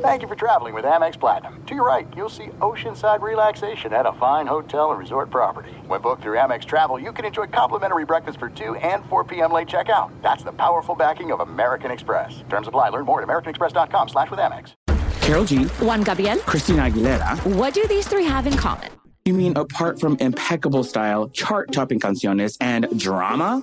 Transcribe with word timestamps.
Thank 0.00 0.22
you 0.22 0.28
for 0.28 0.34
traveling 0.34 0.72
with 0.72 0.86
Amex 0.86 1.20
Platinum. 1.20 1.62
To 1.66 1.74
your 1.74 1.86
right, 1.86 2.08
you'll 2.16 2.30
see 2.30 2.46
oceanside 2.60 3.20
relaxation 3.20 3.92
at 3.92 4.06
a 4.06 4.14
fine 4.14 4.46
hotel 4.46 4.92
and 4.92 4.98
resort 4.98 5.28
property. 5.28 5.72
When 5.88 6.00
booked 6.00 6.22
through 6.22 6.38
Amex 6.38 6.64
Travel, 6.64 6.98
you 6.98 7.12
can 7.12 7.26
enjoy 7.26 7.48
complimentary 7.48 8.06
breakfast 8.06 8.38
for 8.38 8.48
2 8.48 8.76
and 8.76 9.04
4 9.10 9.24
p.m. 9.24 9.52
late 9.52 9.68
checkout. 9.68 10.10
That's 10.22 10.42
the 10.42 10.52
powerful 10.52 10.94
backing 10.94 11.32
of 11.32 11.40
American 11.40 11.90
Express. 11.90 12.42
Terms 12.48 12.66
apply. 12.66 12.88
Learn 12.88 13.04
more 13.04 13.20
at 13.20 13.28
americanexpress.com 13.28 14.08
slash 14.08 14.30
with 14.30 14.40
Amex. 14.40 14.72
Karol 15.20 15.44
G, 15.44 15.64
Juan 15.64 16.02
Gabriel. 16.02 16.38
Christina 16.38 16.84
Aguilera. 16.84 17.54
What 17.54 17.74
do 17.74 17.86
these 17.86 18.08
three 18.08 18.24
have 18.24 18.46
in 18.46 18.56
common? 18.56 18.90
You 19.26 19.34
mean 19.34 19.54
apart 19.54 20.00
from 20.00 20.16
impeccable 20.18 20.82
style, 20.82 21.28
chart-topping 21.28 22.00
canciones, 22.00 22.56
and 22.62 22.88
drama? 22.98 23.62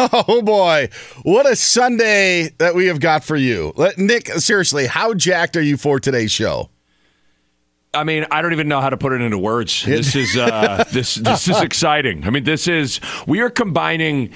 Oh 0.12 0.42
boy, 0.42 0.88
what 1.22 1.46
a 1.46 1.54
Sunday 1.54 2.48
that 2.58 2.74
we 2.74 2.86
have 2.86 3.00
got 3.00 3.22
for 3.22 3.36
you. 3.36 3.74
Nick, 3.98 4.28
seriously, 4.28 4.86
how 4.86 5.12
jacked 5.14 5.56
are 5.56 5.62
you 5.62 5.76
for 5.76 6.00
today's 6.00 6.32
show? 6.32 6.70
I 7.92 8.04
mean, 8.04 8.24
I 8.30 8.40
don't 8.40 8.52
even 8.52 8.68
know 8.68 8.80
how 8.80 8.90
to 8.90 8.96
put 8.96 9.12
it 9.12 9.20
into 9.20 9.36
words. 9.38 9.84
This 9.84 10.14
is 10.14 10.36
uh, 10.36 10.84
this 10.92 11.16
this 11.16 11.48
is 11.48 11.60
exciting. 11.60 12.24
I 12.24 12.30
mean, 12.30 12.44
this 12.44 12.66
is 12.66 13.00
we 13.26 13.40
are 13.40 13.50
combining 13.50 14.32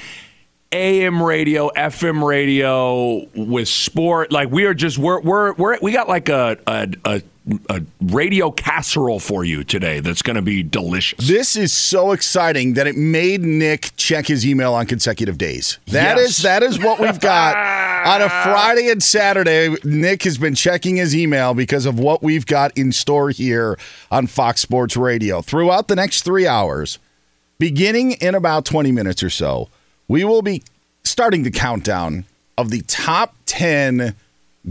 AM 0.72 1.22
radio, 1.22 1.70
FM 1.70 2.26
radio 2.26 3.26
with 3.34 3.68
sport. 3.68 4.32
Like 4.32 4.50
we 4.50 4.64
are 4.66 4.74
just 4.74 4.98
we're 4.98 5.20
we're, 5.20 5.54
we're 5.54 5.78
we 5.80 5.92
got 5.92 6.08
like 6.08 6.28
a 6.28 6.58
a, 6.66 6.88
a 7.04 7.22
a 7.68 7.82
radio 8.00 8.50
casserole 8.50 9.20
for 9.20 9.44
you 9.44 9.64
today 9.64 10.00
that's 10.00 10.22
going 10.22 10.36
to 10.36 10.42
be 10.42 10.62
delicious. 10.62 11.26
This 11.28 11.56
is 11.56 11.74
so 11.74 12.12
exciting 12.12 12.72
that 12.74 12.86
it 12.86 12.96
made 12.96 13.42
Nick 13.42 13.90
check 13.96 14.26
his 14.26 14.46
email 14.46 14.72
on 14.72 14.86
consecutive 14.86 15.36
days. 15.36 15.78
That 15.88 16.16
Yes. 16.16 16.30
is 16.30 16.38
that 16.38 16.62
is 16.62 16.78
what 16.78 16.98
we've 17.00 17.20
got 17.20 17.54
on 18.06 18.22
a 18.22 18.28
Friday 18.30 18.88
and 18.90 19.02
Saturday. 19.02 19.74
Nick 19.84 20.22
has 20.22 20.38
been 20.38 20.54
checking 20.54 20.96
his 20.96 21.14
email 21.14 21.52
because 21.52 21.84
of 21.84 21.98
what 21.98 22.22
we've 22.22 22.46
got 22.46 22.76
in 22.78 22.92
store 22.92 23.28
here 23.30 23.78
on 24.10 24.26
Fox 24.26 24.62
Sports 24.62 24.96
Radio. 24.96 25.42
Throughout 25.42 25.88
the 25.88 25.96
next 25.96 26.22
3 26.22 26.46
hours, 26.46 26.98
beginning 27.58 28.12
in 28.12 28.34
about 28.34 28.64
20 28.64 28.90
minutes 28.90 29.22
or 29.22 29.30
so, 29.30 29.68
we 30.08 30.24
will 30.24 30.42
be 30.42 30.62
starting 31.02 31.42
the 31.42 31.50
countdown 31.50 32.24
of 32.56 32.70
the 32.70 32.80
top 32.86 33.34
10 33.44 34.14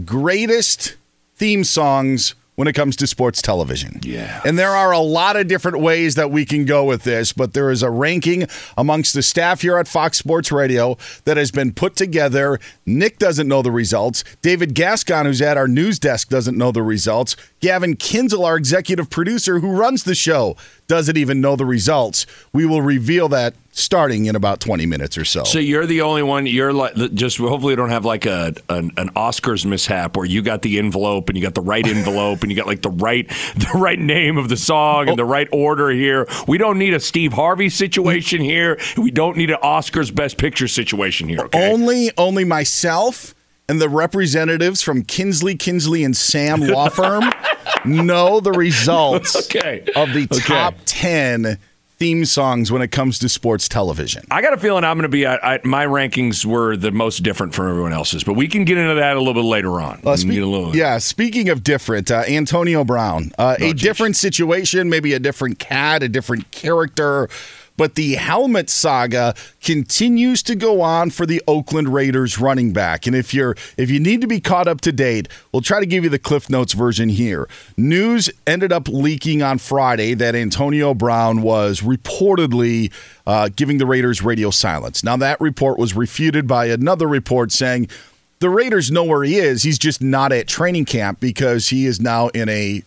greatest 0.04 0.96
theme 1.36 1.62
songs 1.62 2.34
when 2.56 2.68
it 2.68 2.72
comes 2.72 2.94
to 2.96 3.06
sports 3.06 3.42
television. 3.42 4.00
Yeah. 4.02 4.40
And 4.44 4.58
there 4.58 4.70
are 4.70 4.92
a 4.92 5.00
lot 5.00 5.36
of 5.36 5.48
different 5.48 5.80
ways 5.80 6.14
that 6.14 6.30
we 6.30 6.44
can 6.44 6.64
go 6.64 6.84
with 6.84 7.02
this, 7.02 7.32
but 7.32 7.52
there 7.52 7.70
is 7.70 7.82
a 7.82 7.90
ranking 7.90 8.46
amongst 8.76 9.14
the 9.14 9.22
staff 9.22 9.62
here 9.62 9.76
at 9.76 9.88
Fox 9.88 10.18
Sports 10.18 10.52
Radio 10.52 10.96
that 11.24 11.36
has 11.36 11.50
been 11.50 11.72
put 11.72 11.96
together. 11.96 12.60
Nick 12.86 13.18
doesn't 13.18 13.48
know 13.48 13.62
the 13.62 13.72
results. 13.72 14.22
David 14.42 14.74
Gascon, 14.74 15.26
who's 15.26 15.42
at 15.42 15.56
our 15.56 15.68
news 15.68 15.98
desk, 15.98 16.28
doesn't 16.28 16.56
know 16.56 16.70
the 16.70 16.82
results. 16.82 17.36
Gavin 17.60 17.96
Kinzel, 17.96 18.44
our 18.44 18.56
executive 18.56 19.10
producer 19.10 19.58
who 19.58 19.72
runs 19.72 20.04
the 20.04 20.14
show, 20.14 20.56
doesn't 20.86 21.16
even 21.16 21.40
know 21.40 21.56
the 21.56 21.64
results. 21.64 22.26
We 22.52 22.66
will 22.66 22.82
reveal 22.82 23.28
that 23.30 23.54
starting 23.76 24.26
in 24.26 24.36
about 24.36 24.60
20 24.60 24.86
minutes 24.86 25.18
or 25.18 25.24
so. 25.24 25.42
So 25.42 25.58
you're 25.58 25.84
the 25.84 26.00
only 26.02 26.22
one. 26.22 26.46
You're 26.46 26.72
like 26.72 26.94
just 27.14 27.38
hopefully 27.38 27.72
you 27.72 27.76
don't 27.76 27.90
have 27.90 28.04
like 28.04 28.24
a 28.24 28.54
an, 28.68 28.92
an 28.96 29.10
Oscars 29.10 29.66
mishap 29.66 30.16
where 30.16 30.24
you 30.24 30.42
got 30.42 30.62
the 30.62 30.78
envelope 30.78 31.28
and 31.28 31.36
you 31.36 31.42
got 31.42 31.54
the 31.54 31.60
right 31.60 31.84
envelope 31.86 32.42
and 32.42 32.52
you 32.52 32.56
got 32.56 32.68
like 32.68 32.82
the 32.82 32.90
right 32.90 33.28
the 33.56 33.70
right 33.74 33.98
name 33.98 34.38
of 34.38 34.48
the 34.48 34.56
song 34.56 35.08
and 35.08 35.18
the 35.18 35.24
right 35.24 35.48
order 35.52 35.90
here. 35.90 36.26
We 36.46 36.56
don't 36.56 36.78
need 36.78 36.94
a 36.94 37.00
Steve 37.00 37.32
Harvey 37.32 37.68
situation 37.68 38.40
here. 38.40 38.78
We 38.96 39.10
don't 39.10 39.36
need 39.36 39.50
an 39.50 39.58
Oscars 39.62 40.14
Best 40.14 40.38
Picture 40.38 40.68
situation 40.68 41.28
here. 41.28 41.40
Okay. 41.40 41.72
Only 41.72 42.12
only 42.16 42.44
myself 42.44 43.34
and 43.68 43.80
the 43.80 43.88
representatives 43.88 44.82
from 44.82 45.02
Kinsley, 45.02 45.56
Kinsley 45.56 46.04
and 46.04 46.16
Sam 46.16 46.60
law 46.60 46.90
firm 46.90 47.24
know 47.84 48.38
the 48.38 48.52
results 48.52 49.34
Okay. 49.46 49.80
of 49.96 50.12
the 50.12 50.28
Okay. 50.30 50.38
top 50.44 50.74
10 50.84 51.58
theme 51.96 52.24
songs 52.24 52.72
when 52.72 52.82
it 52.82 52.88
comes 52.90 53.18
to 53.20 53.28
sports 53.28 53.68
television. 53.68 54.24
I 54.30 54.42
got 54.42 54.52
a 54.52 54.56
feeling 54.56 54.82
I'm 54.84 54.96
going 54.96 55.02
to 55.04 55.08
be 55.08 55.24
at, 55.26 55.42
at 55.44 55.64
my 55.64 55.86
rankings 55.86 56.44
were 56.44 56.76
the 56.76 56.90
most 56.90 57.22
different 57.22 57.54
from 57.54 57.68
everyone 57.70 57.92
else's, 57.92 58.24
but 58.24 58.34
we 58.34 58.48
can 58.48 58.64
get 58.64 58.78
into 58.78 58.94
that 58.96 59.16
a 59.16 59.20
little 59.20 59.34
bit 59.34 59.46
later 59.48 59.80
on. 59.80 60.00
Uh, 60.04 60.16
spe- 60.16 60.26
a 60.30 60.40
little- 60.44 60.74
yeah, 60.76 60.98
speaking 60.98 61.48
of 61.50 61.62
different, 61.62 62.10
uh, 62.10 62.24
Antonio 62.26 62.82
Brown, 62.84 63.30
uh, 63.38 63.54
a 63.58 63.72
geez. 63.72 63.82
different 63.82 64.16
situation, 64.16 64.90
maybe 64.90 65.12
a 65.14 65.20
different 65.20 65.58
cat, 65.60 66.02
a 66.02 66.08
different 66.08 66.50
character, 66.50 67.28
but 67.76 67.94
the 67.94 68.14
helmet 68.14 68.70
saga 68.70 69.34
continues 69.62 70.42
to 70.44 70.54
go 70.54 70.80
on 70.80 71.10
for 71.10 71.26
the 71.26 71.42
Oakland 71.46 71.88
Raiders 71.88 72.38
running 72.38 72.72
back. 72.72 73.06
And 73.06 73.16
if 73.16 73.34
you're 73.34 73.56
if 73.76 73.90
you 73.90 74.00
need 74.00 74.20
to 74.20 74.26
be 74.26 74.40
caught 74.40 74.68
up 74.68 74.80
to 74.82 74.92
date, 74.92 75.28
we'll 75.52 75.62
try 75.62 75.80
to 75.80 75.86
give 75.86 76.04
you 76.04 76.10
the 76.10 76.18
Cliff 76.18 76.48
Notes 76.48 76.72
version 76.72 77.08
here. 77.08 77.48
News 77.76 78.30
ended 78.46 78.72
up 78.72 78.88
leaking 78.88 79.42
on 79.42 79.58
Friday 79.58 80.14
that 80.14 80.34
Antonio 80.34 80.94
Brown 80.94 81.42
was 81.42 81.80
reportedly 81.80 82.92
uh, 83.26 83.48
giving 83.54 83.78
the 83.78 83.86
Raiders 83.86 84.22
radio 84.22 84.50
silence. 84.50 85.02
Now 85.02 85.16
that 85.16 85.40
report 85.40 85.78
was 85.78 85.94
refuted 85.94 86.46
by 86.46 86.66
another 86.66 87.06
report 87.08 87.52
saying 87.52 87.88
the 88.40 88.50
Raiders 88.50 88.90
know 88.90 89.04
where 89.04 89.22
he 89.22 89.36
is. 89.36 89.62
He's 89.62 89.78
just 89.78 90.02
not 90.02 90.32
at 90.32 90.46
training 90.46 90.84
camp 90.84 91.20
because 91.20 91.68
he 91.68 91.86
is 91.86 92.00
now 92.00 92.28
in 92.28 92.48
a 92.48 92.82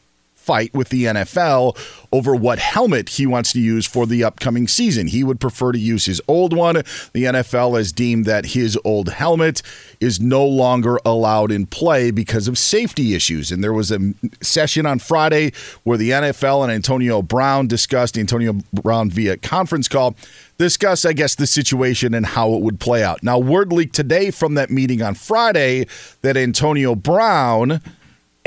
fight 0.47 0.73
with 0.73 0.87
the 0.87 1.03
NFL 1.03 1.77
over 2.13 2.33
what 2.33 2.57
helmet 2.57 3.09
he 3.09 3.27
wants 3.27 3.51
to 3.51 3.59
use 3.59 3.85
for 3.85 4.05
the 4.05 4.23
upcoming 4.23 4.65
season. 4.65 5.07
He 5.07 5.25
would 5.25 5.41
prefer 5.41 5.73
to 5.73 5.77
use 5.77 6.05
his 6.05 6.21
old 6.25 6.55
one. 6.55 6.75
The 7.11 7.25
NFL 7.25 7.77
has 7.77 7.91
deemed 7.91 8.23
that 8.25 8.45
his 8.45 8.79
old 8.85 9.09
helmet 9.09 9.61
is 9.99 10.21
no 10.21 10.45
longer 10.45 10.99
allowed 11.05 11.51
in 11.51 11.65
play 11.65 12.11
because 12.11 12.47
of 12.47 12.57
safety 12.57 13.13
issues. 13.13 13.51
And 13.51 13.61
there 13.61 13.73
was 13.73 13.91
a 13.91 13.99
session 14.41 14.85
on 14.85 14.99
Friday 14.99 15.51
where 15.83 15.97
the 15.97 16.11
NFL 16.11 16.63
and 16.63 16.71
Antonio 16.71 17.21
Brown 17.21 17.67
discussed 17.67 18.17
Antonio 18.17 18.53
Brown 18.71 19.09
via 19.09 19.35
conference 19.35 19.89
call 19.89 20.15
discuss, 20.57 21.05
I 21.05 21.13
guess, 21.13 21.35
the 21.35 21.45
situation 21.45 22.13
and 22.13 22.25
how 22.25 22.53
it 22.53 22.61
would 22.61 22.79
play 22.79 23.03
out. 23.03 23.21
Now, 23.21 23.37
word 23.37 23.71
leaked 23.71 23.95
today 23.95 24.31
from 24.31 24.55
that 24.55 24.69
meeting 24.69 25.01
on 25.01 25.13
Friday 25.13 25.87
that 26.21 26.37
Antonio 26.37 26.95
Brown 26.95 27.81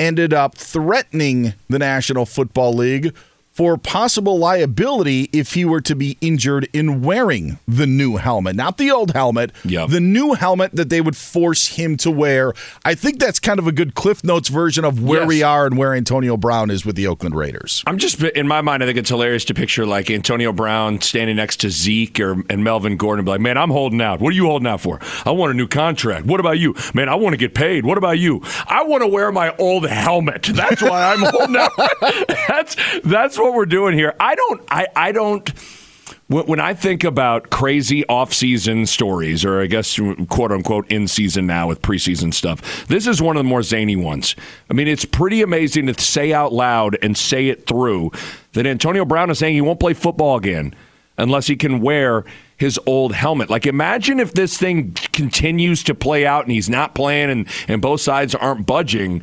ended 0.01 0.33
up 0.33 0.55
threatening 0.55 1.53
the 1.69 1.77
National 1.77 2.25
Football 2.25 2.73
League 2.73 3.15
for 3.53 3.77
possible 3.77 4.37
liability 4.39 5.29
if 5.33 5.53
he 5.53 5.65
were 5.65 5.81
to 5.81 5.95
be 5.95 6.17
injured 6.21 6.67
in 6.73 7.01
wearing 7.01 7.59
the 7.67 7.85
new 7.85 8.15
helmet, 8.15 8.55
not 8.55 8.77
the 8.77 8.89
old 8.89 9.11
helmet, 9.13 9.51
Yep. 9.65 9.89
the 9.89 9.99
new 9.99 10.33
helmet 10.33 10.73
that 10.75 10.89
they 10.89 11.01
would 11.01 11.17
force 11.17 11.67
him 11.67 11.97
to 11.97 12.09
wear. 12.09 12.53
I 12.85 12.95
think 12.95 13.19
that's 13.19 13.39
kind 13.39 13.59
of 13.59 13.67
a 13.67 13.71
good 13.71 13.93
Cliff 13.93 14.23
Notes 14.23 14.47
version 14.49 14.85
of 14.85 15.03
where 15.03 15.19
Yes. 15.21 15.27
we 15.27 15.43
are 15.43 15.65
and 15.65 15.77
where 15.77 15.93
Antonio 15.93 16.37
Brown 16.37 16.71
is 16.71 16.85
with 16.85 16.95
the 16.95 17.07
Oakland 17.07 17.35
Raiders. 17.35 17.83
I'm 17.87 17.97
just 17.97 18.21
in 18.23 18.47
my 18.47 18.61
mind. 18.61 18.83
I 18.83 18.85
think 18.85 18.97
it's 18.97 19.09
hilarious 19.09 19.43
to 19.45 19.53
picture 19.53 19.85
like 19.85 20.09
Antonio 20.09 20.53
Brown 20.53 21.01
standing 21.01 21.35
next 21.35 21.57
to 21.61 21.69
Zeke 21.69 22.19
or 22.19 22.43
and 22.49 22.63
Melvin 22.63 22.95
Gordon, 22.97 23.19
and 23.19 23.25
be 23.25 23.31
like, 23.31 23.41
"Man, 23.41 23.57
I'm 23.57 23.69
holding 23.69 24.01
out. 24.01 24.19
What 24.21 24.29
are 24.29 24.35
you 24.35 24.45
holding 24.45 24.67
out 24.67 24.79
for? 24.81 24.99
I 25.25 25.31
want 25.31 25.51
a 25.51 25.55
new 25.55 25.67
contract. 25.67 26.25
What 26.25 26.39
about 26.39 26.57
you, 26.59 26.73
man? 26.93 27.09
I 27.09 27.15
want 27.15 27.33
to 27.33 27.37
get 27.37 27.53
paid. 27.53 27.85
What 27.85 27.97
about 27.97 28.17
you? 28.19 28.41
I 28.67 28.83
want 28.83 29.03
to 29.03 29.07
wear 29.07 29.31
my 29.31 29.53
old 29.57 29.87
helmet. 29.87 30.43
That's 30.53 30.81
why 30.81 31.13
I'm 31.13 31.19
holding 31.21 31.57
out. 31.57 31.71
that's 32.47 32.75
that's 33.03 33.37
what 33.43 33.53
we're 33.53 33.65
doing 33.65 33.93
here. 33.93 34.15
I 34.19 34.35
don't. 34.35 34.61
I 34.69 34.87
I 34.95 35.11
don't. 35.11 35.49
When 36.27 36.61
I 36.61 36.73
think 36.73 37.03
about 37.03 37.49
crazy 37.49 38.05
off-season 38.07 38.85
stories, 38.85 39.43
or 39.43 39.61
I 39.61 39.65
guess 39.65 39.99
quote 40.29 40.53
unquote 40.53 40.89
in 40.89 41.09
season 41.09 41.45
now 41.45 41.67
with 41.67 41.81
preseason 41.81 42.33
stuff, 42.33 42.87
this 42.87 43.05
is 43.05 43.21
one 43.21 43.35
of 43.35 43.41
the 43.41 43.49
more 43.49 43.63
zany 43.63 43.97
ones. 43.97 44.37
I 44.69 44.73
mean, 44.73 44.87
it's 44.87 45.03
pretty 45.03 45.41
amazing 45.41 45.87
to 45.87 46.01
say 46.01 46.31
out 46.31 46.53
loud 46.53 46.97
and 47.01 47.17
say 47.17 47.49
it 47.49 47.67
through 47.67 48.11
that 48.53 48.65
Antonio 48.65 49.03
Brown 49.03 49.29
is 49.29 49.39
saying 49.39 49.55
he 49.55 49.61
won't 49.61 49.81
play 49.81 49.93
football 49.93 50.37
again 50.37 50.73
unless 51.17 51.47
he 51.47 51.57
can 51.57 51.81
wear 51.81 52.23
his 52.55 52.79
old 52.85 53.13
helmet. 53.13 53.49
Like, 53.49 53.65
imagine 53.65 54.19
if 54.19 54.33
this 54.33 54.57
thing 54.57 54.93
continues 55.11 55.83
to 55.83 55.95
play 55.95 56.25
out 56.25 56.43
and 56.43 56.51
he's 56.51 56.69
not 56.69 56.95
playing 56.95 57.29
and, 57.29 57.47
and 57.67 57.81
both 57.81 58.01
sides 58.01 58.35
aren't 58.35 58.65
budging. 58.65 59.21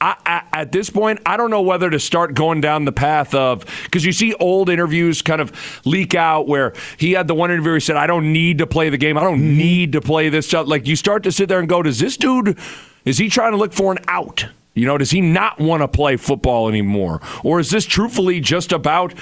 I, 0.00 0.16
I, 0.26 0.60
at 0.60 0.72
this 0.72 0.90
point, 0.90 1.20
I 1.24 1.38
don't 1.38 1.50
know 1.50 1.62
whether 1.62 1.88
to 1.88 1.98
start 1.98 2.34
going 2.34 2.60
down 2.60 2.84
the 2.84 2.92
path 2.92 3.34
of 3.34 3.64
because 3.84 4.04
you 4.04 4.12
see 4.12 4.34
old 4.34 4.68
interviews 4.68 5.22
kind 5.22 5.40
of 5.40 5.52
leak 5.86 6.14
out 6.14 6.46
where 6.46 6.74
he 6.98 7.12
had 7.12 7.28
the 7.28 7.34
one 7.34 7.50
interview 7.50 7.70
where 7.70 7.76
he 7.76 7.80
said, 7.80 7.96
"I 7.96 8.06
don't 8.06 8.32
need 8.32 8.58
to 8.58 8.66
play 8.66 8.90
the 8.90 8.98
game. 8.98 9.16
I 9.16 9.22
don't 9.22 9.38
mm-hmm. 9.38 9.56
need 9.56 9.92
to 9.92 10.02
play 10.02 10.28
this 10.28 10.46
stuff." 10.46 10.66
Like 10.66 10.86
you 10.86 10.96
start 10.96 11.22
to 11.22 11.32
sit 11.32 11.48
there 11.48 11.60
and 11.60 11.68
go, 11.68 11.82
"Does 11.82 11.98
this 11.98 12.18
dude? 12.18 12.58
Is 13.06 13.16
he 13.16 13.30
trying 13.30 13.52
to 13.52 13.56
look 13.56 13.72
for 13.72 13.90
an 13.92 13.98
out? 14.06 14.46
You 14.74 14.84
know, 14.84 14.98
does 14.98 15.10
he 15.10 15.22
not 15.22 15.58
want 15.58 15.82
to 15.82 15.88
play 15.88 16.18
football 16.18 16.68
anymore, 16.68 17.22
or 17.42 17.58
is 17.58 17.70
this 17.70 17.86
truthfully 17.86 18.40
just 18.40 18.72
about?" 18.72 19.14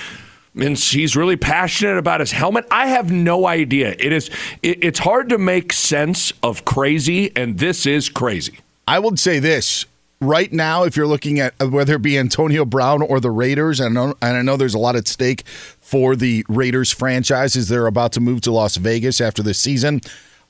and 0.56 0.78
he's 0.78 1.16
really 1.16 1.36
passionate 1.36 1.98
about 1.98 2.20
his 2.20 2.30
helmet. 2.30 2.64
I 2.70 2.86
have 2.86 3.10
no 3.10 3.46
idea. 3.46 3.96
It 3.98 4.12
is 4.12 4.30
it, 4.62 4.84
it's 4.84 4.98
hard 4.98 5.28
to 5.30 5.38
make 5.38 5.72
sense 5.72 6.32
of 6.42 6.64
crazy, 6.64 7.34
and 7.36 7.58
this 7.58 7.86
is 7.86 8.08
crazy. 8.08 8.58
I 8.86 8.98
would 8.98 9.18
say 9.18 9.38
this 9.38 9.86
right 10.28 10.52
now, 10.52 10.84
if 10.84 10.96
you're 10.96 11.06
looking 11.06 11.38
at 11.38 11.54
uh, 11.60 11.68
whether 11.68 11.94
it 11.94 12.02
be 12.02 12.18
Antonio 12.18 12.64
Brown 12.64 13.02
or 13.02 13.20
the 13.20 13.30
Raiders, 13.30 13.80
and 13.80 13.98
I 13.98 14.04
know, 14.06 14.14
and 14.22 14.36
I 14.36 14.42
know 14.42 14.56
there's 14.56 14.74
a 14.74 14.78
lot 14.78 14.96
at 14.96 15.06
stake 15.06 15.46
for 15.46 16.16
the 16.16 16.44
Raiders 16.48 16.90
franchise 16.90 17.56
as 17.56 17.68
they're 17.68 17.86
about 17.86 18.12
to 18.12 18.20
move 18.20 18.40
to 18.42 18.50
Las 18.50 18.76
Vegas 18.76 19.20
after 19.20 19.42
this 19.42 19.60
season. 19.60 20.00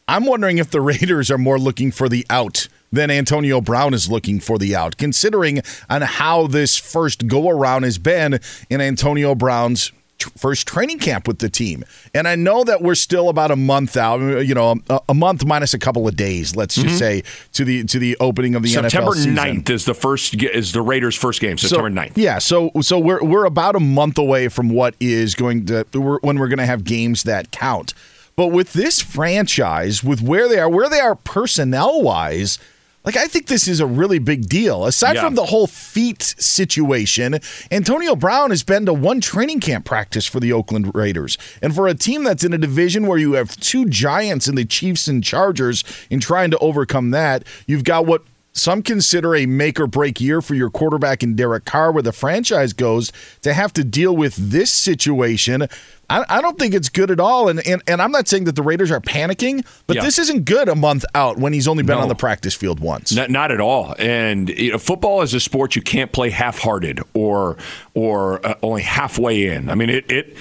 I'm 0.06 0.26
wondering 0.26 0.58
if 0.58 0.70
the 0.70 0.80
Raiders 0.82 1.30
are 1.30 1.38
more 1.38 1.58
looking 1.58 1.90
for 1.90 2.08
the 2.08 2.26
out 2.30 2.68
than 2.92 3.10
Antonio 3.10 3.60
Brown 3.60 3.92
is 3.92 4.08
looking 4.08 4.40
for 4.40 4.58
the 4.58 4.76
out, 4.76 4.96
considering 4.96 5.60
on 5.90 6.02
how 6.02 6.46
this 6.46 6.76
first 6.76 7.26
go 7.26 7.48
around 7.48 7.82
has 7.82 7.98
been 7.98 8.38
in 8.70 8.80
Antonio 8.80 9.34
Brown's 9.34 9.92
first 10.36 10.66
training 10.66 10.98
camp 10.98 11.26
with 11.28 11.38
the 11.38 11.48
team. 11.48 11.84
And 12.14 12.26
I 12.26 12.36
know 12.36 12.64
that 12.64 12.82
we're 12.82 12.94
still 12.94 13.28
about 13.28 13.50
a 13.50 13.56
month 13.56 13.96
out, 13.96 14.18
you 14.20 14.54
know, 14.54 14.76
a, 14.88 15.00
a 15.10 15.14
month 15.14 15.44
minus 15.44 15.74
a 15.74 15.78
couple 15.78 16.06
of 16.08 16.16
days, 16.16 16.56
let's 16.56 16.74
just 16.74 16.86
mm-hmm. 16.86 16.96
say, 16.96 17.22
to 17.52 17.64
the 17.64 17.84
to 17.84 17.98
the 17.98 18.16
opening 18.20 18.54
of 18.54 18.62
the 18.62 18.68
September 18.68 19.12
NFL 19.12 19.14
season. 19.14 19.36
9th 19.36 19.70
is 19.70 19.84
the 19.84 19.94
first 19.94 20.34
is 20.42 20.72
the 20.72 20.82
Raiders' 20.82 21.16
first 21.16 21.40
game, 21.40 21.58
September 21.58 21.90
so, 21.90 22.08
9th. 22.08 22.12
Yeah, 22.16 22.38
so 22.38 22.70
so 22.80 22.98
we're 22.98 23.22
we're 23.22 23.44
about 23.44 23.76
a 23.76 23.80
month 23.80 24.18
away 24.18 24.48
from 24.48 24.70
what 24.70 24.94
is 25.00 25.34
going 25.34 25.66
to 25.66 25.84
when 26.22 26.38
we're 26.38 26.48
going 26.48 26.58
to 26.58 26.66
have 26.66 26.84
games 26.84 27.24
that 27.24 27.50
count. 27.50 27.94
But 28.36 28.48
with 28.48 28.72
this 28.72 29.00
franchise, 29.00 30.02
with 30.02 30.20
where 30.20 30.48
they 30.48 30.58
are, 30.58 30.68
where 30.68 30.88
they 30.88 30.98
are 30.98 31.14
personnel 31.14 32.02
wise, 32.02 32.58
like, 33.04 33.16
I 33.16 33.26
think 33.26 33.46
this 33.46 33.68
is 33.68 33.80
a 33.80 33.86
really 33.86 34.18
big 34.18 34.48
deal. 34.48 34.86
Aside 34.86 35.16
yeah. 35.16 35.24
from 35.24 35.34
the 35.34 35.44
whole 35.44 35.66
feet 35.66 36.22
situation, 36.22 37.38
Antonio 37.70 38.16
Brown 38.16 38.50
has 38.50 38.62
been 38.62 38.86
to 38.86 38.94
one 38.94 39.20
training 39.20 39.60
camp 39.60 39.84
practice 39.84 40.26
for 40.26 40.40
the 40.40 40.52
Oakland 40.52 40.94
Raiders. 40.94 41.36
And 41.60 41.74
for 41.74 41.86
a 41.86 41.94
team 41.94 42.24
that's 42.24 42.44
in 42.44 42.52
a 42.54 42.58
division 42.58 43.06
where 43.06 43.18
you 43.18 43.34
have 43.34 43.56
two 43.60 43.86
giants 43.86 44.48
in 44.48 44.54
the 44.54 44.64
Chiefs 44.64 45.06
and 45.06 45.22
Chargers 45.22 45.84
in 46.08 46.20
trying 46.20 46.50
to 46.50 46.58
overcome 46.58 47.10
that, 47.10 47.44
you've 47.66 47.84
got 47.84 48.06
what 48.06 48.22
some 48.54 48.82
consider 48.82 49.34
a 49.34 49.46
make 49.46 49.80
or 49.80 49.86
break 49.86 50.20
year 50.20 50.40
for 50.40 50.54
your 50.54 50.70
quarterback 50.70 51.22
in 51.22 51.34
Derek 51.34 51.64
Carr, 51.64 51.92
where 51.92 52.02
the 52.02 52.12
franchise 52.12 52.72
goes 52.72 53.12
to 53.42 53.52
have 53.52 53.72
to 53.74 53.84
deal 53.84 54.16
with 54.16 54.36
this 54.36 54.70
situation. 54.70 55.68
I, 56.08 56.24
I 56.28 56.40
don't 56.40 56.58
think 56.58 56.74
it's 56.74 56.88
good 56.88 57.10
at 57.10 57.18
all. 57.18 57.48
And, 57.48 57.66
and 57.66 57.82
and 57.86 58.00
I'm 58.00 58.12
not 58.12 58.28
saying 58.28 58.44
that 58.44 58.56
the 58.56 58.62
Raiders 58.62 58.90
are 58.90 59.00
panicking, 59.00 59.66
but 59.86 59.96
yeah. 59.96 60.02
this 60.02 60.18
isn't 60.18 60.44
good 60.44 60.68
a 60.68 60.74
month 60.74 61.04
out 61.14 61.38
when 61.38 61.52
he's 61.52 61.66
only 61.66 61.82
been 61.82 61.96
no. 61.96 62.02
on 62.02 62.08
the 62.08 62.14
practice 62.14 62.54
field 62.54 62.78
once. 62.78 63.12
Not, 63.12 63.30
not 63.30 63.50
at 63.50 63.60
all. 63.60 63.94
And 63.98 64.48
you 64.50 64.72
know, 64.72 64.78
football 64.78 65.22
is 65.22 65.34
a 65.34 65.40
sport 65.40 65.74
you 65.76 65.82
can't 65.82 66.12
play 66.12 66.30
half-hearted 66.30 67.00
or 67.14 67.56
or 67.94 68.44
uh, 68.46 68.54
only 68.62 68.82
halfway 68.82 69.46
in. 69.48 69.70
I 69.70 69.74
mean, 69.74 69.90
it 69.90 70.10
it 70.10 70.36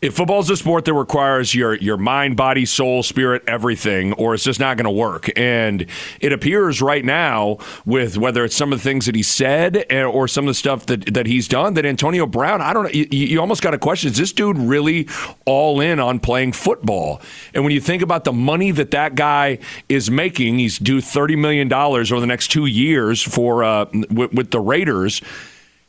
if 0.00 0.14
football 0.14 0.40
is 0.40 0.50
a 0.50 0.56
sport 0.56 0.84
that 0.84 0.94
requires 0.94 1.54
your 1.54 1.74
your 1.74 1.96
mind, 1.96 2.36
body, 2.36 2.64
soul, 2.64 3.02
spirit, 3.02 3.42
everything, 3.46 4.12
or 4.14 4.34
it's 4.34 4.44
just 4.44 4.60
not 4.60 4.76
going 4.76 4.84
to 4.84 4.90
work. 4.90 5.30
And 5.36 5.86
it 6.20 6.32
appears 6.32 6.80
right 6.80 7.04
now 7.04 7.58
with 7.84 8.16
whether 8.16 8.44
it's 8.44 8.56
some 8.56 8.72
of 8.72 8.78
the 8.78 8.82
things 8.82 9.06
that 9.06 9.14
he 9.14 9.22
said 9.22 9.84
eh, 9.90 10.04
or 10.04 10.28
some 10.28 10.44
of 10.44 10.48
the 10.48 10.54
stuff 10.54 10.86
that 10.86 11.14
that 11.14 11.26
he's 11.26 11.48
done 11.48 11.74
that 11.74 11.84
Antonio 11.84 12.26
Brown, 12.26 12.60
I 12.60 12.72
don't 12.72 12.84
know, 12.84 12.90
you, 12.90 13.06
you 13.10 13.40
almost 13.40 13.62
got 13.62 13.74
a 13.74 13.78
question: 13.78 14.10
Is 14.10 14.18
this 14.18 14.32
dude 14.32 14.58
really 14.58 15.08
all 15.46 15.80
in 15.80 15.98
on 15.98 16.20
playing 16.20 16.52
football? 16.52 17.20
And 17.54 17.64
when 17.64 17.72
you 17.72 17.80
think 17.80 18.02
about 18.02 18.24
the 18.24 18.32
money 18.32 18.70
that 18.70 18.92
that 18.92 19.14
guy 19.14 19.58
is 19.88 20.10
making, 20.10 20.58
he's 20.58 20.78
due 20.78 21.00
thirty 21.00 21.36
million 21.36 21.68
dollars 21.68 22.12
over 22.12 22.20
the 22.20 22.26
next 22.26 22.48
two 22.48 22.66
years 22.66 23.22
for 23.22 23.64
uh, 23.64 23.86
with, 23.92 24.32
with 24.32 24.50
the 24.50 24.60
Raiders 24.60 25.22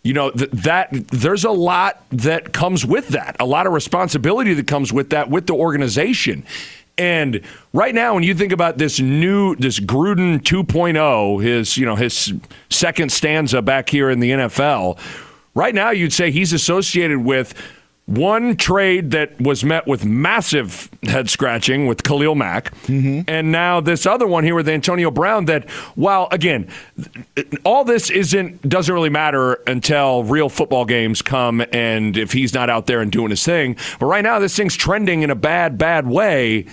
you 0.04 0.14
know 0.14 0.32
th- 0.32 0.50
that 0.52 0.90
there's 1.10 1.44
a 1.44 1.52
lot 1.52 2.04
that 2.12 2.54
comes 2.54 2.86
with 2.86 3.10
that 3.10 3.36
a 3.40 3.46
lot 3.46 3.68
of 3.68 3.74
responsibility 3.74 4.54
that 4.54 4.68
comes 4.68 4.94
with 4.94 5.10
that 5.12 5.30
with 5.30 5.48
the 5.48 5.54
organization. 5.54 6.46
And 6.98 7.42
right 7.72 7.96
now 7.96 8.14
when 8.14 8.24
you 8.24 8.36
think 8.36 8.52
about 8.52 8.78
this 8.78 9.00
new 9.00 9.56
this 9.56 9.80
Gruden 9.80 10.40
2.0 10.42 11.44
his 11.44 11.78
you 11.78 11.86
know 11.86 11.96
his 11.96 12.34
second 12.70 13.12
stanza 13.12 13.62
back 13.62 13.90
here 13.90 14.10
in 14.10 14.20
the 14.20 14.32
NFL 14.32 15.00
right 15.56 15.74
now 15.74 15.92
you'd 15.92 16.14
say 16.14 16.30
he's 16.30 16.52
associated 16.52 17.20
with 17.20 17.54
one 18.10 18.56
trade 18.56 19.12
that 19.12 19.40
was 19.40 19.64
met 19.64 19.86
with 19.86 20.04
massive 20.04 20.90
head 21.04 21.30
scratching 21.30 21.86
with 21.86 22.04
Khalil 22.04 22.34
Mack, 22.34 22.74
mm-hmm. 22.88 23.22
and 23.28 23.52
now 23.52 23.80
this 23.80 24.06
other 24.08 24.26
one 24.26 24.44
here 24.44 24.56
with 24.56 24.68
Antonio 24.68 25.12
Brown. 25.12 25.46
That 25.46 25.70
while 25.96 26.28
again, 26.32 26.68
all 27.64 27.84
this 27.84 28.10
isn't 28.10 28.68
doesn't 28.68 28.94
really 28.94 29.10
matter 29.10 29.54
until 29.68 30.24
real 30.24 30.50
football 30.50 30.86
games 30.86 31.22
come, 31.22 31.64
and 31.72 32.18
if 32.18 32.32
he's 32.32 32.54
not 32.54 32.70
out 32.70 32.88
there 32.88 33.02
and 33.02 33.12
doing 33.12 33.30
his 33.30 33.44
thing. 33.44 33.78
But 34.00 34.08
right 34.08 34.24
now, 34.24 34.40
this 34.40 34.56
thing's 34.56 34.76
trending 34.76 35.22
in 35.22 35.30
a 35.30 35.36
bad, 35.36 35.78
bad 35.78 36.08
way. 36.08 36.66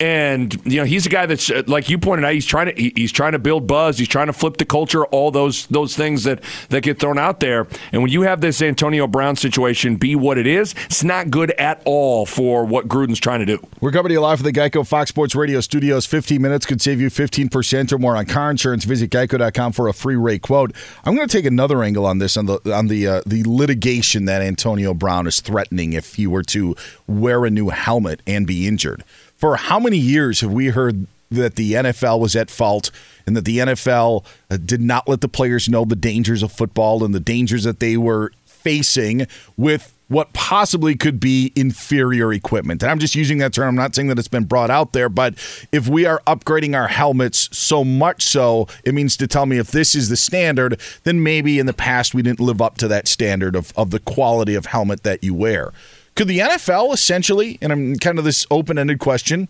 And 0.00 0.58
you 0.64 0.78
know 0.78 0.84
he's 0.84 1.04
a 1.04 1.10
guy 1.10 1.26
that's 1.26 1.50
uh, 1.50 1.62
like 1.66 1.90
you 1.90 1.98
pointed 1.98 2.24
out. 2.24 2.32
He's 2.32 2.46
trying 2.46 2.74
to 2.74 2.82
he's 2.82 3.12
trying 3.12 3.32
to 3.32 3.38
build 3.38 3.66
buzz. 3.66 3.98
He's 3.98 4.08
trying 4.08 4.28
to 4.28 4.32
flip 4.32 4.56
the 4.56 4.64
culture. 4.64 5.04
All 5.06 5.30
those 5.30 5.66
those 5.66 5.94
things 5.94 6.24
that 6.24 6.42
that 6.70 6.82
get 6.82 6.98
thrown 6.98 7.18
out 7.18 7.40
there. 7.40 7.66
And 7.92 8.02
when 8.02 8.10
you 8.10 8.22
have 8.22 8.40
this 8.40 8.62
Antonio 8.62 9.06
Brown 9.06 9.36
situation 9.36 9.96
be 9.96 10.16
what 10.16 10.38
it 10.38 10.46
is, 10.46 10.74
it's 10.86 11.04
not 11.04 11.30
good 11.30 11.50
at 11.52 11.82
all 11.84 12.24
for 12.24 12.64
what 12.64 12.88
Gruden's 12.88 13.20
trying 13.20 13.40
to 13.40 13.46
do. 13.46 13.62
We're 13.80 13.92
coming 13.92 14.08
to 14.08 14.14
you 14.14 14.20
live 14.20 14.38
from 14.38 14.46
the 14.46 14.58
Geico 14.58 14.86
Fox 14.86 15.10
Sports 15.10 15.34
Radio 15.34 15.60
studios. 15.60 16.06
15 16.06 16.40
minutes 16.40 16.64
could 16.64 16.80
save 16.80 17.00
you 17.00 17.10
15% 17.10 17.92
or 17.92 17.98
more 17.98 18.16
on 18.16 18.24
car 18.24 18.50
insurance. 18.50 18.84
Visit 18.84 19.10
geico.com 19.10 19.72
for 19.72 19.88
a 19.88 19.92
free 19.92 20.16
rate 20.16 20.42
quote. 20.42 20.74
I'm 21.04 21.14
going 21.14 21.28
to 21.28 21.36
take 21.36 21.44
another 21.46 21.82
angle 21.82 22.06
on 22.06 22.18
this 22.18 22.38
on 22.38 22.46
the 22.46 22.58
on 22.74 22.86
the 22.86 23.06
uh, 23.06 23.22
the 23.26 23.44
litigation 23.44 24.24
that 24.24 24.40
Antonio 24.40 24.94
Brown 24.94 25.26
is 25.26 25.40
threatening 25.40 25.92
if 25.92 26.14
he 26.14 26.26
were 26.26 26.42
to 26.44 26.74
wear 27.06 27.44
a 27.44 27.50
new 27.50 27.68
helmet 27.68 28.22
and 28.26 28.46
be 28.46 28.66
injured 28.66 29.04
for 29.40 29.56
how 29.56 29.80
many 29.80 29.96
years 29.96 30.42
have 30.42 30.52
we 30.52 30.66
heard 30.66 31.06
that 31.30 31.56
the 31.56 31.72
NFL 31.72 32.20
was 32.20 32.36
at 32.36 32.50
fault 32.50 32.90
and 33.26 33.34
that 33.36 33.46
the 33.46 33.58
NFL 33.58 34.24
uh, 34.50 34.58
did 34.58 34.82
not 34.82 35.08
let 35.08 35.22
the 35.22 35.28
players 35.28 35.68
know 35.68 35.84
the 35.84 35.96
dangers 35.96 36.42
of 36.42 36.52
football 36.52 37.02
and 37.02 37.14
the 37.14 37.20
dangers 37.20 37.64
that 37.64 37.80
they 37.80 37.96
were 37.96 38.32
facing 38.44 39.26
with 39.56 39.94
what 40.08 40.32
possibly 40.32 40.96
could 40.96 41.20
be 41.20 41.52
inferior 41.54 42.32
equipment. 42.32 42.82
And 42.82 42.90
I'm 42.90 42.98
just 42.98 43.14
using 43.14 43.38
that 43.38 43.54
term. 43.54 43.68
I'm 43.68 43.76
not 43.76 43.94
saying 43.94 44.08
that 44.08 44.18
it's 44.18 44.28
been 44.28 44.44
brought 44.44 44.68
out 44.68 44.92
there, 44.92 45.08
but 45.08 45.34
if 45.72 45.88
we 45.88 46.04
are 46.04 46.20
upgrading 46.26 46.76
our 46.76 46.88
helmets 46.88 47.48
so 47.56 47.84
much 47.84 48.24
so, 48.24 48.66
it 48.84 48.92
means 48.92 49.16
to 49.18 49.28
tell 49.28 49.46
me 49.46 49.56
if 49.58 49.70
this 49.70 49.94
is 49.94 50.08
the 50.08 50.16
standard, 50.16 50.80
then 51.04 51.22
maybe 51.22 51.60
in 51.60 51.66
the 51.66 51.72
past 51.72 52.12
we 52.12 52.22
didn't 52.22 52.40
live 52.40 52.60
up 52.60 52.76
to 52.78 52.88
that 52.88 53.06
standard 53.06 53.54
of, 53.54 53.72
of 53.76 53.90
the 53.90 54.00
quality 54.00 54.56
of 54.56 54.66
helmet 54.66 55.04
that 55.04 55.22
you 55.22 55.32
wear. 55.32 55.72
Could 56.14 56.28
the 56.28 56.38
NFL 56.38 56.92
essentially, 56.92 57.58
and 57.62 57.72
I'm 57.72 57.96
kind 57.96 58.18
of 58.18 58.24
this 58.24 58.46
open 58.50 58.78
ended 58.78 58.98
question, 58.98 59.48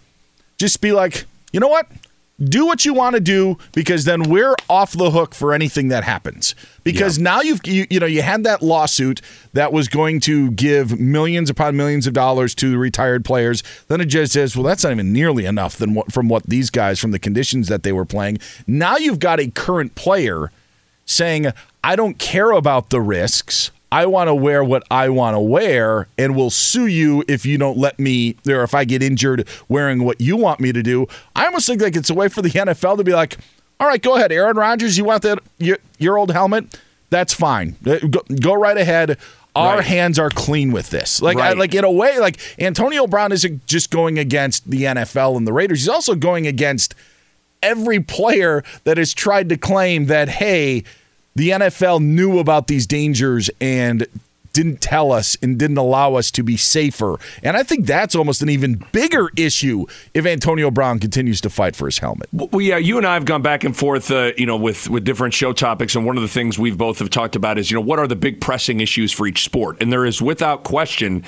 just 0.59 0.81
be 0.81 0.93
like, 0.93 1.25
you 1.53 1.61
know 1.61 1.69
what? 1.69 1.87
Do 2.43 2.65
what 2.65 2.87
you 2.87 2.95
want 2.95 3.17
to 3.17 3.21
do 3.21 3.59
because 3.73 4.07
then 4.07 4.23
we're 4.23 4.55
off 4.69 4.93
the 4.93 5.11
hook 5.11 5.35
for 5.35 5.53
anything 5.53 5.89
that 5.89 6.05
happens. 6.05 6.55
Because 6.85 7.19
yeah. 7.19 7.25
now 7.25 7.41
you've 7.43 7.61
you, 7.67 7.87
you 7.91 8.01
know 8.01 8.07
you 8.07 8.23
had 8.23 8.45
that 8.45 8.63
lawsuit 8.63 9.21
that 9.53 9.75
was 9.75 9.89
going 9.89 10.21
to 10.21 10.51
give 10.53 10.99
millions 10.99 11.51
upon 11.51 11.77
millions 11.77 12.07
of 12.07 12.15
dollars 12.15 12.55
to 12.57 12.79
retired 12.79 13.27
players. 13.27 13.63
Then 13.89 14.01
it 14.01 14.07
just 14.07 14.33
says, 14.33 14.57
well, 14.57 14.65
that's 14.65 14.85
not 14.85 14.93
even 14.93 15.13
nearly 15.13 15.45
enough 15.45 15.77
than 15.77 15.93
what, 15.93 16.13
from 16.13 16.31
what 16.31 16.45
these 16.45 16.71
guys 16.71 16.99
from 16.99 17.11
the 17.11 17.19
conditions 17.19 17.69
that 17.69 17.83
they 17.83 17.93
were 17.93 18.07
playing. 18.07 18.39
Now 18.67 18.97
you've 18.97 19.19
got 19.19 19.39
a 19.39 19.51
current 19.51 19.95
player 19.95 20.51
saying, 21.05 21.53
I 21.85 21.97
don't 21.97 22.19
care 22.19 22.53
about 22.53 22.91
the 22.91 23.01
risks. 23.01 23.71
I 23.93 24.07
want 24.07 24.29
to 24.29 24.35
wear 24.35 24.63
what 24.63 24.85
I 24.91 25.09
want 25.09 25.35
to 25.35 25.41
wear 25.41 26.07
and 26.17 26.37
will 26.37 26.51
sue 26.51 26.87
you 26.87 27.25
if 27.27 27.45
you 27.45 27.59
don't 27.59 27.77
let 27.77 27.99
me 27.99 28.37
or 28.49 28.63
if 28.63 28.75
I 28.75 28.85
get 28.85 29.03
injured 29.03 29.49
wearing 29.69 30.05
what 30.05 30.21
you 30.21 30.37
want 30.37 30.61
me 30.61 30.73
to 30.73 30.83
do. 30.83 31.07
I 31.35 31.47
almost 31.47 31.67
think 31.67 31.83
like 31.83 31.97
it's 31.97 32.11
a 32.11 32.15
way 32.15 32.29
for 32.29 32.43
the 32.43 32.51
NFL 32.51 32.99
to 32.99 33.05
be 33.05 33.13
like, 33.13 33.39
all 33.81 33.89
right, 33.89 34.01
go 34.01 34.15
ahead, 34.17 34.31
Aaron 34.31 34.57
Rodgers, 34.57 34.97
you 34.99 35.05
want 35.05 35.23
that 35.23 35.41
your, 35.59 35.79
your 35.99 36.19
old 36.19 36.31
helmet? 36.31 36.79
That's 37.09 37.35
fine. 37.35 37.77
Uh, 37.85 37.99
go, 37.99 38.21
go 38.41 38.55
right 38.55 38.77
ahead. 38.77 39.19
Our 39.57 39.77
right. 39.77 39.85
hands 39.85 40.19
are 40.19 40.31
clean 40.31 40.71
with 40.71 40.91
this. 40.91 41.21
Like, 41.21 41.37
right. 41.37 41.57
I, 41.57 41.59
like 41.59 41.75
in 41.75 41.83
a 41.83 41.91
way, 41.91 42.21
like 42.21 42.39
Antonio 42.61 43.09
Brown 43.09 43.33
isn't 43.33 43.67
just 43.67 43.91
going 43.91 44.19
against 44.19 44.71
the 44.71 44.83
NFL 44.83 45.37
and 45.37 45.45
the 45.47 45.53
Raiders. 45.53 45.81
He's 45.81 45.89
also 45.89 46.15
going 46.15 46.47
against 46.47 46.95
every 47.63 48.01
player 48.01 48.63
that 48.85 48.97
has 48.97 49.13
tried 49.13 49.49
to 49.49 49.57
claim 49.57 50.07
that, 50.07 50.29
hey, 50.29 50.85
the 51.35 51.51
NFL 51.51 52.03
knew 52.03 52.39
about 52.39 52.67
these 52.67 52.87
dangers 52.87 53.51
and 53.61 54.07
didn't 54.53 54.81
tell 54.81 55.13
us 55.13 55.37
and 55.43 55.59
didn't 55.59 55.79
allow 55.79 56.15
us 56.15 56.31
to 56.33 56.43
be 56.43 56.57
safer. 56.57 57.19
And 57.43 57.57
I 57.57 57.63
think 57.63 57.87
that's 57.87 58.15
almost 58.15 58.43
an 58.43 58.49
even 58.49 58.85
bigger 58.93 59.31
issue 59.37 59.87
if 60.15 60.27
Antonio 60.27 60.71
Brown 60.71 60.99
continues 60.99 61.41
to 61.43 61.51
fight 61.51 61.77
for 61.77 61.87
his 61.87 61.99
helmet. 61.99 62.29
Well, 62.33 62.61
yeah, 62.61 62.77
you 62.77 62.99
and 62.99 63.07
I 63.07 63.15
have 63.15 63.25
gone 63.25 63.43
back 63.43 63.65
and 63.65 63.77
forth, 63.77 64.11
uh, 64.11 64.33
you 64.37 64.47
know, 64.47 64.57
with 64.57 64.89
with 64.91 65.05
different 65.05 65.35
show 65.35 65.53
topics, 65.53 65.95
and 65.95 66.05
one 66.05 66.17
of 66.17 66.23
the 66.23 66.29
things 66.29 66.59
we've 66.59 66.79
both 66.79 66.99
have 66.99 67.11
talked 67.11 67.37
about 67.37 67.59
is, 67.59 67.71
you 67.71 67.77
know, 67.77 67.81
what 67.81 67.99
are 67.99 68.07
the 68.07 68.17
big 68.17 68.41
pressing 68.41 68.81
issues 68.81 69.13
for 69.13 69.27
each 69.27 69.45
sport? 69.45 69.77
And 69.81 69.93
there 69.93 70.05
is, 70.05 70.21
without 70.21 70.65
question 70.65 71.25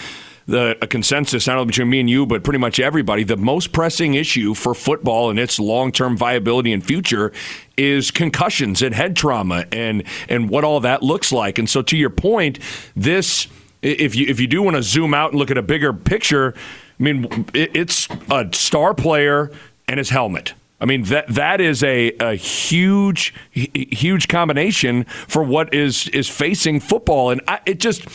the 0.53 0.77
a 0.83 0.87
consensus 0.87 1.47
not 1.47 1.57
only 1.57 1.69
between 1.69 1.89
me 1.89 1.99
and 1.99 2.11
you, 2.11 2.27
but 2.27 2.45
pretty 2.45 2.59
much 2.59 2.79
everybody. 2.79 3.25
The 3.25 3.39
most 3.39 3.73
pressing 3.73 4.13
issue 4.13 4.53
for 4.53 4.75
football 4.75 5.31
and 5.31 5.39
its 5.39 5.59
long 5.59 5.91
term 5.91 6.15
viability 6.15 6.75
and 6.75 6.85
future 6.85 7.33
is 7.79 8.11
concussions 8.11 8.83
and 8.83 8.95
head 8.95 9.17
trauma 9.17 9.65
and 9.73 10.05
and 10.29 10.51
what 10.51 10.63
all 10.63 10.79
that 10.81 11.03
looks 11.03 11.33
like. 11.33 11.59
And 11.59 11.69
so, 11.69 11.81
to 11.81 11.97
your 11.97 12.11
point, 12.11 12.59
this 12.95 13.49
if 13.81 14.15
you 14.15 14.27
if 14.29 14.39
you 14.41 14.47
do 14.47 14.63
want 14.63 14.77
to 14.77 14.83
zoom 14.83 15.15
out 15.15 15.31
and 15.31 15.39
look 15.39 15.51
at 15.51 15.57
a 15.57 15.63
bigger 15.63 15.95
picture, 15.95 16.55
I 17.01 17.03
mean, 17.03 17.47
it's 17.55 18.07
a 18.31 18.47
star 18.53 18.93
player 18.93 19.51
and 19.89 19.97
his 19.97 20.11
helmet. 20.11 20.53
I 20.83 20.85
mean 20.85 21.05
that 21.05 21.29
that 21.29 21.63
is 21.63 21.83
a, 21.83 22.13
a 22.21 22.35
huge 22.35 23.33
huge 23.53 24.29
combination 24.29 25.05
for 25.05 25.43
what 25.43 25.73
is 25.73 26.09
is 26.09 26.29
facing 26.29 26.81
football, 26.81 27.31
and 27.31 27.41
I, 27.49 27.61
it 27.65 27.81
just 27.81 28.07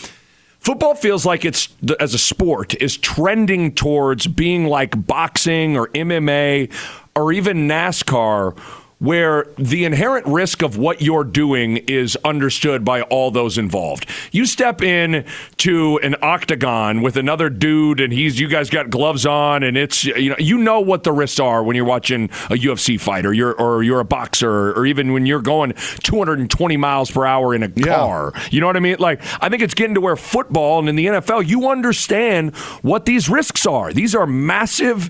football 0.67 0.95
feels 0.95 1.25
like 1.25 1.45
it's 1.45 1.69
as 1.97 2.13
a 2.13 2.17
sport 2.17 2.75
is 2.81 2.97
trending 2.97 3.73
towards 3.73 4.27
being 4.27 4.65
like 4.65 5.07
boxing 5.07 5.77
or 5.77 5.87
MMA 5.87 6.69
or 7.15 7.31
even 7.31 7.69
NASCAR 7.69 8.53
where 8.99 9.45
the 9.57 9.85
inherent 9.85 10.25
risk 10.25 10.63
of 10.63 10.77
what 10.77 11.01
you're 11.01 11.23
doing 11.23 11.77
is 11.77 12.17
understood 12.25 12.83
by 12.83 13.01
all 13.03 13.29
those 13.29 13.57
involved. 13.57 14.09
You 14.31 14.45
step 14.45 14.81
in 14.81 15.25
to 15.57 15.97
an 16.01 16.15
octagon 16.21 17.01
with 17.01 17.15
another 17.15 17.49
dude 17.49 17.99
and 17.99 18.11
he's 18.11 18.39
you 18.39 18.47
guys 18.47 18.69
got 18.69 18.89
gloves 18.89 19.25
on 19.25 19.61
and 19.61 19.77
it's 19.77 20.05
you 20.05 20.29
know 20.29 20.35
you 20.39 20.57
know 20.57 20.79
what 20.79 21.03
the 21.03 21.11
risks 21.11 21.39
are 21.39 21.63
when 21.63 21.75
you're 21.75 21.85
watching 21.85 22.25
a 22.49 22.55
UFC 22.55 22.99
fight 22.99 23.25
or 23.25 23.33
you're 23.33 23.53
or 23.53 23.83
you're 23.83 23.99
a 23.99 24.05
boxer 24.05 24.71
or 24.71 24.85
even 24.85 25.13
when 25.13 25.25
you're 25.27 25.41
going 25.41 25.73
220 26.03 26.77
miles 26.77 27.11
per 27.11 27.25
hour 27.25 27.53
in 27.53 27.61
a 27.61 27.69
car. 27.69 28.31
Yeah. 28.33 28.47
You 28.51 28.61
know 28.61 28.67
what 28.67 28.77
I 28.77 28.79
mean? 28.79 28.97
Like 28.97 29.21
I 29.41 29.49
think 29.49 29.61
it's 29.61 29.75
getting 29.75 29.93
to 29.93 30.01
where 30.01 30.15
football 30.15 30.79
and 30.79 30.89
in 30.89 30.95
the 30.95 31.05
NFL 31.05 31.47
you 31.47 31.69
understand 31.69 32.55
what 32.81 33.05
these 33.05 33.29
risks 33.29 33.67
are. 33.67 33.93
These 33.93 34.15
are 34.15 34.25
massive 34.25 35.09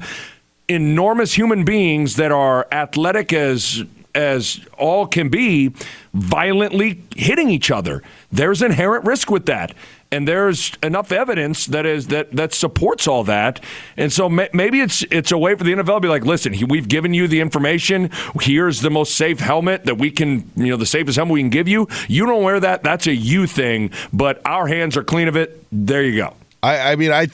enormous 0.67 1.33
human 1.33 1.63
beings 1.63 2.15
that 2.15 2.31
are 2.31 2.67
athletic 2.71 3.33
as 3.33 3.83
as 4.17 4.59
all 4.79 5.05
can 5.05 5.29
be 5.29 5.71
violently 6.11 7.03
hitting 7.15 7.51
each 7.51 7.69
other. 7.69 8.01
There's 8.31 8.63
inherent 8.63 9.05
risk 9.05 9.29
with 9.29 9.45
that. 9.45 9.73
And 10.11 10.27
there's 10.27 10.71
enough 10.81 11.11
evidence 11.11 11.65
that 11.67 11.85
is 11.85 12.07
that 12.07 12.31
that 12.31 12.53
supports 12.53 13.09
all 13.09 13.25
that, 13.25 13.61
and 13.97 14.11
so 14.11 14.29
may, 14.29 14.47
maybe 14.53 14.79
it's 14.79 15.03
it's 15.11 15.33
a 15.33 15.37
way 15.37 15.53
for 15.53 15.65
the 15.65 15.73
NFL 15.73 15.97
to 15.97 15.99
be 15.99 16.07
like, 16.07 16.23
listen, 16.23 16.55
we've 16.69 16.87
given 16.87 17.13
you 17.13 17.27
the 17.27 17.41
information. 17.41 18.09
Here's 18.39 18.79
the 18.79 18.89
most 18.89 19.15
safe 19.15 19.41
helmet 19.41 19.83
that 19.83 19.97
we 19.97 20.09
can, 20.09 20.49
you 20.55 20.67
know, 20.67 20.77
the 20.77 20.85
safest 20.85 21.17
helmet 21.17 21.33
we 21.33 21.41
can 21.41 21.49
give 21.49 21.67
you. 21.67 21.89
You 22.07 22.25
don't 22.25 22.41
wear 22.41 22.57
that. 22.61 22.83
That's 22.83 23.05
a 23.07 23.13
you 23.13 23.47
thing. 23.47 23.91
But 24.13 24.41
our 24.45 24.67
hands 24.67 24.95
are 24.95 25.03
clean 25.03 25.27
of 25.27 25.35
it. 25.35 25.61
There 25.73 26.03
you 26.03 26.15
go. 26.15 26.33
I, 26.63 26.93
I 26.93 26.95
mean, 26.95 27.11
I 27.11 27.27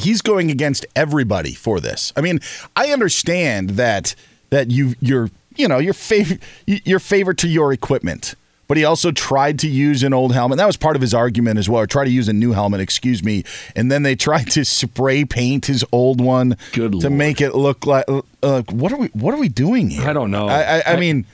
he's 0.00 0.22
going 0.22 0.50
against 0.50 0.86
everybody 0.96 1.54
for 1.54 1.80
this. 1.80 2.12
I 2.16 2.20
mean, 2.20 2.40
I 2.76 2.88
understand 2.92 3.70
that 3.70 4.14
that 4.50 4.70
you 4.70 4.94
you're 5.00 5.30
you 5.56 5.68
know 5.68 5.78
your 5.78 5.94
favorite 5.94 6.40
your 6.66 6.98
favorite 6.98 7.38
to 7.38 7.48
your 7.48 7.72
equipment, 7.72 8.34
but 8.68 8.76
he 8.76 8.84
also 8.84 9.10
tried 9.12 9.58
to 9.60 9.68
use 9.68 10.02
an 10.02 10.12
old 10.12 10.32
helmet. 10.32 10.58
That 10.58 10.66
was 10.66 10.76
part 10.76 10.96
of 10.96 11.02
his 11.02 11.14
argument 11.14 11.58
as 11.58 11.68
well. 11.68 11.82
Or 11.82 11.86
try 11.86 12.04
to 12.04 12.10
use 12.10 12.28
a 12.28 12.32
new 12.32 12.52
helmet, 12.52 12.80
excuse 12.80 13.22
me, 13.22 13.44
and 13.76 13.90
then 13.90 14.02
they 14.02 14.16
tried 14.28 14.50
to 14.52 14.64
spray 14.64 15.24
paint 15.24 15.66
his 15.66 15.84
old 15.92 16.20
one 16.20 16.56
Good 16.72 16.92
to 16.92 16.98
Lord. 16.98 17.12
make 17.12 17.40
it 17.40 17.54
look 17.54 17.86
like 17.86 18.04
uh, 18.08 18.62
what 18.70 18.92
are 18.92 18.98
we 18.98 19.08
what 19.08 19.34
are 19.34 19.38
we 19.40 19.48
doing 19.48 19.90
here? 19.90 20.08
I 20.08 20.12
don't 20.12 20.30
know. 20.30 20.48
I, 20.48 20.78
I, 20.78 20.82
I 20.94 20.96
mean, 21.00 21.26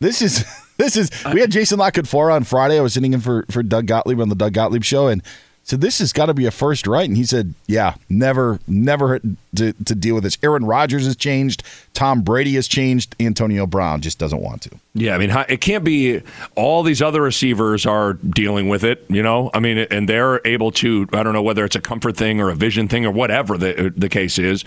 this 0.00 0.22
is. 0.22 0.44
This 0.78 0.96
is 0.96 1.10
we 1.34 1.40
had 1.40 1.50
Jason 1.50 1.80
Lockett 1.80 2.06
for 2.06 2.30
on 2.30 2.44
Friday. 2.44 2.78
I 2.78 2.80
was 2.82 2.94
sitting 2.94 3.12
in 3.12 3.18
for 3.20 3.44
for 3.50 3.64
Doug 3.64 3.86
Gottlieb 3.86 4.20
on 4.20 4.28
the 4.28 4.36
Doug 4.36 4.52
Gottlieb 4.52 4.84
show, 4.84 5.08
and 5.08 5.24
so 5.68 5.76
this 5.76 5.98
has 5.98 6.14
got 6.14 6.26
to 6.26 6.34
be 6.34 6.46
a 6.46 6.50
first, 6.50 6.86
right? 6.86 7.06
And 7.06 7.14
he 7.14 7.24
said, 7.24 7.52
"Yeah, 7.66 7.94
never, 8.08 8.58
never 8.66 9.18
to, 9.18 9.72
to 9.74 9.94
deal 9.94 10.14
with 10.14 10.24
this." 10.24 10.38
Aaron 10.42 10.64
Rodgers 10.64 11.04
has 11.04 11.14
changed. 11.14 11.62
Tom 11.92 12.22
Brady 12.22 12.54
has 12.54 12.66
changed. 12.66 13.14
Antonio 13.20 13.66
Brown 13.66 14.00
just 14.00 14.18
doesn't 14.18 14.40
want 14.40 14.62
to. 14.62 14.70
Yeah, 14.94 15.14
I 15.14 15.18
mean, 15.18 15.30
it 15.46 15.60
can't 15.60 15.84
be. 15.84 16.22
All 16.54 16.82
these 16.82 17.02
other 17.02 17.20
receivers 17.20 17.84
are 17.84 18.14
dealing 18.14 18.70
with 18.70 18.82
it. 18.82 19.04
You 19.10 19.22
know, 19.22 19.50
I 19.52 19.60
mean, 19.60 19.76
and 19.76 20.08
they're 20.08 20.40
able 20.46 20.72
to. 20.72 21.06
I 21.12 21.22
don't 21.22 21.34
know 21.34 21.42
whether 21.42 21.66
it's 21.66 21.76
a 21.76 21.82
comfort 21.82 22.16
thing 22.16 22.40
or 22.40 22.48
a 22.48 22.54
vision 22.54 22.88
thing 22.88 23.04
or 23.04 23.10
whatever 23.10 23.58
the 23.58 23.92
the 23.94 24.08
case 24.08 24.38
is. 24.38 24.64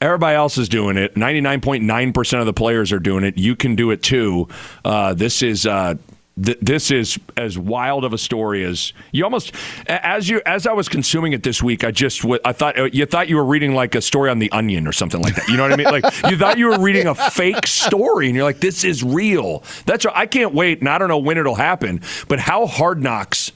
Everybody 0.00 0.36
else 0.36 0.56
is 0.56 0.68
doing 0.68 0.98
it. 0.98 1.16
Ninety 1.16 1.40
nine 1.40 1.60
point 1.60 1.82
nine 1.82 2.12
percent 2.12 2.38
of 2.38 2.46
the 2.46 2.52
players 2.52 2.92
are 2.92 3.00
doing 3.00 3.24
it. 3.24 3.36
You 3.36 3.56
can 3.56 3.74
do 3.74 3.90
it 3.90 4.04
too. 4.04 4.46
Uh, 4.84 5.14
this 5.14 5.42
is. 5.42 5.66
Uh, 5.66 5.96
th- 6.42 6.58
this 6.60 6.90
is 6.90 7.18
as 7.36 7.58
wild 7.58 8.04
of 8.04 8.12
a 8.12 8.18
story 8.18 8.64
as 8.64 8.92
you 9.12 9.24
almost 9.24 9.52
as 9.86 10.28
you 10.28 10.40
as 10.46 10.66
I 10.66 10.72
was 10.72 10.88
consuming 10.88 11.32
it 11.32 11.42
this 11.42 11.62
week. 11.62 11.84
I 11.84 11.90
just 11.90 12.24
I 12.44 12.52
thought 12.52 12.78
uh, 12.78 12.84
you 12.92 13.06
thought 13.06 13.28
you 13.28 13.36
were 13.36 13.44
reading 13.44 13.74
like 13.74 13.94
a 13.94 14.00
story 14.00 14.30
on 14.30 14.38
the 14.38 14.50
Onion 14.52 14.86
or 14.86 14.92
something 14.92 15.20
like 15.20 15.34
that. 15.34 15.48
You 15.48 15.56
know 15.56 15.62
what 15.62 15.72
I 15.72 15.76
mean? 15.76 15.86
Like 15.86 16.04
you 16.30 16.36
thought 16.36 16.58
you 16.58 16.66
were 16.66 16.80
reading 16.80 17.06
a 17.06 17.14
fake 17.14 17.66
story, 17.66 18.26
and 18.26 18.34
you're 18.34 18.44
like, 18.44 18.60
this 18.60 18.84
is 18.84 19.02
real. 19.02 19.62
That's 19.86 20.06
I 20.06 20.26
can't 20.26 20.54
wait, 20.54 20.80
and 20.80 20.88
I 20.88 20.98
don't 20.98 21.08
know 21.08 21.18
when 21.18 21.38
it'll 21.38 21.54
happen. 21.54 22.00
But 22.28 22.38
how 22.40 22.66
Hard 22.66 23.02
Knocks 23.02 23.52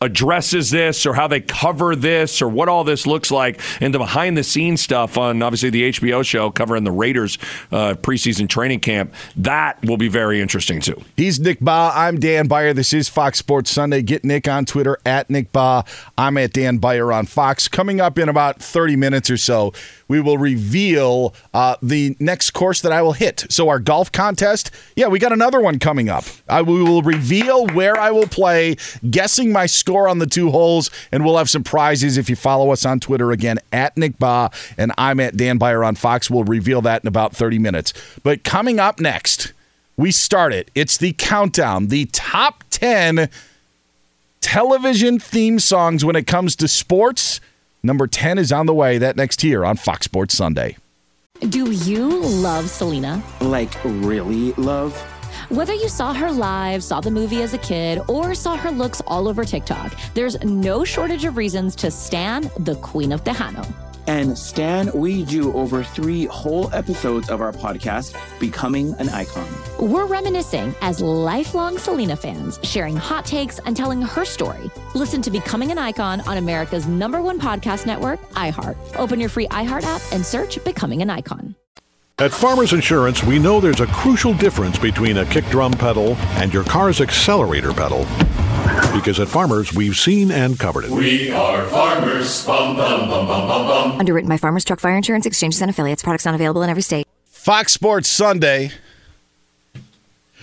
addresses 0.00 0.70
this 0.70 1.06
or 1.06 1.14
how 1.14 1.26
they 1.26 1.40
cover 1.40 1.96
this 1.96 2.40
or 2.40 2.48
what 2.48 2.68
all 2.68 2.84
this 2.84 3.06
looks 3.06 3.30
like 3.30 3.60
and 3.80 3.92
the 3.92 3.98
behind 3.98 4.36
the 4.36 4.44
scenes 4.44 4.80
stuff 4.80 5.18
on 5.18 5.42
obviously 5.42 5.70
the 5.70 5.90
HBO 5.90 6.24
show 6.24 6.50
covering 6.50 6.84
the 6.84 6.92
Raiders 6.92 7.38
uh, 7.72 7.94
preseason 7.94 8.48
training 8.48 8.80
camp. 8.80 9.12
That 9.36 9.82
will 9.84 9.96
be 9.96 10.08
very 10.08 10.40
interesting 10.40 10.80
too. 10.80 11.02
He's 11.16 11.40
Nick 11.40 11.60
Bahe. 11.60 11.92
I'm 11.94 12.20
Dan 12.20 12.46
Beyer. 12.46 12.72
This 12.72 12.92
is 12.92 13.08
Fox 13.08 13.38
Sports 13.38 13.70
Sunday. 13.70 14.02
Get 14.02 14.24
Nick 14.24 14.46
on 14.46 14.64
Twitter 14.64 14.98
at 15.04 15.28
Nick 15.30 15.52
Bahe. 15.52 15.86
I'm 16.16 16.38
at 16.38 16.52
Dan 16.52 16.78
Beyer 16.78 17.12
on 17.12 17.26
Fox. 17.26 17.66
Coming 17.66 18.00
up 18.00 18.18
in 18.18 18.28
about 18.28 18.62
30 18.62 18.96
minutes 18.96 19.30
or 19.30 19.36
so, 19.36 19.72
we 20.08 20.20
will 20.20 20.38
reveal 20.38 21.34
uh, 21.54 21.76
the 21.82 22.16
next 22.18 22.50
course 22.50 22.80
that 22.80 22.92
I 22.92 23.02
will 23.02 23.12
hit. 23.12 23.44
So 23.50 23.68
our 23.68 23.78
golf 23.78 24.10
contest, 24.10 24.70
yeah, 24.96 25.06
we 25.06 25.18
got 25.18 25.32
another 25.32 25.60
one 25.60 25.78
coming 25.78 26.08
up. 26.08 26.24
I, 26.48 26.62
we 26.62 26.82
will 26.82 27.02
reveal 27.02 27.66
where 27.68 27.96
I 27.96 28.10
will 28.10 28.26
play, 28.26 28.76
guessing 29.08 29.52
my 29.52 29.66
score 29.66 30.08
on 30.08 30.18
the 30.18 30.26
two 30.26 30.50
holes, 30.50 30.90
and 31.12 31.24
we'll 31.24 31.36
have 31.36 31.50
some 31.50 31.62
prizes 31.62 32.16
if 32.16 32.30
you 32.30 32.36
follow 32.36 32.70
us 32.70 32.84
on 32.84 33.00
Twitter 33.00 33.30
again 33.30 33.58
at 33.72 33.96
Nick 33.96 34.18
Bahe 34.18 34.52
and 34.76 34.92
I'm 34.98 35.20
at 35.20 35.36
Dan 35.36 35.58
Beyer 35.58 35.84
on 35.84 35.94
Fox. 35.94 36.30
We'll 36.30 36.44
reveal 36.44 36.80
that 36.82 37.02
in 37.02 37.08
about 37.08 37.34
30 37.34 37.58
minutes. 37.58 37.92
But 38.22 38.44
coming 38.44 38.80
up 38.80 39.00
next, 39.00 39.52
we 39.96 40.10
start 40.12 40.52
it. 40.52 40.70
It's 40.74 40.96
the 40.96 41.12
countdown, 41.12 41.88
the 41.88 42.06
top 42.06 42.64
10 42.70 43.28
television 44.40 45.18
theme 45.18 45.58
songs 45.58 46.04
when 46.04 46.16
it 46.16 46.26
comes 46.26 46.56
to 46.56 46.68
sports. 46.68 47.40
Number 47.82 48.06
10 48.06 48.38
is 48.38 48.52
on 48.52 48.66
the 48.66 48.74
way. 48.74 48.98
That 48.98 49.16
next 49.16 49.44
year 49.44 49.64
on 49.64 49.76
Fox 49.76 50.04
Sports 50.04 50.36
Sunday. 50.36 50.76
Do 51.40 51.70
you 51.70 52.20
love 52.20 52.68
Selena? 52.68 53.22
Like, 53.40 53.72
really 53.84 54.52
love? 54.54 54.96
Whether 55.50 55.72
you 55.72 55.88
saw 55.88 56.12
her 56.12 56.32
live, 56.32 56.82
saw 56.82 57.00
the 57.00 57.10
movie 57.10 57.42
as 57.42 57.54
a 57.54 57.58
kid, 57.58 58.00
or 58.08 58.34
saw 58.34 58.56
her 58.56 58.70
looks 58.70 59.00
all 59.06 59.28
over 59.28 59.44
TikTok, 59.44 59.94
there's 60.14 60.42
no 60.42 60.84
shortage 60.84 61.24
of 61.24 61.36
reasons 61.36 61.76
to 61.76 61.90
stan 61.90 62.50
the 62.58 62.74
Queen 62.76 63.12
of 63.12 63.22
Tejano. 63.22 63.87
And 64.08 64.38
Stan, 64.38 64.90
we 64.94 65.22
do 65.22 65.52
over 65.52 65.84
three 65.84 66.24
whole 66.24 66.72
episodes 66.72 67.28
of 67.28 67.42
our 67.42 67.52
podcast, 67.52 68.16
Becoming 68.40 68.94
an 68.94 69.10
Icon. 69.10 69.46
We're 69.78 70.06
reminiscing 70.06 70.74
as 70.80 71.02
lifelong 71.02 71.76
Selena 71.76 72.16
fans, 72.16 72.58
sharing 72.62 72.96
hot 72.96 73.26
takes 73.26 73.58
and 73.58 73.76
telling 73.76 74.00
her 74.00 74.24
story. 74.24 74.70
Listen 74.94 75.20
to 75.20 75.30
Becoming 75.30 75.72
an 75.72 75.78
Icon 75.78 76.22
on 76.22 76.38
America's 76.38 76.86
number 76.86 77.20
one 77.20 77.38
podcast 77.38 77.84
network, 77.84 78.18
iHeart. 78.30 78.76
Open 78.96 79.20
your 79.20 79.28
free 79.28 79.46
iHeart 79.48 79.82
app 79.82 80.00
and 80.10 80.24
search 80.24 80.64
Becoming 80.64 81.02
an 81.02 81.10
Icon. 81.10 81.54
At 82.18 82.32
Farmers 82.32 82.72
Insurance, 82.72 83.22
we 83.22 83.38
know 83.38 83.60
there's 83.60 83.80
a 83.80 83.86
crucial 83.88 84.32
difference 84.32 84.78
between 84.78 85.18
a 85.18 85.26
kick 85.26 85.44
drum 85.50 85.72
pedal 85.72 86.16
and 86.40 86.52
your 86.52 86.64
car's 86.64 87.02
accelerator 87.02 87.74
pedal. 87.74 88.06
Because 88.98 89.20
at 89.20 89.28
Farmers, 89.28 89.72
we've 89.72 89.96
seen 89.96 90.32
and 90.32 90.58
covered 90.58 90.84
it. 90.84 90.90
We 90.90 91.30
are 91.30 91.64
farmers. 91.68 92.44
Bum, 92.44 92.76
bum, 92.76 93.08
bum, 93.08 93.28
bum, 93.28 93.46
bum, 93.48 93.66
bum. 93.66 93.98
Underwritten 94.00 94.28
by 94.28 94.36
Farmers 94.36 94.64
Truck 94.64 94.80
Fire 94.80 94.96
Insurance 94.96 95.24
Exchanges 95.24 95.62
and 95.62 95.70
Affiliates. 95.70 96.02
Products 96.02 96.24
not 96.24 96.34
available 96.34 96.62
in 96.64 96.68
every 96.68 96.82
state. 96.82 97.06
Fox 97.26 97.72
Sports 97.72 98.08
Sunday. 98.08 98.72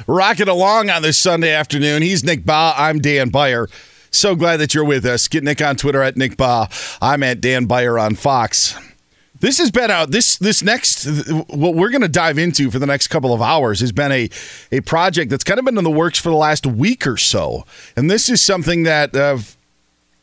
Rocking 0.08 0.48
along 0.48 0.90
on 0.90 1.02
this 1.02 1.18
Sunday 1.18 1.52
afternoon. 1.54 2.02
He's 2.02 2.24
Nick 2.24 2.44
Bahe. 2.44 2.74
I'm 2.78 3.00
Dan 3.00 3.30
Beyer. 3.30 3.68
So 4.10 4.36
glad 4.36 4.58
that 4.58 4.74
you're 4.74 4.86
with 4.86 5.06
us. 5.06 5.28
Get 5.28 5.44
Nick 5.44 5.62
on 5.62 5.76
Twitter 5.76 6.02
at 6.02 6.16
Nick 6.16 6.38
Bahe. 6.38 6.98
I'm 7.02 7.24
at 7.24 7.42
Dan 7.42 7.66
Beyer 7.66 8.00
on 8.00 8.16
Fox. 8.16 8.78
This 9.46 9.60
has 9.60 9.70
been 9.70 9.92
out. 9.92 10.10
This 10.10 10.38
this 10.38 10.64
next 10.64 11.06
what 11.06 11.76
we're 11.76 11.92
going 11.92 12.02
to 12.02 12.08
dive 12.08 12.40
into 12.40 12.72
for 12.72 12.80
the 12.80 12.88
next 12.88 13.10
couple 13.10 13.32
of 13.32 13.44
hours 13.44 13.80
has 13.82 13.92
been 13.92 14.12
a 14.12 14.28
a 14.72 14.82
project 14.82 15.30
that's 15.30 15.44
kind 15.44 15.60
of 15.60 15.66
been 15.66 15.78
in 15.78 15.84
the 15.84 15.92
works 15.92 16.18
for 16.18 16.30
the 16.30 16.36
last 16.36 16.66
week 16.66 17.06
or 17.06 17.16
so, 17.16 17.64
and 17.96 18.10
this 18.10 18.28
is 18.28 18.42
something 18.42 18.82
that 18.84 19.16
uh, 19.16 19.38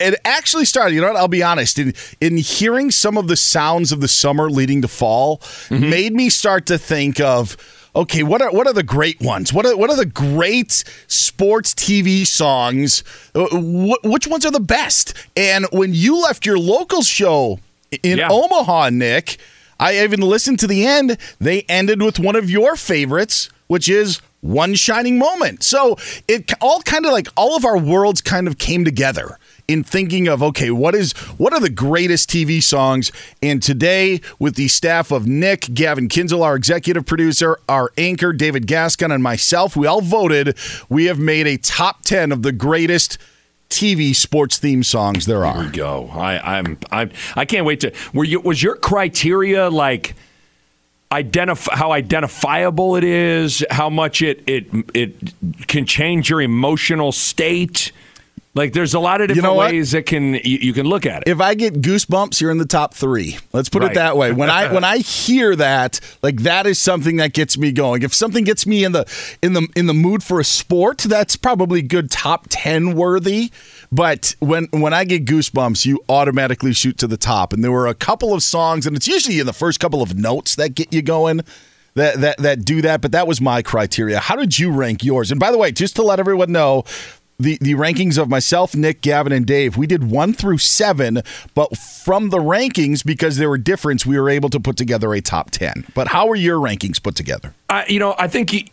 it 0.00 0.20
actually 0.24 0.64
started. 0.64 0.96
You 0.96 1.02
know 1.02 1.12
what? 1.12 1.16
I'll 1.18 1.28
be 1.28 1.40
honest. 1.40 1.78
In 1.78 1.94
in 2.20 2.36
hearing 2.36 2.90
some 2.90 3.16
of 3.16 3.28
the 3.28 3.36
sounds 3.36 3.92
of 3.92 4.00
the 4.00 4.08
summer 4.08 4.50
leading 4.50 4.82
to 4.82 4.88
fall, 4.88 5.40
made 5.70 6.14
me 6.14 6.28
start 6.28 6.66
to 6.66 6.76
think 6.76 7.20
of. 7.20 7.56
Okay, 7.94 8.24
what 8.24 8.42
are 8.42 8.50
what 8.50 8.66
are 8.66 8.72
the 8.72 8.82
great 8.82 9.20
ones? 9.20 9.52
What 9.52 9.66
are 9.66 9.76
what 9.76 9.88
are 9.88 9.96
the 9.96 10.04
great 10.04 10.82
sports 11.06 11.74
TV 11.74 12.26
songs? 12.26 13.04
Uh, 13.36 13.46
wh- 13.50 14.04
which 14.04 14.26
ones 14.26 14.44
are 14.44 14.50
the 14.50 14.58
best? 14.58 15.14
And 15.36 15.66
when 15.70 15.94
you 15.94 16.20
left 16.20 16.44
your 16.44 16.58
local 16.58 17.02
show 17.02 17.60
in 18.02 18.18
Yeah. 18.18 18.28
Omaha, 18.30 18.90
Nick, 18.90 19.38
I 19.78 20.02
even 20.02 20.20
listened 20.20 20.58
to 20.60 20.66
the 20.66 20.86
end. 20.86 21.18
They 21.40 21.62
ended 21.62 22.02
with 22.02 22.18
one 22.18 22.36
of 22.36 22.50
your 22.50 22.76
favorites, 22.76 23.48
which 23.66 23.88
is 23.88 24.20
One 24.40 24.74
Shining 24.74 25.18
Moment. 25.18 25.62
So 25.62 25.96
it 26.28 26.52
all 26.60 26.82
kind 26.82 27.04
of 27.06 27.12
like 27.12 27.28
all 27.36 27.56
of 27.56 27.64
our 27.64 27.78
worlds 27.78 28.20
kind 28.20 28.46
of 28.46 28.58
came 28.58 28.84
together 28.84 29.38
in 29.68 29.82
thinking 29.84 30.28
of 30.28 30.42
okay, 30.42 30.70
what 30.70 30.94
is 30.94 31.12
what 31.38 31.52
are 31.52 31.60
the 31.60 31.70
greatest 31.70 32.28
TV 32.30 32.62
songs? 32.62 33.10
And 33.42 33.62
today, 33.62 34.20
with 34.38 34.54
the 34.56 34.68
staff 34.68 35.10
of 35.10 35.26
Nick, 35.26 35.68
Gavin 35.72 36.08
Kinzel, 36.08 36.42
our 36.42 36.56
executive 36.56 37.06
producer, 37.06 37.58
our 37.68 37.92
anchor 37.96 38.32
David 38.32 38.66
Gascon, 38.66 39.10
and 39.10 39.22
myself, 39.22 39.76
we 39.76 39.86
all 39.86 40.00
voted. 40.00 40.56
We 40.88 41.06
have 41.06 41.18
made 41.18 41.46
a 41.46 41.56
top 41.56 42.02
ten 42.02 42.32
of 42.32 42.42
the 42.42 42.52
greatest. 42.52 43.18
TV 43.72 44.14
sports 44.14 44.58
theme 44.58 44.82
songs 44.82 45.24
there 45.24 45.46
are. 45.46 45.54
Here 45.54 45.64
we 45.64 45.70
go. 45.70 46.08
I, 46.12 46.58
I'm, 46.58 46.78
I'm, 46.90 47.10
I 47.34 47.46
can't 47.46 47.64
wait 47.64 47.80
to. 47.80 47.92
Were 48.12 48.24
you? 48.24 48.40
Was 48.40 48.62
your 48.62 48.76
criteria 48.76 49.70
like? 49.70 50.14
Identify 51.10 51.76
how 51.76 51.92
identifiable 51.92 52.96
it 52.96 53.04
is, 53.04 53.62
how 53.70 53.90
much 53.90 54.22
it 54.22 54.42
it 54.46 54.66
it 54.94 55.34
can 55.66 55.84
change 55.84 56.30
your 56.30 56.40
emotional 56.40 57.12
state. 57.12 57.92
Like, 58.54 58.74
there's 58.74 58.92
a 58.92 59.00
lot 59.00 59.22
of 59.22 59.28
different 59.28 59.44
know 59.54 59.58
ways 59.58 59.92
that 59.92 60.04
can 60.04 60.34
you, 60.34 60.58
you 60.58 60.72
can 60.74 60.84
look 60.84 61.06
at 61.06 61.22
it. 61.22 61.28
If 61.28 61.40
I 61.40 61.54
get 61.54 61.80
goosebumps, 61.80 62.38
you're 62.38 62.50
in 62.50 62.58
the 62.58 62.66
top 62.66 62.92
three. 62.92 63.38
Let's 63.54 63.70
put 63.70 63.80
Right. 63.82 63.92
it 63.92 63.94
that 63.94 64.16
way. 64.18 64.30
When 64.32 64.50
I 64.50 64.70
when 64.70 64.84
I 64.84 64.98
hear 64.98 65.56
that, 65.56 66.00
like 66.22 66.42
that 66.42 66.66
is 66.66 66.78
something 66.78 67.16
that 67.16 67.32
gets 67.32 67.56
me 67.56 67.72
going. 67.72 68.02
If 68.02 68.12
something 68.14 68.44
gets 68.44 68.66
me 68.66 68.84
in 68.84 68.92
the 68.92 69.06
in 69.42 69.54
the 69.54 69.66
in 69.74 69.86
the 69.86 69.94
mood 69.94 70.22
for 70.22 70.38
a 70.38 70.44
sport, 70.44 70.98
that's 70.98 71.34
probably 71.34 71.80
good 71.80 72.10
top 72.10 72.46
ten 72.50 72.94
worthy. 72.94 73.50
But 73.90 74.36
when 74.40 74.66
when 74.70 74.92
I 74.92 75.04
get 75.04 75.24
goosebumps, 75.24 75.86
you 75.86 76.00
automatically 76.10 76.74
shoot 76.74 76.98
to 76.98 77.06
the 77.06 77.16
top. 77.16 77.54
And 77.54 77.64
there 77.64 77.72
were 77.72 77.86
a 77.86 77.94
couple 77.94 78.34
of 78.34 78.42
songs, 78.42 78.86
and 78.86 78.94
it's 78.94 79.08
usually 79.08 79.38
in 79.40 79.46
the 79.46 79.54
first 79.54 79.80
couple 79.80 80.02
of 80.02 80.14
notes 80.14 80.56
that 80.56 80.74
get 80.74 80.92
you 80.92 81.00
going. 81.00 81.40
That, 81.94 82.20
that 82.22 82.38
that 82.38 82.64
do 82.64 82.80
that, 82.82 83.02
but 83.02 83.12
that 83.12 83.26
was 83.26 83.38
my 83.40 83.60
criteria. 83.60 84.18
How 84.18 84.34
did 84.34 84.58
you 84.58 84.70
rank 84.72 85.04
yours? 85.04 85.30
And 85.30 85.38
by 85.38 85.50
the 85.50 85.58
way, 85.58 85.72
just 85.72 85.94
to 85.96 86.02
let 86.02 86.18
everyone 86.18 86.50
know, 86.50 86.84
the, 87.42 87.58
the 87.60 87.74
rankings 87.74 88.20
of 88.20 88.28
myself, 88.28 88.74
Nick, 88.74 89.00
Gavin, 89.00 89.32
and 89.32 89.46
Dave. 89.46 89.76
We 89.76 89.86
did 89.86 90.10
one 90.10 90.32
through 90.32 90.58
seven, 90.58 91.22
but 91.54 91.76
from 91.76 92.30
the 92.30 92.38
rankings, 92.38 93.04
because 93.04 93.36
there 93.36 93.48
were 93.48 93.58
difference, 93.58 94.06
we 94.06 94.18
were 94.18 94.30
able 94.30 94.48
to 94.50 94.60
put 94.60 94.76
together 94.76 95.12
a 95.12 95.20
top 95.20 95.50
10. 95.50 95.86
But 95.94 96.08
how 96.08 96.26
were 96.26 96.36
your 96.36 96.58
rankings 96.58 97.02
put 97.02 97.14
together? 97.14 97.54
I, 97.68 97.86
you 97.86 97.98
know, 97.98 98.14
I 98.18 98.28
think 98.28 98.52
you, 98.52 98.64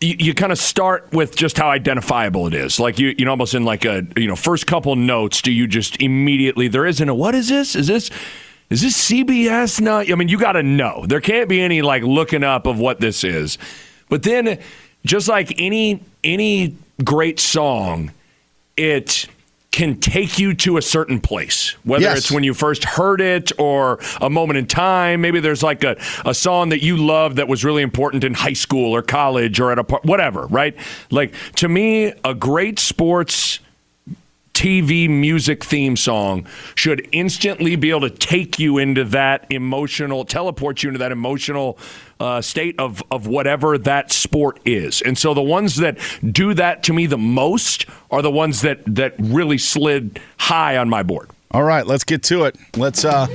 you, 0.00 0.16
you 0.18 0.34
kind 0.34 0.52
of 0.52 0.58
start 0.58 1.12
with 1.12 1.36
just 1.36 1.58
how 1.58 1.68
identifiable 1.68 2.46
it 2.46 2.54
is. 2.54 2.78
Like 2.78 2.98
you, 2.98 3.14
you 3.18 3.24
know, 3.24 3.32
almost 3.32 3.54
in 3.54 3.64
like 3.64 3.84
a 3.84 4.06
you 4.16 4.28
know 4.28 4.36
first 4.36 4.66
couple 4.66 4.94
notes. 4.96 5.42
Do 5.42 5.52
you 5.52 5.66
just 5.66 6.00
immediately 6.00 6.68
there 6.68 6.86
isn't 6.86 7.08
a 7.08 7.14
what 7.14 7.34
is 7.34 7.48
this? 7.48 7.74
Is 7.74 7.88
this 7.88 8.10
is 8.70 8.82
this 8.82 9.10
CBS? 9.10 9.80
No, 9.80 9.98
I 9.98 10.14
mean 10.14 10.28
you 10.28 10.38
got 10.38 10.52
to 10.52 10.62
know. 10.62 11.04
There 11.06 11.20
can't 11.20 11.48
be 11.48 11.60
any 11.60 11.82
like 11.82 12.02
looking 12.02 12.44
up 12.44 12.66
of 12.66 12.78
what 12.78 13.00
this 13.00 13.24
is. 13.24 13.58
But 14.08 14.22
then, 14.22 14.58
just 15.04 15.28
like 15.28 15.60
any 15.60 16.00
any 16.22 16.76
great 17.04 17.40
song, 17.40 18.12
it 18.76 19.26
can 19.70 20.00
take 20.00 20.38
you 20.38 20.54
to 20.54 20.76
a 20.78 20.82
certain 20.82 21.20
place, 21.20 21.76
whether 21.84 22.02
Yes. 22.02 22.18
it's 22.18 22.30
when 22.32 22.42
you 22.42 22.54
first 22.54 22.84
heard 22.84 23.20
it 23.20 23.52
or 23.58 24.00
a 24.20 24.30
moment 24.30 24.56
in 24.58 24.66
time. 24.66 25.20
Maybe 25.20 25.40
there's 25.40 25.62
like 25.62 25.84
a, 25.84 25.96
a 26.24 26.34
song 26.34 26.70
that 26.70 26.82
you 26.82 26.96
loved 26.96 27.36
that 27.36 27.48
was 27.48 27.64
really 27.64 27.82
important 27.82 28.24
in 28.24 28.34
high 28.34 28.54
school 28.54 28.94
or 28.94 29.02
college 29.02 29.60
or 29.60 29.70
at 29.70 29.78
a 29.78 29.84
par- 29.84 30.00
whatever, 30.04 30.46
right? 30.46 30.74
Like 31.10 31.34
to 31.56 31.68
me, 31.68 32.12
a 32.24 32.34
great 32.34 32.78
sports 32.78 33.60
TV 34.54 35.08
music 35.08 35.62
theme 35.64 35.96
song 35.96 36.44
should 36.74 37.06
instantly 37.12 37.76
be 37.76 37.90
able 37.90 38.00
to 38.00 38.10
take 38.10 38.58
you 38.58 38.78
into 38.78 39.04
that 39.04 39.46
emotional, 39.50 40.24
teleport 40.24 40.82
you 40.82 40.88
into 40.88 40.98
that 40.98 41.12
emotional 41.12 41.78
uh, 42.20 42.40
state 42.40 42.78
of, 42.78 43.02
of 43.10 43.26
whatever 43.26 43.78
that 43.78 44.12
sport 44.12 44.60
is. 44.64 45.02
And 45.02 45.16
so 45.16 45.34
the 45.34 45.42
ones 45.42 45.76
that 45.76 45.98
do 46.30 46.54
that 46.54 46.82
to 46.84 46.92
me 46.92 47.06
the 47.06 47.18
most 47.18 47.86
are 48.10 48.22
the 48.22 48.30
ones 48.30 48.62
that, 48.62 48.80
that 48.86 49.14
really 49.18 49.58
slid 49.58 50.20
high 50.38 50.76
on 50.76 50.88
my 50.88 51.02
board. 51.02 51.30
All 51.50 51.62
right, 51.62 51.86
let's 51.86 52.04
get 52.04 52.22
to 52.24 52.44
it. 52.44 52.56
Let's, 52.76 53.04
uh, 53.04 53.26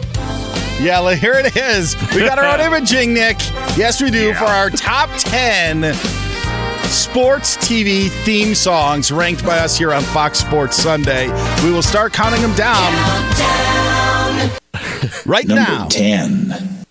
yeah, 0.79 1.13
here 1.15 1.33
it 1.33 1.55
is. 1.55 1.95
We 2.13 2.19
got 2.19 2.39
our 2.39 2.45
own 2.45 2.59
imaging, 2.73 3.13
Nick. 3.13 3.37
Yes, 3.77 4.01
we 4.01 4.11
do, 4.11 4.33
for 4.33 4.45
our 4.45 4.69
top 4.69 5.09
10 5.17 5.93
sports 6.85 7.57
TV 7.57 8.09
theme 8.23 8.53
songs 8.53 9.11
ranked 9.11 9.43
by 9.43 9.57
us 9.59 9.77
here 9.77 9.91
on 9.93 10.03
Fox 10.03 10.39
Sports 10.39 10.77
Sunday. 10.77 11.27
We 11.63 11.71
will 11.71 11.81
start 11.81 12.13
counting 12.13 12.41
them 12.41 12.55
down 12.55 12.93
right 15.25 15.47
Number 15.47 15.63
now. 15.63 15.87
10. 15.87 16.82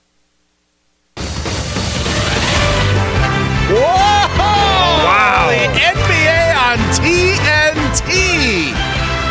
Whoa! 3.73 5.05
Wow! 5.05 5.49
The 5.49 5.67
NBA 5.81 6.41
on 6.57 6.79
TNT. 6.93 8.73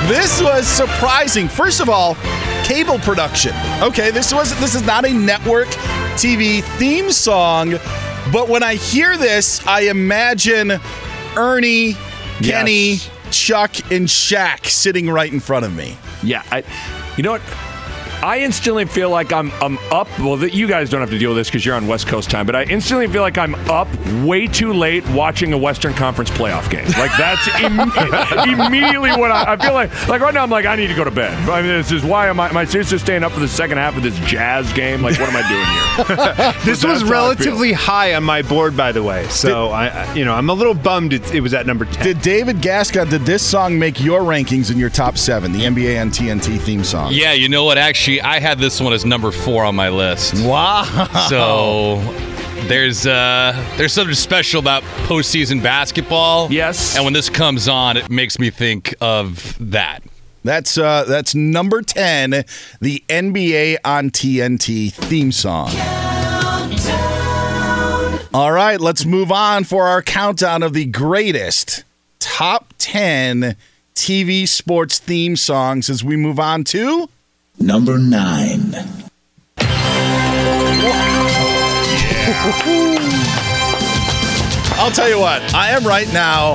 This 0.08 0.42
was 0.42 0.68
surprising. 0.68 1.48
First 1.48 1.80
of 1.80 1.90
all, 1.90 2.16
cable 2.64 2.98
production. 3.00 3.54
Okay, 3.82 4.10
this 4.12 4.34
was 4.34 4.58
this 4.60 4.74
is 4.76 4.86
not 4.86 5.06
a 5.06 5.14
network 5.14 5.68
TV 6.18 6.64
theme 6.78 7.12
song, 7.12 7.72
but 8.32 8.50
when 8.50 8.64
I 8.64 8.76
hear 8.76 9.16
this, 9.18 9.66
I 9.68 9.82
imagine 9.82 10.74
Ernie, 11.36 11.96
Kenny, 12.42 12.94
Yes. 12.94 13.10
Chuck, 13.32 13.92
and 13.92 14.08
Shaq 14.08 14.66
sitting 14.66 15.10
right 15.10 15.32
in 15.32 15.40
front 15.40 15.66
of 15.66 15.74
me. 15.76 15.98
Yeah, 16.24 16.44
I, 16.52 16.64
you 17.16 17.24
know 17.24 17.32
what? 17.32 17.42
I 18.24 18.40
instantly 18.40 18.86
feel 18.86 19.10
like 19.10 19.34
I'm 19.34 19.52
I'm 19.62 19.78
up. 19.92 20.08
Well, 20.20 20.38
th- 20.38 20.54
you 20.54 20.68
guys 20.68 20.90
don't 20.90 21.02
have 21.02 21.10
to 21.10 21.18
deal 21.18 21.32
with 21.32 21.38
this 21.38 21.48
because 21.48 21.66
you're 21.66 21.76
on 21.76 21.88
West 21.88 22.08
Coast 22.08 22.30
time, 22.30 22.46
but 22.46 22.56
I 22.56 22.64
instantly 22.64 23.08
feel 23.08 23.22
like 23.22 23.38
I'm 23.38 23.56
up 23.70 23.88
way 24.24 24.48
too 24.48 24.74
late 24.74 25.08
watching 25.10 25.54
a 25.54 25.58
Western 25.58 25.94
Conference 25.94 26.30
playoff 26.30 26.70
game. 26.70 26.86
Like 27.00 27.12
that's 27.18 27.48
Im- 27.60 27.80
immediately 28.66 29.12
what 29.12 29.32
I, 29.32 29.54
I 29.54 29.58
feel 29.58 29.74
like. 29.74 29.92
Like 30.08 30.22
right 30.22 30.34
now, 30.34 30.44
I'm 30.44 30.50
like 30.50 30.66
I 30.66 30.76
need 30.76 30.88
to 30.88 30.94
go 30.96 31.04
to 31.04 31.12
bed. 31.12 31.34
I 31.50 31.62
mean, 31.62 31.72
this 31.72 31.92
is 31.92 32.04
why 32.04 32.28
am 32.28 32.40
I, 32.40 32.50
am 32.50 32.58
I 32.58 32.66
seriously 32.66 32.98
staying 33.00 33.24
up 33.24 33.32
for 33.32 33.40
the 33.40 33.48
second 33.48 33.78
half 33.78 33.96
of 33.98 34.04
this 34.04 34.18
Jazz 34.20 34.72
game? 34.74 35.02
Like, 35.02 35.20
what 35.20 35.30
am 35.30 35.36
I 35.36 35.48
doing 35.50 36.38
here? 36.38 36.52
This 36.72 36.84
was 36.84 37.00
that's 37.00 37.02
how 37.02 37.08
I 37.08 37.12
relatively 37.12 37.74
high 37.74 38.14
on 38.14 38.24
my 38.24 38.42
board, 38.42 38.78
by 38.78 38.92
the 38.92 39.02
way. 39.02 39.28
So 39.30 39.70
I, 39.70 39.88
I, 39.88 40.14
you 40.14 40.26
know, 40.26 40.34
I'm 40.34 40.50
a 40.50 40.54
little 40.54 40.74
bummed 40.74 41.14
it, 41.14 41.34
it 41.34 41.42
was 41.42 41.54
at 41.54 41.66
number 41.66 41.86
ten. 41.86 42.04
Did 42.04 42.22
David 42.22 42.62
Gascon, 42.62 43.10
did 43.10 43.22
this 43.22 43.46
song 43.46 43.80
make 43.80 44.00
your 44.00 44.22
rankings 44.22 44.72
in 44.72 44.78
your 44.78 44.90
top 44.90 45.18
seven, 45.18 45.52
the 45.52 45.62
NBA 45.62 46.00
on 46.00 46.10
TNT 46.10 46.60
theme 46.60 46.84
song? 46.84 47.12
Yeah, 47.14 47.34
you 47.34 47.50
know 47.50 47.64
what? 47.64 47.78
Actually, 47.78 48.11
I 48.20 48.40
had 48.40 48.60
this 48.60 48.82
one 48.82 48.92
as 48.92 49.06
number 49.06 49.32
four 49.32 49.64
on 49.64 49.76
my 49.76 49.90
list. 49.90 50.34
Wow. 50.46 50.84
So 51.30 51.96
there's 52.68 53.06
uh, 53.08 53.54
there's 53.78 53.94
something 53.94 54.16
special 54.16 54.60
about 54.60 54.84
postseason 55.08 55.64
basketball. 55.64 56.52
Yes. 56.52 56.96
and 56.96 57.06
when 57.06 57.14
this 57.14 57.30
comes 57.30 57.68
on, 57.68 57.96
it 57.96 58.10
makes 58.10 58.38
me 58.40 58.50
think 58.50 58.94
of 59.00 59.56
that. 59.72 60.04
That's 60.44 60.78
uh 60.78 61.04
that's 61.08 61.36
number 61.36 61.82
10, 61.84 62.32
the 62.82 63.04
NBA 63.08 63.78
on 63.86 64.10
TNT 64.10 64.92
theme 64.92 65.32
song. 65.32 65.70
All 68.34 68.52
right, 68.54 68.80
let's 68.80 69.06
move 69.06 69.32
on 69.32 69.66
for 69.66 69.88
our 69.88 70.02
countdown 70.02 70.64
of 70.64 70.74
the 70.74 70.86
greatest 70.86 71.84
top 72.20 72.74
10 72.78 73.58
TV 73.94 74.48
sports 74.48 75.00
theme 75.00 75.36
songs 75.36 75.90
as 75.90 76.02
we 76.04 76.16
move 76.16 76.40
on 76.40 76.64
to 76.64 77.10
Number 77.60 77.98
9. 77.98 78.76
I'll 84.78 84.92
tell 84.92 85.10
you 85.10 85.20
what, 85.20 85.54
I 85.54 85.72
am 85.72 85.86
right 85.86 86.12
now 86.12 86.54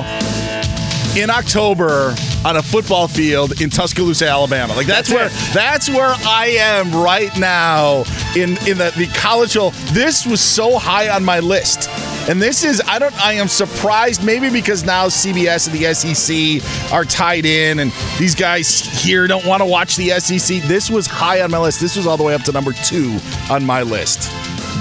in 1.15 1.29
October 1.29 2.13
on 2.45 2.57
a 2.57 2.63
football 2.63 3.07
field 3.07 3.61
in 3.61 3.69
Tuscaloosa, 3.69 4.27
Alabama. 4.27 4.73
Like 4.73 4.87
that's, 4.87 5.11
where 5.11 5.29
that's 5.53 5.89
where 5.89 6.13
I 6.25 6.55
am 6.59 6.93
right 6.93 7.35
now 7.37 8.03
in 8.35 8.51
in 8.67 8.77
the, 8.77 8.93
the 8.97 9.09
college 9.15 9.55
bowl. 9.55 9.71
This 9.91 10.25
was 10.25 10.41
so 10.41 10.77
high 10.77 11.09
on 11.09 11.23
my 11.23 11.39
list. 11.39 11.89
And 12.29 12.41
this 12.41 12.63
is 12.63 12.81
I 12.85 12.99
don't 12.99 13.15
I 13.23 13.33
am 13.33 13.47
surprised 13.47 14.23
maybe 14.23 14.49
because 14.49 14.83
now 14.83 15.07
CBS 15.07 15.67
and 15.67 15.77
the 15.77 15.93
SEC 15.93 16.93
are 16.93 17.05
tied 17.05 17.45
in 17.45 17.79
and 17.79 17.91
these 18.19 18.35
guys 18.35 18.81
here 19.01 19.27
don't 19.27 19.45
want 19.45 19.61
to 19.61 19.65
watch 19.65 19.95
the 19.95 20.09
SEC. 20.19 20.61
This 20.63 20.89
was 20.89 21.07
high 21.07 21.41
on 21.41 21.51
my 21.51 21.59
list. 21.59 21.79
This 21.79 21.95
was 21.95 22.05
all 22.05 22.17
the 22.17 22.23
way 22.23 22.33
up 22.33 22.43
to 22.43 22.51
number 22.51 22.73
2 22.73 23.17
on 23.49 23.65
my 23.65 23.81
list. 23.81 24.29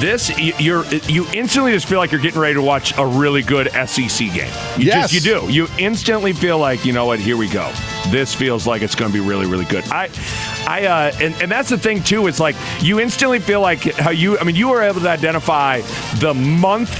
This 0.00 0.36
you're 0.60 0.84
you 1.08 1.26
instantly 1.32 1.72
just 1.72 1.86
feel 1.88 1.98
like 1.98 2.12
you're 2.12 2.20
getting 2.20 2.40
ready 2.40 2.54
to 2.54 2.60
watch 2.62 2.96
a 2.98 3.06
really 3.06 3.40
good 3.42 3.68
SEC 3.86 4.18
game. 4.32 4.52
You 4.76 4.86
Yes. 4.86 5.10
just 5.10 5.14
you 5.14 5.20
do. 5.20 5.50
You 5.50 5.68
instantly 5.78 6.32
feel 6.34 6.58
like 6.58 6.84
you 6.84 6.92
know 6.92 7.06
what? 7.06 7.18
Here 7.18 7.36
we 7.36 7.48
go. 7.48 7.72
This 8.08 8.34
feels 8.34 8.66
like 8.66 8.82
it's 8.82 8.94
going 8.94 9.10
to 9.10 9.18
be 9.18 9.24
really 9.26 9.46
really 9.46 9.64
good. 9.64 9.84
I 9.90 10.10
I 10.66 10.84
uh, 10.86 11.12
and 11.20 11.34
and 11.40 11.50
that's 11.50 11.70
the 11.70 11.78
thing 11.78 12.02
too. 12.02 12.26
It's 12.26 12.40
like 12.40 12.56
you 12.80 13.00
instantly 13.00 13.38
feel 13.38 13.60
like 13.62 13.84
how 13.94 14.10
you. 14.10 14.38
I 14.38 14.44
mean, 14.44 14.56
you 14.56 14.68
were 14.68 14.82
able 14.82 15.00
to 15.00 15.08
identify 15.08 15.80
the 16.18 16.34
month. 16.34 16.90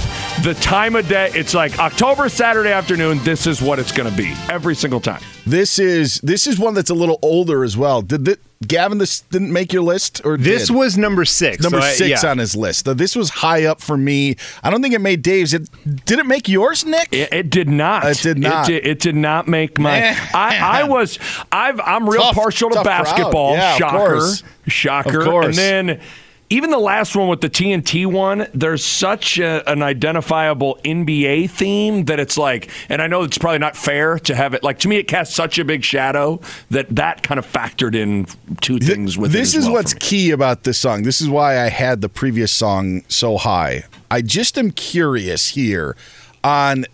The 0.43 0.53
time 0.55 0.95
of 0.95 1.07
day, 1.07 1.31
it's 1.33 1.53
like 1.55 1.79
October, 1.79 2.29
Saturday 2.29 2.71
afternoon. 2.71 3.19
This 3.23 3.47
is 3.47 3.59
what 3.61 3.79
it's 3.79 3.91
going 3.91 4.09
to 4.09 4.15
be 4.15 4.33
every 4.49 4.75
single 4.75 4.99
time. 4.99 5.21
This 5.47 5.77
is 5.79 6.19
this 6.21 6.45
is 6.47 6.57
one 6.59 6.73
that's 6.75 6.89
a 6.91 6.93
little 6.95 7.17
older 7.23 7.63
as 7.63 7.75
well. 7.75 8.01
Did 8.01 8.25
thi- 8.25 8.35
Gavin, 8.65 8.97
this 8.97 9.21
didn't 9.21 9.53
make 9.53 9.71
your 9.71 9.83
list, 9.83 10.21
or 10.25 10.35
This 10.35 10.67
did? 10.67 10.75
was 10.75 10.97
number 10.97 11.25
six. 11.25 11.61
number 11.61 11.79
so 11.79 11.85
I- 11.87 11.91
six 11.93 12.23
yeah. 12.23 12.29
on 12.31 12.39
his 12.39 12.55
list. 12.55 12.85
This 12.97 13.15
was 13.15 13.29
high 13.29 13.65
up 13.65 13.81
for 13.81 13.97
me. 13.97 14.35
I 14.63 14.71
don't 14.71 14.81
think 14.81 14.95
it 14.95 15.01
made 15.01 15.21
Dave's. 15.21 15.53
It 15.53 15.69
did 16.05 16.17
it 16.17 16.25
make 16.25 16.47
yours, 16.49 16.83
Nick? 16.83 17.09
It, 17.11 17.31
it 17.31 17.49
did 17.51 17.69
not. 17.69 18.05
It 18.05 18.17
did 18.21 18.39
not. 18.39 18.67
It 18.67 18.71
did, 18.81 18.85
it 18.87 18.99
did 18.99 19.15
not 19.15 19.47
make 19.47 19.77
my. 19.77 19.99
Eh. 19.99 20.15
I, 20.33 20.81
I 20.81 20.83
was. 20.89 21.19
I've, 21.51 21.79
I'm 21.79 22.09
real 22.09 22.21
Tough- 22.21 22.35
partial 22.35 22.69
to 22.71 22.83
basketball. 22.83 23.53
Yeah, 23.53 23.77
Shocker. 23.77 23.97
course. 23.97 24.43
Shocker. 24.67 25.21
Of. 25.21 25.45
And 25.45 25.53
then. 25.53 26.01
Even 26.49 26.69
the 26.69 26.79
last 26.79 27.13
one 27.13 27.27
with 27.27 27.41
the 27.41 27.49
TNT 27.49 28.05
one, 28.05 28.47
there's 28.53 28.85
such 28.85 29.37
a, 29.37 29.69
an 29.69 29.83
identifiable 29.83 30.79
NBA 30.85 31.49
theme 31.49 32.05
that 32.05 32.21
it's 32.21 32.37
like, 32.37 32.69
and 32.87 33.01
I 33.01 33.07
know 33.07 33.23
it's 33.23 33.37
probably 33.37 33.59
not 33.59 33.75
fair 33.75 34.17
to 34.19 34.33
have 34.33 34.53
it. 34.53 34.63
Like 34.63 34.79
to 34.79 34.87
me, 34.87 34.95
it 34.95 35.09
casts 35.09 35.35
such 35.35 35.59
a 35.59 35.65
big 35.65 35.83
shadow 35.83 36.39
that 36.69 36.87
that 36.95 37.21
kind 37.21 37.37
of 37.37 37.45
factored 37.45 37.95
in 37.95 38.27
two 38.61 38.79
things 38.79 39.17
with 39.17 39.31
it 39.31 39.37
this 39.37 39.55
is 39.55 39.65
well 39.65 39.73
what's 39.73 39.93
key 39.93 40.31
about 40.31 40.63
this 40.63 40.79
song. 40.79 41.03
This 41.03 41.19
is 41.19 41.27
why 41.27 41.59
I 41.59 41.67
had 41.67 41.99
the 41.99 42.09
previous 42.09 42.53
song 42.53 43.03
so 43.09 43.37
high. 43.37 43.83
I 44.09 44.21
just 44.21 44.57
am 44.57 44.71
curious 44.71 45.49
here 45.49 45.97
on 46.45 46.85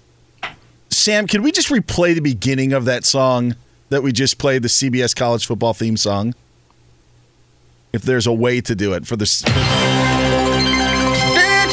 Sam. 0.89 1.27
Can 1.27 1.43
we 1.43 1.51
just 1.51 1.69
replay 1.69 2.15
the 2.15 2.21
beginning 2.21 2.73
of 2.73 2.85
that 2.85 3.05
song 3.05 3.55
that 3.89 4.01
we 4.01 4.11
just 4.11 4.39
played, 4.39 4.63
the 4.63 4.67
CBS 4.67 5.15
college 5.15 5.45
football 5.45 5.75
theme 5.75 5.97
song? 5.97 6.33
If 7.93 8.01
there's 8.01 8.25
a 8.25 8.33
way 8.33 8.59
to 8.61 8.75
do 8.75 8.93
it 8.93 9.05
for 9.05 9.15
this. 9.15 9.43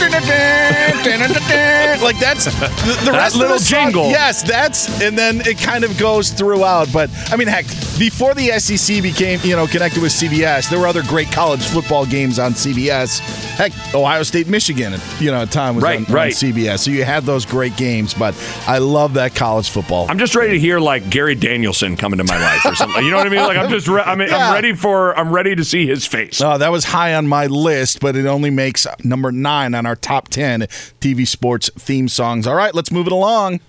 like 2.03 2.19
that's 2.19 2.45
the, 2.47 2.51
the 2.51 3.11
That 3.11 3.13
rest 3.13 3.37
little 3.37 3.55
of 3.55 3.61
the 3.61 3.65
song- 3.65 3.85
jingle. 3.87 4.09
Yes, 4.11 4.43
that's 4.43 5.01
and 5.03 5.17
then 5.19 5.41
it 5.47 5.59
kind 5.59 5.85
of 5.85 5.97
goes 5.99 6.31
throughout. 6.31 6.93
But 6.93 7.11
I 7.31 7.37
mean, 7.37 7.49
heck, 7.49 7.67
before 7.99 8.35
the 8.35 8.49
SEC 8.59 9.03
became 9.03 9.41
you 9.43 9.57
know 9.57 9.67
connected 9.67 10.03
with 10.03 10.13
CBS, 10.13 10.71
there 10.71 10.79
were 10.79 10.87
other 10.87 11.03
great 11.03 11.31
college 11.31 11.63
football 11.67 12.07
games 12.07 12.39
on 12.39 12.53
CBS. 12.53 13.19
Heck, 13.57 13.73
Ohio 13.95 14.23
State, 14.23 14.49
Michigan, 14.49 14.95
you 15.19 15.31
know, 15.31 15.43
at 15.43 15.51
time 15.51 15.75
was 15.75 15.85
Right, 15.85 15.99
on, 15.99 16.07
on 16.07 16.13
right. 16.13 16.33
CBS. 16.33 16.81
So 16.81 16.91
you 16.91 17.05
had 17.05 17.25
those 17.25 17.45
great 17.45 17.77
games. 17.77 18.15
But 18.15 18.35
I 18.67 18.79
love 18.79 19.15
that 19.15 19.35
college 19.35 19.69
football. 19.69 20.07
I'm 20.09 20.19
just 20.19 20.35
ready 20.35 20.53
to 20.53 20.59
hear 20.59 20.81
like 20.81 21.11
Gary 21.11 21.35
Danielson 21.35 21.97
come 21.97 22.13
into 22.13 22.25
my 22.25 22.41
life 22.41 22.65
or 22.65 22.75
something. 22.75 23.05
You 23.05 23.11
know 23.11 23.19
what 23.19 23.27
I 23.27 23.31
mean? 23.31 23.41
Like 23.41 23.59
I'm 23.59 23.71
just, 23.71 23.89
re- 23.89 24.01
I 24.03 24.15
mean, 24.15 24.29
Yeah. 24.29 24.49
I'm 24.49 24.55
ready 24.55 24.73
for, 24.73 25.17
I'm 25.19 25.31
ready 25.31 25.55
to 25.55 25.65
see 25.65 25.87
his 25.87 26.07
face. 26.07 26.41
Oh, 26.41 26.57
that 26.59 26.71
was 26.71 26.85
high 26.85 27.15
on 27.15 27.27
my 27.27 27.47
list, 27.47 28.01
but 28.01 28.17
it 28.17 28.27
only 28.27 28.51
makes 28.51 28.87
number 29.05 29.31
nine 29.33 29.75
on 29.75 29.87
our 29.87 29.90
top 29.97 30.29
10 30.29 30.63
TV 31.01 31.27
sports 31.27 31.71
theme 31.79 32.09
songs. 32.09 32.47
All 32.47 32.55
right, 32.55 32.75
let's 32.75 32.91
move 32.91 33.07
it 33.07 33.13
along. 33.13 33.61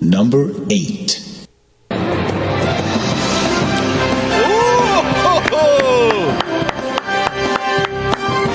Number 0.00 0.50
eight. 0.70 1.20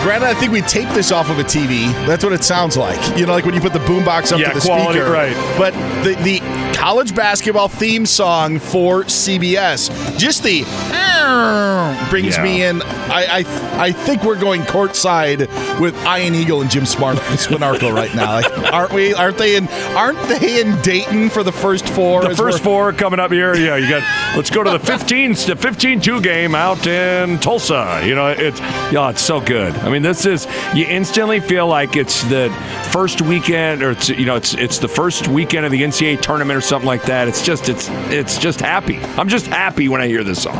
Granted, 0.02 0.28
I 0.28 0.34
think 0.34 0.54
we 0.54 0.62
taped 0.62 0.94
this 0.94 1.12
off 1.12 1.30
of 1.30 1.40
a 1.40 1.44
TV. 1.44 1.92
That's 2.08 2.24
what 2.24 2.32
it 2.32 2.44
sounds 2.44 2.78
like. 2.78 2.98
You 3.18 3.26
know, 3.26 3.34
like 3.34 3.44
when 3.46 3.54
you 3.54 3.60
put 3.60 3.74
the 3.74 3.80
boombox 3.80 4.32
up 4.32 4.40
Yeah, 4.40 4.54
to 4.54 4.60
the 4.60 4.66
quality, 4.66 5.00
speaker. 5.00 5.12
right. 5.12 5.36
But 5.58 5.74
the, 6.04 6.16
the 6.24 6.40
college 6.74 7.14
basketball 7.16 7.68
theme 7.68 8.06
song 8.06 8.60
for 8.60 9.04
CBS, 9.04 9.90
just 10.18 10.44
the 10.44 10.64
brings 12.10 12.38
Yeah. 12.38 12.44
me 12.44 12.64
in. 12.64 12.82
I, 12.82 13.44
I 13.46 13.86
I 13.88 13.92
think 13.92 14.24
we're 14.24 14.40
going 14.40 14.62
courtside 14.62 15.40
with 15.80 15.96
Ian 16.06 16.36
Eagle 16.36 16.62
and 16.62 16.70
Jim 16.70 16.86
Smart 16.86 17.18
Spanarkel 17.18 17.94
right 17.94 18.14
now. 18.16 18.34
Like, 18.36 18.74
aren't 18.74 18.94
we? 18.94 19.14
Aren't 19.14 19.38
they 19.38 19.56
in? 19.56 19.68
Aren't 19.96 20.22
they 20.28 20.62
in 20.62 20.80
Dayton 20.82 21.30
for 21.30 21.44
the 21.44 21.52
first 21.52 21.88
four? 21.90 22.24
The 22.28 22.36
first 22.36 22.64
four 22.64 22.92
coming 22.94 23.20
up 23.20 23.32
here. 23.32 23.56
Yeah, 23.56 23.76
you 23.76 23.90
got. 23.90 24.04
Let's 24.36 24.50
go 24.50 24.64
to 24.64 24.72
the 24.72 24.80
15, 24.80 25.32
the 25.32 25.56
15-2 25.56 26.22
game 26.24 26.56
out 26.56 26.86
in 26.88 27.40
Tulsa. 27.40 28.02
You 28.06 28.16
know, 28.16 28.28
it's 28.30 28.60
yeah, 28.92 29.10
it's 29.10 29.22
so 29.22 29.40
good. 29.42 29.76
I 29.78 29.90
mean, 29.90 30.02
this 30.02 30.26
is 30.26 30.48
you 30.74 30.86
instantly 30.86 31.40
feel 31.40 31.68
like 31.68 31.96
it's 31.96 32.24
the 32.24 32.50
first 32.92 33.22
weekend, 33.22 33.84
or 33.84 33.92
it's 33.92 34.10
you 34.10 34.26
know, 34.26 34.36
it's 34.36 34.54
it's 34.56 34.80
the 34.80 34.88
first 34.88 35.28
weekend 35.28 35.66
of 35.66 35.72
the 35.72 35.82
NCAA 35.82 36.22
tournament 36.22 36.58
or 36.60 36.62
something 36.62 36.88
like 36.88 37.04
that. 37.04 37.28
It's 37.30 37.42
just 37.42 37.70
it's 37.70 37.88
it's 38.12 38.38
just 38.38 38.60
happy. 38.60 38.98
I'm 39.18 39.30
just 39.30 39.48
happy 39.48 39.88
when 39.88 40.02
I 40.02 40.08
hear 40.08 40.24
this 40.24 40.44
song. 40.44 40.58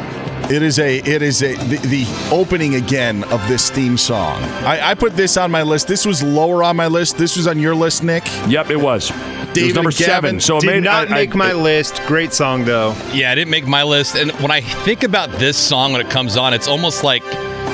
It 0.50 0.64
is 0.64 0.80
a 0.80 0.98
it 1.00 1.22
is 1.22 1.44
a 1.44 1.54
the, 1.56 1.76
the 1.88 2.30
opening 2.32 2.76
again 2.76 3.24
of 3.26 3.46
this 3.50 3.70
theme 3.70 3.98
song. 3.98 4.42
I, 4.66 4.92
I 4.92 4.94
put 4.96 5.16
this 5.16 5.36
on 5.38 5.52
my 5.52 5.62
list. 5.64 5.88
This 5.88 6.06
was 6.06 6.24
lower 6.24 6.64
on 6.64 6.76
my 6.78 6.88
list. 6.88 7.18
This 7.18 7.36
was 7.38 7.46
on 7.48 7.60
your 7.60 7.76
list, 7.76 8.02
Nick. 8.04 8.24
Yep, 8.48 8.70
it 8.72 8.78
was. 8.78 9.12
it 9.12 9.16
was 9.16 9.48
David 9.54 9.76
number 9.76 9.92
Gavin 9.92 10.06
seven. 10.06 10.40
So 10.40 10.58
it 10.58 10.62
Did 10.62 10.68
made 10.68 10.84
not 10.84 11.10
I- 11.10 11.12
I- 11.12 11.16
make 11.16 11.36
my 11.36 11.52
list. 11.54 12.02
Great 12.08 12.32
song 12.34 12.64
though. 12.66 12.96
Yeah, 13.14 13.32
I 13.32 13.36
didn't 13.36 13.52
make 13.52 13.68
my 13.68 13.84
list. 13.84 14.16
And 14.16 14.32
when 14.42 14.50
I 14.52 14.62
think 14.62 15.04
about 15.04 15.30
this 15.34 15.58
song 15.58 15.92
when 15.92 16.02
it 16.02 16.10
comes 16.10 16.38
on, 16.38 16.54
it's 16.54 16.68
almost 16.68 17.04
like 17.04 17.24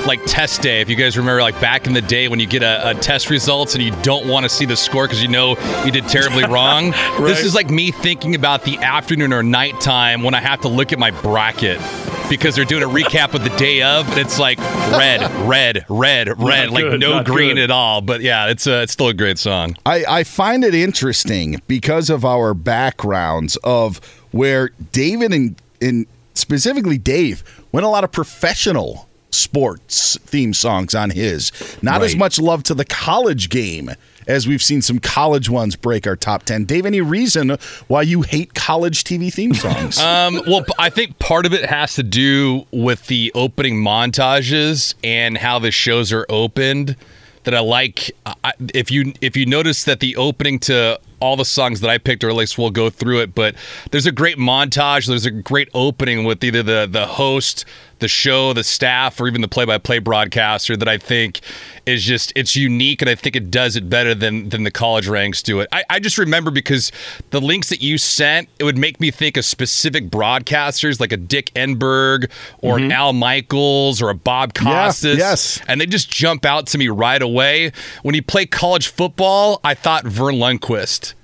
like 0.05 0.19
test 0.25 0.61
day. 0.61 0.81
If 0.81 0.89
you 0.89 0.95
guys 0.95 1.17
remember, 1.17 1.41
like 1.41 1.59
back 1.59 1.87
in 1.87 1.93
the 1.93 2.01
day 2.01 2.27
when 2.27 2.39
you 2.39 2.47
get 2.47 2.63
a, 2.63 2.91
a 2.91 2.95
test 2.95 3.29
results 3.29 3.75
and 3.75 3.83
you 3.83 3.91
don't 4.01 4.27
want 4.27 4.43
to 4.43 4.49
see 4.49 4.65
the 4.65 4.75
score 4.75 5.05
because 5.05 5.21
you 5.21 5.27
know 5.27 5.57
you 5.83 5.91
did 5.91 6.07
terribly 6.07 6.43
wrong. 6.49 6.91
This 7.21 7.43
is 7.43 7.55
like 7.55 7.69
me 7.69 7.91
thinking 7.91 8.35
about 8.35 8.63
the 8.63 8.77
afternoon 8.77 9.33
or 9.33 9.43
nighttime 9.43 10.23
when 10.23 10.33
I 10.33 10.41
have 10.41 10.61
to 10.61 10.67
look 10.67 10.93
at 10.93 10.99
my 10.99 11.11
bracket. 11.11 11.79
Because 12.27 12.55
they're 12.55 12.65
doing 12.65 12.81
a 12.81 12.87
recap 12.87 13.35
of 13.35 13.43
the 13.43 13.51
day 13.51 13.83
of, 13.83 14.09
and 14.09 14.17
it's 14.17 14.39
like 14.39 14.57
red, 14.57 15.21
red, 15.47 15.85
red, 15.89 16.41
red, 16.41 16.71
like 16.71 16.83
good, 16.83 16.99
no 16.99 17.21
green 17.23 17.57
good. 17.57 17.65
at 17.65 17.69
all. 17.71 18.01
But 18.01 18.21
yeah, 18.21 18.47
it's 18.47 18.65
a, 18.65 18.81
it's 18.81 18.93
still 18.93 19.09
a 19.09 19.13
great 19.13 19.37
song. 19.37 19.77
I, 19.85 20.03
I 20.07 20.23
find 20.23 20.63
it 20.63 20.73
interesting 20.73 21.61
because 21.67 22.09
of 22.09 22.25
our 22.25 22.55
backgrounds 22.55 23.57
of 23.57 23.97
where 24.31 24.71
David 24.91 25.33
and, 25.33 25.61
and 25.79 26.07
specifically 26.33 26.97
Dave 26.97 27.43
went 27.71 27.85
a 27.85 27.89
lot 27.89 28.03
of 28.03 28.11
professional 28.11 29.07
sports 29.35 30.17
theme 30.19 30.53
songs 30.53 30.95
on 30.95 31.09
his. 31.09 31.51
Not 31.81 32.03
as 32.03 32.15
much 32.15 32.39
love 32.39 32.63
to 32.63 32.73
the 32.73 32.85
college 32.85 33.49
game 33.49 33.91
as 34.27 34.47
we've 34.47 34.63
seen 34.63 34.81
some 34.81 34.99
college 34.99 35.49
ones 35.49 35.75
break 35.75 36.07
our 36.07 36.15
top 36.15 36.43
10. 36.43 36.65
Dave, 36.65 36.85
any 36.85 37.01
reason 37.01 37.57
why 37.87 38.01
you 38.01 38.21
hate 38.21 38.53
college 38.53 39.03
TV 39.03 39.31
theme 39.33 39.53
songs? 39.53 39.99
Um, 39.99 40.41
well, 40.47 40.65
I 40.79 40.89
think 40.89 41.19
part 41.19 41.45
of 41.45 41.53
it 41.53 41.65
has 41.69 41.95
to 41.95 42.03
do 42.03 42.65
with 42.71 43.07
the 43.07 43.31
opening 43.35 43.75
montages 43.75 44.95
and 45.03 45.37
how 45.37 45.59
the 45.59 45.71
shows 45.71 46.11
are 46.11 46.25
opened. 46.29 46.95
That 47.43 47.53
I 47.53 47.59
like. 47.59 48.09
I, 48.25 48.53
if 48.73 48.89
you 48.89 49.13
if 49.21 49.37
you 49.37 49.45
notice 49.45 49.83
that 49.83 49.99
the 49.99 50.15
opening 50.15 50.57
to 50.61 50.99
all 51.19 51.35
the 51.35 51.45
songs 51.45 51.81
that 51.81 51.89
I 51.89 51.97
picked, 51.97 52.23
or 52.23 52.29
at 52.29 52.35
least 52.35 52.57
we'll 52.57 52.69
go 52.71 52.89
through 52.89 53.21
it, 53.21 53.35
but 53.35 53.55
there's 53.91 54.05
a 54.05 54.11
great 54.11 54.37
montage. 54.37 55.07
There's 55.07 55.25
a 55.25 55.31
great 55.31 55.69
opening 55.73 56.23
with 56.25 56.43
either 56.43 56.63
the 56.63 56.87
the 56.89 57.07
host, 57.07 57.65
the 57.99 58.07
show, 58.07 58.53
the 58.53 58.63
staff, 58.63 59.19
or 59.19 59.27
even 59.27 59.41
the 59.41 59.47
play-by-play 59.47 59.99
broadcaster 59.99 60.75
that 60.75 60.87
I 60.87 60.97
think 60.97 61.41
is 61.85 62.03
just 62.03 62.33
it's 62.35 62.55
unique, 62.55 63.01
and 63.01 63.09
I 63.09 63.15
think 63.15 63.35
it 63.35 63.49
does 63.49 63.75
it 63.75 63.89
better 63.89 64.13
than 64.13 64.49
than 64.49 64.63
the 64.63 64.71
college 64.71 65.07
ranks 65.07 65.41
do 65.41 65.59
it. 65.61 65.69
I, 65.71 65.83
I 65.89 65.99
just 65.99 66.17
remember 66.17 66.51
because 66.51 66.91
the 67.29 67.41
links 67.41 67.69
that 67.69 67.81
you 67.81 67.97
sent, 67.97 68.49
it 68.59 68.63
would 68.63 68.77
make 68.77 68.99
me 68.99 69.11
think 69.11 69.37
of 69.37 69.45
specific 69.45 70.09
broadcasters 70.09 70.99
like 70.99 71.11
a 71.11 71.17
Dick 71.17 71.51
Enberg 71.55 72.29
or 72.59 72.77
an 72.77 72.91
Al 72.91 73.13
Michaels 73.13 74.01
or 74.01 74.09
a 74.09 74.15
Bob 74.15 74.53
Costas. 74.53 75.17
yes. 75.17 75.61
and 75.67 75.79
they 75.79 75.85
just 75.85 76.09
jump 76.09 76.45
out 76.45 76.67
to 76.67 76.77
me 76.77 76.87
right 76.89 77.21
away. 77.21 77.71
When 78.03 78.15
you 78.15 78.21
play 78.21 78.45
college 78.45 78.87
football, 78.87 79.59
I 79.63 79.73
thought 79.73 80.05
Verne 80.05 80.35
Lundquist. 80.35 81.14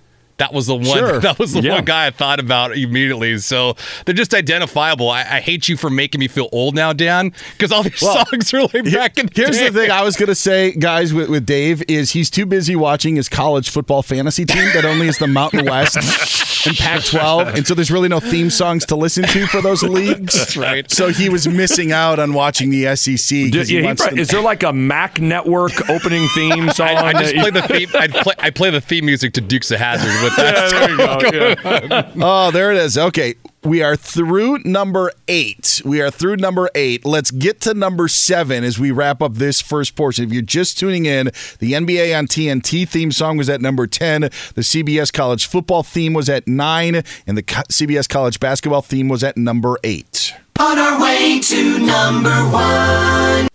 That 0.42 0.54
was 0.54 0.66
the 0.66 0.76
one. 0.76 0.86
Sure. 0.86 1.20
That 1.32 1.38
was 1.38 1.54
the 1.54 1.62
Yeah. 1.62 1.76
one 1.76 1.86
guy 1.86 2.08
I 2.08 2.10
thought 2.10 2.40
about 2.40 2.76
immediately. 2.76 3.38
So 3.38 3.76
they're 4.06 4.16
just 4.16 4.34
identifiable. 4.34 5.10
I, 5.10 5.20
I 5.22 5.40
hate 5.40 5.70
you 5.70 5.78
for 5.78 5.90
making 5.92 6.18
me 6.20 6.28
feel 6.28 6.50
old 6.52 6.74
now, 6.74 6.94
Dan, 6.94 7.32
because 7.54 7.72
all 7.72 7.84
these 7.84 8.02
Well, 8.02 8.26
songs 8.26 8.52
are 8.54 8.64
like 8.64 8.92
back 8.92 9.18
in. 9.20 9.30
Here's 9.34 9.58
day. 9.58 9.70
the 9.70 9.80
thing 9.82 9.92
I 9.92 10.02
was 10.04 10.18
going 10.18 10.28
to 10.30 10.36
say, 10.36 10.72
guys, 10.72 11.14
with, 11.14 11.30
with 11.30 11.46
Dave, 11.46 11.84
is 11.88 12.12
he's 12.12 12.32
too 12.32 12.48
busy 12.48 12.76
watching 12.76 13.16
his 13.18 13.30
college 13.30 13.70
football 13.70 14.02
fantasy 14.02 14.44
team 14.46 14.66
that 14.74 14.84
only 14.84 15.08
is 15.08 15.20
the 15.20 15.28
Mountain 15.28 15.66
West 15.66 15.96
and 16.68 16.76
Pac 16.76 17.04
12. 17.04 17.48
And 17.50 17.68
so 17.68 17.76
there's 17.76 17.92
really 17.92 18.10
no 18.10 18.20
theme 18.20 18.50
songs 18.50 18.84
to 18.88 18.96
listen 18.96 19.24
to 19.26 19.46
for 19.48 19.62
those 19.62 19.84
leagues. 19.84 20.34
That's 20.34 20.58
right. 20.58 20.90
So 20.90 21.10
he 21.10 21.30
was 21.30 21.48
missing 21.48 21.92
out 21.92 22.18
on 22.20 22.34
watching 22.34 22.72
the 22.72 22.96
SEC. 22.96 23.52
'cause 23.54 23.68
he 23.70 23.76
Yeah, 23.76 23.82
he 23.82 23.86
wants 23.86 24.02
probably- 24.02 24.18
to- 24.18 24.22
is 24.22 24.30
there 24.30 24.42
like 24.42 24.64
a 24.64 24.74
Mac 24.74 25.22
Network 25.22 25.88
opening 25.90 26.28
theme 26.30 26.70
song? 26.72 26.88
I, 26.98 27.10
I 27.10 27.14
just 27.14 27.36
play 27.36 27.50
the 27.52 27.62
theme. 27.62 27.90
I 27.94 28.08
play. 28.08 28.34
I 28.40 28.50
play 28.50 28.70
the 28.72 28.82
theme 28.82 29.06
music 29.06 29.34
to 29.34 29.42
Dukes 29.42 29.70
of 29.72 29.80
Hazzard 29.80 30.10
with 30.38 30.46
Yeah, 30.46 30.70
there 30.70 31.50
you 31.50 31.56
go. 31.56 31.60
Yeah. 31.92 32.12
oh, 32.22 32.52
there 32.52 32.72
it 32.72 32.78
is. 32.78 32.98
Okay. 32.98 33.36
We 33.64 33.84
are 33.84 33.96
through 33.96 34.60
number 34.66 35.12
eight. 35.28 35.82
We 35.86 36.02
are 36.02 36.10
through 36.10 36.38
number 36.38 36.68
eight. 36.74 37.06
Let's 37.06 37.30
get 37.30 37.62
to 37.62 37.76
number 37.76 38.08
seven 38.08 38.64
as 38.64 38.80
we 38.80 38.90
wrap 38.90 39.22
up 39.22 39.36
this 39.36 39.62
first 39.62 39.96
portion. 39.96 40.26
If 40.26 40.34
you're 40.34 40.42
just 40.42 40.80
tuning 40.80 41.06
in, 41.06 41.28
the 41.60 41.74
NBA 41.74 42.18
on 42.18 42.26
TNT 42.26 42.88
theme 42.90 43.12
song 43.12 43.38
was 43.38 43.50
at 43.50 43.62
number 43.62 43.86
10. 43.86 44.22
The 44.22 44.62
CBS 44.62 45.14
college 45.14 45.46
football 45.46 45.84
theme 45.84 46.14
was 46.14 46.28
at 46.28 46.48
nine. 46.48 47.04
And 47.28 47.38
the 47.38 47.44
CBS 47.44 48.10
college 48.10 48.40
basketball 48.40 48.82
theme 48.82 49.08
was 49.10 49.24
at 49.24 49.38
number 49.38 49.78
eight. 49.84 50.34
On 50.60 50.78
our 50.80 51.00
way 51.00 51.40
to 51.40 51.80
number 51.80 52.30
one. 52.52 53.48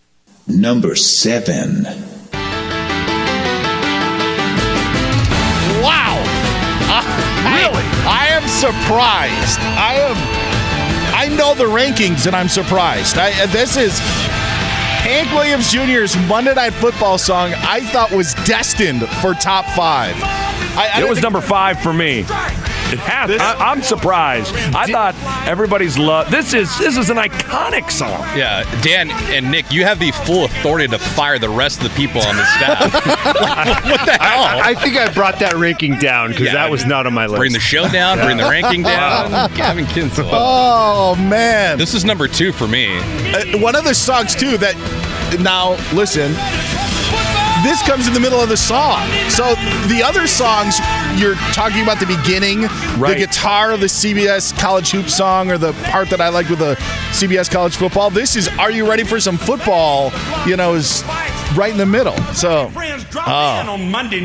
Number 0.46 0.94
seven. 0.94 1.84
Really? 7.54 7.84
I, 8.06 8.28
am 8.30 8.46
surprised. 8.48 9.60
I 9.60 9.94
am. 9.94 10.16
I 11.14 11.34
know 11.36 11.54
the 11.54 11.64
rankings 11.64 12.26
and 12.26 12.34
I'm 12.34 12.48
surprised. 12.48 13.16
I, 13.18 13.46
this 13.46 13.76
is 13.76 13.98
Hank 13.98 15.30
Williams 15.32 15.70
Jr.'s 15.70 16.16
Monday 16.28 16.54
Night 16.54 16.74
Football 16.74 17.18
song. 17.18 17.52
I 17.54 17.80
thought 17.80 18.10
was 18.10 18.34
destined 18.44 19.08
for 19.20 19.34
top 19.34 19.64
five. 19.66 20.14
I, 20.76 20.90
I 20.94 21.02
it 21.02 21.08
was 21.08 21.22
number 21.22 21.40
five 21.40 21.80
for 21.80 21.92
me. 21.92 22.24
It 22.92 22.98
has. 23.00 23.30
I, 23.40 23.72
am 23.72 23.82
surprised. 23.82 24.54
I 24.74 24.86
thought 24.86 25.14
everybody's 25.46 25.98
love. 25.98 26.30
This 26.30 26.54
is 26.54 26.76
this 26.78 26.96
is 26.96 27.10
an 27.10 27.16
iconic 27.16 27.90
song. 27.90 28.20
Yeah, 28.36 28.62
Dan 28.82 29.10
and 29.34 29.50
Nick, 29.50 29.72
you 29.72 29.84
have 29.84 29.98
the 29.98 30.12
full 30.12 30.44
authority 30.44 30.86
to 30.88 30.98
fire 30.98 31.38
the 31.38 31.48
rest 31.48 31.78
of 31.82 31.84
the 31.84 31.94
people 31.96 32.20
on 32.22 32.36
the 32.36 32.44
staff. 32.44 32.92
what 33.84 34.06
the 34.06 34.12
hell? 34.20 34.60
I 34.62 34.74
think 34.74 34.96
I 34.96 35.12
brought 35.12 35.38
that 35.40 35.54
ranking 35.54 35.98
down 35.98 36.30
because 36.30 36.46
Yeah. 36.46 36.54
that 36.54 36.70
was 36.70 36.84
not 36.86 37.06
on 37.06 37.14
my 37.14 37.26
list. 37.26 37.38
Bring 37.38 37.52
the 37.52 37.60
show 37.60 37.88
down, 37.88 38.18
bring 38.18 38.36
the 38.36 38.48
ranking 38.48 38.82
down. 38.84 39.30
Gavin 39.54 39.86
Kinsel. 39.86 40.28
Oh 40.30 41.16
man, 41.16 41.78
This 41.78 41.94
is 41.94 42.04
number 42.04 42.28
two 42.28 42.52
for 42.52 42.68
me. 42.68 42.96
Uh, 42.98 43.58
one 43.58 43.74
of 43.74 43.84
the 43.84 43.94
songs 43.94 44.34
too 44.34 44.56
that 44.58 44.76
now 45.40 45.72
listen 45.92 46.32
this 47.62 47.82
comes 47.82 48.06
in 48.06 48.14
the 48.14 48.20
middle 48.20 48.40
of 48.40 48.48
the 48.48 48.56
song 48.56 49.06
so 49.28 49.54
the 49.88 50.02
other 50.04 50.26
songs 50.26 50.78
you're 51.20 51.34
talking 51.52 51.82
about 51.82 51.98
the 51.98 52.06
beginning 52.06 52.62
Right. 52.96 53.18
the 53.18 53.26
guitar 53.26 53.72
of 53.72 53.80
the 53.80 53.86
cbs 53.86 54.56
college 54.58 54.90
hoop 54.90 55.08
song 55.08 55.50
or 55.50 55.58
the 55.58 55.72
part 55.90 56.08
that 56.10 56.20
i 56.20 56.28
like 56.28 56.48
with 56.48 56.58
the 56.60 56.74
cbs 57.10 57.50
college 57.50 57.76
football 57.76 58.10
this 58.10 58.36
is 58.36 58.48
are 58.58 58.70
you 58.70 58.88
ready 58.88 59.04
for 59.04 59.20
some 59.20 59.36
football 59.36 60.12
you 60.46 60.56
know 60.56 60.74
is 60.74 61.02
right 61.56 61.72
in 61.72 61.78
the 61.78 61.86
middle 61.86 62.16
so 62.34 62.70
oh. 63.26 63.62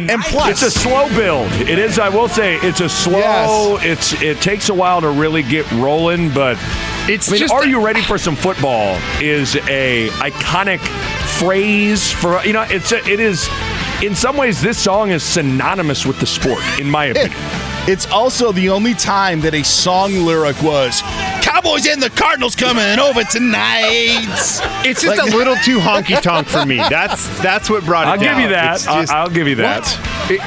and 0.09 0.21
plus 0.23 0.49
It's 0.51 0.75
a 0.75 0.79
slow 0.79 1.07
build. 1.15 1.51
It 1.53 1.79
is. 1.79 1.97
I 1.99 2.09
will 2.09 2.27
say 2.27 2.55
it's 2.57 2.81
a 2.81 2.89
slow. 2.89 3.77
It's 3.81 4.13
it 4.21 4.41
takes 4.41 4.69
a 4.69 4.73
while 4.73 4.99
to 5.01 5.09
really 5.09 5.43
get 5.43 5.69
rolling, 5.71 6.33
but 6.33 6.57
It's 7.11 7.27
I 7.27 7.31
mean, 7.33 7.39
just 7.39 7.53
are 7.53 7.63
a- 7.63 7.67
you 7.67 7.83
ready 7.85 8.01
for 8.01 8.17
some 8.17 8.35
football? 8.37 8.97
Is 9.19 9.55
a 9.67 10.07
iconic 10.19 10.79
phrase 11.39 12.09
for 12.09 12.41
you 12.45 12.53
know. 12.53 12.61
It's 12.69 12.91
a, 12.93 13.05
it 13.07 13.19
is. 13.19 13.49
In 14.01 14.15
some 14.15 14.37
ways, 14.37 14.61
this 14.61 14.79
song 14.79 15.11
is 15.11 15.21
synonymous 15.21 16.05
with 16.05 16.19
the 16.19 16.25
sport, 16.25 16.63
in 16.79 16.89
my 16.89 17.05
opinion. 17.13 17.37
It's 17.87 18.05
also 18.11 18.51
the 18.51 18.69
only 18.69 18.93
time 18.93 19.41
that 19.41 19.53
a 19.55 19.63
song 19.63 20.13
lyric 20.13 20.61
was 20.61 21.01
Cowboys 21.41 21.87
and 21.87 22.01
the 22.01 22.11
Cardinals 22.11 22.55
coming 22.55 22.99
over 22.99 23.23
tonight. 23.23 24.27
It's 24.85 25.01
just 25.01 25.17
Like- 25.17 25.19
a 25.33 25.35
little 25.35 25.55
too 25.57 25.79
honky 25.79 26.21
tonk 26.21 26.47
for 26.47 26.63
me. 26.65 26.77
That's 26.77 27.25
that's 27.41 27.69
what 27.69 27.83
brought 27.83 28.07
it 28.07 28.11
I'll 28.11 28.17
down. 28.17 28.35
give 28.35 28.43
you 28.43 28.49
that. 28.49 28.75
It's 28.75 28.87
I'll- 28.87 29.01
just- 29.01 29.11
I'll 29.13 29.29
give 29.29 29.47
you 29.47 29.55
that. 29.55 29.81
What? 29.81 30.31
It, 30.31 30.39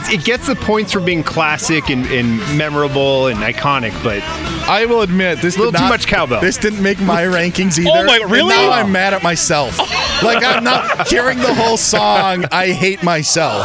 it, 0.00 0.12
it 0.20 0.24
gets 0.24 0.46
the 0.48 0.56
points 0.56 0.92
for 0.92 1.00
being 1.00 1.22
classic 1.22 1.88
and, 1.88 2.04
and 2.06 2.38
memorable 2.58 3.28
and 3.28 3.38
iconic, 3.38 3.92
but 4.02 4.20
I 4.68 4.84
will 4.84 5.00
admit 5.02 5.40
this 5.40 5.54
A 5.56 5.58
little 5.58 5.72
did 5.72 5.78
too 5.78 5.84
not- 5.84 5.88
much 5.90 6.06
cowbell. 6.08 6.40
This 6.40 6.56
didn't 6.58 6.82
make 6.82 7.00
my 7.00 7.22
rankings 7.38 7.78
oh, 7.78 7.82
either. 7.96 8.02
Oh 8.02 8.04
my- 8.06 8.18
and 8.18 8.30
really? 8.30 8.54
now 8.56 8.72
I'm 8.72 8.90
mad 8.92 9.14
at 9.14 9.22
myself. 9.22 9.78
like 10.22 10.44
I'm 10.44 10.64
not 10.64 11.06
hearing 11.08 11.38
the 11.38 11.54
whole 11.54 11.76
song. 11.76 12.44
I 12.50 12.72
hate 12.72 13.02
myself. 13.04 13.62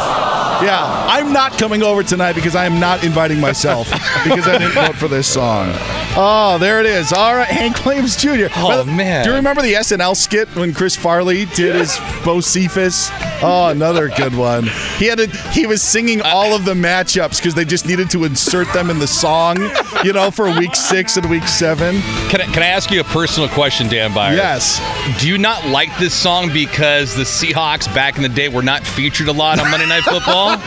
Yeah, 0.62 0.80
I'm 1.08 1.32
not 1.32 1.52
coming 1.58 1.82
over 1.84 2.02
tonight 2.02 2.32
because 2.34 2.56
I 2.56 2.64
am 2.66 2.80
not 2.80 3.04
inviting 3.08 3.40
myself 3.40 3.90
because 4.24 4.46
I 4.46 4.58
didn't 4.58 4.72
vote 4.74 4.94
for 4.94 5.08
this 5.08 5.26
song. 5.26 5.72
Oh, 6.20 6.56
there 6.60 6.80
it 6.80 6.86
is. 6.86 7.12
All 7.12 7.34
right, 7.34 7.48
Hank 7.48 7.84
Williams 7.84 8.16
Jr. 8.16 8.46
Oh, 8.56 8.84
man. 8.84 9.24
do 9.24 9.30
you 9.30 9.36
remember 9.36 9.62
the 9.62 9.74
SNL 9.74 10.16
skit 10.16 10.48
when 10.54 10.72
Chris 10.72 10.94
Farley 10.96 11.44
did 11.46 11.74
his 11.74 11.90
Bocephus? 12.22 13.08
Oh, 13.42 13.68
another 13.70 14.08
good 14.08 14.34
one. 14.34 14.64
He 14.96 15.06
had 15.06 15.20
a, 15.20 15.26
he 15.52 15.66
was 15.66 15.82
singing 15.82 16.20
all 16.22 16.54
of 16.54 16.64
the 16.64 16.74
matchups 16.74 17.38
because 17.38 17.54
they 17.54 17.64
just 17.64 17.86
needed 17.86 18.10
to 18.10 18.24
insert 18.24 18.72
them 18.72 18.90
in 18.90 18.98
the 18.98 19.06
song, 19.06 19.56
you 20.04 20.12
know, 20.12 20.30
for 20.30 20.46
week 20.58 20.74
six 20.76 21.16
and 21.16 21.28
week 21.30 21.44
seven. 21.44 22.00
Can 22.28 22.40
I, 22.40 22.44
can 22.44 22.62
I 22.62 22.66
ask 22.66 22.90
you 22.90 23.00
a 23.00 23.04
personal 23.04 23.48
question, 23.48 23.88
Dan 23.88 24.12
Beyer? 24.14 24.34
Yes. 24.36 24.80
Do 25.20 25.28
you 25.28 25.38
not 25.38 25.66
like 25.66 25.96
this 25.98 26.14
song 26.14 26.52
because 26.52 27.14
the 27.14 27.22
Seahawks 27.24 27.92
back 27.94 28.16
in 28.16 28.22
the 28.22 28.28
day 28.28 28.48
were 28.48 28.62
not 28.62 28.86
featured 28.86 29.28
a 29.28 29.32
lot 29.32 29.58
on 29.58 29.70
Monday 29.70 29.86
Night 29.86 30.02
Football? 30.04 30.56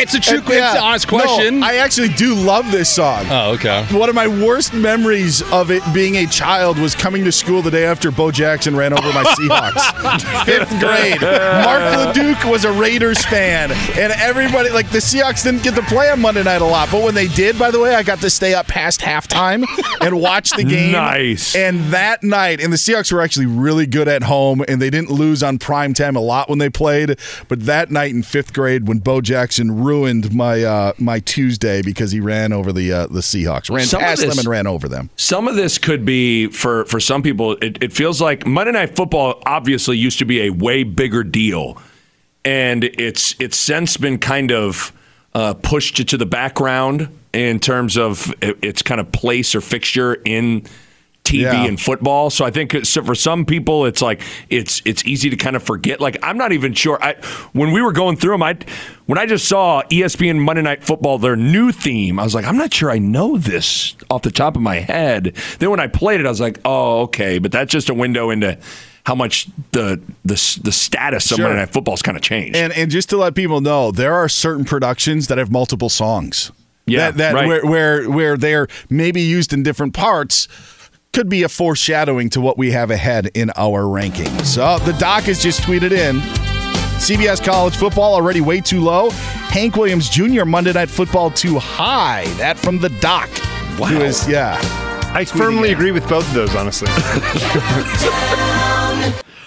it's 0.00 0.14
a 0.14 0.20
true, 0.20 0.40
Yeah. 0.48 0.70
it's 0.70 0.76
an 0.78 0.82
honest 0.82 1.10
No, 1.12 1.18
question. 1.18 1.62
I 1.66 1.78
actually 1.78 2.10
do 2.10 2.32
love 2.32 2.70
this 2.70 2.88
song. 2.88 3.26
oh, 3.28 3.54
okay. 3.54 3.84
One 3.90 4.08
of 4.08 4.14
my 4.14 4.28
worst 4.28 4.72
memories 4.72 5.42
of 5.50 5.72
it 5.72 5.82
being 5.92 6.14
a 6.14 6.26
child 6.28 6.78
was 6.78 6.94
coming 6.94 7.24
to 7.24 7.32
school 7.32 7.60
the 7.60 7.72
day 7.72 7.84
after 7.86 8.12
Bo 8.12 8.30
Jackson 8.30 8.76
ran 8.76 8.92
over 8.92 9.12
my 9.12 9.24
Seahawks. 9.24 10.44
Fifth 10.44 10.70
grade. 10.78 11.20
Mark 11.20 12.14
LeDuc 12.14 12.48
was 12.48 12.64
a 12.64 12.70
Raiders 12.70 13.20
fan, 13.24 13.72
and 13.98 14.12
everybody, 14.12 14.70
like 14.70 14.88
the 14.90 14.98
Seahawks 14.98 15.42
didn't 15.42 15.64
get 15.64 15.74
to 15.74 15.82
play 15.82 16.08
on 16.08 16.20
Monday 16.20 16.44
night 16.44 16.62
a 16.62 16.64
lot, 16.64 16.88
but 16.92 17.02
when 17.02 17.16
they 17.16 17.26
did, 17.26 17.58
by 17.58 17.72
the 17.72 17.80
way, 17.80 17.96
I 17.96 18.04
got 18.04 18.20
to 18.20 18.30
stay 18.30 18.54
up 18.54 18.68
past 18.68 19.00
halftime 19.00 19.64
and 20.00 20.20
watch 20.20 20.50
the 20.50 20.62
game. 20.62 20.92
Nice. 20.92 21.56
And 21.56 21.80
that 21.86 22.22
night, 22.22 22.60
and 22.60 22.72
the 22.72 22.76
Seahawks 22.76 23.12
were 23.12 23.22
actually 23.22 23.46
really 23.46 23.86
good 23.86 24.06
at 24.06 24.22
home, 24.22 24.62
and 24.68 24.80
they 24.80 24.90
didn't 24.90 25.10
lose 25.10 25.42
on 25.42 25.58
prime 25.58 25.94
time 25.94 26.14
a 26.14 26.20
lot 26.20 26.48
when 26.48 26.60
they 26.60 26.70
played. 26.70 27.18
But 27.48 27.66
that 27.66 27.90
night 27.90 28.12
in 28.12 28.22
fifth 28.22 28.52
grade, 28.52 28.86
when 28.86 29.00
Bo 29.00 29.20
Jackson 29.20 29.82
ruined 29.82 30.32
my 30.32 30.62
uh, 30.62 30.92
my 30.98 31.18
Tuesday 31.18 31.55
because 31.82 32.12
he 32.12 32.20
ran 32.20 32.52
over 32.52 32.72
the 32.72 32.92
uh, 32.92 33.06
the 33.06 33.20
Seahawks, 33.20 33.70
ran 33.70 33.86
Some 33.86 34.00
of 34.00 34.06
past 34.06 34.20
this- 34.22 34.30
them 34.30 34.38
and 34.40 34.48
ran 34.48 34.66
over 34.66 34.88
them. 34.88 35.10
Some 35.16 35.48
of 35.48 35.56
this 35.56 35.78
could 35.78 36.04
be 36.04 36.48
for 36.48 36.84
for 36.86 37.00
some 37.00 37.22
people. 37.22 37.52
It, 37.62 37.82
it 37.82 37.92
feels 37.92 38.20
like 38.20 38.46
Monday 38.46 38.72
Night 38.72 38.96
Football 38.96 39.42
obviously 39.46 39.96
used 39.96 40.18
to 40.20 40.24
be 40.24 40.42
a 40.42 40.50
way 40.50 40.82
bigger 40.84 41.24
deal, 41.24 41.80
and 42.44 42.84
it's 42.84 43.34
it's 43.38 43.56
since 43.56 43.96
been 43.96 44.18
kind 44.18 44.52
of 44.52 44.92
uh, 45.34 45.54
pushed 45.54 46.06
to 46.08 46.16
the 46.16 46.26
background 46.26 47.08
in 47.32 47.60
terms 47.60 47.96
of 47.98 48.32
its 48.40 48.80
kind 48.82 49.00
of 49.00 49.12
place 49.12 49.54
or 49.54 49.60
fixture 49.60 50.14
in 50.24 50.64
TV 51.26 51.40
Yeah. 51.42 51.64
and 51.66 51.80
football. 51.80 52.30
So 52.30 52.44
I 52.44 52.50
think 52.50 52.74
uh, 52.74 52.84
so 52.84 53.02
for 53.02 53.14
some 53.14 53.44
people, 53.44 53.84
it's 53.84 54.00
like 54.00 54.22
it's 54.48 54.80
it's 54.84 55.04
easy 55.04 55.28
to 55.30 55.36
kind 55.36 55.56
of 55.56 55.62
forget. 55.62 56.00
Like 56.00 56.16
I'm 56.22 56.38
not 56.38 56.52
even 56.52 56.72
sure. 56.72 57.02
I 57.02 57.14
when 57.52 57.72
we 57.72 57.82
were 57.82 57.92
going 57.92 58.16
through 58.16 58.32
them, 58.32 58.42
I 58.42 58.56
when 59.06 59.18
I 59.18 59.26
just 59.26 59.46
saw 59.48 59.82
ESPN 59.90 60.38
Monday 60.38 60.62
Night 60.62 60.84
Football, 60.84 61.18
their 61.18 61.36
new 61.36 61.72
theme, 61.72 62.18
I 62.18 62.22
was 62.24 62.34
like, 62.34 62.44
I'm 62.46 62.56
not 62.56 62.72
sure 62.72 62.90
I 62.90 62.98
know 62.98 63.36
this 63.36 63.94
off 64.10 64.22
the 64.22 64.30
top 64.30 64.56
of 64.56 64.62
my 64.62 64.76
head. 64.76 65.34
Then 65.58 65.70
when 65.70 65.80
I 65.80 65.88
played 65.88 66.20
it, 66.20 66.26
I 66.26 66.30
was 66.30 66.40
like, 66.40 66.58
oh 66.64 67.02
okay, 67.02 67.38
but 67.38 67.52
that's 67.52 67.70
just 67.72 67.88
a 67.90 67.94
window 67.94 68.30
into 68.30 68.56
how 69.04 69.14
much 69.14 69.46
the 69.72 70.00
the 70.24 70.34
the 70.62 70.72
status 70.72 71.30
of 71.30 71.36
Sure. 71.36 71.46
Monday 71.46 71.60
Night 71.60 71.72
Football's 71.72 72.02
kind 72.02 72.16
of 72.16 72.22
changed. 72.22 72.56
And 72.56 72.72
and 72.72 72.90
just 72.90 73.08
to 73.10 73.16
let 73.16 73.34
people 73.34 73.60
know, 73.60 73.90
there 73.92 74.14
are 74.14 74.28
certain 74.28 74.64
productions 74.64 75.26
that 75.28 75.38
have 75.38 75.50
multiple 75.50 75.88
songs. 75.88 76.50
Yeah, 76.88 77.10
that, 77.10 77.16
that 77.16 77.34
right. 77.34 77.46
where, 77.48 77.66
where 77.66 78.10
where 78.10 78.36
they're 78.36 78.68
maybe 78.88 79.20
used 79.20 79.52
in 79.52 79.62
different 79.64 79.92
parts. 79.94 80.46
Could 81.16 81.30
be 81.30 81.44
a 81.44 81.48
foreshadowing 81.48 82.28
to 82.28 82.42
what 82.42 82.58
we 82.58 82.72
have 82.72 82.90
ahead 82.90 83.30
in 83.32 83.50
our 83.56 83.84
rankings. 83.84 84.44
So 84.44 84.78
the 84.80 84.92
doc 84.98 85.22
has 85.22 85.42
just 85.42 85.62
tweeted 85.62 85.90
in. 85.90 86.16
CBS 86.98 87.42
college 87.42 87.74
football 87.74 88.12
already 88.12 88.42
way 88.42 88.60
too 88.60 88.82
low. 88.82 89.08
Hank 89.08 89.76
Williams 89.76 90.10
Jr. 90.10 90.44
Monday 90.44 90.74
Night 90.74 90.90
Football 90.90 91.30
too 91.30 91.58
high. 91.58 92.26
That 92.36 92.58
from 92.58 92.80
the 92.80 92.90
doc. 93.00 93.30
Wow. 93.78 93.86
Who 93.86 94.02
is 94.02 94.28
yeah. 94.28 94.58
I 95.14 95.24
firmly 95.24 95.72
agree 95.72 95.90
with 95.90 96.06
both 96.06 96.28
of 96.28 96.34
those, 96.34 96.54
honestly. 96.54 96.88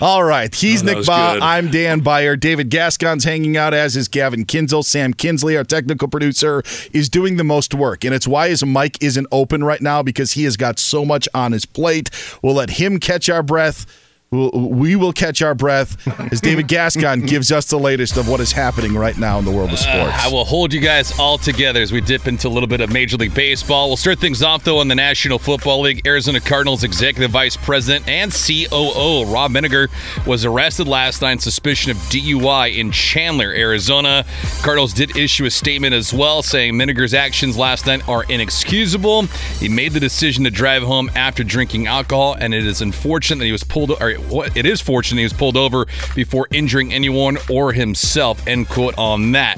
All 0.01 0.23
right. 0.23 0.53
He's 0.55 0.81
Oh, 0.81 0.85
Nick 0.85 0.97
Bahe. 0.99 1.33
good. 1.33 1.43
I'm 1.43 1.69
Dan 1.71 1.99
Beyer. 1.99 2.37
David 2.37 2.69
Gascon's 2.69 3.25
hanging 3.25 3.57
out, 3.57 3.73
as 3.73 3.97
is 3.97 4.07
Gavin 4.07 4.45
Kinzel. 4.45 4.83
Sam 4.85 5.13
Kinsley, 5.13 5.57
our 5.57 5.65
technical 5.65 6.07
producer, 6.07 6.63
is 6.93 7.09
doing 7.09 7.35
the 7.35 7.43
most 7.43 7.73
work. 7.73 8.05
And 8.05 8.13
it's 8.15 8.27
why 8.27 8.47
his 8.49 8.63
mic 8.65 8.97
isn't 9.03 9.27
open 9.31 9.61
right 9.63 9.81
now 9.81 10.01
because 10.01 10.31
he 10.33 10.45
has 10.45 10.55
got 10.55 10.79
so 10.79 11.03
much 11.03 11.27
on 11.33 11.51
his 11.51 11.65
plate. 11.65 12.09
We'll 12.41 12.55
let 12.55 12.69
him 12.71 12.99
catch 12.99 13.29
our 13.29 13.43
breath. 13.43 13.85
We'll, 14.31 14.51
we 14.51 14.95
will 14.95 15.11
catch 15.11 15.41
our 15.41 15.55
breath 15.55 15.97
as 16.31 16.39
David 16.39 16.67
Gascon 16.67 17.21
gives 17.25 17.51
us 17.51 17.65
the 17.65 17.79
latest 17.79 18.15
of 18.15 18.27
what 18.27 18.39
is 18.39 18.51
happening 18.51 18.93
right 18.93 19.17
now 19.17 19.39
in 19.39 19.45
the 19.45 19.51
world 19.51 19.71
of 19.71 19.79
sports. 19.79 19.97
Uh, 19.97 20.21
I 20.21 20.31
will 20.31 20.45
hold 20.45 20.71
you 20.71 20.79
guys 20.79 21.17
all 21.17 21.39
together 21.39 21.81
as 21.81 21.91
we 21.91 21.99
dip 21.99 22.27
into 22.27 22.47
a 22.47 22.49
little 22.49 22.67
bit 22.67 22.79
of 22.79 22.91
Major 22.91 23.17
League 23.17 23.33
Baseball. 23.33 23.87
We'll 23.87 23.97
start 23.97 24.19
things 24.19 24.43
off, 24.43 24.63
though, 24.63 24.81
in 24.81 24.87
the 24.87 24.93
National 24.93 25.39
Football 25.39 25.81
League. 25.81 26.05
Arizona 26.05 26.39
Cardinals 26.39 26.83
Executive 26.83 27.31
Vice 27.31 27.57
President 27.57 28.07
and 28.07 28.31
COO 28.31 29.25
Ron 29.33 29.51
Minegar 29.51 29.89
was 30.27 30.45
arrested 30.45 30.87
last 30.87 31.23
night 31.23 31.31
on 31.31 31.39
suspicion 31.39 31.89
of 31.89 31.97
DUI 31.97 32.77
in 32.77 32.91
Chandler, 32.91 33.51
Arizona. 33.51 34.25
Cardinals 34.61 34.93
did 34.93 35.17
issue 35.17 35.45
a 35.45 35.51
statement 35.51 35.95
as 35.95 36.13
well, 36.13 36.43
saying 36.43 36.75
Minegar's 36.75 37.15
actions 37.15 37.57
last 37.57 37.87
night 37.87 38.07
are 38.07 38.25
inexcusable. 38.25 39.23
He 39.59 39.69
made 39.69 39.93
the 39.93 39.99
decision 39.99 40.43
to 40.43 40.51
drive 40.51 40.83
home 40.83 41.09
after 41.15 41.43
drinking 41.43 41.87
alcohol, 41.87 42.35
and 42.39 42.53
it 42.53 42.67
is 42.67 42.81
unfortunate 42.81 43.39
that 43.39 43.45
he 43.45 43.51
was 43.51 43.63
pulled. 43.63 43.91
Or 43.99 44.18
what- 44.29 44.55
it 44.55 44.65
is 44.65 44.81
fortunate 44.81 45.19
he 45.19 45.23
was 45.25 45.33
pulled 45.33 45.57
over 45.57 45.85
before 46.15 46.47
injuring 46.51 46.93
anyone 46.93 47.37
or 47.49 47.73
himself. 47.73 48.47
End 48.47 48.67
quote 48.69 48.95
on 48.97 49.31
that. 49.33 49.57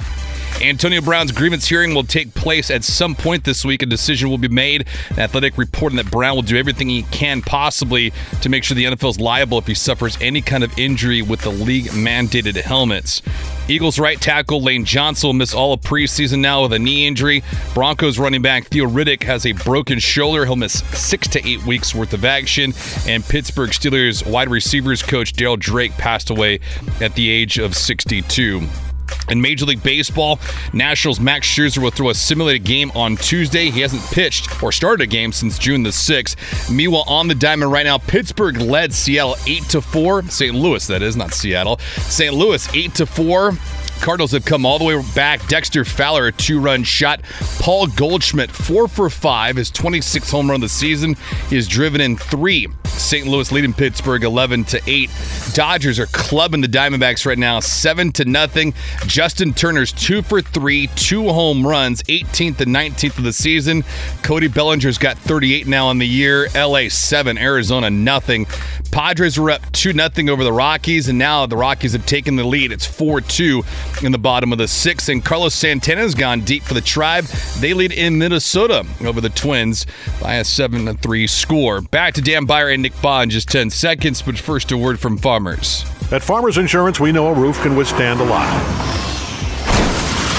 Antonio 0.60 1.00
Brown's 1.00 1.32
grievance 1.32 1.66
hearing 1.66 1.94
will 1.94 2.04
take 2.04 2.34
place 2.34 2.70
at 2.70 2.84
some 2.84 3.14
point 3.14 3.44
this 3.44 3.64
week. 3.64 3.82
A 3.82 3.86
decision 3.86 4.30
will 4.30 4.38
be 4.38 4.48
made. 4.48 4.86
The 5.14 5.22
Athletic 5.22 5.58
reporting 5.58 5.96
that 5.96 6.10
Brown 6.10 6.36
will 6.36 6.42
do 6.42 6.56
everything 6.56 6.88
he 6.88 7.02
can 7.04 7.42
possibly 7.42 8.12
to 8.42 8.48
make 8.48 8.62
sure 8.62 8.74
the 8.74 8.84
NFL 8.84 9.10
is 9.10 9.20
liable 9.20 9.58
if 9.58 9.66
he 9.66 9.74
suffers 9.74 10.16
any 10.20 10.40
kind 10.40 10.62
of 10.62 10.78
injury 10.78 11.22
with 11.22 11.40
the 11.40 11.50
league 11.50 11.86
mandated 11.86 12.60
helmets. 12.60 13.22
Eagles 13.68 13.98
right 13.98 14.20
tackle 14.20 14.62
Lane 14.62 14.84
Johnson 14.84 15.28
will 15.28 15.34
miss 15.34 15.54
all 15.54 15.72
of 15.72 15.80
preseason 15.80 16.40
now 16.40 16.62
with 16.62 16.72
a 16.72 16.78
knee 16.78 17.06
injury. 17.06 17.42
Broncos 17.74 18.18
running 18.18 18.42
back 18.42 18.66
Theo 18.66 18.86
Riddick 18.86 19.22
has 19.22 19.46
a 19.46 19.52
broken 19.52 19.98
shoulder. 19.98 20.44
He'll 20.44 20.56
miss 20.56 20.80
six 20.98 21.28
to 21.28 21.48
eight 21.48 21.64
weeks 21.64 21.94
worth 21.94 22.12
of 22.12 22.24
action. 22.24 22.72
And 23.06 23.24
Pittsburgh 23.24 23.70
Steelers 23.70 24.26
wide 24.26 24.48
receivers 24.48 25.02
coach 25.02 25.32
Darryl 25.32 25.58
Drake 25.58 25.92
passed 25.92 26.30
away 26.30 26.60
at 27.00 27.14
the 27.14 27.30
age 27.30 27.58
of 27.58 27.76
62. 27.76 28.62
In 29.28 29.40
Major 29.40 29.64
League 29.64 29.82
Baseball, 29.82 30.38
Nationals 30.72 31.20
Max 31.20 31.48
Scherzer 31.48 31.78
will 31.78 31.90
throw 31.90 32.10
a 32.10 32.14
simulated 32.14 32.64
game 32.64 32.90
on 32.94 33.16
Tuesday. 33.16 33.70
He 33.70 33.80
hasn't 33.80 34.02
pitched 34.12 34.62
or 34.62 34.72
started 34.72 35.02
a 35.02 35.06
game 35.06 35.32
since 35.32 35.58
June 35.58 35.82
the 35.82 35.90
6th. 35.90 36.70
Meanwhile, 36.70 37.04
on 37.06 37.28
the 37.28 37.34
diamond 37.34 37.72
right 37.72 37.86
now, 37.86 37.98
Pittsburgh 37.98 38.58
led 38.58 38.92
Seattle 38.92 39.36
8 39.46 39.62
to 39.70 39.80
4. 39.80 40.22
St. 40.24 40.54
Louis, 40.54 40.86
that 40.86 41.02
is, 41.02 41.16
not 41.16 41.32
Seattle. 41.32 41.78
St. 41.78 42.34
Louis 42.34 42.68
8 42.74 42.94
to 42.96 43.06
4. 43.06 43.52
Cardinals 44.02 44.32
have 44.32 44.44
come 44.44 44.66
all 44.66 44.80
the 44.80 44.84
way 44.84 45.00
back. 45.14 45.46
Dexter 45.46 45.84
Fowler, 45.84 46.26
a 46.26 46.32
two 46.32 46.58
run 46.58 46.82
shot. 46.82 47.22
Paul 47.60 47.86
Goldschmidt, 47.86 48.50
four 48.50 48.88
for 48.88 49.08
five, 49.08 49.54
his 49.54 49.70
26th 49.70 50.28
home 50.28 50.50
run 50.50 50.56
of 50.56 50.60
the 50.62 50.68
season. 50.68 51.14
He 51.48 51.54
has 51.54 51.68
driven 51.68 52.00
in 52.00 52.16
three. 52.16 52.66
St. 52.84 53.26
Louis 53.26 53.50
leading 53.52 53.72
Pittsburgh 53.72 54.22
11 54.22 54.64
to 54.64 54.80
8. 54.86 55.10
Dodgers 55.54 55.98
are 55.98 56.06
clubbing 56.06 56.60
the 56.60 56.68
Diamondbacks 56.68 57.26
right 57.26 57.38
now 57.38 57.60
7 57.60 58.12
to 58.12 58.24
nothing. 58.24 58.74
Justin 59.06 59.54
Turner's 59.54 59.92
2 59.92 60.22
for 60.22 60.40
3, 60.40 60.88
two 60.94 61.28
home 61.28 61.66
runs, 61.66 62.02
18th 62.04 62.60
and 62.60 62.74
19th 62.74 63.18
of 63.18 63.24
the 63.24 63.32
season. 63.32 63.84
Cody 64.22 64.48
Bellinger's 64.48 64.98
got 64.98 65.18
38 65.18 65.66
now 65.66 65.86
on 65.86 65.98
the 65.98 66.06
year. 66.06 66.48
LA 66.54 66.88
7, 66.88 67.38
Arizona 67.38 67.90
nothing. 67.90 68.46
Padres 68.90 69.38
were 69.38 69.50
up 69.50 69.72
2 69.72 69.92
0 69.92 70.08
over 70.28 70.44
the 70.44 70.52
Rockies, 70.52 71.08
and 71.08 71.18
now 71.18 71.46
the 71.46 71.56
Rockies 71.56 71.92
have 71.92 72.06
taken 72.06 72.36
the 72.36 72.44
lead. 72.44 72.72
It's 72.72 72.86
4 72.86 73.20
2 73.20 73.62
in 74.02 74.12
the 74.12 74.18
bottom 74.18 74.52
of 74.52 74.58
the 74.58 74.68
sixth. 74.68 75.08
And 75.08 75.24
Carlos 75.24 75.54
Santana's 75.54 76.14
gone 76.14 76.40
deep 76.40 76.62
for 76.62 76.74
the 76.74 76.80
tribe. 76.80 77.24
They 77.58 77.74
lead 77.74 77.92
in 77.92 78.18
Minnesota 78.18 78.86
over 79.04 79.20
the 79.20 79.28
Twins 79.28 79.86
by 80.20 80.34
a 80.36 80.44
7 80.44 80.96
3 80.96 81.26
score. 81.26 81.80
Back 81.80 82.14
to 82.14 82.22
Dan 82.22 82.44
Beyer 82.44 82.68
and 82.68 82.82
Nick 82.82 82.94
Bahe 82.94 83.28
just 83.28 83.48
10 83.48 83.70
seconds, 83.70 84.22
but 84.22 84.38
first 84.38 84.72
a 84.72 84.76
word 84.76 84.98
from 84.98 85.18
Farmers. 85.18 85.84
At 86.10 86.22
Farmers 86.22 86.58
Insurance, 86.58 87.00
we 87.00 87.12
know 87.12 87.28
a 87.28 87.34
roof 87.34 87.60
can 87.62 87.76
withstand 87.76 88.20
a 88.20 88.24
lot. 88.24 89.21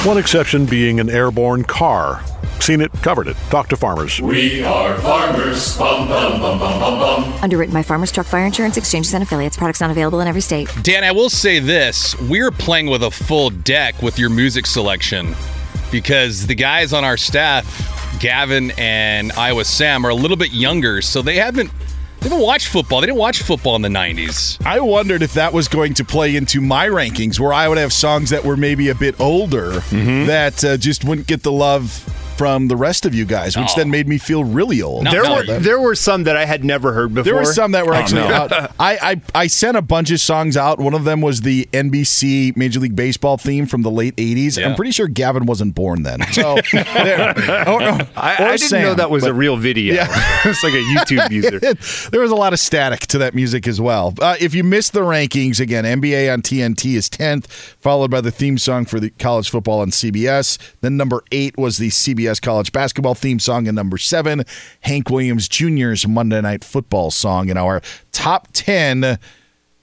One 0.06 0.18
exception 0.18 0.66
being 0.66 1.00
an 1.00 1.10
airborne 1.10 1.64
car. 1.64 2.22
Seen 2.60 2.82
it, 2.82 2.92
covered 3.02 3.30
it. 3.30 3.38
Talk 3.50 3.70
to 3.70 3.78
farmers. 3.78 4.20
We 4.20 4.62
are 4.62 4.98
farmers. 5.00 5.78
Bum, 5.78 6.10
bum, 6.10 6.42
bum, 6.42 6.60
bum, 6.60 6.80
bum, 6.82 7.00
bum. 7.00 7.34
Underwritten 7.42 7.74
by 7.74 7.84
Farmers 7.84 8.12
Truck 8.12 8.28
Fire 8.28 8.46
Insurance 8.46 8.76
Exchanges 8.76 9.14
and 9.14 9.24
Affiliates. 9.24 9.56
Products 9.56 9.80
not 9.80 9.92
available 9.92 10.20
in 10.20 10.28
every 10.28 10.42
state. 10.42 10.68
Dan, 10.82 11.06
I 11.06 11.14
will 11.14 11.30
say 11.30 11.60
this 11.60 12.20
we're 12.20 12.52
playing 12.52 12.88
with 12.88 13.02
a 13.02 13.12
full 13.12 13.50
deck 13.50 14.02
with 14.02 14.20
your 14.20 14.30
music 14.30 14.66
selection 14.66 15.36
because 15.90 16.48
the 16.48 16.56
guys 16.56 16.92
on 16.92 17.06
our 17.06 17.16
staff, 17.16 18.20
Gavin 18.20 18.74
and 18.78 19.32
Iowa 19.32 19.64
Sam, 19.64 20.06
are 20.06 20.10
a 20.10 20.16
little 20.16 20.36
bit 20.36 20.52
younger, 20.52 21.02
so 21.02 21.22
they 21.22 21.38
haven't. 21.38 21.72
They 22.24 22.30
didn't 22.30 22.42
watch 22.42 22.70
football. 22.70 23.02
They 23.02 23.08
didn't 23.08 23.20
watch 23.20 23.42
football 23.42 23.76
in 23.76 23.82
the 23.82 23.90
90s. 23.90 24.66
I 24.66 24.80
wondered 24.80 25.22
if 25.22 25.34
that 25.34 25.52
was 25.52 25.68
going 25.68 25.94
to 25.96 26.06
play 26.06 26.38
into 26.38 26.62
my 26.62 26.88
rankings, 26.88 27.38
where 27.38 27.52
I 27.52 27.68
would 27.68 27.78
have 27.78 27.92
songs 27.92 28.30
that 28.30 28.46
were 28.46 28.56
maybe 28.56 28.88
a 28.90 28.96
bit 28.96 29.20
older 29.20 29.82
that 30.28 30.64
uh, 30.64 30.78
just 30.78 31.04
wouldn't 31.04 31.28
get 31.28 31.44
the 31.44 31.52
love 31.52 31.90
from 32.38 32.68
the 32.68 32.76
rest 32.76 33.06
of 33.06 33.14
you 33.14 33.26
guys, 33.26 33.56
which 33.58 33.68
No. 33.78 33.84
then 33.84 33.92
made 33.92 34.08
me 34.08 34.18
feel 34.18 34.44
really 34.44 34.82
old. 34.82 35.06
there 35.08 35.24
no, 35.24 35.36
were 35.36 35.46
that- 35.46 35.64
there 35.64 35.80
were 35.80 35.96
some 35.96 36.24
that 36.24 36.36
I 36.36 36.46
had 36.46 36.64
never 36.64 36.94
heard 36.94 37.14
before. 37.14 37.24
There 37.24 37.36
were 37.36 37.46
some 37.46 37.72
that 37.74 37.86
were 37.86 37.94
Oh, 37.94 37.98
actually 37.98 38.22
no. 38.28 38.34
out. 38.34 38.52
I, 38.80 38.98
I 39.02 39.22
I 39.36 39.48
sent 39.48 39.78
a 39.78 39.82
bunch 39.82 40.12
of 40.12 40.20
songs 40.20 40.58
out. 40.58 40.80
One 40.80 40.94
of 40.94 41.04
them 41.04 41.22
was 41.22 41.42
the 41.42 41.68
NBC 41.74 42.56
Major 42.56 42.80
League 42.80 42.96
Baseball 42.96 43.38
theme 43.38 43.66
from 43.66 43.82
the 43.84 43.92
late 43.92 44.16
'80s. 44.18 44.58
Yeah. 44.58 44.70
I'm 44.70 44.76
pretty 44.76 44.92
sure 44.92 45.08
Gavin 45.08 45.46
wasn't 45.46 45.76
born 45.76 46.04
then. 46.04 46.22
So 46.32 46.58
there. 46.74 47.34
Or- 47.68 47.82
or- 47.84 48.08
I, 48.16 48.36
or 48.40 48.48
I 48.48 48.58
didn't 48.58 48.82
know 48.82 48.94
that 48.96 49.10
was 49.12 49.24
but- 49.24 49.32
a 49.32 49.34
real 49.34 49.58
video. 49.58 49.94
Yeah. 49.96 50.08
it's 50.46 50.64
like 50.64 50.74
a 50.74 50.78
YouTube 50.78 51.30
user. 51.32 51.60
there 52.10 52.22
was 52.22 52.32
a 52.32 52.36
lot 52.36 52.54
of 52.54 52.60
static 52.60 53.02
to 53.08 53.18
that 53.20 53.36
music 53.36 53.68
as 53.68 53.80
well. 53.80 54.14
Uh, 54.22 54.36
if 54.40 54.54
you 54.56 54.64
missed 54.64 54.94
the 54.94 55.02
rankings, 55.02 55.60
again, 55.60 55.84
NBA 55.84 56.32
on 56.32 56.42
TNT 56.42 56.96
is 56.96 57.10
10th, 57.10 57.46
followed 57.80 58.10
by 58.12 58.22
the 58.22 58.32
theme 58.32 58.58
song 58.58 58.86
for 58.86 59.00
the 59.00 59.10
college 59.12 59.50
football 59.50 59.80
on 59.82 59.92
CBS. 59.92 60.58
Then 60.82 60.98
number 60.98 61.24
eight 61.32 61.58
was 61.58 61.78
the 61.78 61.90
CBS 61.90 62.23
college 62.42 62.72
basketball 62.72 63.16
theme 63.16 63.40
song, 63.40 63.68
and 63.68 63.76
number 63.76 63.98
seven, 63.98 64.44
Hank 64.82 65.10
Williams 65.10 65.50
Jr.'s 65.50 66.08
Monday 66.08 66.40
Night 66.40 66.64
Football 66.64 67.12
song 67.12 67.50
in 67.50 67.58
our 67.58 67.82
top 68.14 68.48
10 68.54 69.20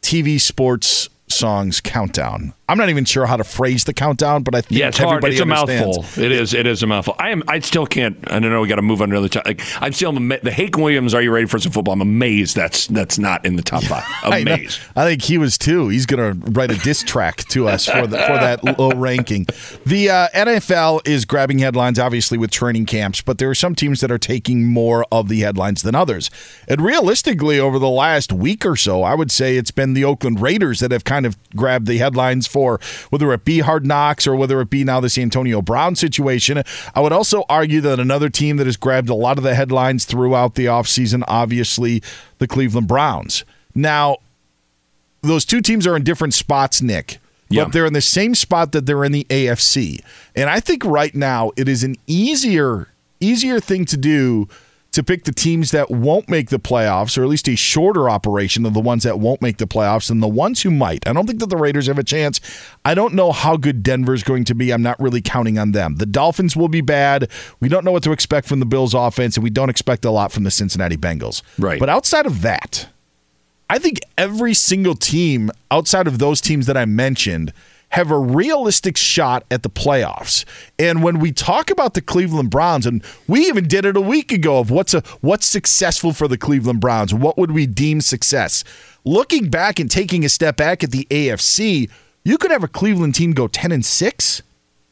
TV 0.00 0.40
sports 0.40 1.09
songs 1.30 1.80
countdown. 1.80 2.54
I'm 2.68 2.78
not 2.78 2.88
even 2.88 3.04
sure 3.04 3.26
how 3.26 3.36
to 3.36 3.42
phrase 3.42 3.82
the 3.82 3.92
countdown, 3.92 4.44
but 4.44 4.54
I 4.54 4.60
think 4.60 4.78
Yeah, 4.78 4.88
it's 4.88 4.98
hard. 4.98 5.24
everybody 5.24 5.32
It's 5.34 5.40
a 5.42 5.44
mouthful. 5.46 6.04
It 6.22 6.30
is. 6.30 6.54
It 6.54 6.68
is 6.68 6.84
a 6.84 6.86
mouthful. 6.86 7.16
I 7.18 7.30
am. 7.30 7.42
I 7.48 7.58
still 7.58 7.84
can't. 7.84 8.16
I 8.30 8.38
don't 8.38 8.50
know. 8.52 8.60
We 8.60 8.68
got 8.68 8.76
to 8.76 8.82
move 8.82 9.02
on 9.02 9.08
to 9.08 9.14
another 9.16 9.28
top. 9.28 9.44
Like 9.44 9.60
I'm 9.82 9.92
still 9.92 10.12
the 10.12 10.52
Hank 10.52 10.76
Williams. 10.76 11.12
Are 11.12 11.20
you 11.20 11.32
ready 11.32 11.46
for 11.46 11.58
some 11.58 11.72
football? 11.72 11.94
I'm 11.94 12.00
amazed. 12.00 12.54
That's 12.54 12.86
that's 12.86 13.18
not 13.18 13.44
in 13.44 13.56
the 13.56 13.62
top 13.62 13.82
five. 13.82 14.04
I. 14.22 14.38
Amazed. 14.38 14.78
I 14.94 15.04
think 15.04 15.22
he 15.22 15.36
was 15.36 15.58
too. 15.58 15.88
He's 15.88 16.06
going 16.06 16.40
to 16.40 16.50
write 16.52 16.70
a 16.70 16.76
diss 16.78 17.02
track 17.02 17.38
to 17.48 17.66
us 17.66 17.86
for 17.86 18.06
the, 18.06 18.18
for 18.18 18.34
that 18.34 18.62
low 18.78 18.90
ranking. 18.90 19.46
The 19.84 20.10
uh, 20.10 20.28
NFL 20.32 21.08
is 21.08 21.24
grabbing 21.24 21.58
headlines, 21.58 21.98
obviously, 21.98 22.38
with 22.38 22.52
training 22.52 22.86
camps, 22.86 23.20
but 23.20 23.38
there 23.38 23.50
are 23.50 23.54
some 23.54 23.74
teams 23.74 24.00
that 24.00 24.12
are 24.12 24.18
taking 24.18 24.64
more 24.68 25.04
of 25.10 25.28
the 25.28 25.40
headlines 25.40 25.82
than 25.82 25.96
others. 25.96 26.30
And 26.68 26.80
realistically, 26.80 27.58
over 27.58 27.80
the 27.80 27.88
last 27.90 28.32
week 28.32 28.64
or 28.64 28.76
so, 28.76 29.02
I 29.02 29.14
would 29.14 29.32
say 29.32 29.56
it's 29.56 29.72
been 29.72 29.94
the 29.94 30.04
Oakland 30.04 30.40
Raiders 30.40 30.78
that 30.78 30.92
have 30.92 31.02
kind 31.02 31.19
of 31.26 31.37
grabbed 31.54 31.87
the 31.87 31.98
headlines 31.98 32.46
for 32.46 32.80
whether 33.11 33.33
it 33.33 33.44
be 33.44 33.61
Hard 33.61 33.87
Knocks 33.87 34.26
or 34.26 34.37
whether 34.37 34.61
it 34.61 34.70
be 34.70 34.85
now 34.85 35.00
this 35.00 35.18
Antonio 35.18 35.62
Brown 35.62 35.96
situation. 35.96 36.62
I 36.94 37.00
would 37.00 37.12
also 37.12 37.44
argue 37.48 37.80
that 37.83 38.00
another 38.00 38.28
team 38.28 38.56
that 38.59 38.66
has 38.66 38.76
grabbed 38.76 39.09
a 39.09 39.14
lot 39.14 39.38
of 39.38 39.44
the 39.44 39.54
headlines 39.54 40.04
throughout 40.04 40.54
the 40.54 40.66
offseason, 40.66 41.24
obviously, 41.28 42.02
the 42.38 42.46
Cleveland 42.46 42.88
Browns. 42.88 43.44
Now, 43.74 44.18
those 45.22 45.44
two 45.44 45.61
teams 45.61 45.87
are 45.87 45.96
in 45.96 46.04
different 46.04 46.35
spots, 46.35 46.80
Nick. 46.83 47.18
Yeah. 47.48 47.64
But 47.64 47.72
they're 47.72 47.87
in 47.87 47.92
the 47.92 48.00
same 48.00 48.35
spot 48.35 48.72
that 48.72 48.87
they're 48.87 49.04
in 49.04 49.12
the 49.12 49.24
AFC. 49.24 50.00
And 50.37 50.48
I 50.48 50.61
think 50.61 50.85
right 50.85 51.14
now 51.14 51.50
it 51.56 51.68
is 51.68 51.83
an 51.83 51.96
easier 52.06 52.87
easier 53.20 53.61
thing 53.61 53.85
to 53.85 53.96
do 53.96 54.48
to 54.92 55.05
pick 55.05 55.24
the 55.24 55.33
teams 55.33 55.70
that 55.70 55.90
won't 55.90 56.29
make 56.29 56.50
the 56.50 56.59
playoffs, 56.59 57.16
or 57.16 57.22
at 57.22 57.29
least 57.29 57.48
a 57.48 57.55
shorter 57.55 58.11
operation 58.11 58.66
of 58.66 58.74
the 58.74 58.81
ones 58.81 59.05
that 59.05 59.20
won't 59.20 59.40
make 59.40 59.59
the 59.59 59.66
playoffs 59.66 60.09
than 60.09 60.20
the 60.20 60.29
ones 60.29 60.62
who 60.62 60.70
might. 60.70 61.07
I 61.07 61.12
don't 61.12 61.26
think 61.26 61.38
that 61.40 61.48
the 61.48 61.57
Raiders 61.57 61.87
have 61.87 61.98
a 61.98 62.05
chance. 62.05 62.40
I 62.85 62.94
don't 62.94 63.14
know 63.14 63.31
how 63.31 63.57
good 63.57 63.83
Denver's 63.83 64.24
going 64.24 64.44
to 64.44 64.55
be. 64.55 64.72
I'm 64.72 64.83
not 64.83 64.98
really 64.98 65.22
counting 65.22 65.59
on 65.59 65.72
them. 65.72 65.96
The 65.96 66.07
Dolphins 66.07 66.57
will 66.57 66.68
be 66.68 66.81
bad. 66.81 67.31
We 67.61 67.68
don't 67.68 67.85
know 67.85 67.92
what 67.92 68.03
to 68.03 68.12
expect 68.12 68.48
from 68.48 68.59
the 68.59 68.66
Bills 68.66 68.94
offense, 68.94 69.37
and 69.37 69.44
we 69.44 69.50
don't 69.50 69.70
expect 69.70 70.05
a 70.05 70.11
lot 70.11 70.33
from 70.33 70.42
the 70.42 70.50
Cincinnati 70.50 70.96
Bengals. 70.96 71.42
Right. 71.57 71.79
But 71.79 71.88
outside 71.88 72.26
of 72.26 72.42
that, 72.42 72.88
I 73.68 73.79
think 73.79 74.00
every 74.18 74.55
single 74.55 74.96
team 74.96 75.53
outside 75.70 76.09
of 76.09 76.18
those 76.18 76.40
teams 76.40 76.66
that 76.66 76.76
I 76.76 76.85
mentioned 76.85 77.53
have 77.90 78.11
a 78.11 78.18
realistic 78.18 78.96
shot 78.96 79.44
at 79.50 79.62
the 79.62 79.70
playoffs. 79.70 80.44
And 80.79 81.03
when 81.03 81.18
we 81.18 81.33
talk 81.33 81.70
about 81.70 81.94
the 81.94 82.00
Cleveland 82.00 82.50
Browns, 82.50 82.87
and 82.87 83.03
we 83.29 83.46
even 83.46 83.66
did 83.66 83.85
it 83.85 83.96
a 83.96 84.00
week 84.00 84.33
ago 84.33 84.59
of 84.59 84.70
what's 84.70 84.94
a 84.94 85.03
what's 85.20 85.46
successful 85.46 86.12
for 86.12 86.29
the 86.29 86.38
Cleveland 86.38 86.81
Browns, 86.81 87.12
what 87.12 87.37
would 87.37 87.50
we 87.50 87.66
deem 87.66 88.00
success? 88.00 88.64
Looking 89.05 89.48
back 89.48 89.79
and 89.79 89.90
taking 89.90 90.24
a 90.24 90.29
step 90.29 90.57
back 90.57 90.85
at 90.85 90.90
the 90.90 91.07
AFC, 91.11 91.90
you 92.24 92.38
could 92.38 92.50
have 92.50 92.62
a 92.64 92.68
Cleveland 92.68 93.14
team 93.14 93.33
go 93.33 93.48
10 93.48 93.72
and 93.72 93.85
6 93.85 94.42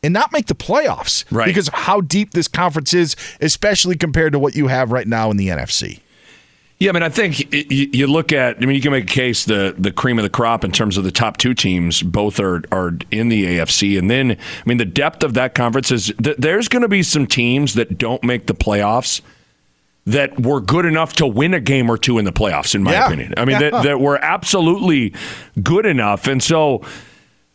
and 0.03 0.15
not 0.15 0.33
make 0.33 0.47
the 0.47 0.55
playoffs 0.55 1.25
Right. 1.31 1.47
because 1.47 1.69
of 1.69 1.75
how 1.75 2.01
deep 2.01 2.31
this 2.33 2.49
conference 2.49 2.95
is, 2.95 3.17
especially 3.41 3.97
compared 3.97 4.33
to 4.33 4.39
what 4.39 4.55
you 4.57 4.69
have 4.69 4.93
right 4.93 5.07
now 5.07 5.31
in 5.31 5.37
the 5.37 5.49
NFC. 5.49 6.01
Yeah, 6.81 6.91
I 6.91 6.93
mean, 6.93 7.03
I 7.03 7.09
think 7.09 7.53
you 7.53 8.07
look 8.07 8.33
at. 8.33 8.59
I 8.59 8.61
mean, 8.61 8.77
you 8.77 8.81
can 8.81 8.93
make 8.93 9.05
a 9.05 9.12
case 9.12 9.45
the 9.45 9.75
the 9.77 9.91
cream 9.91 10.17
of 10.19 10.23
the 10.23 10.31
crop 10.31 10.62
in 10.62 10.71
terms 10.71 10.97
of 10.97 11.03
the 11.03 11.11
top 11.11 11.37
two 11.37 11.53
teams. 11.53 12.03
Both 12.03 12.38
are 12.38 12.62
are 12.71 12.93
in 13.11 13.31
the 13.31 13.45
AFC, 13.59 13.99
and 13.99 14.09
then 14.09 14.33
I 14.33 14.37
mean, 14.64 14.79
the 14.79 14.85
depth 14.85 15.25
of 15.25 15.35
that 15.35 15.57
conference 15.57 15.91
is. 15.91 16.12
Th- 16.23 16.37
there's 16.37 16.69
going 16.69 16.83
to 16.83 16.88
be 16.88 17.03
some 17.03 17.27
teams 17.27 17.75
that 17.75 17.99
don't 17.99 18.23
make 18.23 18.47
the 18.47 18.55
playoffs 18.55 19.23
that 20.07 20.38
were 20.41 20.61
good 20.61 20.87
enough 20.87 21.14
to 21.14 21.27
win 21.27 21.53
a 21.53 21.61
game 21.61 21.91
or 21.91 21.99
two 21.99 22.17
in 22.17 22.25
the 22.25 22.33
playoffs. 22.33 22.77
In 22.77 22.85
my 22.85 22.93
Yeah. 22.93 23.07
opinion, 23.07 23.35
I 23.37 23.45
mean, 23.45 23.61
Yeah. 23.61 23.71
that, 23.71 23.83
that 23.83 24.01
were 24.01 24.17
absolutely 24.23 25.14
good 25.62 25.85
enough, 25.85 26.29
and 26.29 26.41
so. 26.43 26.83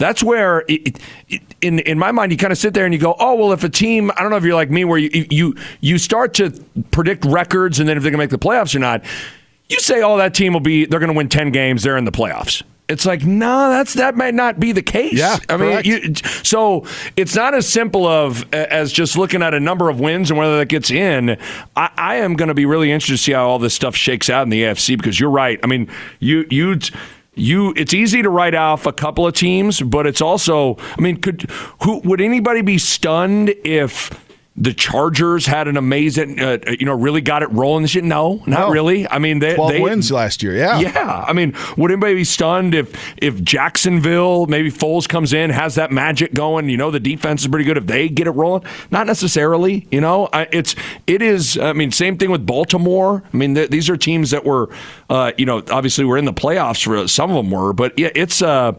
That's 0.04 0.22
where, 0.22 0.66
it, 0.68 1.00
it, 1.30 1.42
in 1.62 1.80
in 1.80 1.98
my 1.98 2.12
mind, 2.12 2.34
you 2.34 2.38
kind 2.38 2.52
of 2.52 2.58
sit 2.58 2.74
there 2.74 2.84
and 2.84 2.94
you 2.94 3.00
go, 3.00 3.16
"Oh, 3.20 3.36
well, 3.36 3.54
if 3.54 3.64
a 3.64 3.70
team, 3.70 4.12
I 4.18 4.22
don't 4.22 4.32
know 4.32 4.36
if 4.36 4.44
you're 4.44 4.54
like 4.54 4.70
me, 4.70 4.84
where 4.84 4.98
you 4.98 5.26
you 5.30 5.56
you 5.80 5.98
start 5.98 6.34
to 6.34 6.52
predict 6.92 7.24
records 7.24 7.80
and 7.80 7.88
then 7.88 7.96
if 7.96 8.04
they're 8.04 8.12
going 8.12 8.20
to 8.20 8.24
make 8.24 8.30
the 8.30 8.38
playoffs 8.38 8.76
or 8.76 8.80
not, 8.80 9.06
you 9.70 9.80
say, 9.80 10.02
"Oh, 10.02 10.18
that 10.18 10.34
team 10.34 10.52
will 10.52 10.60
be, 10.60 10.84
they're 10.84 11.00
going 11.00 11.14
to 11.14 11.16
win 11.16 11.30
ten 11.30 11.52
games, 11.52 11.84
they're 11.84 11.96
in 11.96 12.04
the 12.04 12.12
playoffs." 12.12 12.64
It's 12.90 13.06
like, 13.06 13.24
no, 13.24 13.70
that's 13.70 13.94
that 13.94 14.18
might 14.18 14.34
not 14.34 14.60
be 14.60 14.74
the 14.74 14.82
case. 14.82 15.14
Yeah, 15.14 15.38
I 15.48 15.56
mean, 15.56 15.82
you, 15.86 16.14
so 16.44 16.86
it's 17.16 17.34
not 17.34 17.54
as 17.54 17.66
simple 17.66 18.06
of 18.06 18.54
as 18.54 18.92
just 18.92 19.18
looking 19.18 19.42
at 19.42 19.54
a 19.54 19.60
number 19.62 19.90
of 19.90 20.02
wins 20.02 20.30
and 20.32 20.38
whether 20.38 20.58
that 20.58 20.68
gets 20.68 20.92
in. 20.92 21.38
I, 21.78 21.90
I 21.96 22.16
am 22.16 22.34
going 22.34 22.50
to 22.50 22.54
be 22.54 22.66
really 22.66 22.92
interested 22.92 23.14
to 23.14 23.24
see 23.24 23.32
how 23.32 23.48
all 23.48 23.58
this 23.58 23.74
stuff 23.74 23.96
shakes 23.96 24.30
out 24.30 24.44
in 24.44 24.50
the 24.50 24.64
AFC 24.64 24.98
because 24.98 25.18
you're 25.18 25.30
right. 25.30 25.62
I 25.64 25.68
mean, 25.68 25.90
you 26.20 26.46
you 26.50 26.78
you 27.36 27.74
it's 27.76 27.94
easy 27.94 28.22
to 28.22 28.30
write 28.30 28.56
off 28.56 28.86
a 28.86 28.94
couple 28.94 29.26
of 29.26 29.34
teams, 29.34 29.82
but 29.82 30.06
it's 30.06 30.22
also, 30.22 30.78
I 30.98 31.02
mean, 31.02 31.18
could 31.18 31.50
who 31.82 32.00
would 32.00 32.22
anybody 32.22 32.62
be 32.62 32.78
stunned 32.78 33.50
if 33.64 34.12
the 34.56 34.72
Chargers 34.74 35.48
had 35.48 35.68
an 35.68 35.78
amazing, 35.78 36.40
uh, 36.40 36.60
you 36.80 36.86
know, 36.86 36.94
really 36.94 37.22
got 37.22 37.42
it 37.42 37.52
rolling 37.52 37.82
this 37.82 37.96
year? 37.96 38.04
No, 38.04 38.44
not 38.46 38.68
No. 38.68 38.70
really. 38.70 39.08
I 39.10 39.18
mean, 39.18 39.40
they 39.40 39.56
12 39.56 39.72
they, 39.72 39.82
wins 39.82 40.12
last 40.12 40.44
year. 40.44 40.56
Yeah. 40.56 40.80
yeah, 40.80 41.26
I 41.28 41.34
mean, 41.34 41.56
would 41.76 41.90
anybody 41.90 42.14
be 42.14 42.24
stunned 42.24 42.76
if 42.76 42.94
if 43.18 43.42
Jacksonville, 43.44 44.46
maybe 44.46 44.72
Foles 44.72 45.10
comes 45.10 45.34
in, 45.34 45.50
has 45.50 45.74
that 45.76 45.92
magic 45.92 46.34
going? 46.36 46.70
You 46.70 46.78
know, 46.78 46.92
the 46.92 47.00
defense 47.00 47.42
is 47.42 47.48
pretty 47.48 47.66
good. 47.66 47.78
If 47.78 47.88
they 47.88 48.10
get 48.10 48.28
it 48.28 48.32
rolling, 48.32 48.64
not 48.92 49.08
necessarily. 49.08 49.88
You 49.92 50.02
know, 50.02 50.30
I, 50.32 50.48
it's 50.52 50.76
it 51.08 51.22
is. 51.24 51.58
I 51.58 51.74
mean, 51.74 51.92
same 51.92 52.18
thing 52.18 52.30
with 52.30 52.46
Baltimore. 52.46 53.24
I 53.34 53.38
mean, 53.38 53.56
th- 53.56 53.72
these 53.72 53.90
are 53.90 53.98
teams 53.98 54.30
that 54.32 54.46
were, 54.46 54.70
uh, 55.10 55.32
you 55.38 55.48
know, 55.48 55.64
obviously 55.72 56.06
we're 56.06 56.18
in 56.18 56.26
the 56.26 56.34
playoffs 56.34 56.84
for 56.84 57.08
some 57.08 57.32
of 57.32 57.36
them 57.38 57.50
were, 57.50 57.74
but 57.74 57.98
yeah, 57.98 58.10
it's 58.14 58.42
uh, 58.44 58.74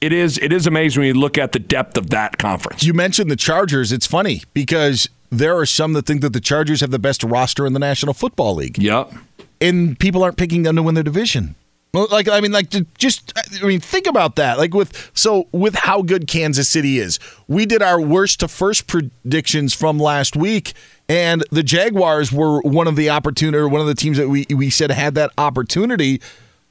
it 0.00 0.12
is 0.12 0.38
it 0.38 0.52
is 0.52 0.66
amazing 0.66 1.02
when 1.02 1.14
you 1.14 1.20
look 1.20 1.38
at 1.38 1.52
the 1.52 1.58
depth 1.60 1.96
of 1.96 2.10
that 2.10 2.36
conference. 2.38 2.82
You 2.84 2.94
mentioned 2.94 3.30
the 3.30 3.36
Chargers. 3.36 3.92
It's 3.92 4.06
funny 4.06 4.42
because 4.54 5.08
there 5.30 5.56
are 5.56 5.66
some 5.66 5.92
that 5.94 6.06
think 6.06 6.20
that 6.22 6.32
the 6.32 6.40
Chargers 6.40 6.80
have 6.80 6.90
the 6.90 6.98
best 6.98 7.22
roster 7.22 7.66
in 7.66 7.72
the 7.72 7.78
National 7.78 8.12
Football 8.12 8.56
League. 8.56 8.78
Yep. 8.78 9.12
And 9.60 9.98
people 9.98 10.22
aren't 10.22 10.36
picking 10.36 10.62
them 10.62 10.76
to 10.76 10.82
win 10.82 10.94
their 10.94 11.04
division. 11.04 11.54
Like 11.92 12.28
I 12.28 12.40
mean, 12.40 12.52
like 12.52 12.70
just 12.98 13.32
I 13.60 13.66
mean, 13.66 13.80
think 13.80 14.06
about 14.06 14.36
that. 14.36 14.58
Like 14.58 14.74
with 14.74 15.10
so 15.12 15.48
with 15.50 15.74
how 15.74 16.02
good 16.02 16.28
Kansas 16.28 16.68
City 16.68 16.98
is, 16.98 17.18
we 17.48 17.66
did 17.66 17.82
our 17.82 18.00
worst 18.00 18.40
to 18.40 18.48
first 18.48 18.86
predictions 18.86 19.74
from 19.74 19.98
last 19.98 20.36
week, 20.36 20.74
and 21.08 21.42
the 21.50 21.64
Jaguars 21.64 22.30
were 22.30 22.60
one 22.60 22.86
of 22.86 22.94
the 22.94 23.10
opportunity, 23.10 23.58
or 23.58 23.68
one 23.68 23.80
of 23.80 23.88
the 23.88 23.96
teams 23.96 24.18
that 24.18 24.28
we 24.28 24.46
we 24.50 24.70
said 24.70 24.92
had 24.92 25.16
that 25.16 25.32
opportunity. 25.36 26.20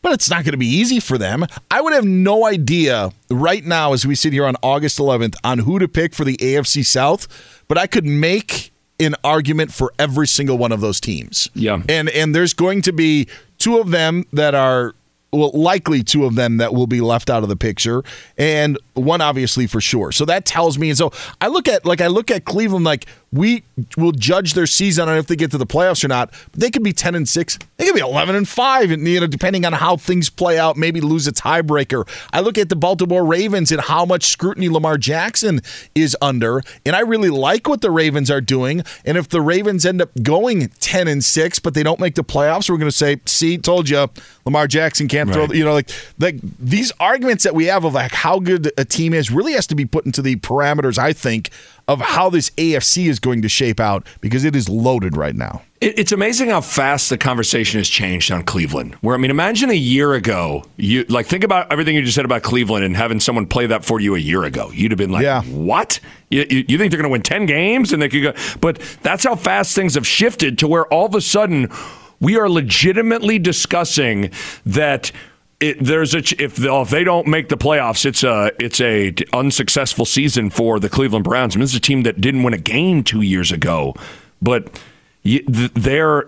But 0.01 0.13
it's 0.13 0.29
not 0.29 0.45
going 0.45 0.53
to 0.53 0.57
be 0.57 0.65
easy 0.65 1.01
for 1.01 1.17
them. 1.17 1.45
I 1.69 1.81
would 1.81 1.91
have 1.91 2.05
no 2.05 2.45
idea 2.45 3.11
right 3.29 3.65
now, 3.65 3.91
as 3.91 4.07
we 4.07 4.15
sit 4.15 4.31
here 4.31 4.45
on 4.45 4.55
August 4.63 4.97
11th, 4.97 5.35
on 5.43 5.59
who 5.59 5.77
to 5.77 5.89
pick 5.89 6.13
for 6.13 6.23
the 6.23 6.37
AFC 6.37 6.85
South. 6.85 7.27
But 7.69 7.77
I 7.77 7.87
could 7.87 8.05
make 8.05 8.73
an 8.99 9.15
argument 9.23 9.71
for 9.71 9.93
every 9.97 10.27
single 10.27 10.57
one 10.57 10.73
of 10.73 10.81
those 10.81 10.99
teams. 10.99 11.49
Yeah. 11.53 11.81
And 11.87 12.09
and 12.09 12.35
there's 12.35 12.53
going 12.53 12.81
to 12.83 12.91
be 12.91 13.27
two 13.57 13.79
of 13.79 13.91
them 13.91 14.25
that 14.33 14.53
are 14.55 14.93
well 15.31 15.51
likely 15.53 16.03
two 16.03 16.25
of 16.25 16.35
them 16.35 16.57
that 16.57 16.73
will 16.73 16.87
be 16.87 17.01
left 17.01 17.29
out 17.29 17.43
of 17.43 17.49
the 17.49 17.55
picture 17.55 18.03
and 18.37 18.77
one 18.95 19.21
obviously 19.21 19.67
for 19.67 19.79
sure. 19.79 20.11
So 20.11 20.25
that 20.25 20.45
tells 20.45 20.77
me 20.77 20.89
and 20.89 20.97
so 20.97 21.11
I 21.39 21.47
look 21.47 21.67
at 21.67 21.85
like 21.85 22.01
I 22.01 22.07
look 22.07 22.31
at 22.31 22.45
Cleveland 22.45 22.83
like 22.83 23.05
we 23.31 23.63
will 23.97 24.11
judge 24.11 24.53
their 24.53 24.65
season 24.65 25.07
on 25.07 25.17
if 25.17 25.27
they 25.27 25.35
get 25.35 25.51
to 25.51 25.57
the 25.57 25.65
playoffs 25.65 26.03
or 26.03 26.07
not. 26.07 26.31
But 26.51 26.59
they 26.59 26.71
could 26.71 26.83
be 26.83 26.93
10 26.93 27.15
and 27.15 27.27
6. 27.27 27.59
They 27.77 27.85
could 27.85 27.95
be 27.95 28.01
11 28.01 28.35
and 28.35 28.47
5 28.47 28.91
and 28.91 29.07
you 29.07 29.19
know 29.19 29.27
depending 29.27 29.65
on 29.65 29.73
how 29.73 29.97
things 29.97 30.29
play 30.29 30.57
out, 30.57 30.77
maybe 30.77 31.01
lose 31.01 31.27
a 31.27 31.31
tiebreaker. 31.31 32.07
I 32.33 32.39
look 32.39 32.57
at 32.57 32.69
the 32.69 32.75
Baltimore 32.75 33.25
Ravens 33.25 33.71
and 33.71 33.81
how 33.81 34.05
much 34.05 34.25
scrutiny 34.25 34.69
Lamar 34.69 34.97
Jackson 34.97 35.61
is 35.93 36.17
under 36.21 36.61
and 36.85 36.95
I 36.95 37.01
really 37.01 37.29
like 37.29 37.67
what 37.67 37.81
the 37.81 37.91
Ravens 37.91 38.31
are 38.31 38.41
doing 38.41 38.83
and 39.05 39.17
if 39.17 39.29
the 39.29 39.41
Ravens 39.41 39.85
end 39.85 40.01
up 40.01 40.09
going 40.23 40.69
10 40.79 41.07
and 41.07 41.23
6 41.23 41.59
but 41.59 41.73
they 41.73 41.83
don't 41.83 41.99
make 41.99 42.15
the 42.15 42.23
playoffs, 42.23 42.69
we're 42.69 42.77
going 42.77 42.91
to 42.91 42.95
say, 42.95 43.17
"See, 43.25 43.57
told 43.57 43.89
you, 43.89 44.07
Lamar 44.45 44.67
Jackson 44.67 45.07
can't 45.07 45.31
throw, 45.31 45.45
you 45.45 45.63
know, 45.63 45.73
like 45.73 45.89
like 46.17 46.39
these 46.59 46.91
arguments 46.99 47.43
that 47.43 47.53
we 47.53 47.65
have 47.65 47.83
of 47.83 47.93
like 47.93 48.11
how 48.11 48.39
good 48.39 48.71
a 48.77 48.85
team 48.85 49.13
is 49.13 49.29
really 49.29 49.53
has 49.53 49.67
to 49.67 49.75
be 49.75 49.85
put 49.85 50.05
into 50.05 50.21
the 50.21 50.35
parameters 50.37 50.97
I 50.97 51.13
think 51.13 51.49
of 51.89 51.99
how 51.99 52.29
this 52.29 52.51
AFC 52.51 53.07
is 53.07 53.19
going 53.19 53.41
to 53.41 53.49
shape 53.49 53.79
out 53.79 54.05
because 54.21 54.45
it 54.45 54.55
is 54.55 54.69
loaded 54.69 55.17
right 55.17 55.35
now. 55.35 55.63
It's 55.81 56.11
amazing 56.11 56.49
how 56.49 56.61
fast 56.61 57.09
the 57.09 57.17
conversation 57.17 57.79
has 57.79 57.89
changed 57.89 58.31
on 58.31 58.43
Cleveland. 58.43 58.93
Where 59.01 59.15
I 59.15 59.17
mean, 59.17 59.31
imagine 59.31 59.71
a 59.71 59.73
year 59.73 60.13
ago, 60.13 60.65
you 60.77 61.03
like 61.09 61.25
think 61.25 61.43
about 61.43 61.71
everything 61.71 61.95
you 61.95 62.03
just 62.03 62.13
said 62.15 62.25
about 62.25 62.43
Cleveland 62.43 62.85
and 62.85 62.95
having 62.95 63.19
someone 63.19 63.47
play 63.47 63.65
that 63.65 63.83
for 63.83 63.99
you 63.99 64.13
a 64.13 64.19
year 64.19 64.43
ago. 64.43 64.69
You'd 64.71 64.91
have 64.91 64.99
been 64.99 65.09
like, 65.09 65.23
Yeah. 65.23 65.41
"What? 65.43 65.99
You, 66.29 66.45
you, 66.49 66.65
you 66.67 66.77
think 66.77 66.91
they're 66.91 67.01
going 67.01 67.09
to 67.09 67.09
win 67.09 67.23
ten 67.23 67.45
games 67.47 67.91
and 67.91 68.01
they 68.01 68.09
could 68.09 68.21
go?" 68.21 68.33
But 68.61 68.79
that's 69.01 69.23
how 69.23 69.35
fast 69.35 69.73
things 69.73 69.95
have 69.95 70.05
shifted 70.05 70.59
to 70.59 70.67
where 70.67 70.85
all 70.93 71.07
of 71.07 71.15
a 71.15 71.21
sudden 71.21 71.71
we 72.19 72.37
are 72.37 72.49
legitimately 72.49 73.39
discussing 73.39 74.29
that. 74.65 75.11
It, 75.59 75.77
there's 75.83 76.15
a 76.15 76.19
if 76.41 76.55
they, 76.55 76.69
if 76.69 76.89
they 76.89 77.03
don't 77.03 77.27
make 77.27 77.49
the 77.49 77.57
playoffs, 77.57 78.05
it's 78.05 78.23
a 78.23 78.51
it's 78.59 78.79
a 78.79 79.13
unsuccessful 79.33 80.05
season 80.05 80.49
for 80.49 80.79
the 80.79 80.87
Cleveland 80.87 81.25
Browns. 81.25 81.55
I 81.55 81.57
mean, 81.57 81.63
this 81.63 81.71
is 81.71 81.77
a 81.77 81.81
team 81.81 82.03
that 82.03 82.21
didn't 82.21 82.43
win 82.43 82.53
a 82.53 82.57
game 82.57 83.03
two 83.03 83.21
years 83.21 83.51
ago, 83.51 83.93
but 84.41 84.79
they're 85.23 86.25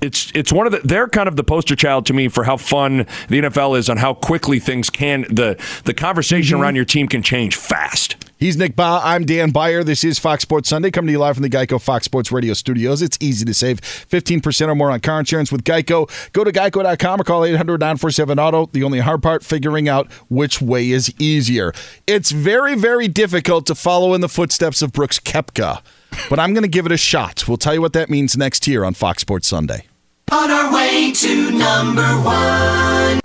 it's 0.00 0.30
it's 0.34 0.52
one 0.52 0.66
of 0.66 0.72
the 0.72 0.80
they're 0.84 1.08
kind 1.08 1.26
of 1.28 1.34
the 1.34 1.42
poster 1.42 1.74
child 1.74 2.06
to 2.06 2.12
me 2.12 2.28
for 2.28 2.44
how 2.44 2.56
fun 2.56 2.98
the 3.28 3.40
NFL 3.40 3.76
is 3.76 3.90
on 3.90 3.96
how 3.96 4.14
quickly 4.14 4.60
things 4.60 4.88
can 4.88 5.22
the 5.22 5.60
the 5.84 5.92
conversation 5.92 6.54
mm-hmm. 6.54 6.62
around 6.62 6.76
your 6.76 6.84
team 6.84 7.08
can 7.08 7.22
change 7.22 7.56
fast. 7.56 8.23
He's 8.44 8.58
Nick 8.58 8.76
Bahe. 8.76 9.00
I'm 9.02 9.24
Dan 9.24 9.52
Beyer. 9.52 9.82
This 9.82 10.04
is 10.04 10.18
Fox 10.18 10.42
Sports 10.42 10.68
Sunday, 10.68 10.90
coming 10.90 11.06
to 11.06 11.12
you 11.12 11.18
live 11.18 11.34
from 11.34 11.44
the 11.44 11.48
Geico 11.48 11.80
Fox 11.80 12.04
Sports 12.04 12.30
Radio 12.30 12.52
studios. 12.52 13.00
It's 13.00 13.16
easy 13.18 13.42
to 13.46 13.54
save 13.54 13.80
15% 13.80 14.68
or 14.68 14.74
more 14.74 14.90
on 14.90 15.00
car 15.00 15.18
insurance 15.18 15.50
with 15.50 15.64
Geico. 15.64 16.10
Go 16.34 16.44
to 16.44 16.52
geico.com 16.52 17.22
or 17.22 17.24
call 17.24 17.46
800 17.46 17.80
947 17.80 18.38
Auto. 18.38 18.66
The 18.66 18.84
only 18.84 18.98
hard 18.98 19.22
part, 19.22 19.42
figuring 19.42 19.88
out 19.88 20.12
which 20.28 20.60
way 20.60 20.90
is 20.90 21.10
easier. 21.18 21.72
It's 22.06 22.32
very, 22.32 22.74
very 22.74 23.08
difficult 23.08 23.64
to 23.68 23.74
follow 23.74 24.12
in 24.12 24.20
the 24.20 24.28
footsteps 24.28 24.82
of 24.82 24.92
Brooks 24.92 25.18
Koepka, 25.18 25.80
but 26.28 26.38
I'm 26.38 26.52
going 26.52 26.64
to 26.64 26.68
give 26.68 26.84
it 26.84 26.92
a 26.92 26.98
shot. 26.98 27.48
We'll 27.48 27.56
tell 27.56 27.72
you 27.72 27.80
what 27.80 27.94
that 27.94 28.10
means 28.10 28.36
next 28.36 28.66
year 28.66 28.84
on 28.84 28.92
Fox 28.92 29.22
Sports 29.22 29.48
Sunday. 29.48 29.86
On 30.30 30.50
our 30.50 30.70
way 30.70 31.12
to 31.12 31.50
number 31.50 32.02
one. 32.02 33.20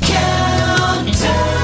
Countdown. 0.00 1.63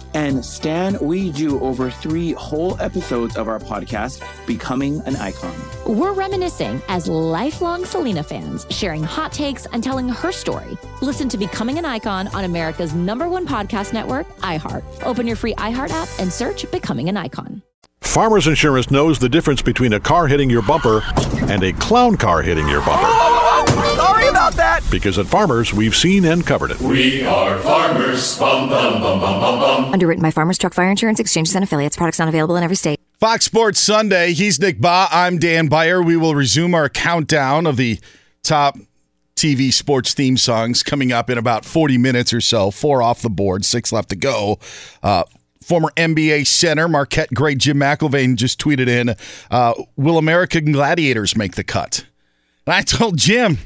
And 0.13 0.43
Stan, 0.43 0.97
we 0.99 1.31
do 1.31 1.59
over 1.61 1.89
three 1.89 2.33
whole 2.33 2.79
episodes 2.81 3.37
of 3.37 3.47
our 3.47 3.59
podcast, 3.59 4.21
Becoming 4.45 5.01
an 5.05 5.15
Icon. 5.15 5.55
We're 5.85 6.13
reminiscing 6.13 6.81
as 6.89 7.07
lifelong 7.07 7.85
Selena 7.85 8.23
fans, 8.23 8.67
sharing 8.69 9.03
hot 9.03 9.31
takes 9.31 9.65
and 9.67 9.83
telling 9.83 10.09
her 10.09 10.31
story. 10.31 10.77
Listen 11.01 11.29
to 11.29 11.37
Becoming 11.37 11.77
an 11.77 11.85
Icon 11.85 12.27
on 12.29 12.43
America's 12.43 12.93
number 12.93 13.29
one 13.29 13.47
podcast 13.47 13.93
network, 13.93 14.27
iHeart. 14.39 14.83
Open 15.03 15.25
your 15.25 15.37
free 15.37 15.53
iHeart 15.55 15.91
app 15.91 16.09
and 16.19 16.31
search 16.31 16.69
Becoming 16.71 17.07
an 17.07 17.17
Icon. 17.17 17.61
Farmers 18.01 18.47
Insurance 18.47 18.91
knows 18.91 19.19
the 19.19 19.29
difference 19.29 19.61
between 19.61 19.93
a 19.93 19.99
car 19.99 20.27
hitting 20.27 20.49
your 20.49 20.61
bumper 20.63 21.01
and 21.43 21.63
a 21.63 21.71
clown 21.73 22.17
car 22.17 22.41
hitting 22.41 22.67
your 22.67 22.81
bumper. 22.81 23.30
Sorry 24.81 24.87
about 24.87 24.89
that. 24.89 24.91
Because 24.91 25.17
at 25.17 25.25
Farmers, 25.27 25.73
we've 25.73 25.95
seen 25.95 26.25
and 26.25 26.45
covered 26.45 26.71
it. 26.71 26.79
We 26.81 27.23
are 27.25 27.57
farmers. 27.59 28.37
Bum, 28.37 28.69
bum, 28.69 29.01
bum, 29.01 29.19
bum, 29.19 29.39
bum, 29.39 29.59
bum. 29.59 29.93
Underwritten 29.93 30.21
by 30.21 30.31
Farmers 30.31 30.57
Truck 30.57 30.73
Fire 30.73 30.89
Insurance 30.89 31.19
Exchanges 31.19 31.55
and 31.55 31.63
Affiliates. 31.63 31.97
Products 31.97 32.19
not 32.19 32.27
available 32.27 32.55
in 32.55 32.63
every 32.63 32.75
state. 32.75 32.99
Fox 33.19 33.45
Sports 33.45 33.79
Sunday. 33.79 34.33
He's 34.33 34.59
Nick 34.59 34.79
Bahe. 34.79 35.07
I'm 35.11 35.37
Dan 35.37 35.67
Beyer. 35.67 36.01
We 36.01 36.17
will 36.17 36.35
resume 36.35 36.73
our 36.73 36.89
countdown 36.89 37.67
of 37.67 37.77
the 37.77 37.99
top 38.43 38.77
TV 39.35 39.71
sports 39.71 40.13
theme 40.13 40.37
songs 40.37 40.83
coming 40.83 41.11
up 41.11 41.29
in 41.29 41.37
about 41.37 41.65
40 41.65 41.97
minutes 41.97 42.33
or 42.33 42.41
so. 42.41 42.71
Four 42.71 43.01
off 43.01 43.21
the 43.21 43.29
board, 43.29 43.63
six 43.65 43.91
left 43.91 44.09
to 44.09 44.15
go. 44.15 44.59
Uh, 45.03 45.23
former 45.63 45.91
NBA 45.97 46.47
center 46.47 46.87
Marquette 46.87 47.33
great 47.33 47.57
Jim 47.59 47.77
McIlvaine 47.77 48.35
just 48.35 48.59
tweeted 48.59 48.87
in, 48.87 49.15
uh, 49.51 49.73
"Will 49.95 50.17
American 50.17 50.71
Gladiators 50.71 51.35
make 51.35 51.55
the 51.55 51.63
cut?" 51.63 52.05
And 52.65 52.75
I 52.75 52.81
told 52.81 53.17
Jim, 53.17 53.59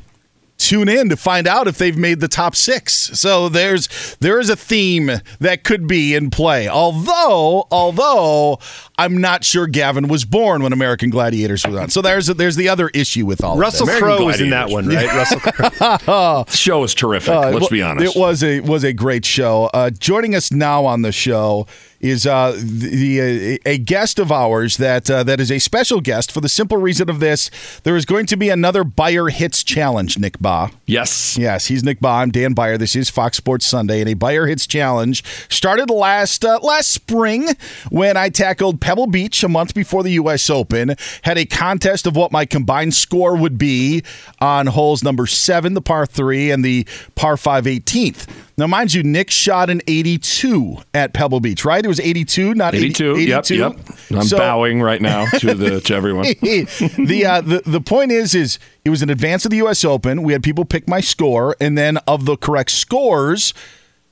tune 0.57 0.89
in 0.89 1.09
to 1.09 1.17
find 1.17 1.47
out 1.47 1.67
if 1.67 1.77
they've 1.77 1.97
made 1.97 2.19
the 2.19 2.27
top 2.27 2.55
six. 2.55 2.93
So 2.93 3.49
there's 3.49 4.15
there 4.19 4.39
is 4.39 4.49
a 4.49 4.55
theme 4.55 5.11
that 5.39 5.63
could 5.63 5.87
be 5.87 6.15
in 6.15 6.29
play. 6.29 6.67
Although, 6.67 7.67
although 7.71 8.59
I'm 8.97 9.17
not 9.17 9.43
sure 9.43 9.67
Gavin 9.67 10.07
was 10.07 10.25
born 10.25 10.63
when 10.63 10.73
American 10.73 11.09
Gladiators 11.09 11.65
was 11.65 11.75
on. 11.75 11.89
So 11.89 12.01
there's 12.01 12.27
there's 12.27 12.55
the 12.55 12.69
other 12.69 12.89
issue 12.89 13.25
with 13.25 13.43
all 13.43 13.57
Russell. 13.57 13.87
Crowe 13.87 14.25
was 14.25 14.41
in 14.41 14.49
that 14.51 14.69
one, 14.69 14.87
right? 14.87 15.07
Russell 15.07 15.39
Crowe. 15.39 16.43
The 16.45 16.45
show 16.51 16.83
is 16.83 16.93
terrific. 16.93 17.33
Uh, 17.33 17.51
let's 17.51 17.69
be 17.69 17.81
honest. 17.81 18.15
It 18.15 18.19
was 18.19 18.43
a 18.43 18.59
was 18.61 18.83
a 18.83 18.93
great 18.93 19.25
show. 19.25 19.69
Uh, 19.73 19.89
joining 19.89 20.35
us 20.35 20.51
now 20.51 20.85
on 20.85 21.01
the 21.01 21.11
show 21.11 21.67
is 22.09 22.27
uh, 22.27 22.51
the, 22.51 22.89
the 22.89 23.55
uh, 23.55 23.57
a 23.65 23.77
guest 23.77 24.19
of 24.19 24.31
ours 24.31 24.77
that 24.77 25.09
uh, 25.09 25.23
that 25.23 25.39
is 25.39 25.51
a 25.51 25.59
special 25.59 26.01
guest 26.01 26.31
for 26.31 26.41
the 26.41 26.49
simple 26.49 26.77
reason 26.77 27.09
of 27.09 27.19
this. 27.19 27.49
There 27.83 27.95
is 27.95 28.05
going 28.05 28.25
to 28.27 28.37
be 28.37 28.49
another 28.49 28.83
Beyer 28.83 29.29
Hits 29.29 29.63
Challenge, 29.63 30.17
Nick 30.19 30.37
Bahe. 30.37 30.73
Yes. 30.85 31.37
Yes, 31.37 31.67
he's 31.67 31.83
Nick 31.83 31.99
Bahe. 31.99 32.21
I'm 32.21 32.31
Dan 32.31 32.53
Beyer. 32.53 32.77
This 32.77 32.95
is 32.95 33.09
Fox 33.09 33.37
Sports 33.37 33.65
Sunday, 33.65 34.01
and 34.01 34.09
a 34.09 34.13
Beyer 34.13 34.45
Hits 34.45 34.67
Challenge 34.67 35.23
started 35.49 35.89
last 35.89 36.45
uh, 36.45 36.59
last 36.61 36.89
spring 36.89 37.49
when 37.89 38.17
I 38.17 38.29
tackled 38.29 38.81
Pebble 38.81 39.07
Beach 39.07 39.43
a 39.43 39.49
month 39.49 39.73
before 39.73 40.03
the 40.03 40.11
U.S. 40.11 40.49
Open. 40.49 40.95
Had 41.23 41.37
a 41.37 41.45
contest 41.45 42.05
of 42.05 42.15
what 42.15 42.31
my 42.31 42.45
combined 42.45 42.93
score 42.93 43.35
would 43.35 43.57
be 43.57 44.03
on 44.39 44.67
holes 44.67 45.03
number 45.03 45.25
seven, 45.25 45.73
the 45.73 45.81
par 45.81 46.05
three, 46.05 46.51
and 46.51 46.63
the 46.63 46.87
par 47.15 47.37
five 47.37 47.65
18th. 47.65 48.27
Now, 48.57 48.67
mind 48.67 48.93
you, 48.93 49.03
Nick 49.03 49.31
shot 49.31 49.69
an 49.69 49.81
82 49.85 50.77
at 50.93 51.13
Pebble 51.13 51.41
Beach, 51.41 51.65
right? 51.65 51.83
It 51.83 51.87
was 51.89 51.99
82, 51.99 52.55
not 52.55 52.73
82. 52.73 53.15
80, 53.17 53.31
82. 53.33 53.55
Yep, 53.55 53.77
yep. 53.77 53.97
I'm 54.11 54.23
so, 54.23 54.37
bowing 54.37 54.81
right 54.81 55.01
now 55.01 55.25
to 55.39 55.53
the 55.53 55.81
to 55.81 55.93
everyone. 55.93 56.23
the, 56.41 57.25
uh, 57.27 57.41
the 57.41 57.61
the 57.65 57.81
point 57.81 58.11
is, 58.13 58.33
is 58.33 58.57
it 58.85 58.89
was 58.89 59.01
in 59.01 59.09
advance 59.09 59.43
of 59.43 59.51
the 59.51 59.57
U.S. 59.57 59.83
Open. 59.83 60.23
We 60.23 60.31
had 60.31 60.41
people 60.41 60.63
pick 60.63 60.87
my 60.87 61.01
score, 61.01 61.57
and 61.59 61.77
then 61.77 61.97
of 62.07 62.25
the 62.25 62.37
correct 62.37 62.71
scores 62.71 63.53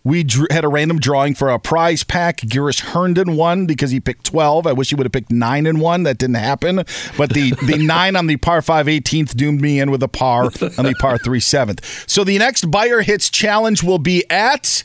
we 0.03 0.23
drew, 0.23 0.47
had 0.51 0.65
a 0.65 0.67
random 0.67 0.99
drawing 0.99 1.33
for 1.33 1.49
a 1.49 1.57
prize 1.59 2.03
pack. 2.03 2.37
Girish 2.41 2.81
Herndon 2.81 3.35
won 3.37 3.65
because 3.65 3.91
he 3.91 3.99
picked 3.99 4.25
12. 4.25 4.67
I 4.67 4.73
wish 4.73 4.89
he 4.89 4.95
would 4.95 5.05
have 5.05 5.13
picked 5.13 5.31
9 5.31 5.65
and 5.65 5.79
1. 5.79 6.03
That 6.03 6.17
didn't 6.17 6.35
happen. 6.35 6.83
But 7.17 7.29
the, 7.29 7.51
the 7.65 7.77
9 7.85 8.15
on 8.15 8.27
the 8.27 8.37
par 8.37 8.61
5 8.61 8.87
18th 8.87 9.35
doomed 9.35 9.61
me 9.61 9.79
in 9.79 9.91
with 9.91 10.03
a 10.03 10.09
par 10.09 10.45
on 10.77 10.85
the 10.85 10.95
par 10.99 11.17
3 11.17 11.39
7th. 11.39 12.09
So 12.09 12.23
the 12.23 12.37
next 12.37 12.69
Beyer 12.69 13.01
Hits 13.01 13.29
Challenge 13.29 13.81
will 13.81 13.99
be 13.99 14.29
at 14.29 14.83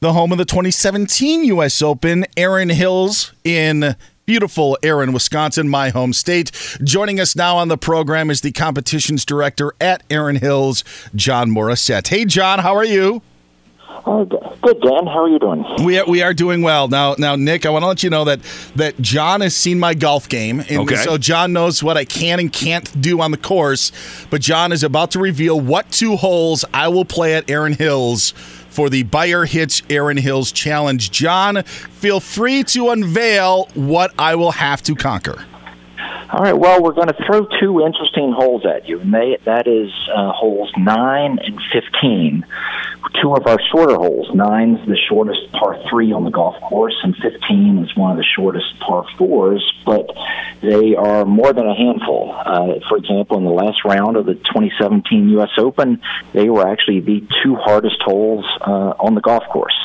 the 0.00 0.12
home 0.12 0.32
of 0.32 0.38
the 0.38 0.44
2017 0.44 1.44
U.S. 1.44 1.80
Open, 1.80 2.26
Erin 2.36 2.70
Hills 2.70 3.32
in 3.44 3.94
beautiful 4.26 4.76
Erin, 4.82 5.12
Wisconsin, 5.12 5.68
my 5.68 5.90
home 5.90 6.12
state. 6.12 6.50
Joining 6.82 7.20
us 7.20 7.36
now 7.36 7.56
on 7.56 7.68
the 7.68 7.78
program 7.78 8.30
is 8.30 8.40
the 8.40 8.52
competitions 8.52 9.24
director 9.24 9.74
at 9.80 10.02
Erin 10.10 10.36
Hills, 10.36 10.82
John 11.14 11.50
Morissette. 11.50 12.08
Hey, 12.08 12.24
John, 12.24 12.58
how 12.58 12.74
are 12.74 12.84
you? 12.84 13.22
Uh, 14.06 14.24
good, 14.24 14.80
Dan. 14.80 15.06
How 15.06 15.24
are 15.24 15.28
you 15.28 15.38
doing? 15.38 15.64
We 15.84 15.98
are, 15.98 16.06
we 16.06 16.22
are 16.22 16.34
doing 16.34 16.62
well 16.62 16.88
now. 16.88 17.14
Now, 17.18 17.36
Nick, 17.36 17.64
I 17.64 17.70
want 17.70 17.84
to 17.84 17.86
let 17.86 18.02
you 18.02 18.10
know 18.10 18.24
that 18.24 18.40
that 18.76 19.00
John 19.00 19.40
has 19.40 19.54
seen 19.56 19.78
my 19.78 19.94
golf 19.94 20.28
game, 20.28 20.60
and 20.60 20.80
okay. 20.80 20.96
so 20.96 21.16
John 21.16 21.52
knows 21.52 21.82
what 21.82 21.96
I 21.96 22.04
can 22.04 22.40
and 22.40 22.52
can't 22.52 23.00
do 23.00 23.20
on 23.20 23.30
the 23.30 23.36
course. 23.36 23.92
But 24.30 24.40
John 24.40 24.72
is 24.72 24.82
about 24.82 25.10
to 25.12 25.18
reveal 25.18 25.60
what 25.60 25.90
two 25.90 26.16
holes 26.16 26.64
I 26.74 26.88
will 26.88 27.04
play 27.04 27.34
at 27.34 27.48
Erin 27.48 27.74
Hills 27.74 28.32
for 28.68 28.90
the 28.90 29.04
Beyer 29.04 29.44
Hits 29.44 29.82
Erin 29.88 30.16
Hills 30.16 30.50
Challenge. 30.50 31.10
John, 31.10 31.62
feel 31.62 32.20
free 32.20 32.64
to 32.64 32.90
unveil 32.90 33.68
what 33.74 34.12
I 34.18 34.34
will 34.34 34.52
have 34.52 34.82
to 34.82 34.94
conquer. 34.94 35.44
All 36.30 36.40
right. 36.40 36.56
Well, 36.56 36.82
we're 36.82 36.92
going 36.92 37.08
to 37.08 37.24
throw 37.26 37.46
two 37.60 37.82
interesting 37.84 38.32
holes 38.32 38.64
at 38.64 38.88
you, 38.88 39.00
and 39.00 39.12
they, 39.12 39.36
that 39.44 39.66
is 39.66 39.92
uh, 40.14 40.32
holes 40.32 40.72
nine 40.76 41.38
and 41.38 41.60
fifteen. 41.72 42.46
Two 43.20 43.34
of 43.34 43.46
our 43.46 43.58
shorter 43.70 43.96
holes. 43.96 44.34
Nine's 44.34 44.84
the 44.88 44.96
shortest 44.96 45.52
par 45.52 45.78
three 45.88 46.12
on 46.12 46.24
the 46.24 46.30
golf 46.30 46.58
course, 46.62 46.96
and 47.02 47.14
fifteen 47.16 47.84
is 47.84 47.94
one 47.94 48.10
of 48.12 48.16
the 48.16 48.24
shortest 48.24 48.78
par 48.80 49.04
fours. 49.18 49.62
But 49.84 50.10
they 50.62 50.96
are 50.96 51.26
more 51.26 51.52
than 51.52 51.66
a 51.66 51.74
handful. 51.74 52.34
Uh, 52.34 52.80
for 52.88 52.96
example, 52.96 53.36
in 53.36 53.44
the 53.44 53.50
last 53.50 53.84
round 53.84 54.16
of 54.16 54.24
the 54.24 54.34
2017 54.34 55.28
U.S. 55.30 55.50
Open, 55.58 56.00
they 56.32 56.48
were 56.48 56.66
actually 56.66 57.00
the 57.00 57.22
two 57.42 57.54
hardest 57.56 58.00
holes 58.00 58.46
uh, 58.62 58.94
on 58.98 59.14
the 59.14 59.20
golf 59.20 59.44
course. 59.50 59.76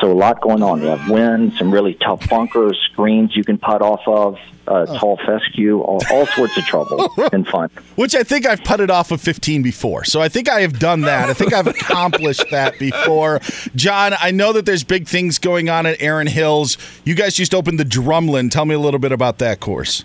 So 0.00 0.12
a 0.12 0.14
lot 0.14 0.40
going 0.42 0.62
on. 0.62 0.82
You 0.82 0.88
have 0.88 1.08
wind, 1.10 1.54
some 1.54 1.72
really 1.72 1.94
tough 1.94 2.28
bunkers, 2.28 2.78
screens 2.92 3.34
you 3.34 3.42
can 3.42 3.58
putt 3.58 3.80
off 3.82 4.02
of 4.06 4.38
uh, 4.68 4.86
tall 4.98 5.16
fescue, 5.16 5.77
all, 5.80 6.00
all 6.10 6.26
sorts 6.26 6.56
of 6.56 6.64
trouble 6.64 7.10
and 7.32 7.46
fun. 7.46 7.70
Which 7.96 8.14
I 8.14 8.22
think 8.22 8.46
I've 8.46 8.62
putted 8.64 8.90
off 8.90 9.10
of 9.10 9.20
15 9.20 9.62
before. 9.62 10.04
So 10.04 10.20
I 10.20 10.28
think 10.28 10.48
I 10.48 10.60
have 10.60 10.78
done 10.78 11.02
that. 11.02 11.28
I 11.28 11.34
think 11.34 11.52
I've 11.52 11.66
accomplished 11.66 12.44
that 12.50 12.78
before. 12.78 13.40
John, 13.74 14.14
I 14.20 14.30
know 14.30 14.52
that 14.52 14.66
there's 14.66 14.84
big 14.84 15.06
things 15.08 15.38
going 15.38 15.68
on 15.68 15.86
at 15.86 16.00
Erin 16.00 16.26
Hills. 16.26 16.78
You 17.04 17.14
guys 17.14 17.34
just 17.34 17.54
opened 17.54 17.78
the 17.78 17.84
Drumlin. 17.84 18.50
Tell 18.50 18.64
me 18.64 18.74
a 18.74 18.78
little 18.80 19.00
bit 19.00 19.12
about 19.12 19.38
that 19.38 19.60
course. 19.60 20.02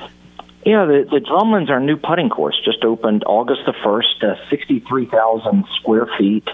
Yeah, 0.66 0.86
the, 0.86 1.03
the 1.11 1.20
Drumlin's 1.20 1.70
our 1.70 1.82
new 1.82 1.97
putting 1.97 2.30
course. 2.30 2.55
Just 2.64 2.86
opened 2.86 3.24
August 3.26 3.61
the 3.66 3.74
1st, 3.74 4.32
uh, 4.32 4.49
63,000 4.49 5.66
square 5.80 6.07
feet 6.18 6.47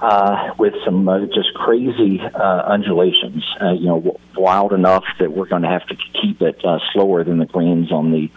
uh, 0.00 0.54
with 0.58 0.74
some 0.84 1.08
uh, 1.08 1.20
just 1.26 1.54
crazy 1.54 2.20
uh, 2.20 2.62
undulations, 2.66 3.44
uh, 3.60 3.70
you 3.72 3.86
know, 3.86 4.18
wild 4.36 4.72
enough 4.72 5.04
that 5.20 5.32
we're 5.32 5.46
going 5.46 5.62
to 5.62 5.68
have 5.68 5.86
to 5.86 5.96
keep 6.20 6.42
it 6.42 6.64
uh, 6.64 6.78
slower 6.92 7.22
than 7.22 7.38
the 7.38 7.46
greens 7.46 7.92
on 7.92 8.10
the 8.10 8.28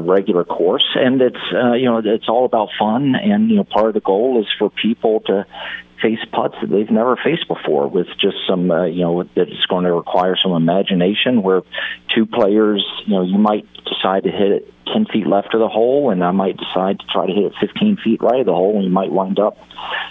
regular 0.00 0.44
course. 0.44 0.88
And 0.94 1.20
it's, 1.20 1.36
you 1.52 1.84
know, 1.84 2.00
it's 2.02 2.28
all 2.28 2.46
about 2.46 2.70
fun. 2.78 3.14
And, 3.16 3.50
you 3.50 3.56
know, 3.56 3.64
part 3.64 3.88
of 3.88 3.94
the 3.94 4.00
goal 4.00 4.40
is 4.40 4.46
for 4.58 4.70
people 4.70 5.20
to 5.26 5.44
face 6.02 6.18
putts 6.32 6.54
that 6.60 6.70
they've 6.70 6.90
never 6.90 7.16
faced 7.16 7.48
before 7.48 7.88
with 7.88 8.06
just 8.20 8.36
some, 8.48 8.70
uh, 8.70 8.84
you 8.84 9.02
know, 9.02 9.22
that 9.22 9.48
it's 9.48 9.66
going 9.66 9.84
to 9.84 9.92
require 9.92 10.36
some 10.40 10.52
imagination 10.52 11.42
where 11.42 11.62
two 12.14 12.26
players, 12.26 12.84
you 13.06 13.14
know, 13.14 13.22
you 13.22 13.38
might 13.38 13.66
decide 13.84 14.24
to 14.24 14.30
hit 14.30 14.50
it 14.52 14.74
10 14.92 15.06
feet 15.06 15.26
left 15.26 15.54
of 15.54 15.60
the 15.60 15.68
hole, 15.68 16.10
and 16.10 16.22
I 16.22 16.30
might 16.30 16.56
decide 16.56 17.00
to 17.00 17.06
try 17.06 17.26
to 17.26 17.32
hit 17.32 17.44
it 17.44 17.52
15 17.60 17.98
feet 18.02 18.22
right 18.22 18.40
of 18.40 18.46
the 18.46 18.52
hole, 18.52 18.76
and 18.76 18.84
you 18.84 18.90
might 18.90 19.10
wind 19.10 19.38
up 19.38 19.58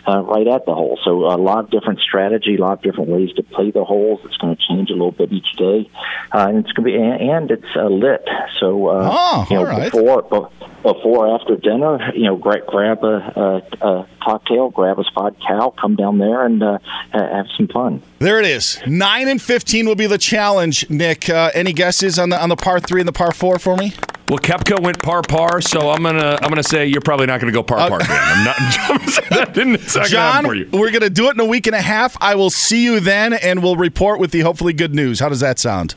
uh, 0.07 0.21
right 0.21 0.47
at 0.47 0.65
the 0.65 0.73
hole. 0.73 0.99
So 1.03 1.25
a 1.25 1.37
lot 1.37 1.65
of 1.65 1.69
different 1.71 1.99
strategy, 1.99 2.55
a 2.55 2.61
lot 2.61 2.73
of 2.73 2.81
different 2.81 3.09
ways 3.09 3.31
to 3.33 3.43
play 3.43 3.71
the 3.71 3.83
holes. 3.83 4.21
It's 4.25 4.37
going 4.37 4.55
to 4.55 4.61
change 4.61 4.89
a 4.89 4.93
little 4.93 5.11
bit 5.11 5.31
each 5.31 5.51
day, 5.57 5.89
uh, 6.33 6.47
and 6.49 6.59
it's 6.59 6.71
going 6.73 6.91
to 6.91 6.97
be 6.97 7.05
and 7.05 7.51
it's 7.51 7.75
uh, 7.75 7.87
lit. 7.87 8.27
So 8.59 8.87
uh, 8.87 9.09
oh, 9.11 9.47
you 9.49 9.55
know, 9.57 9.63
right. 9.63 9.91
before 9.91 10.51
before 10.83 11.33
after 11.33 11.55
dinner, 11.55 12.11
you 12.13 12.25
know, 12.25 12.35
grab, 12.35 12.65
grab 12.67 13.03
a, 13.03 13.63
a, 13.81 13.87
a 13.87 14.07
cocktail, 14.21 14.69
grab 14.69 14.99
a 14.99 15.03
spot 15.03 15.35
cow, 15.45 15.73
come 15.79 15.95
down 15.95 16.19
there 16.19 16.45
and 16.45 16.61
uh, 16.61 16.77
have 17.11 17.47
some 17.57 17.67
fun. 17.67 18.03
There 18.19 18.39
it 18.39 18.45
is. 18.45 18.79
Nine 18.85 19.27
and 19.27 19.41
fifteen 19.41 19.87
will 19.87 19.95
be 19.95 20.07
the 20.07 20.17
challenge. 20.19 20.89
Nick, 20.89 21.29
uh, 21.29 21.51
any 21.53 21.73
guesses 21.73 22.19
on 22.19 22.29
the 22.29 22.41
on 22.41 22.49
the 22.49 22.55
par 22.55 22.79
three 22.79 23.01
and 23.01 23.07
the 23.07 23.13
par 23.13 23.31
four 23.31 23.57
for 23.57 23.75
me? 23.75 23.93
Well, 24.27 24.39
Koepka 24.39 24.81
went 24.81 25.01
par 25.03 25.21
par, 25.21 25.61
so 25.61 25.91
I'm 25.91 26.01
gonna 26.01 26.37
I'm 26.41 26.49
gonna 26.49 26.63
say 26.63 26.87
you're 26.87 27.01
probably 27.01 27.27
not 27.27 27.39
gonna 27.39 27.51
go 27.51 27.61
par 27.61 27.87
par. 27.89 28.01
Uh, 28.01 28.05
I'm 28.09 28.43
not. 28.43 28.57
that 29.29 29.51
didn't 29.53 29.81
John, 30.07 30.45
for 30.45 30.55
you. 30.55 30.67
we're 30.73 30.89
gonna 30.91 31.11
do 31.11 31.27
it 31.29 31.35
in 31.35 31.39
a 31.39 31.45
week 31.45 31.67
and 31.67 31.75
a 31.75 31.81
half. 31.81 32.17
I 32.19 32.33
will 32.33 32.49
see 32.49 32.83
you 32.83 32.99
then, 32.99 33.33
and 33.33 33.61
we'll 33.61 33.75
report 33.75 34.19
with 34.19 34.31
the 34.31 34.39
hopefully 34.39 34.73
good 34.73 34.95
news. 34.95 35.19
How 35.19 35.29
does 35.29 35.41
that 35.41 35.59
sound? 35.59 35.93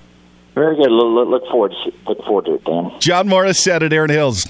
Very 0.55 0.77
good. 0.77 0.91
Look, 0.91 1.29
look 1.29 1.43
forward 1.51 1.73
to 1.85 1.93
look 2.07 2.19
forward 2.25 2.45
to 2.47 2.55
it, 2.55 2.65
Dan. 2.65 2.93
John 3.01 3.29
Morissette 3.29 3.81
at 3.81 3.93
Erin 3.95 4.11
Hills. 4.11 4.47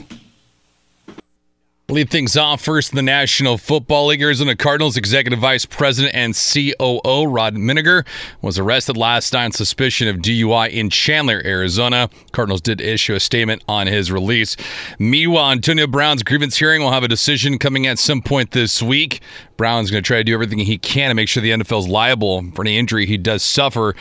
Lead 1.91 2.11
things 2.11 2.37
off 2.37 2.61
first 2.61 2.93
in 2.93 2.97
the 2.97 3.03
National 3.03 3.57
Football 3.57 4.09
League. 4.09 4.21
Arizona 4.21 4.55
Cardinals 4.55 4.99
Executive 4.99 5.39
Vice 5.39 5.65
President 5.65 6.15
and 6.15 6.35
COO 6.35 7.25
Ron 7.25 7.57
Minegar 7.57 8.07
was 8.43 8.59
arrested 8.59 8.99
last 8.99 9.33
night 9.33 9.47
on 9.47 9.53
suspicion 9.53 10.07
of 10.07 10.17
DUI 10.17 10.69
in 10.69 10.91
Chandler, 10.91 11.41
Arizona. 11.47 12.11
Cardinals 12.33 12.61
did 12.61 12.83
issue 12.83 13.15
a 13.15 13.21
statement 13.21 13.65
on 13.67 13.87
his 13.87 14.13
release. 14.13 14.55
Meanwhile, 14.99 15.51
Antonio 15.51 15.87
Brown's 15.87 16.23
grievance 16.23 16.59
hearing 16.59 16.83
will 16.83 16.93
have 16.93 17.05
a 17.05 17.09
decision 17.09 17.59
coming 17.59 17.87
at 17.87 17.99
some 17.99 18.21
point 18.21 18.51
this 18.51 18.83
week. 18.83 19.23
Brown's 19.57 19.91
going 19.91 20.03
to 20.03 20.07
try 20.07 20.19
to 20.19 20.25
do 20.25 20.35
everything 20.35 20.59
he 20.59 20.77
can 20.77 21.09
to 21.09 21.15
make 21.15 21.27
sure 21.31 21.43
the 21.43 21.53
NFL 21.53 21.79
is 21.79 21.89
liable 21.89 22.51
for 22.51 22.61
any 22.65 22.77
injury 22.77 23.07
he 23.07 23.17
does 23.17 23.43
suffer 23.43 23.97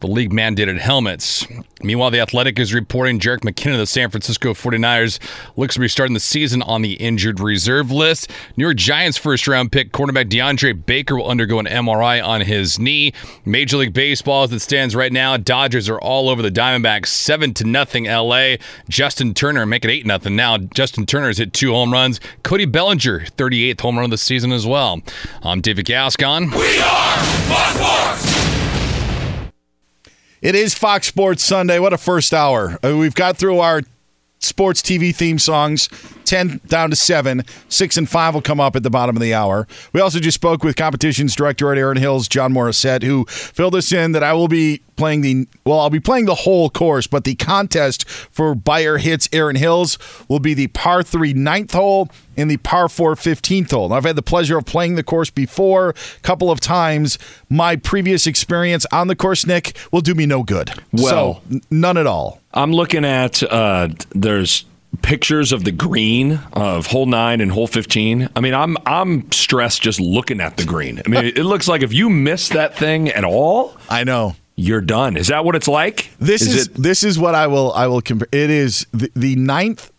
the 0.00 0.06
league 0.06 0.32
mandated 0.32 0.78
helmets. 0.78 1.46
Meanwhile, 1.82 2.10
the 2.10 2.20
Athletic 2.20 2.58
is 2.58 2.74
reporting 2.74 3.20
Jerick 3.20 3.40
McKinnon 3.40 3.74
of 3.74 3.78
the 3.78 3.86
San 3.86 4.10
Francisco 4.10 4.54
49ers 4.54 5.18
looks 5.56 5.74
to 5.74 5.80
be 5.80 5.88
starting 5.88 6.14
the 6.14 6.20
season 6.20 6.62
on 6.62 6.82
the 6.82 6.94
injured 6.94 7.38
reserve 7.38 7.90
list. 7.90 8.30
New 8.56 8.64
York 8.64 8.76
Giants 8.76 9.16
first 9.16 9.46
round 9.46 9.70
pick 9.72 9.92
cornerback 9.92 10.28
DeAndre 10.28 10.84
Baker 10.84 11.16
will 11.16 11.28
undergo 11.28 11.58
an 11.58 11.66
MRI 11.66 12.24
on 12.24 12.40
his 12.40 12.78
knee. 12.78 13.12
Major 13.44 13.76
League 13.76 13.92
Baseball 13.92 14.44
as 14.44 14.52
it 14.52 14.60
stands 14.60 14.96
right 14.96 15.12
now, 15.12 15.36
Dodgers 15.36 15.88
are 15.88 16.00
all 16.00 16.28
over 16.28 16.42
the 16.42 16.50
Diamondbacks 16.50 17.06
7 17.06 17.54
to 17.54 17.64
nothing 17.64 18.04
LA. 18.04 18.56
Justin 18.88 19.34
Turner 19.34 19.66
make 19.66 19.84
it 19.84 19.90
8 19.90 20.06
nothing 20.06 20.34
now. 20.34 20.58
Justin 20.58 21.06
Turner 21.06 21.28
has 21.28 21.38
hit 21.38 21.52
two 21.52 21.72
home 21.72 21.92
runs. 21.92 22.20
Cody 22.42 22.64
Bellinger 22.64 23.20
38th 23.20 23.80
home 23.80 23.96
run 23.96 24.04
of 24.06 24.10
the 24.10 24.18
season 24.18 24.50
as 24.50 24.66
well. 24.66 25.00
I'm 25.42 25.60
David 25.60 25.84
Gascon. 25.84 26.50
We 26.50 26.80
are 26.80 27.46
Sports. 27.76 28.35
It 30.42 30.54
is 30.54 30.74
Fox 30.74 31.06
Sports 31.06 31.42
Sunday. 31.42 31.78
What 31.78 31.92
a 31.92 31.98
first 31.98 32.34
hour. 32.34 32.78
Uh, 32.84 32.96
we've 32.96 33.14
got 33.14 33.38
through 33.38 33.60
our 33.60 33.82
sports 34.46 34.82
TV 34.82 35.14
theme 35.14 35.38
songs. 35.38 35.88
10 36.26 36.60
down 36.66 36.90
to 36.90 36.96
7. 36.96 37.42
6 37.68 37.96
and 37.96 38.08
5 38.08 38.34
will 38.34 38.42
come 38.42 38.60
up 38.60 38.76
at 38.76 38.82
the 38.82 38.90
bottom 38.90 39.16
of 39.16 39.22
the 39.22 39.32
hour. 39.32 39.66
We 39.92 40.00
also 40.00 40.20
just 40.20 40.34
spoke 40.34 40.62
with 40.62 40.76
competitions 40.76 41.34
director 41.34 41.72
at 41.72 41.78
Erin 41.78 41.96
Hills, 41.96 42.28
John 42.28 42.52
Morissette, 42.52 43.02
who 43.02 43.24
filled 43.26 43.74
us 43.74 43.92
in 43.92 44.12
that 44.12 44.22
I 44.22 44.32
will 44.32 44.48
be 44.48 44.82
playing 44.96 45.20
the 45.20 45.46
well, 45.64 45.80
I'll 45.80 45.90
be 45.90 46.00
playing 46.00 46.24
the 46.24 46.34
whole 46.34 46.70
course, 46.70 47.06
but 47.06 47.24
the 47.24 47.34
contest 47.34 48.08
for 48.08 48.54
Beyer 48.54 48.98
Hits 48.98 49.28
Erin 49.32 49.56
Hills 49.56 49.98
will 50.28 50.40
be 50.40 50.54
the 50.54 50.68
par 50.68 51.02
3 51.02 51.32
ninth 51.34 51.72
hole 51.72 52.08
and 52.36 52.50
the 52.50 52.56
par 52.58 52.88
4 52.88 53.14
15th 53.14 53.70
hole. 53.70 53.88
Now, 53.88 53.96
I've 53.96 54.04
had 54.04 54.16
the 54.16 54.22
pleasure 54.22 54.58
of 54.58 54.64
playing 54.64 54.96
the 54.96 55.02
course 55.02 55.30
before 55.30 55.90
a 55.90 56.20
couple 56.22 56.50
of 56.50 56.60
times. 56.60 57.18
My 57.48 57.76
previous 57.76 58.26
experience 58.26 58.86
on 58.90 59.08
the 59.08 59.16
course, 59.16 59.46
Nick, 59.46 59.76
will 59.92 60.00
do 60.00 60.14
me 60.14 60.26
no 60.26 60.42
good. 60.42 60.72
Well, 60.92 61.42
so, 61.48 61.60
none 61.70 61.96
at 61.96 62.06
all. 62.06 62.40
I'm 62.56 62.72
looking 62.72 63.04
at 63.04 63.42
uh, 63.42 63.88
there's 64.10 64.64
pictures 65.02 65.52
of 65.52 65.64
the 65.64 65.72
green 65.72 66.40
of 66.54 66.86
hole 66.86 67.04
nine 67.06 67.42
and 67.42 67.52
hole 67.52 67.66
15 67.66 68.30
i 68.34 68.40
mean 68.40 68.54
i'm 68.54 68.78
i'm 68.86 69.30
stressed 69.30 69.82
just 69.82 70.00
looking 70.00 70.40
at 70.40 70.56
the 70.56 70.64
green. 70.64 71.02
I 71.04 71.08
mean 71.10 71.24
it 71.36 71.44
looks 71.44 71.68
like 71.68 71.82
if 71.82 71.92
you 71.92 72.08
miss 72.08 72.48
that 72.48 72.74
thing 72.76 73.08
at 73.10 73.22
all 73.22 73.76
i 73.90 74.04
know. 74.04 74.36
you're 74.54 74.80
done. 74.80 75.18
Is 75.18 75.26
that 75.28 75.44
what 75.44 75.54
it's 75.54 75.68
like? 75.68 76.10
This 76.18 76.40
is, 76.40 76.54
is 76.54 76.66
it- 76.68 76.74
this 76.74 77.02
is 77.02 77.18
what 77.18 77.34
i 77.34 77.46
will 77.46 77.72
i 77.74 77.86
will 77.86 78.00
compare 78.00 78.28
it 78.32 78.48
is 78.48 78.86
the, 78.92 79.10
the 79.14 79.36
ninth 79.36 79.92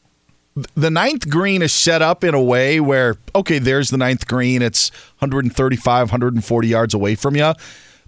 the 0.73 0.89
ninth 0.89 1.29
green 1.29 1.61
is 1.61 1.71
set 1.73 2.01
up 2.01 2.23
in 2.23 2.33
a 2.33 2.41
way 2.41 2.79
where 2.79 3.17
okay 3.35 3.59
there's 3.59 3.91
the 3.91 3.97
ninth 3.97 4.25
green. 4.27 4.63
It's 4.63 4.89
135 5.19 6.07
140 6.07 6.67
yards 6.67 6.95
away 6.95 7.13
from 7.13 7.35
you 7.35 7.53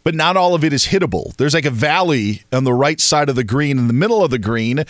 but 0.03 0.15
not 0.15 0.37
all 0.37 0.55
of 0.55 0.63
it 0.63 0.73
is 0.73 0.87
hittable 0.87 1.35
there's 1.37 1.53
like 1.53 1.65
a 1.65 1.71
valley 1.71 2.43
on 2.51 2.63
the 2.63 2.73
right 2.73 2.99
side 2.99 3.29
of 3.29 3.35
the 3.35 3.43
green 3.43 3.77
in 3.77 3.87
the 3.87 3.93
middle 3.93 4.23
of 4.23 4.31
the 4.31 4.39
green 4.39 4.83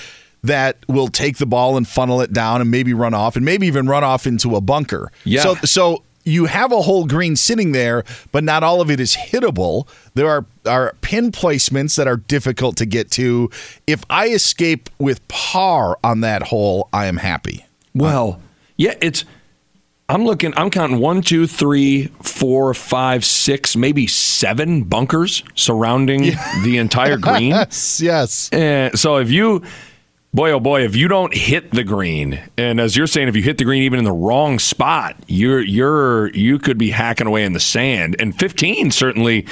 that 0.43 0.77
will 0.87 1.07
take 1.07 1.37
the 1.37 1.45
ball 1.45 1.77
and 1.77 1.87
funnel 1.87 2.21
it 2.21 2.31
down 2.31 2.61
and 2.61 2.71
maybe 2.71 2.93
run 2.93 3.13
off 3.13 3.35
and 3.35 3.45
maybe 3.45 3.67
even 3.67 3.87
run 3.87 4.03
off 4.03 4.25
into 4.25 4.55
a 4.55 4.61
bunker. 4.61 5.11
Yeah. 5.23 5.41
So 5.41 5.55
so 5.55 6.03
you 6.23 6.45
have 6.45 6.71
a 6.71 6.81
whole 6.81 7.05
green 7.05 7.35
sitting 7.35 7.71
there, 7.71 8.03
but 8.31 8.43
not 8.43 8.63
all 8.63 8.81
of 8.81 8.91
it 8.91 8.99
is 8.99 9.15
hittable. 9.15 9.87
There 10.13 10.29
are 10.29 10.45
are 10.65 10.95
pin 11.01 11.31
placements 11.31 11.95
that 11.97 12.07
are 12.07 12.17
difficult 12.17 12.77
to 12.77 12.85
get 12.85 13.11
to. 13.11 13.49
If 13.87 14.03
I 14.09 14.29
escape 14.29 14.89
with 14.99 15.25
par 15.27 15.97
on 16.03 16.21
that 16.21 16.43
hole, 16.43 16.89
I 16.93 17.07
am 17.07 17.17
happy. 17.17 17.65
Well, 17.93 18.41
yeah, 18.77 18.93
it's 19.01 19.25
I'm 20.09 20.25
looking. 20.25 20.53
I'm 20.57 20.71
counting 20.71 20.97
one, 20.97 21.21
two, 21.21 21.45
three, 21.45 22.07
four, 22.23 22.73
five, 22.73 23.23
six, 23.23 23.75
maybe 23.75 24.07
seven 24.07 24.83
bunkers 24.83 25.43
surrounding 25.53 26.31
the 26.63 26.77
entire 26.79 27.17
green. 27.19 27.51
yes, 27.51 28.01
yes. 28.01 28.49
And 28.51 28.97
so 28.97 29.17
if 29.17 29.29
you 29.29 29.61
boy 30.33 30.51
oh 30.51 30.59
boy 30.59 30.83
if 30.83 30.95
you 30.95 31.07
don't 31.07 31.33
hit 31.33 31.71
the 31.71 31.83
green 31.83 32.39
and 32.55 32.79
as 32.79 32.95
you're 32.95 33.07
saying 33.07 33.27
if 33.27 33.35
you 33.35 33.41
hit 33.41 33.57
the 33.57 33.63
green 33.63 33.81
even 33.81 33.97
in 33.97 34.05
the 34.05 34.11
wrong 34.11 34.59
spot 34.59 35.15
you're 35.25 35.59
you're 35.59 36.27
you 36.35 36.59
could 36.59 36.77
be 36.77 36.91
hacking 36.91 37.25
away 37.25 37.43
in 37.43 37.53
the 37.53 37.59
sand 37.59 38.15
and 38.19 38.37
15 38.37 38.91
certainly 38.91 39.47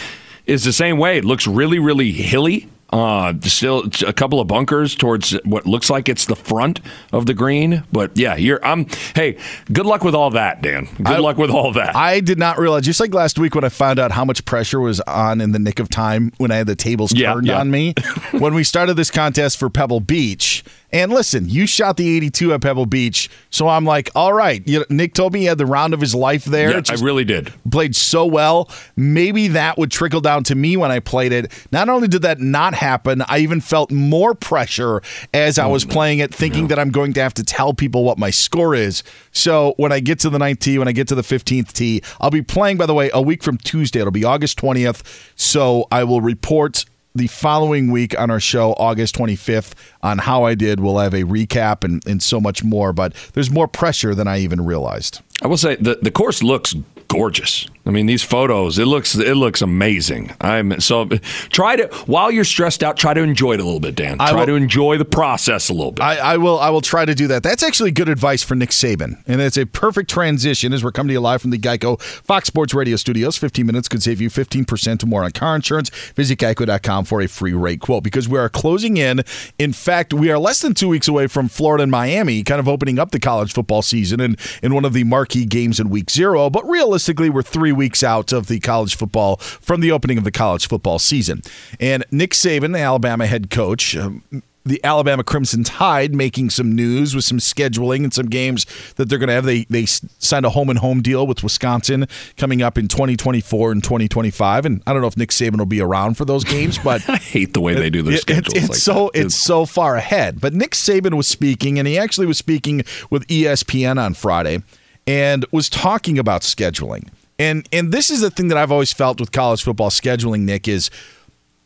is 0.45 0.63
the 0.63 0.71
same 0.71 0.99
way 0.99 1.17
it 1.17 1.25
looks 1.25 1.47
really 1.47 1.79
really 1.79 2.11
hilly 2.11 2.69
uh, 2.91 3.33
still 3.41 3.89
a 4.05 4.13
couple 4.13 4.39
of 4.39 4.47
bunkers 4.47 4.95
towards 4.95 5.31
what 5.43 5.65
looks 5.65 5.89
like 5.89 6.07
it's 6.07 6.25
the 6.25 6.35
front 6.35 6.79
of 7.11 7.25
the 7.25 7.33
green, 7.33 7.83
but 7.91 8.17
yeah, 8.17 8.35
you're. 8.35 8.63
I'm. 8.65 8.87
Hey, 9.13 9.37
good 9.71 9.85
luck 9.85 10.03
with 10.03 10.15
all 10.15 10.29
that, 10.31 10.61
Dan. 10.61 10.87
Good 10.97 11.07
I, 11.07 11.17
luck 11.17 11.37
with 11.37 11.49
all 11.49 11.73
that. 11.73 11.95
I 11.95 12.19
did 12.21 12.39
not 12.39 12.57
realize, 12.57 12.85
just 12.85 12.99
like 12.99 13.13
last 13.13 13.37
week 13.39 13.55
when 13.55 13.63
I 13.63 13.69
found 13.69 13.99
out 13.99 14.11
how 14.11 14.23
much 14.23 14.45
pressure 14.45 14.79
was 14.79 15.01
on 15.01 15.41
in 15.41 15.51
the 15.51 15.59
nick 15.59 15.79
of 15.79 15.89
time 15.89 16.31
when 16.37 16.51
I 16.51 16.55
had 16.55 16.67
the 16.67 16.75
tables 16.75 17.13
yeah, 17.13 17.33
turned 17.33 17.47
yeah. 17.47 17.59
on 17.59 17.69
me. 17.71 17.93
when 18.31 18.53
we 18.53 18.63
started 18.63 18.93
this 18.93 19.11
contest 19.11 19.59
for 19.59 19.69
Pebble 19.69 19.99
Beach, 19.99 20.63
and 20.91 21.11
listen, 21.11 21.49
you 21.49 21.67
shot 21.67 21.97
the 21.97 22.15
82 22.15 22.53
at 22.53 22.61
Pebble 22.61 22.85
Beach, 22.85 23.29
so 23.49 23.67
I'm 23.67 23.83
like, 23.83 24.09
all 24.15 24.31
right. 24.31 24.65
You 24.65 24.79
know, 24.79 24.85
Nick 24.89 25.13
told 25.13 25.33
me 25.33 25.41
he 25.41 25.45
had 25.45 25.57
the 25.57 25.65
round 25.65 25.93
of 25.93 25.99
his 25.99 26.15
life 26.15 26.45
there. 26.45 26.71
Yeah, 26.71 26.81
I 26.89 26.93
really 26.95 27.25
did. 27.25 27.51
Played 27.69 27.93
so 27.93 28.25
well. 28.25 28.69
Maybe 28.95 29.49
that 29.49 29.77
would 29.77 29.91
trickle 29.91 30.21
down 30.21 30.45
to 30.45 30.55
me 30.55 30.77
when 30.77 30.89
I 30.89 30.99
played 30.99 31.33
it. 31.33 31.51
Not 31.73 31.89
only 31.89 32.07
did 32.07 32.21
that 32.21 32.39
not 32.39 32.73
happen, 32.73 33.21
I 33.27 33.39
even 33.39 33.59
felt 33.59 33.91
more 33.91 34.33
pressure 34.33 35.01
as 35.33 35.59
I 35.59 35.65
oh, 35.65 35.71
was 35.71 35.83
oh, 35.83 35.89
playing 35.89 36.19
it, 36.19 36.33
thinking 36.33 36.63
no. 36.63 36.67
that 36.69 36.79
I'm 36.79 36.91
going 36.91 37.11
to 37.13 37.21
have 37.21 37.33
to 37.33 37.43
tell 37.43 37.73
people 37.73 38.05
what 38.05 38.17
my 38.17 38.29
score 38.29 38.73
is. 38.73 39.03
So 39.33 39.73
when 39.75 39.91
I 39.91 39.99
get 39.99 40.19
to 40.21 40.29
the 40.29 40.37
9th 40.37 40.59
tee, 40.59 40.79
when 40.79 40.87
I 40.87 40.93
get 40.93 41.09
to 41.09 41.15
the 41.15 41.21
15th 41.21 41.73
tee, 41.73 42.01
I'll 42.21 42.31
be 42.31 42.41
playing, 42.41 42.77
by 42.77 42.85
the 42.85 42.93
way, 42.93 43.09
a 43.13 43.21
week 43.21 43.43
from 43.43 43.57
Tuesday. 43.57 43.99
It'll 43.99 44.11
be 44.11 44.23
August 44.23 44.57
20th. 44.59 45.03
So 45.35 45.85
I 45.91 46.05
will 46.05 46.21
report 46.21 46.85
the 47.17 47.27
following 47.27 47.91
week 47.91 48.17
on 48.19 48.29
our 48.31 48.39
show, 48.39 48.73
August 48.73 49.15
25th, 49.15 49.73
on 50.01 50.19
how 50.19 50.43
I 50.43 50.55
did. 50.55 50.79
We'll 50.79 50.99
have 50.99 51.13
a 51.13 51.23
recap 51.23 51.83
and, 51.83 52.05
and 52.07 52.21
so 52.21 52.39
much 52.39 52.63
more, 52.63 52.93
but 52.93 53.13
there's 53.33 53.51
more 53.51 53.67
pressure 53.67 54.15
than 54.15 54.27
I 54.27 54.39
even 54.39 54.63
realized. 54.63 55.21
I 55.41 55.47
will 55.47 55.57
say 55.57 55.75
the, 55.75 55.99
the 56.01 56.11
course 56.11 56.41
looks 56.41 56.75
gorgeous. 57.07 57.67
I 57.87 57.91
mean, 57.91 58.05
these 58.05 58.21
photos, 58.21 58.77
it 58.77 58.85
looks 58.85 59.15
it 59.15 59.35
looks 59.35 59.61
amazing. 59.61 60.35
I'm 60.41 60.79
so 60.81 61.07
try 61.49 61.77
to 61.77 61.87
while 62.05 62.29
you're 62.29 62.43
stressed 62.43 62.83
out, 62.83 62.97
try 62.97 63.13
to 63.13 63.21
enjoy 63.21 63.53
it 63.53 63.61
a 63.61 63.63
little 63.63 63.79
bit, 63.79 63.95
Dan. 63.95 64.17
Try 64.17 64.33
will, 64.33 64.45
to 64.47 64.55
enjoy 64.55 64.97
the 64.97 65.05
process 65.05 65.69
a 65.69 65.73
little 65.73 65.93
bit. 65.93 66.03
I, 66.03 66.17
I, 66.17 66.37
will 66.37 66.59
I 66.59 66.69
will 66.69 66.81
try 66.81 67.05
to 67.05 67.15
do 67.15 67.27
that. 67.27 67.43
That's 67.43 67.63
actually 67.63 67.91
good 67.91 68.09
advice 68.09 68.43
for 68.43 68.55
Nick 68.55 68.71
Saban, 68.71 69.23
and 69.25 69.39
it's 69.39 69.57
a 69.57 69.65
perfect 69.65 70.09
transition 70.09 70.73
as 70.73 70.83
we're 70.83 70.91
coming 70.91 71.07
to 71.07 71.13
you 71.13 71.21
live 71.21 71.41
from 71.41 71.51
the 71.51 71.57
Geico 71.57 72.01
Fox 72.01 72.47
Sports 72.47 72.73
Radio 72.73 72.97
studios. 72.97 73.37
15 73.37 73.65
minutes 73.65 73.87
could 73.87 74.03
save 74.03 74.19
you 74.19 74.29
15% 74.29 75.03
or 75.03 75.07
more 75.07 75.23
on 75.23 75.31
car 75.31 75.55
insurance. 75.55 75.89
Visit 76.15 76.39
geico.com 76.39 77.05
for 77.05 77.21
a 77.21 77.27
free 77.27 77.53
rate 77.53 77.79
quote 77.79 78.03
because 78.03 78.27
we 78.27 78.37
are 78.37 78.49
closing 78.49 78.97
in. 78.97 79.23
In 79.57 79.71
fact, 79.71 80.13
we 80.13 80.29
are 80.29 80.37
less 80.37 80.61
than 80.61 80.73
two 80.73 80.89
weeks 80.89 81.07
away 81.07 81.27
from 81.27 81.47
Florida 81.47 81.83
and 81.83 81.91
Miami, 81.91 82.43
kind 82.43 82.59
of 82.59 82.67
opening 82.67 82.99
up 82.99 83.11
the 83.11 83.19
college 83.19 83.53
football 83.53 83.81
season 83.81 84.19
and 84.19 84.37
in 84.61 84.73
one 84.73 84.83
of 84.83 84.91
the 84.91 85.05
marquee 85.05 85.45
games 85.45 85.79
in 85.79 85.89
week 85.89 86.09
zero. 86.09 86.49
But 86.49 86.67
realistically, 86.67 87.29
we're 87.29 87.43
three 87.43 87.76
weeks 87.77 88.03
out 88.03 88.33
of 88.33 88.47
the 88.47 88.59
college 88.59 88.95
football 88.95 89.37
from 89.37 89.81
the 89.81 89.91
opening 89.91 90.17
of 90.17 90.23
the 90.23 90.31
college 90.31 90.67
football 90.67 90.99
season. 90.99 91.41
And 91.79 92.03
Nick 92.11 92.31
Saban, 92.31 92.73
the 92.73 92.79
Alabama 92.79 93.25
head 93.25 93.49
coach, 93.49 93.95
um, 93.95 94.23
the 94.67 94.83
Alabama 94.83 95.23
Crimson 95.23 95.63
Tide 95.63 96.13
making 96.13 96.49
some 96.49 96.75
news 96.75 97.15
with 97.15 97.23
some 97.23 97.39
scheduling 97.39 98.03
and 98.03 98.13
some 98.13 98.27
games 98.27 98.65
that 98.95 99.09
they're 99.09 99.17
going 99.17 99.29
to 99.29 99.33
have. 99.33 99.45
They 99.45 99.63
they 99.69 99.85
signed 99.85 100.45
a 100.45 100.49
home 100.49 100.69
and 100.69 100.79
home 100.79 101.01
deal 101.01 101.25
with 101.25 101.43
Wisconsin 101.43 102.07
coming 102.35 102.61
up 102.61 102.77
in 102.77 102.87
2024 102.87 103.71
and 103.71 103.83
2025. 103.83 104.65
And 104.65 104.83
I 104.85 104.93
don't 104.93 105.01
know 105.01 105.07
if 105.07 105.17
Nick 105.17 105.29
Saban 105.29 105.57
will 105.57 105.65
be 105.65 105.81
around 105.81 106.17
for 106.17 106.25
those 106.25 106.43
games, 106.43 106.77
but 106.77 107.07
I 107.09 107.17
hate 107.17 107.53
the 107.53 107.61
way 107.61 107.73
they 107.73 107.89
do 107.89 108.01
their 108.01 108.15
it, 108.15 108.21
schedules. 108.21 108.53
It, 108.53 108.57
it's 108.57 108.69
like 108.69 108.77
so 108.77 109.09
that. 109.13 109.25
it's 109.25 109.35
so 109.35 109.65
far 109.65 109.95
ahead. 109.95 110.41
But 110.41 110.53
Nick 110.53 110.71
Saban 110.71 111.15
was 111.15 111.27
speaking, 111.27 111.79
and 111.79 111.87
he 111.87 111.97
actually 111.97 112.27
was 112.27 112.37
speaking 112.37 112.83
with 113.09 113.25
ESPN 113.27 114.03
on 114.03 114.13
Friday, 114.13 114.63
and 115.05 115.45
was 115.51 115.69
talking 115.69 116.19
about 116.19 116.41
scheduling. 116.41 117.09
And 117.39 117.67
and 117.71 117.91
this 117.91 118.09
is 118.09 118.21
the 118.21 118.31
thing 118.31 118.47
that 118.47 118.57
I've 118.57 118.71
always 118.71 118.93
felt 118.93 119.19
with 119.19 119.31
college 119.31 119.63
football 119.63 119.89
scheduling, 119.89 120.41
Nick, 120.41 120.67
is 120.67 120.89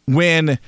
when 0.05 0.59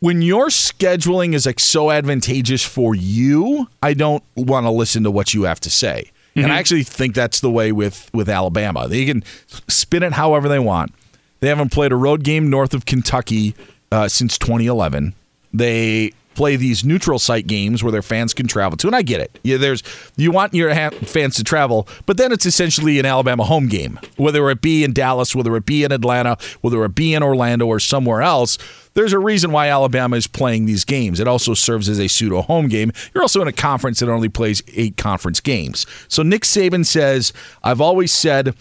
when 0.00 0.20
your 0.20 0.48
scheduling 0.48 1.32
is 1.32 1.46
like 1.46 1.60
so 1.60 1.90
advantageous 1.90 2.64
for 2.64 2.94
you, 2.94 3.68
I 3.82 3.94
don't 3.94 4.22
want 4.36 4.66
to 4.66 4.70
listen 4.70 5.04
to 5.04 5.10
what 5.10 5.32
you 5.32 5.44
have 5.44 5.60
to 5.60 5.70
say. 5.70 6.10
Mm-hmm. 6.10 6.38
And 6.40 6.46
I 6.46 6.48
mm-hmm. 6.50 6.58
actually 6.58 6.82
think 6.82 7.14
that's 7.14 7.40
the 7.40 7.50
way 7.50 7.72
with 7.72 8.10
with 8.12 8.28
Alabama. 8.28 8.88
They 8.88 9.06
can 9.06 9.22
spin 9.68 10.02
it 10.02 10.12
however 10.12 10.48
they 10.48 10.58
want. 10.58 10.92
They 11.40 11.48
haven't 11.48 11.72
played 11.72 11.92
a 11.92 11.96
road 11.96 12.22
game 12.22 12.50
north 12.50 12.74
of 12.74 12.86
Kentucky 12.86 13.54
uh, 13.90 14.08
since 14.08 14.38
2011. 14.38 15.14
They 15.52 16.12
play 16.34 16.56
these 16.56 16.84
neutral 16.84 17.18
site 17.18 17.46
games 17.46 17.82
where 17.82 17.92
their 17.92 18.02
fans 18.02 18.34
can 18.34 18.46
travel 18.46 18.76
to. 18.78 18.86
And 18.86 18.96
I 18.96 19.02
get 19.02 19.20
it. 19.20 19.38
Yeah, 19.42 19.56
there's 19.56 19.82
you 20.16 20.30
want 20.30 20.54
your 20.54 20.74
ha- 20.74 20.90
fans 20.90 21.36
to 21.36 21.44
travel, 21.44 21.88
but 22.06 22.16
then 22.16 22.32
it's 22.32 22.46
essentially 22.46 22.98
an 22.98 23.06
Alabama 23.06 23.44
home 23.44 23.68
game, 23.68 23.98
whether 24.16 24.48
it 24.50 24.60
be 24.60 24.84
in 24.84 24.92
Dallas, 24.92 25.34
whether 25.34 25.54
it 25.56 25.66
be 25.66 25.84
in 25.84 25.92
Atlanta, 25.92 26.36
whether 26.60 26.84
it 26.84 26.94
be 26.94 27.14
in 27.14 27.22
Orlando 27.22 27.66
or 27.66 27.80
somewhere 27.80 28.22
else. 28.22 28.58
There's 28.94 29.14
a 29.14 29.18
reason 29.18 29.52
why 29.52 29.68
Alabama 29.68 30.16
is 30.16 30.26
playing 30.26 30.66
these 30.66 30.84
games. 30.84 31.18
It 31.18 31.26
also 31.26 31.54
serves 31.54 31.88
as 31.88 31.98
a 31.98 32.08
pseudo 32.08 32.42
home 32.42 32.68
game. 32.68 32.92
You're 33.14 33.22
also 33.22 33.40
in 33.40 33.48
a 33.48 33.52
conference 33.52 34.00
that 34.00 34.10
only 34.10 34.28
plays 34.28 34.62
eight 34.74 34.98
conference 34.98 35.40
games. 35.40 35.86
So 36.08 36.22
Nick 36.22 36.42
Saban 36.42 36.84
says, 36.84 37.32
I've 37.62 37.80
always 37.80 38.12
said 38.12 38.54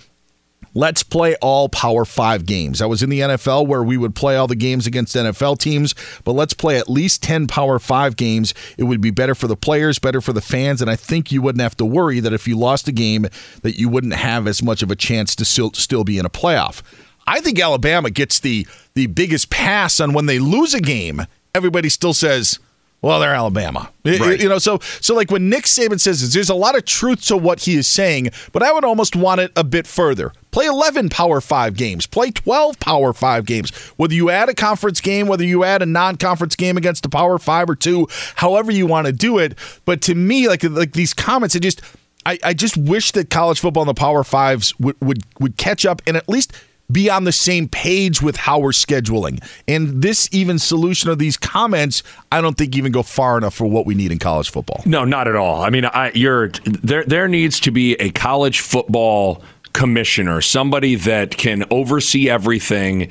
let's 0.74 1.04
play 1.04 1.36
all 1.42 1.70
Power 1.70 2.06
Five 2.06 2.46
games. 2.46 2.82
I 2.82 2.86
was 2.86 3.04
in 3.04 3.10
the 3.10 3.20
NFL 3.20 3.68
where 3.68 3.84
we 3.84 3.98
would 3.98 4.16
play 4.16 4.36
all 4.36 4.48
the 4.48 4.56
games 4.56 4.88
against 4.88 5.16
NFL 5.16 5.60
teams, 5.60 5.96
but 6.24 6.34
let's 6.34 6.54
play 6.54 6.78
at 6.78 6.90
least 6.90 7.24
10 7.24 7.48
Power 7.48 7.80
Five 7.80 8.16
games. 8.16 8.54
It 8.78 8.84
would 8.84 9.02
be 9.02 9.12
better 9.12 9.36
for 9.36 9.48
the 9.48 9.56
players, 9.56 10.00
better 10.00 10.22
for 10.22 10.34
the 10.34 10.42
fans, 10.42 10.82
and 10.82 10.90
I 10.90 10.96
think 10.96 11.32
you 11.32 11.42
wouldn't 11.42 11.62
have 11.62 11.78
to 11.78 11.86
worry 11.86 12.20
that 12.20 12.34
if 12.34 12.48
you 12.48 12.58
lost 12.58 12.88
a 12.88 12.92
game, 12.92 13.28
that 13.62 13.80
you 13.80 13.90
wouldn't 13.90 14.14
have 14.14 14.48
as 14.48 14.64
much 14.64 14.82
of 14.82 14.92
a 14.92 14.96
chance 14.96 15.36
to 15.38 15.46
still, 15.46 15.72
still 15.74 16.04
be 16.04 16.18
in 16.18 16.26
a 16.26 16.30
playoff. 16.30 16.82
I 17.28 17.40
think 17.40 17.60
Alabama 17.60 18.10
gets 18.10 18.40
the 18.40 18.68
the 18.94 19.08
biggest 19.08 19.50
pass 19.50 20.00
on 20.00 20.14
when 20.14 20.26
they 20.26 20.40
lose 20.40 20.74
a 20.74 20.82
game. 20.82 21.26
Everybody 21.56 21.90
still 21.90 22.14
says, 22.14 22.60
well, 23.02 23.20
they're 23.20 23.34
Alabama. 23.34 23.90
Right. 24.06 24.40
You 24.40 24.48
know, 24.48 24.60
so 24.60 24.80
so 25.00 25.16
like 25.16 25.32
when 25.32 25.50
Nick 25.50 25.64
Saban 25.66 26.00
says 26.00 26.22
this, 26.22 26.34
there's 26.34 26.50
a 26.50 26.56
lot 26.56 26.78
of 26.78 26.86
truth 26.86 27.26
to 27.28 27.38
what 27.38 27.62
he 27.62 27.76
is 27.76 27.88
saying, 27.88 28.30
but 28.52 28.62
I 28.62 28.72
would 28.72 28.86
almost 28.86 29.16
want 29.16 29.42
it 29.42 29.52
a 29.56 29.64
bit 29.64 29.88
further. 29.88 30.34
Play 30.52 30.66
11 30.66 31.10
Power 31.10 31.42
5 31.42 31.76
games, 31.76 32.06
play 32.06 32.30
12 32.30 32.80
Power 32.80 33.14
5 33.14 33.46
games. 33.46 33.72
Whether 33.98 34.14
you 34.14 34.30
add 34.30 34.50
a 34.50 34.54
conference 34.54 35.02
game, 35.02 35.28
whether 35.28 35.46
you 35.46 35.64
add 35.64 35.82
a 35.82 35.86
non-conference 35.86 36.56
game 36.56 36.78
against 36.78 37.06
a 37.06 37.10
Power 37.10 37.40
5 37.40 37.70
or 37.70 37.76
2, 37.76 38.08
however 38.36 38.72
you 38.72 38.86
want 38.86 39.08
to 39.08 39.14
do 39.14 39.40
it, 39.40 39.58
but 39.86 40.02
to 40.02 40.14
me 40.14 40.48
like 40.48 40.64
like 40.64 40.94
these 40.94 41.14
comments 41.14 41.56
it 41.56 41.62
just 41.62 41.82
I, 42.26 42.38
I 42.44 42.54
just 42.54 42.78
wish 42.78 43.14
that 43.14 43.32
college 43.32 43.60
football 43.60 43.84
and 43.84 43.90
the 43.90 43.96
Power 43.96 44.24
Fives 44.24 44.78
would, 44.80 44.96
would 45.02 45.24
would 45.40 45.58
catch 45.58 45.86
up 45.86 46.02
and 46.06 46.16
at 46.16 46.30
least 46.30 46.54
be 46.92 47.10
on 47.10 47.24
the 47.24 47.32
same 47.32 47.68
page 47.68 48.22
with 48.22 48.36
how 48.36 48.60
we're 48.60 48.72
scheduling. 48.72 49.44
And 49.68 50.02
this 50.02 50.30
even 50.32 50.60
solution 50.60 51.10
of 51.10 51.20
these 51.20 51.38
comments, 51.38 52.04
I 52.32 52.42
don't 52.42 52.58
think 52.58 52.76
even 52.76 52.92
go 52.92 53.04
far 53.04 53.38
enough 53.38 53.54
for 53.54 53.66
what 53.66 53.86
we 53.86 53.96
need 53.96 54.12
in 54.12 54.20
college 54.20 54.50
football. 54.50 54.82
No, 54.86 55.06
not 55.06 55.28
at 55.28 55.36
all. 55.36 55.62
I 55.62 55.70
mean, 55.70 55.86
I, 55.86 56.12
you're 56.14 56.50
there. 56.66 57.04
There 57.04 57.28
needs 57.28 57.60
to 57.62 57.72
be 57.72 57.96
a 57.96 58.12
college 58.12 58.60
football 58.60 59.44
commissioner, 59.74 60.42
somebody 60.42 60.96
that 60.96 61.38
can 61.38 61.64
oversee 61.72 62.30
everything 62.30 63.10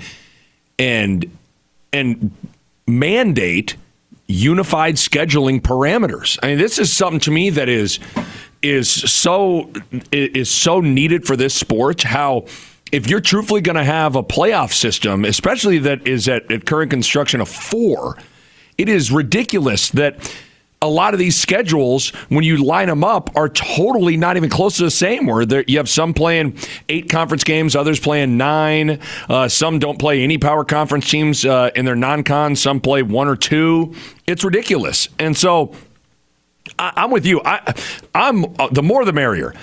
and 0.79 1.31
and 1.93 2.31
mandate 2.87 3.77
unified 4.27 4.95
scheduling 4.95 5.61
parameters. 5.61 6.39
I 6.43 6.49
mean, 6.49 6.59
this 6.59 6.79
is 6.79 6.93
something 6.93 7.21
to 7.21 7.31
me 7.31 7.51
that 7.51 7.69
is 7.69 7.99
is 8.63 8.91
so 8.91 9.71
is 10.13 10.51
so 10.51 10.81
needed 10.81 11.27
for 11.27 11.37
this 11.37 11.55
sport. 11.55 12.03
How 12.03 12.47
if 12.93 13.09
you're 13.09 13.21
truthfully 13.21 13.61
going 13.61 13.77
to 13.77 13.85
have 13.85 14.17
a 14.17 14.23
playoff 14.23 14.73
system, 14.73 15.25
especially 15.25 15.79
that 15.79 16.07
is 16.07 16.29
at, 16.29 16.51
at 16.51 16.67
current 16.67 16.91
construction 16.91 17.41
of 17.41 17.49
four, 17.49 18.19
it 18.79 18.89
is 18.89 19.13
ridiculous 19.13 19.91
that 19.91 20.35
a 20.83 20.89
lot 20.89 21.13
of 21.13 21.21
these 21.21 21.37
schedules, 21.37 22.09
when 22.31 22.43
you 22.43 22.57
line 22.65 22.89
them 22.89 23.05
up, 23.05 23.37
are 23.37 23.51
totally 23.51 24.17
not 24.17 24.39
even 24.39 24.49
close 24.49 24.79
to 24.79 24.85
the 24.85 24.91
same. 24.91 25.27
Where 25.27 25.63
you 25.67 25.77
have 25.77 25.91
some 25.91 26.15
playing 26.15 26.57
eight 26.89 27.11
conference 27.11 27.45
games, 27.45 27.77
others 27.77 28.01
playing 28.01 28.39
nine. 28.39 28.99
Uh, 29.29 29.47
some 29.49 29.79
don't 29.79 29.99
play 29.99 30.23
any 30.23 30.39
power 30.39 30.65
conference 30.65 31.11
teams 31.11 31.45
uh, 31.45 31.71
in 31.77 31.85
their 31.85 31.97
non-con. 31.97 32.57
Some 32.57 32.81
play 32.81 33.03
one 33.03 33.29
or 33.29 33.37
two. 33.37 33.95
It's 34.27 34.43
ridiculous, 34.43 35.09
and 35.19 35.37
so 35.37 35.75
I, 36.79 37.05
am 37.05 37.11
with 37.11 37.27
you. 37.27 37.43
I, 37.45 37.75
I'm 38.15 38.47
uh, 38.59 38.69
the 38.71 38.83
more 38.83 39.05
the 39.05 39.13
merrier. 39.13 39.55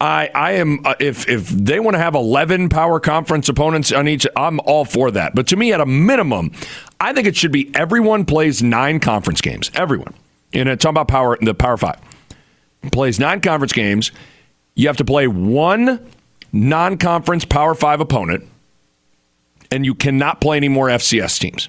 I, 0.00 0.30
I 0.34 0.52
am 0.52 0.84
uh, 0.84 0.94
if 1.00 1.28
if 1.28 1.48
they 1.48 1.80
want 1.80 1.94
to 1.94 1.98
have 1.98 2.14
11 2.14 2.68
power 2.68 3.00
conference 3.00 3.48
opponents 3.48 3.92
on 3.92 4.06
each 4.08 4.26
I'm 4.36 4.60
all 4.60 4.84
for 4.84 5.10
that. 5.12 5.34
But 5.34 5.46
to 5.48 5.56
me 5.56 5.72
at 5.72 5.80
a 5.80 5.86
minimum, 5.86 6.52
I 7.00 7.14
think 7.14 7.26
it 7.26 7.36
should 7.36 7.52
be 7.52 7.74
everyone 7.74 8.26
plays 8.26 8.62
9 8.62 9.00
conference 9.00 9.40
games. 9.40 9.70
Everyone. 9.74 10.12
And 10.52 10.68
it's 10.68 10.82
talking 10.82 10.94
about 10.94 11.08
power 11.08 11.38
the 11.40 11.54
Power 11.54 11.76
5. 11.76 11.96
Plays 12.92 13.18
9 13.18 13.40
conference 13.40 13.72
games. 13.72 14.12
You 14.74 14.86
have 14.88 14.98
to 14.98 15.04
play 15.04 15.26
one 15.26 16.06
non-conference 16.52 17.46
Power 17.46 17.74
5 17.74 18.00
opponent 18.00 18.44
and 19.70 19.84
you 19.84 19.94
cannot 19.94 20.40
play 20.40 20.58
any 20.58 20.68
more 20.68 20.88
FCS 20.88 21.38
teams. 21.38 21.68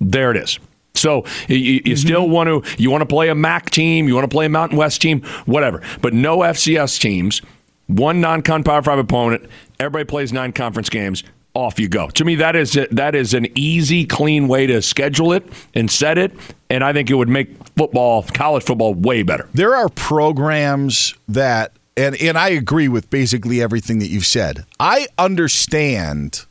There 0.00 0.30
it 0.32 0.36
is. 0.36 0.58
So 0.94 1.24
you, 1.46 1.56
you 1.56 1.80
mm-hmm. 1.80 1.94
still 1.94 2.28
want 2.28 2.48
to 2.48 2.82
you 2.82 2.90
want 2.90 3.02
to 3.02 3.06
play 3.06 3.28
a 3.28 3.34
MAC 3.36 3.70
team, 3.70 4.08
you 4.08 4.14
want 4.16 4.24
to 4.24 4.34
play 4.34 4.46
a 4.46 4.48
Mountain 4.48 4.76
West 4.76 5.00
team, 5.00 5.22
whatever, 5.46 5.80
but 6.02 6.12
no 6.12 6.38
FCS 6.38 7.00
teams 7.00 7.40
one 7.88 8.20
non-con 8.20 8.62
Power 8.62 8.82
Five 8.82 8.98
opponent. 8.98 9.48
Everybody 9.80 10.04
plays 10.04 10.32
nine 10.32 10.52
conference 10.52 10.88
games. 10.88 11.24
Off 11.54 11.80
you 11.80 11.88
go. 11.88 12.08
To 12.10 12.24
me, 12.24 12.36
that 12.36 12.54
is 12.54 12.78
that 12.92 13.16
is 13.16 13.34
an 13.34 13.48
easy, 13.56 14.04
clean 14.04 14.46
way 14.46 14.68
to 14.68 14.80
schedule 14.80 15.32
it 15.32 15.44
and 15.74 15.90
set 15.90 16.16
it, 16.16 16.32
and 16.70 16.84
I 16.84 16.92
think 16.92 17.10
it 17.10 17.14
would 17.14 17.28
make 17.28 17.50
football, 17.76 18.22
college 18.22 18.62
football, 18.62 18.94
way 18.94 19.24
better. 19.24 19.48
There 19.54 19.74
are 19.74 19.88
programs 19.88 21.14
that, 21.26 21.72
and 21.96 22.14
and 22.16 22.38
I 22.38 22.50
agree 22.50 22.86
with 22.86 23.10
basically 23.10 23.60
everything 23.60 23.98
that 23.98 24.06
you've 24.06 24.26
said. 24.26 24.66
I 24.78 25.08
understand. 25.18 26.44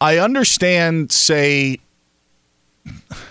I 0.00 0.18
understand. 0.18 1.10
Say 1.10 1.80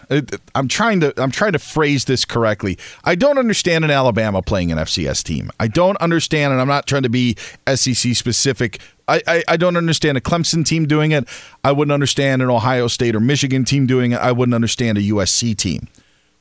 Uh, 0.09 0.21
I'm 0.55 0.67
trying 0.67 0.99
to 1.01 1.13
I'm 1.21 1.31
trying 1.31 1.53
to 1.53 1.59
phrase 1.59 2.05
this 2.05 2.25
correctly. 2.25 2.77
I 3.03 3.15
don't 3.15 3.37
understand 3.37 3.83
an 3.83 3.91
Alabama 3.91 4.41
playing 4.41 4.71
an 4.71 4.77
FCS 4.77 5.23
team. 5.23 5.51
I 5.59 5.67
don't 5.67 5.97
understand, 5.97 6.51
and 6.53 6.61
I'm 6.61 6.67
not 6.67 6.87
trying 6.87 7.03
to 7.03 7.09
be 7.09 7.35
SEC 7.73 8.15
specific. 8.15 8.79
I, 9.07 9.21
I, 9.27 9.43
I 9.49 9.57
don't 9.57 9.75
understand 9.75 10.17
a 10.17 10.21
Clemson 10.21 10.65
team 10.65 10.85
doing 10.85 11.11
it. 11.11 11.27
I 11.63 11.71
wouldn't 11.71 11.93
understand 11.93 12.41
an 12.41 12.49
Ohio 12.49 12.87
State 12.87 13.15
or 13.15 13.19
Michigan 13.19 13.65
team 13.65 13.87
doing 13.87 14.13
it. 14.13 14.19
I 14.19 14.31
wouldn't 14.31 14.55
understand 14.55 14.97
a 14.97 15.01
USC 15.01 15.55
team. 15.55 15.87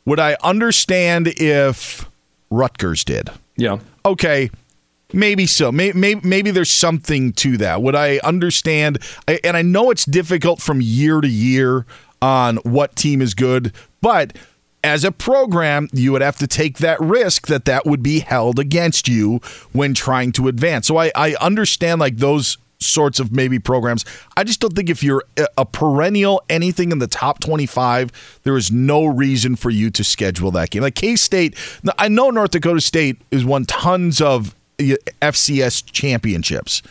Would 0.04 0.20
I 0.20 0.36
understand 0.42 1.28
if 1.36 2.08
Rutgers 2.50 3.04
did? 3.04 3.30
Yeah. 3.56 3.78
Okay. 4.04 4.50
Maybe 5.12 5.46
so. 5.46 5.72
Maybe, 5.72 6.20
maybe, 6.22 6.50
there's 6.52 6.72
something 6.72 7.32
to 7.34 7.56
that. 7.56 7.82
Would 7.82 7.96
I 7.96 8.18
understand? 8.18 8.98
And 9.26 9.56
I 9.56 9.62
know 9.62 9.90
it's 9.90 10.04
difficult 10.04 10.62
from 10.62 10.80
year 10.80 11.20
to 11.20 11.28
year 11.28 11.84
on 12.22 12.56
what 12.58 12.96
team 12.96 13.22
is 13.22 13.34
good, 13.34 13.72
but 14.00 14.36
as 14.82 15.04
a 15.04 15.12
program, 15.12 15.88
you 15.92 16.12
would 16.12 16.22
have 16.22 16.36
to 16.38 16.46
take 16.46 16.78
that 16.78 17.00
risk 17.00 17.48
that 17.48 17.66
that 17.66 17.84
would 17.84 18.02
be 18.02 18.20
held 18.20 18.58
against 18.58 19.08
you 19.08 19.40
when 19.72 19.92
trying 19.94 20.32
to 20.32 20.48
advance. 20.48 20.86
So 20.86 20.96
I, 20.96 21.12
I 21.14 21.34
understand 21.34 22.00
like 22.00 22.16
those 22.16 22.56
sorts 22.78 23.20
of 23.20 23.30
maybe 23.30 23.58
programs. 23.58 24.04
I 24.36 24.44
just 24.44 24.60
don't 24.60 24.74
think 24.74 24.88
if 24.88 25.02
you're 25.02 25.22
a 25.58 25.66
perennial 25.66 26.42
anything 26.48 26.92
in 26.92 26.98
the 26.98 27.06
top 27.06 27.40
25, 27.40 28.40
there 28.42 28.56
is 28.56 28.72
no 28.72 29.04
reason 29.04 29.54
for 29.54 29.68
you 29.68 29.90
to 29.90 30.02
schedule 30.02 30.50
that 30.52 30.70
game. 30.70 30.82
Like 30.82 30.94
K 30.94 31.16
State, 31.16 31.56
I 31.98 32.08
know 32.08 32.30
North 32.30 32.52
Dakota 32.52 32.80
State 32.80 33.20
has 33.32 33.44
won 33.44 33.66
tons 33.66 34.20
of 34.20 34.54
FCS 34.78 35.92
championships 35.92 36.82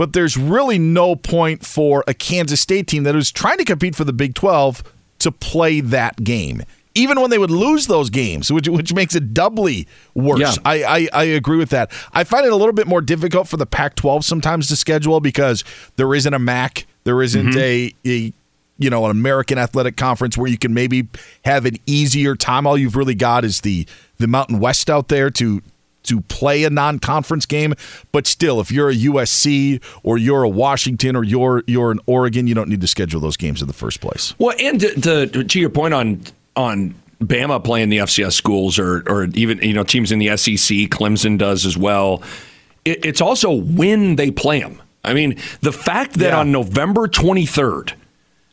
but 0.00 0.14
there's 0.14 0.38
really 0.38 0.78
no 0.78 1.14
point 1.14 1.62
for 1.62 2.02
a 2.08 2.14
Kansas 2.14 2.58
State 2.58 2.86
team 2.86 3.02
that 3.02 3.14
is 3.14 3.30
trying 3.30 3.58
to 3.58 3.66
compete 3.66 3.94
for 3.94 4.04
the 4.04 4.14
Big 4.14 4.34
12 4.34 4.82
to 5.18 5.30
play 5.30 5.82
that 5.82 6.24
game. 6.24 6.62
Even 6.94 7.20
when 7.20 7.28
they 7.28 7.36
would 7.36 7.50
lose 7.50 7.86
those 7.86 8.08
games, 8.08 8.50
which, 8.50 8.66
which 8.66 8.94
makes 8.94 9.14
it 9.14 9.34
doubly 9.34 9.86
worse. 10.14 10.40
Yeah. 10.40 10.54
I, 10.64 10.84
I, 10.84 11.08
I 11.12 11.24
agree 11.24 11.58
with 11.58 11.68
that. 11.68 11.92
I 12.14 12.24
find 12.24 12.46
it 12.46 12.52
a 12.52 12.56
little 12.56 12.72
bit 12.72 12.86
more 12.86 13.02
difficult 13.02 13.46
for 13.46 13.58
the 13.58 13.66
Pac 13.66 13.94
12 13.94 14.24
sometimes 14.24 14.68
to 14.68 14.76
schedule 14.76 15.20
because 15.20 15.64
there 15.96 16.14
isn't 16.14 16.32
a 16.32 16.38
MAC, 16.38 16.86
there 17.04 17.20
isn't 17.20 17.50
mm-hmm. 17.50 17.58
a, 17.58 17.94
a 18.10 18.32
you 18.78 18.88
know 18.88 19.04
an 19.04 19.10
American 19.10 19.58
Athletic 19.58 19.98
Conference 19.98 20.38
where 20.38 20.48
you 20.48 20.56
can 20.56 20.72
maybe 20.72 21.08
have 21.44 21.66
an 21.66 21.76
easier 21.84 22.34
time. 22.36 22.66
All 22.66 22.78
you've 22.78 22.96
really 22.96 23.14
got 23.14 23.44
is 23.44 23.60
the 23.60 23.86
the 24.16 24.26
Mountain 24.26 24.60
West 24.60 24.88
out 24.88 25.08
there 25.08 25.28
to 25.28 25.60
to 26.04 26.20
play 26.22 26.64
a 26.64 26.70
non-conference 26.70 27.46
game, 27.46 27.74
but 28.12 28.26
still, 28.26 28.60
if 28.60 28.70
you're 28.70 28.90
a 28.90 28.94
USC 28.94 29.82
or 30.02 30.18
you're 30.18 30.42
a 30.42 30.48
Washington 30.48 31.16
or 31.16 31.24
you're 31.24 31.62
you're 31.66 31.90
an 31.90 32.00
Oregon, 32.06 32.46
you 32.46 32.54
don't 32.54 32.68
need 32.68 32.80
to 32.80 32.86
schedule 32.86 33.20
those 33.20 33.36
games 33.36 33.60
in 33.60 33.68
the 33.68 33.74
first 33.74 34.00
place. 34.00 34.34
Well, 34.38 34.56
and 34.58 34.80
to, 34.80 35.26
to, 35.26 35.44
to 35.44 35.60
your 35.60 35.70
point 35.70 35.94
on 35.94 36.22
on 36.56 36.94
Bama 37.20 37.62
playing 37.62 37.90
the 37.90 37.98
FCS 37.98 38.32
schools 38.32 38.78
or 38.78 39.02
or 39.08 39.24
even 39.34 39.58
you 39.58 39.74
know 39.74 39.84
teams 39.84 40.10
in 40.12 40.18
the 40.18 40.36
SEC, 40.36 40.88
Clemson 40.88 41.38
does 41.38 41.66
as 41.66 41.76
well. 41.76 42.22
It, 42.84 43.04
it's 43.04 43.20
also 43.20 43.52
when 43.52 44.16
they 44.16 44.30
play 44.30 44.60
them. 44.60 44.80
I 45.04 45.14
mean, 45.14 45.36
the 45.60 45.72
fact 45.72 46.14
that 46.14 46.30
yeah. 46.30 46.40
on 46.40 46.52
November 46.52 47.08
23rd 47.08 47.94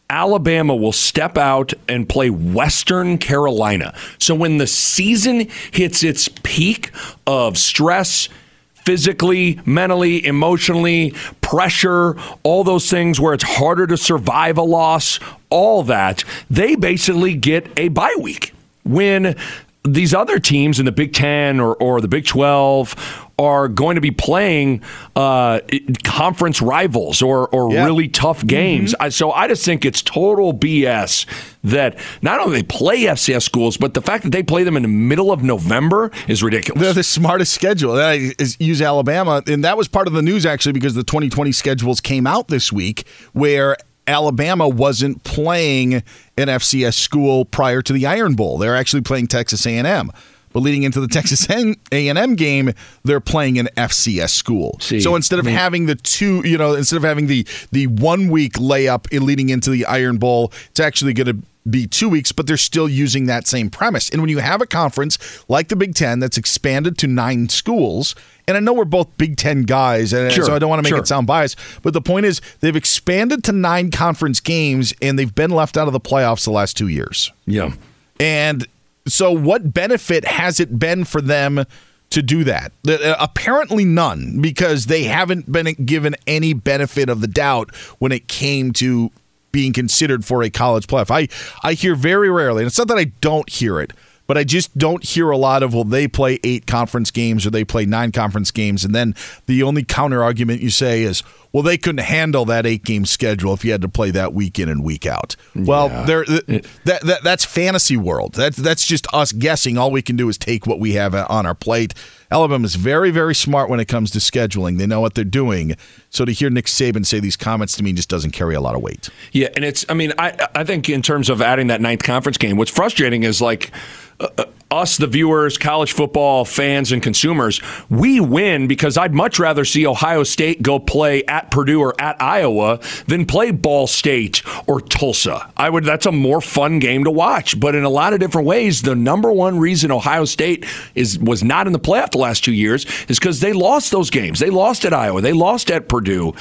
Alabama 0.09 0.75
will 0.75 0.93
step 0.93 1.37
out 1.37 1.73
and 1.87 2.07
play 2.07 2.29
Western 2.29 3.17
Carolina. 3.17 3.93
So 4.19 4.33
when 4.35 4.57
the 4.57 4.67
season 4.67 5.47
hits 5.71 6.03
its 6.03 6.29
peak 6.43 6.91
of 7.25 7.57
stress, 7.57 8.29
physically, 8.73 9.59
mentally, 9.65 10.25
emotionally, 10.25 11.13
pressure, 11.41 12.15
all 12.43 12.63
those 12.63 12.89
things 12.89 13.19
where 13.19 13.33
it's 13.33 13.43
harder 13.43 13.85
to 13.85 13.97
survive 13.97 14.57
a 14.57 14.61
loss, 14.61 15.19
all 15.49 15.83
that, 15.83 16.23
they 16.49 16.75
basically 16.75 17.35
get 17.35 17.67
a 17.77 17.89
bye 17.89 18.15
week. 18.21 18.53
When 18.85 19.35
these 19.83 20.13
other 20.13 20.39
teams 20.39 20.79
in 20.79 20.85
the 20.85 20.93
Big 20.93 21.11
Ten 21.11 21.59
or, 21.59 21.75
or 21.75 21.99
the 21.99 22.07
Big 22.07 22.25
12 22.25 23.26
are 23.39 23.67
going 23.67 23.95
to 23.95 24.01
be 24.01 24.11
playing 24.11 24.81
uh, 25.15 25.59
conference 26.03 26.61
rivals 26.61 27.21
or, 27.21 27.47
or 27.49 27.71
yeah. 27.71 27.85
really 27.85 28.07
tough 28.07 28.45
games. 28.45 28.95
Mm-hmm. 28.95 29.09
So 29.09 29.31
I 29.31 29.47
just 29.47 29.63
think 29.63 29.85
it's 29.85 30.01
total 30.01 30.53
BS 30.53 31.25
that 31.63 31.97
not 32.21 32.39
only 32.39 32.61
they 32.61 32.67
play 32.67 33.03
FCS 33.03 33.43
schools, 33.43 33.77
but 33.77 33.93
the 33.93 34.01
fact 34.01 34.23
that 34.23 34.31
they 34.31 34.41
play 34.41 34.63
them 34.63 34.75
in 34.75 34.81
the 34.81 34.89
middle 34.89 35.31
of 35.31 35.43
November 35.43 36.11
is 36.27 36.41
ridiculous. 36.41 36.81
They're 36.81 36.93
the 36.93 37.03
smartest 37.03 37.53
schedule. 37.53 37.97
Is 37.97 38.57
use 38.59 38.81
Alabama, 38.81 39.43
and 39.45 39.63
that 39.63 39.77
was 39.77 39.87
part 39.87 40.07
of 40.07 40.13
the 40.13 40.21
news 40.21 40.45
actually 40.45 40.73
because 40.73 40.95
the 40.95 41.03
2020 41.03 41.51
schedules 41.51 42.01
came 42.01 42.25
out 42.25 42.47
this 42.47 42.71
week 42.71 43.07
where 43.33 43.77
Alabama 44.07 44.67
wasn't 44.67 45.23
playing 45.23 45.95
an 46.37 46.47
FCS 46.47 46.93
school 46.93 47.45
prior 47.45 47.81
to 47.81 47.93
the 47.93 48.05
Iron 48.05 48.35
Bowl. 48.35 48.57
They're 48.57 48.75
actually 48.75 49.01
playing 49.01 49.27
Texas 49.27 49.65
A&M. 49.65 50.11
But 50.57 50.63
leading 50.63 50.81
into 50.81 50.99
the 50.99 51.07
Texas 51.07 51.47
A&M 51.91 52.33
game, 52.33 52.73
they're 53.03 53.19
playing 53.19 53.59
an 53.59 53.69
FCS 53.77 54.31
school. 54.31 54.79
See, 54.81 54.99
so 54.99 55.15
instead 55.15 55.37
of 55.37 55.45
I 55.45 55.49
mean, 55.49 55.55
having 55.55 55.85
the 55.85 55.93
two, 55.93 56.41
you 56.47 56.57
know, 56.57 56.73
instead 56.73 56.97
of 56.97 57.03
having 57.03 57.27
the 57.27 57.45
the 57.71 57.85
one 57.85 58.29
week 58.29 58.53
layup 58.53 59.07
in 59.13 59.23
leading 59.23 59.49
into 59.49 59.69
the 59.69 59.85
Iron 59.85 60.17
Bowl, 60.17 60.51
it's 60.71 60.79
actually 60.79 61.13
going 61.13 61.27
to 61.27 61.69
be 61.69 61.85
two 61.85 62.09
weeks, 62.09 62.31
but 62.31 62.47
they're 62.47 62.57
still 62.57 62.89
using 62.89 63.27
that 63.27 63.45
same 63.45 63.69
premise. 63.69 64.09
And 64.09 64.19
when 64.19 64.31
you 64.31 64.39
have 64.39 64.59
a 64.59 64.65
conference 64.65 65.19
like 65.47 65.67
the 65.67 65.75
Big 65.75 65.93
Ten 65.93 66.17
that's 66.17 66.39
expanded 66.39 66.97
to 66.97 67.07
nine 67.07 67.49
schools, 67.49 68.15
and 68.47 68.57
I 68.57 68.59
know 68.59 68.73
we're 68.73 68.85
both 68.85 69.15
Big 69.19 69.37
Ten 69.37 69.61
guys, 69.61 70.11
and 70.11 70.31
sure, 70.31 70.45
so 70.45 70.55
I 70.55 70.57
don't 70.57 70.71
want 70.71 70.79
to 70.79 70.83
make 70.83 70.89
sure. 70.89 70.97
it 70.97 71.07
sound 71.07 71.27
biased, 71.27 71.55
but 71.83 71.93
the 71.93 72.01
point 72.01 72.25
is 72.25 72.41
they've 72.61 72.75
expanded 72.75 73.43
to 73.43 73.51
nine 73.51 73.91
conference 73.91 74.39
games, 74.39 74.91
and 75.03 75.19
they've 75.19 75.35
been 75.35 75.51
left 75.51 75.77
out 75.77 75.85
of 75.85 75.93
the 75.93 75.99
playoffs 75.99 76.45
the 76.45 76.51
last 76.51 76.75
two 76.75 76.87
years. 76.87 77.31
Yeah. 77.45 77.73
And 78.19 78.67
so, 79.07 79.31
what 79.31 79.73
benefit 79.73 80.25
has 80.25 80.59
it 80.59 80.77
been 80.79 81.05
for 81.05 81.21
them 81.21 81.65
to 82.09 82.21
do 82.21 82.43
that. 82.45 82.71
Uh, 82.87 83.15
apparently, 83.19 83.85
none, 83.85 84.41
because 84.41 84.85
they 84.85 85.03
haven't 85.03 85.51
been 85.51 85.73
given 85.85 86.15
any 86.25 86.53
benefit 86.53 87.09
of 87.09 87.21
the 87.21 87.27
doubt 87.27 87.75
when 87.99 88.11
it 88.11 88.27
came 88.27 88.71
to 88.73 89.11
being 89.51 89.73
considered 89.73 90.23
for 90.23 90.43
a 90.43 90.49
college 90.49 90.87
playoff. 90.87 91.11
I, 91.11 91.27
I 91.67 91.73
hear 91.73 91.95
very 91.95 92.29
rarely, 92.29 92.63
and 92.63 92.67
it's 92.67 92.77
not 92.77 92.87
that 92.89 92.97
I 92.97 93.05
don't 93.21 93.49
hear 93.49 93.79
it, 93.81 93.93
but 94.25 94.37
I 94.37 94.43
just 94.43 94.77
don't 94.77 95.03
hear 95.03 95.29
a 95.29 95.37
lot 95.37 95.63
of, 95.63 95.73
well, 95.73 95.83
they 95.83 96.07
play 96.07 96.39
eight 96.43 96.67
conference 96.67 97.11
games 97.11 97.45
or 97.45 97.49
they 97.49 97.63
play 97.63 97.85
nine 97.85 98.11
conference 98.11 98.51
games. 98.51 98.83
And 98.83 98.93
then 98.93 99.15
the 99.45 99.63
only 99.63 99.83
counter 99.83 100.21
argument 100.21 100.61
you 100.61 100.69
say 100.69 101.03
is, 101.03 101.23
well, 101.57 101.63
they 101.63 101.77
couldn't 101.79 102.05
handle 102.05 102.45
that 102.45 102.67
eight 102.67 102.83
game 102.83 103.03
schedule 103.03 103.51
if 103.51 103.65
you 103.65 103.71
had 103.71 103.81
to 103.81 103.89
play 103.89 104.11
that 104.11 104.31
week 104.31 104.59
in 104.59 104.69
and 104.69 104.83
week 104.83 105.07
out. 105.07 105.35
Well, 105.55 105.89
Yeah. 105.89 106.03
there 106.05 106.25
that, 106.25 107.01
that 107.03 107.23
that's 107.23 107.43
fantasy 107.45 107.97
world. 107.97 108.35
That's 108.35 108.57
that's 108.57 108.85
just 108.85 109.07
us 109.11 109.31
guessing. 109.31 109.75
All 109.75 109.89
we 109.89 110.03
can 110.03 110.15
do 110.15 110.29
is 110.29 110.37
take 110.37 110.67
what 110.67 110.79
we 110.79 110.93
have 110.93 111.15
on 111.15 111.47
our 111.47 111.55
plate. 111.55 111.95
Alabama 112.29 112.63
is 112.65 112.75
very 112.75 113.09
very 113.09 113.33
smart 113.33 113.71
when 113.71 113.79
it 113.79 113.85
comes 113.87 114.11
to 114.11 114.19
scheduling. 114.19 114.77
They 114.77 114.85
know 114.85 115.01
what 115.01 115.15
they're 115.15 115.23
doing. 115.23 115.75
So 116.11 116.25
to 116.25 116.31
hear 116.31 116.51
Nick 116.51 116.65
Saban 116.65 117.07
say 117.07 117.19
these 117.19 117.35
comments 117.37 117.75
to 117.77 117.83
me 117.83 117.91
just 117.93 118.07
doesn't 118.09 118.31
carry 118.33 118.53
a 118.53 118.61
lot 118.61 118.75
of 118.75 118.83
weight. 118.83 119.09
Yeah, 119.31 119.47
and 119.55 119.65
it's. 119.65 119.83
I 119.89 119.95
mean, 119.95 120.13
I 120.19 120.47
I 120.53 120.63
think 120.63 120.89
in 120.89 121.01
terms 121.01 121.27
of 121.27 121.41
adding 121.41 121.67
that 121.67 121.81
ninth 121.81 122.03
conference 122.03 122.37
game, 122.37 122.55
what's 122.57 122.69
frustrating 122.69 123.23
is 123.23 123.41
like. 123.41 123.71
Uh, 124.19 124.27
uh, 124.37 124.45
us, 124.69 124.97
the 124.97 125.07
viewers, 125.07 125.57
college 125.57 125.93
football 125.93 126.45
fans, 126.45 126.91
and 126.91 127.01
consumers, 127.01 127.61
we 127.89 128.19
win 128.19 128.67
because 128.67 128.97
I'd 128.97 129.13
much 129.13 129.39
rather 129.39 129.65
see 129.65 129.85
Ohio 129.85 130.23
State 130.23 130.61
go 130.61 130.79
play 130.79 131.23
at 131.25 131.51
Purdue 131.51 131.81
or 131.81 131.99
at 131.99 132.21
Iowa 132.21 132.79
than 133.07 133.25
play 133.25 133.51
Ball 133.51 133.87
State 133.87 134.41
or 134.67 134.81
Tulsa. 134.81 135.51
I 135.55 135.69
would. 135.69 135.83
That's 135.83 136.05
a 136.05 136.11
more 136.11 136.41
fun 136.41 136.79
game 136.79 137.03
to 137.05 137.11
watch. 137.11 137.59
But 137.59 137.75
in 137.75 137.83
a 137.83 137.89
lot 137.89 138.13
of 138.13 138.19
different 138.19 138.47
ways, 138.47 138.81
the 138.81 138.95
number 138.95 139.31
one 139.31 139.59
reason 139.59 139.91
Ohio 139.91 140.25
State 140.25 140.65
is 140.95 141.17
was 141.19 141.43
not 141.43 141.67
in 141.67 141.73
the 141.73 141.79
playoff 141.79 142.11
the 142.11 142.17
last 142.17 142.43
two 142.43 142.53
years 142.53 142.85
is 143.07 143.19
because 143.19 143.39
they 143.39 143.53
lost 143.53 143.91
those 143.91 144.09
games. 144.09 144.39
They 144.39 144.49
lost 144.49 144.85
at 144.85 144.93
Iowa. 144.93 145.21
They 145.21 145.33
lost 145.33 145.71
at 145.71 145.87
Purdue. 145.87 146.33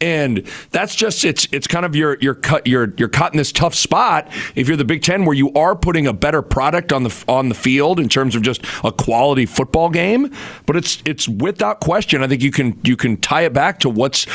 And 0.00 0.46
that's 0.70 0.94
just 0.94 1.24
it's 1.24 1.46
it's 1.52 1.66
kind 1.66 1.86
of 1.86 1.94
your 1.96 2.18
you're 2.20 2.34
cut 2.34 2.66
you're 2.66 2.92
you're 2.96 3.08
caught 3.08 3.32
in 3.32 3.38
this 3.38 3.52
tough 3.52 3.74
spot 3.74 4.28
if 4.54 4.68
you're 4.68 4.76
the 4.76 4.84
Big 4.84 5.02
Ten 5.02 5.24
where 5.24 5.36
you 5.36 5.52
are 5.54 5.76
putting 5.76 6.06
a 6.06 6.12
better 6.12 6.42
product 6.42 6.92
on 6.92 7.04
the 7.04 7.24
on 7.28 7.48
the 7.48 7.54
field 7.54 8.00
in 8.00 8.08
terms 8.08 8.34
of 8.34 8.42
just 8.42 8.62
a 8.82 8.92
quality 8.92 9.46
football 9.46 9.88
game, 9.88 10.30
but 10.66 10.76
it's 10.76 11.02
it's 11.06 11.28
without 11.28 11.80
question. 11.80 12.22
I 12.22 12.28
think 12.28 12.42
you 12.42 12.50
can 12.50 12.78
you 12.82 12.96
can 12.96 13.16
tie 13.18 13.42
it 13.42 13.52
back 13.52 13.78
to 13.80 13.88
what's 13.88 14.26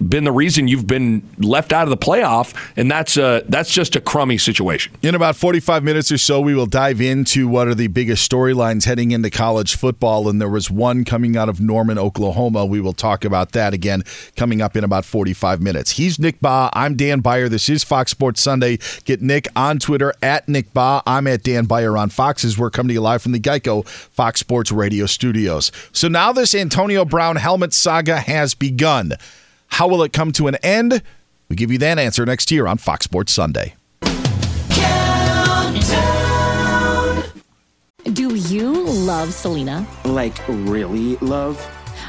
been 0.00 0.24
the 0.24 0.32
reason 0.32 0.68
you've 0.68 0.86
been 0.86 1.22
left 1.38 1.72
out 1.72 1.84
of 1.84 1.90
the 1.90 1.96
playoff, 1.96 2.54
and 2.76 2.90
that's 2.90 3.16
a 3.16 3.42
that's 3.48 3.72
just 3.72 3.96
a 3.96 4.00
crummy 4.00 4.38
situation. 4.38 4.94
In 5.02 5.14
about 5.14 5.36
45 5.36 5.82
minutes 5.82 6.12
or 6.12 6.18
so, 6.18 6.40
we 6.40 6.54
will 6.54 6.66
dive 6.66 7.00
into 7.00 7.48
what 7.48 7.68
are 7.68 7.74
the 7.74 7.88
biggest 7.88 8.30
storylines 8.30 8.84
heading 8.84 9.10
into 9.10 9.30
college 9.30 9.76
football. 9.76 10.28
And 10.28 10.40
there 10.40 10.48
was 10.48 10.70
one 10.70 11.04
coming 11.04 11.36
out 11.36 11.48
of 11.48 11.60
Norman, 11.60 11.98
Oklahoma. 11.98 12.64
We 12.66 12.80
will 12.80 12.92
talk 12.92 13.24
about 13.24 13.52
that 13.52 13.74
again 13.74 14.02
coming 14.36 14.62
up 14.62 14.76
in 14.76 14.84
about 14.84 15.04
45 15.04 15.60
minutes. 15.60 15.92
He's 15.92 16.18
Nick 16.18 16.40
Bahe. 16.40 16.70
I'm 16.72 16.96
Dan 16.96 17.20
Beyer. 17.20 17.48
This 17.48 17.68
is 17.68 17.84
Fox 17.84 18.10
Sports 18.10 18.40
Sunday. 18.40 18.78
Get 19.04 19.20
Nick 19.20 19.48
on 19.56 19.78
Twitter 19.78 20.12
at 20.22 20.48
Nick 20.48 20.72
Bahe. 20.72 21.02
I'm 21.06 21.26
at 21.26 21.42
Dan 21.42 21.66
Beyer 21.66 21.96
on 21.96 22.10
Fox 22.10 22.44
as 22.44 22.58
we're 22.58 22.70
coming 22.70 22.88
to 22.88 22.94
you 22.94 23.00
live 23.00 23.22
from 23.22 23.32
the 23.32 23.40
Geico 23.40 23.86
Fox 23.86 24.40
Sports 24.40 24.70
Radio 24.72 25.06
studios. 25.06 25.72
So 25.92 26.08
now 26.08 26.32
this 26.32 26.54
Antonio 26.54 27.04
Brown 27.04 27.36
helmet 27.36 27.72
saga 27.72 28.20
has 28.20 28.54
begun. 28.54 29.14
How 29.72 29.88
will 29.88 30.02
it 30.02 30.12
come 30.12 30.32
to 30.32 30.48
an 30.48 30.56
end? 30.56 31.02
We 31.48 31.56
give 31.56 31.72
you 31.72 31.78
that 31.78 31.98
answer 31.98 32.26
next 32.26 32.50
year 32.50 32.66
on 32.66 32.76
Fox 32.76 33.04
Sports 33.04 33.32
Sunday. 33.32 33.74
Do 38.04 38.34
you 38.34 38.84
love 38.84 39.32
Selena? 39.32 39.86
Like, 40.04 40.36
really 40.46 41.16
love? 41.16 41.58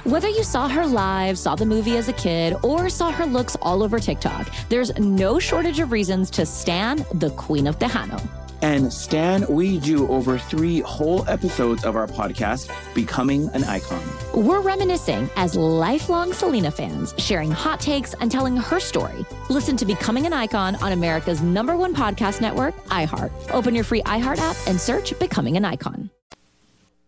Whether 0.04 0.28
you 0.28 0.44
saw 0.44 0.68
her 0.68 0.86
live, 0.86 1.38
saw 1.40 1.56
the 1.56 1.66
movie 1.66 1.96
as 1.96 2.10
a 2.10 2.14
kid, 2.14 2.54
or 2.64 2.90
saw 2.90 3.12
her 3.12 3.26
looks 3.26 3.56
all 3.62 3.82
over 3.82 3.98
TikTok, 3.98 4.54
there's 4.68 4.94
no 5.00 5.40
shortage 5.40 5.80
of 5.80 5.94
reasons 5.94 6.30
to 6.32 6.46
stan 6.46 7.06
the 7.14 7.30
Queen 7.32 7.66
of 7.66 7.80
Tejano. 7.80 8.43
And 8.64 8.94
Stan, 8.94 9.46
we 9.50 9.78
do 9.78 10.08
over 10.08 10.38
three 10.40 10.80
whole 10.80 11.28
episodes 11.28 11.84
of 11.84 11.98
our 11.98 12.08
podcast, 12.08 12.72
Becoming 12.96 13.50
an 13.50 13.66
Icon. 13.66 14.02
We're 14.34 14.62
reminiscing 14.62 15.30
as 15.36 15.58
lifelong 15.58 16.32
Selena 16.32 16.72
fans, 16.72 17.14
sharing 17.18 17.52
hot 17.52 17.82
takes 17.82 18.14
and 18.14 18.32
telling 18.32 18.56
her 18.56 18.80
story. 18.80 19.26
Listen 19.50 19.76
to 19.76 19.86
Becoming 19.86 20.26
an 20.28 20.32
Icon 20.32 20.76
on 20.78 20.94
America's 20.94 21.42
number 21.42 21.76
one 21.76 21.94
podcast 21.94 22.40
network, 22.40 22.74
iHeart. 22.86 23.32
Open 23.52 23.76
your 23.76 23.84
free 23.84 24.02
iHeart 24.04 24.38
app 24.38 24.56
and 24.66 24.80
search 24.80 25.20
Becoming 25.20 25.58
an 25.58 25.66
Icon. 25.66 26.10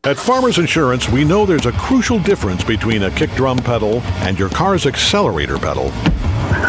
At 0.04 0.18
Farmers 0.18 0.60
Insurance, 0.60 1.10
we 1.10 1.24
know 1.24 1.46
there's 1.46 1.66
a 1.66 1.72
crucial 1.72 2.20
difference 2.20 2.66
between 2.66 3.04
a 3.04 3.12
kick 3.12 3.32
drum 3.32 3.58
pedal 3.58 4.02
and 4.28 4.38
your 4.38 4.50
car's 4.50 4.86
accelerator 4.86 5.58
pedal. 5.58 5.90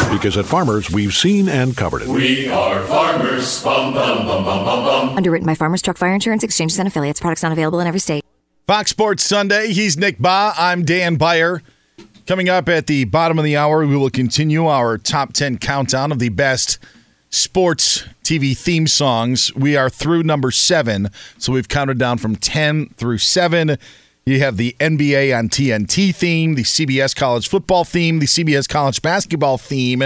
Because 0.09 0.37
at 0.37 0.45
Farmers, 0.45 0.89
we've 0.89 1.13
seen 1.13 1.49
and 1.49 1.75
covered 1.75 2.01
it. 2.01 2.07
We 2.07 2.47
are 2.49 2.81
farmers. 2.87 3.63
Bum, 3.63 3.93
bum, 3.93 4.25
bum, 4.25 4.43
bum, 4.45 4.65
bum, 4.65 4.83
bum. 4.83 5.17
Underwritten 5.17 5.45
by 5.45 5.53
Farmers 5.53 5.81
Truck 5.81 5.97
Fire 5.97 6.13
Insurance 6.13 6.43
Exchanges 6.43 6.79
and 6.79 6.87
Affiliates. 6.87 7.19
Products 7.19 7.43
not 7.43 7.51
available 7.51 7.79
in 7.79 7.87
every 7.87 7.99
state. 7.99 8.23
Fox 8.65 8.89
Sports 8.89 9.23
Sunday. 9.23 9.73
He's 9.73 9.97
Nick 9.97 10.17
Bahe. 10.17 10.53
I'm 10.57 10.83
Dan 10.83 11.15
Beyer. 11.15 11.61
Coming 12.25 12.49
up 12.49 12.67
at 12.67 12.87
the 12.87 13.05
bottom 13.05 13.37
of 13.37 13.45
the 13.45 13.55
hour, 13.55 13.85
we 13.85 13.95
will 13.95 14.09
continue 14.09 14.65
our 14.67 14.97
top 14.97 15.33
10 15.33 15.57
countdown 15.59 16.11
of 16.11 16.19
the 16.19 16.29
best 16.29 16.77
sports 17.29 18.03
TV 18.23 18.57
theme 18.57 18.87
songs. 18.87 19.53
We 19.55 19.75
are 19.77 19.89
through 19.89 20.23
number 20.23 20.51
seven, 20.51 21.09
so 21.37 21.53
we've 21.53 21.69
counted 21.69 21.97
down 21.97 22.17
from 22.17 22.35
10 22.35 22.89
through 22.97 23.19
seven. 23.19 23.77
You 24.27 24.41
have 24.41 24.57
the 24.57 24.75
NBA 24.81 25.33
on 25.39 25.47
TNT 25.47 26.13
theme, 26.13 26.55
the 26.55 26.63
CBS 26.63 27.15
college 27.15 27.47
football 27.47 27.85
theme, 27.85 28.19
the 28.19 28.25
CBS 28.25 28.67
college 28.67 29.01
basketball 29.01 29.57
theme, 29.57 30.03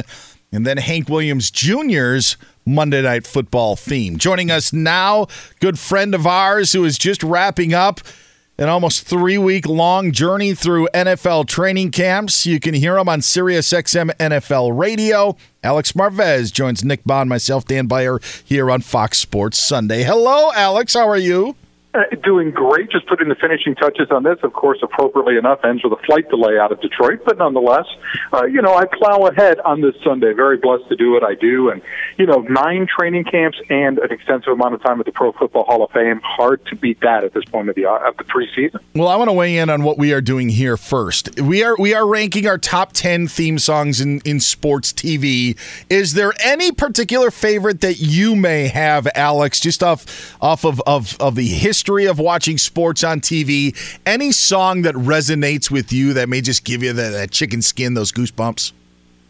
and 0.51 0.63
then 0.63 0.77
Hank 0.77 1.09
Williams 1.09 1.49
Jr.'s 1.49 2.37
Monday 2.63 3.01
Night 3.01 3.25
Football 3.25 3.75
theme. 3.75 4.19
Joining 4.19 4.51
us 4.51 4.71
now, 4.71 5.25
good 5.59 5.79
friend 5.79 6.13
of 6.13 6.27
ours 6.27 6.71
who 6.71 6.85
is 6.85 6.99
just 6.99 7.23
wrapping 7.23 7.73
up 7.73 7.99
an 8.59 8.69
almost 8.69 9.07
three 9.07 9.39
week 9.39 9.65
long 9.65 10.11
journey 10.11 10.53
through 10.53 10.87
NFL 10.93 11.47
training 11.47 11.89
camps. 11.89 12.45
You 12.45 12.59
can 12.59 12.75
hear 12.75 12.99
him 12.99 13.09
on 13.09 13.21
SiriusXM 13.21 14.11
NFL 14.17 14.77
Radio. 14.77 15.35
Alex 15.63 15.93
Marvez 15.93 16.53
joins 16.53 16.83
Nick 16.83 17.03
Bahe, 17.05 17.27
myself, 17.27 17.65
Dan 17.65 17.87
Beyer, 17.87 18.19
here 18.45 18.69
on 18.69 18.81
Fox 18.81 19.17
Sports 19.17 19.57
Sunday. 19.57 20.03
Hello, 20.03 20.51
Alex. 20.53 20.93
How 20.93 21.09
are 21.09 21.17
you? 21.17 21.55
Uh, 21.93 22.03
doing 22.23 22.51
great. 22.51 22.89
Just 22.89 23.05
putting 23.07 23.27
the 23.27 23.35
finishing 23.35 23.75
touches 23.75 24.07
on 24.11 24.23
this. 24.23 24.37
Of 24.43 24.53
course, 24.53 24.79
appropriately 24.81 25.35
enough, 25.35 25.59
ends 25.65 25.83
with 25.83 25.91
a 25.91 26.01
flight 26.05 26.29
delay 26.29 26.57
out 26.57 26.71
of 26.71 26.79
Detroit. 26.79 27.19
But 27.25 27.37
nonetheless, 27.37 27.85
uh, 28.31 28.45
you 28.45 28.61
know, 28.61 28.73
I 28.73 28.85
plow 28.85 29.27
ahead 29.27 29.59
on 29.65 29.81
this 29.81 29.93
Sunday. 30.01 30.31
Very 30.31 30.55
blessed 30.55 30.87
to 30.87 30.95
do 30.95 31.11
what 31.11 31.25
I 31.25 31.35
do. 31.35 31.69
And, 31.69 31.81
you 32.17 32.25
know, 32.25 32.45
nine 32.47 32.87
training 32.87 33.25
camps 33.25 33.57
and 33.69 33.99
an 33.99 34.09
extensive 34.09 34.53
amount 34.53 34.75
of 34.75 34.83
time 34.83 35.01
at 35.01 35.05
the 35.05 35.11
Pro 35.11 35.33
Football 35.33 35.65
Hall 35.65 35.83
of 35.83 35.91
Fame. 35.91 36.21
Hard 36.23 36.65
to 36.67 36.77
beat 36.77 37.01
that 37.01 37.25
at 37.25 37.33
this 37.33 37.43
point 37.43 37.67
of 37.67 37.75
the, 37.75 37.85
uh, 37.85 38.07
of 38.07 38.15
the 38.15 38.23
preseason. 38.23 38.79
Well, 38.95 39.09
I 39.09 39.17
want 39.17 39.27
to 39.27 39.33
weigh 39.33 39.57
in 39.57 39.69
on 39.69 39.83
what 39.83 39.97
we 39.97 40.13
are 40.13 40.21
doing 40.21 40.47
here 40.47 40.77
first. 40.77 41.41
We 41.41 41.61
are 41.61 41.75
we 41.77 41.93
are 41.93 42.07
ranking 42.07 42.47
our 42.47 42.57
top 42.57 42.93
ten 42.93 43.27
theme 43.27 43.59
songs 43.59 43.99
in, 43.99 44.21
in 44.23 44.39
sports 44.39 44.93
TV. 44.93 45.57
Is 45.89 46.13
there 46.13 46.31
any 46.41 46.71
particular 46.71 47.31
favorite 47.31 47.81
that 47.81 47.99
you 47.99 48.37
may 48.37 48.69
have, 48.69 49.09
Alex, 49.13 49.59
just 49.59 49.83
off 49.83 50.37
off 50.41 50.63
of, 50.63 50.81
of, 50.87 51.17
of 51.19 51.35
the 51.35 51.47
history 51.47 51.80
of 51.89 52.19
watching 52.19 52.57
sports 52.57 53.03
on 53.03 53.21
TV? 53.21 53.75
Any 54.05 54.31
song 54.31 54.83
that 54.83 54.95
resonates 54.95 55.71
with 55.71 55.91
you 55.91 56.13
that 56.13 56.29
may 56.29 56.41
just 56.41 56.63
give 56.63 56.83
you 56.83 56.93
that, 56.93 57.09
that 57.09 57.31
chicken 57.31 57.61
skin, 57.61 57.95
those 57.95 58.11
goosebumps? 58.11 58.71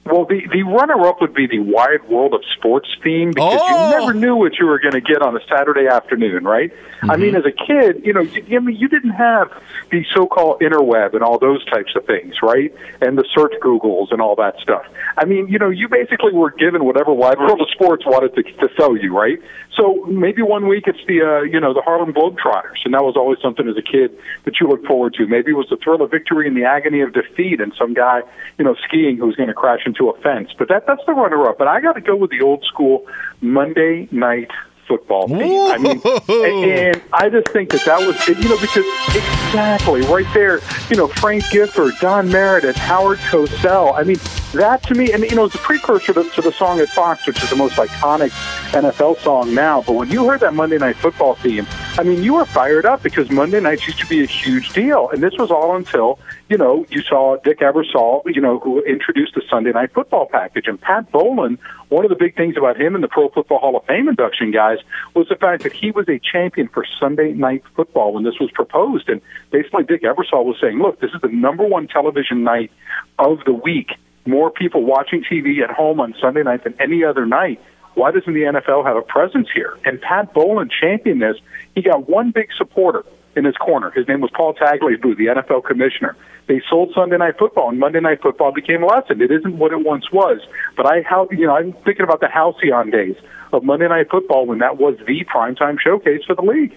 Well, 0.04 0.26
the, 0.26 0.41
the 0.52 0.64
runner 0.64 1.08
up 1.08 1.22
would 1.22 1.34
be 1.34 1.45
the 1.45 1.60
Wide 1.60 2.10
World 2.10 2.34
of 2.34 2.41
Sports 2.58 2.89
theme 3.04 3.32
because 3.32 3.60
Oh. 3.62 3.68
you 3.68 3.99
never 3.99 4.14
knew 4.14 4.36
what 4.36 4.58
you 4.58 4.66
were 4.66 4.80
going 4.80 4.93
to 4.93 5.02
get 5.02 5.22
on 5.22 5.38
a 5.38 5.39
Saturday 5.47 5.88
afternoon, 5.88 6.43
right? 6.43 6.74
I 7.04 7.18
mean, 7.18 7.34
mm-hmm. 7.34 7.38
as 7.38 7.45
a 7.45 7.52
kid, 7.52 8.04
you 8.04 8.12
know, 8.12 8.22
you, 8.22 8.58
I 8.58 8.60
mean, 8.62 8.78
you 8.78 8.88
didn't 8.88 9.12
have 9.12 9.52
the 9.91 10.04
so 10.16 10.26
called 10.26 10.60
interweb 10.62 11.14
and 11.14 11.24
all 11.24 11.38
those 11.38 11.64
types 11.66 11.95
of 11.95 12.06
things, 12.06 12.36
right? 12.41 12.74
And 12.99 13.16
the 13.16 13.26
search 13.36 13.54
Googles 13.62 14.12
and 14.12 14.22
all 14.22 14.36
that 14.38 14.56
stuff. 14.60 14.86
I 15.18 15.26
mean, 15.26 15.47
you 15.47 15.60
know, 15.60 15.70
you 15.70 15.88
basically 15.88 16.34
were 16.34 16.52
given 16.52 16.84
whatever 16.84 17.14
Wide 17.14 17.38
World 17.38 17.62
of 17.62 17.70
Sports 17.70 18.04
wanted 18.06 18.34
to, 18.36 18.43
to 18.43 18.70
sell 18.76 18.97
you, 18.97 19.16
right? 19.16 19.39
So 19.78 20.05
maybe 20.05 20.41
one 20.41 20.67
week 20.67 20.84
it's 20.88 20.99
the, 21.07 21.22
uh, 21.22 21.41
you 21.43 21.59
know, 21.59 21.74
the 21.74 21.82
Harlem 21.82 22.13
Globetrotters, 22.13 22.84
and 22.84 22.93
that 22.93 23.03
was 23.03 23.15
always 23.15 23.39
something 23.41 23.67
as 23.69 23.78
a 23.78 23.82
kid 23.82 24.11
that 24.43 24.59
you 24.59 24.67
looked 24.67 24.86
forward 24.86 25.13
to. 25.15 25.26
Maybe 25.28 25.51
it 25.51 25.55
was 25.55 25.67
the 25.69 25.78
thrill 25.78 26.01
of 26.01 26.11
victory 26.11 26.47
and 26.47 26.57
the 26.57 26.65
agony 26.65 27.01
of 27.01 27.13
defeat, 27.13 27.61
and 27.61 27.74
some 27.78 27.93
guy, 27.93 28.22
you 28.57 28.65
know, 28.65 28.76
skiing 28.88 29.17
who's 29.17 29.36
going 29.36 29.47
to 29.47 29.55
crash 29.55 29.82
into 29.86 30.09
a 30.09 30.19
fence. 30.22 30.49
But 30.57 30.67
that 30.67 30.88
that's 30.88 31.01
the 31.07 31.13
runner 31.13 31.47
up. 31.47 31.57
But 31.57 31.67
I 31.67 31.80
got 31.80 31.93
to 31.93 32.01
go 32.01 32.15
with 32.15 32.32
the 32.32 32.41
old 32.41 32.65
school 32.65 33.07
Monday 33.39 34.09
night 34.11 34.51
football 34.91 35.27
theme. 35.27 35.39
I 35.39 35.77
mean, 35.77 36.01
and, 36.03 36.95
and 36.95 37.01
I 37.13 37.29
just 37.29 37.47
think 37.49 37.69
that 37.69 37.85
that 37.85 38.05
was, 38.05 38.27
you 38.27 38.49
know, 38.49 38.59
because 38.59 38.85
exactly 39.15 40.01
right 40.01 40.27
there, 40.33 40.59
you 40.89 40.97
know, 40.97 41.07
Frank 41.07 41.49
Gifford, 41.49 41.93
Don 42.01 42.29
Meredith, 42.29 42.75
Howard 42.75 43.19
Cosell. 43.19 43.97
I 43.97 44.03
mean, 44.03 44.17
that 44.53 44.83
to 44.83 44.95
me, 44.95 45.13
and 45.13 45.23
you 45.23 45.35
know, 45.35 45.45
it's 45.45 45.55
a 45.55 45.59
precursor 45.59 46.13
to, 46.13 46.29
to 46.29 46.41
the 46.41 46.51
song 46.51 46.81
at 46.81 46.89
Fox, 46.89 47.25
which 47.25 47.41
is 47.41 47.49
the 47.49 47.55
most 47.55 47.75
iconic 47.75 48.31
NFL 48.71 49.17
song 49.19 49.53
now. 49.55 49.81
But 49.81 49.93
when 49.93 50.09
you 50.09 50.27
heard 50.27 50.41
that 50.41 50.53
Monday 50.53 50.77
Night 50.77 50.97
Football 50.97 51.35
theme, 51.35 51.65
I 51.97 52.03
mean, 52.03 52.21
you 52.21 52.33
were 52.33 52.45
fired 52.45 52.85
up 52.85 53.01
because 53.01 53.29
Monday 53.29 53.61
nights 53.61 53.87
used 53.87 53.99
to 53.99 54.07
be 54.07 54.23
a 54.23 54.25
huge 54.25 54.73
deal, 54.73 55.09
and 55.09 55.23
this 55.23 55.33
was 55.37 55.51
all 55.51 55.77
until 55.77 56.19
you 56.49 56.57
know 56.57 56.85
you 56.89 57.01
saw 57.01 57.37
Dick 57.37 57.59
Ebersol, 57.59 58.23
you 58.25 58.41
know, 58.41 58.59
who 58.59 58.81
introduced 58.81 59.35
the 59.35 59.41
Sunday 59.49 59.71
Night 59.71 59.93
Football 59.93 60.27
package, 60.29 60.67
and 60.67 60.79
Pat 60.79 61.09
Bowlen. 61.11 61.57
One 61.87 62.05
of 62.05 62.09
the 62.09 62.15
big 62.15 62.35
things 62.35 62.55
about 62.57 62.79
him 62.79 62.95
in 62.95 63.01
the 63.01 63.07
Pro 63.07 63.29
Football 63.29 63.59
Hall 63.59 63.77
of 63.77 63.85
Fame 63.85 64.07
induction, 64.07 64.51
guys, 64.51 64.79
was 65.13 65.27
the 65.29 65.36
fact 65.36 65.63
that 65.63 65.73
he 65.73 65.91
was 65.91 66.07
a 66.09 66.19
champion 66.19 66.67
for 66.67 66.86
Sunday 66.99 67.34
Night 67.34 67.63
Football 67.75 68.13
when 68.13 68.23
this 68.23 68.39
was 68.39 68.51
proposed, 68.51 69.09
and 69.09 69.21
basically 69.51 69.84
Dick 69.84 70.03
Ebersol 70.03 70.45
was 70.45 70.57
saying, 70.59 70.79
"Look, 70.79 70.99
this 70.99 71.11
is 71.13 71.21
the 71.21 71.29
number 71.29 71.65
one 71.65 71.88
television 71.88 72.43
night 72.43 72.71
of 73.19 73.43
the 73.45 73.53
week." 73.53 73.95
More 74.25 74.51
people 74.51 74.84
watching 74.84 75.23
TV 75.23 75.63
at 75.63 75.71
home 75.71 75.99
on 75.99 76.13
Sunday 76.21 76.43
night 76.43 76.63
than 76.63 76.75
any 76.79 77.03
other 77.03 77.25
night 77.25 77.59
why 77.93 78.11
doesn't 78.11 78.34
the 78.34 78.43
NFL 78.43 78.86
have 78.86 78.95
a 78.95 79.01
presence 79.01 79.49
here? 79.53 79.77
And 79.84 79.99
Pat 80.01 80.34
Bowlen 80.34 80.69
championed 80.69 81.21
this. 81.21 81.38
He 81.75 81.82
got 81.82 82.07
one 82.07 82.32
big 82.32 82.47
supporter 82.57 83.03
in 83.36 83.45
his 83.45 83.55
corner. 83.55 83.91
His 83.91 84.07
name 84.07 84.21
was 84.21 84.32
Paul 84.36 84.53
Tagliabue, 84.53 85.17
the 85.17 85.27
NFL 85.27 85.63
commissioner. 85.63 86.15
They 86.47 86.61
sold 86.69 86.91
Sunday 86.93 87.17
Night 87.17 87.38
Football, 87.38 87.69
and 87.69 87.79
Monday 87.79 87.99
Night 87.99 88.21
Football 88.21 88.51
became 88.51 88.84
a 88.84 88.88
lessened. 88.88 89.21
It 89.21 89.32
isn't 89.32 89.57
what 89.57 89.71
it 89.71 89.86
once 89.86 90.11
was. 90.11 90.39
But 90.75 90.86
I, 90.86 91.03
you 91.32 91.47
know, 91.47 91.55
I'm 91.55 91.73
thinking 91.86 92.03
about 92.03 92.19
the 92.19 92.27
halcyon 92.27 92.89
days 92.89 93.15
of 93.53 93.63
Monday 93.63 93.88
Night 93.88 94.09
Football 94.09 94.45
when 94.45 94.59
that 94.59 94.77
was 94.77 94.97
the 95.07 95.25
primetime 95.25 95.79
showcase 95.79 96.23
for 96.25 96.36
the 96.36 96.41
league. 96.41 96.75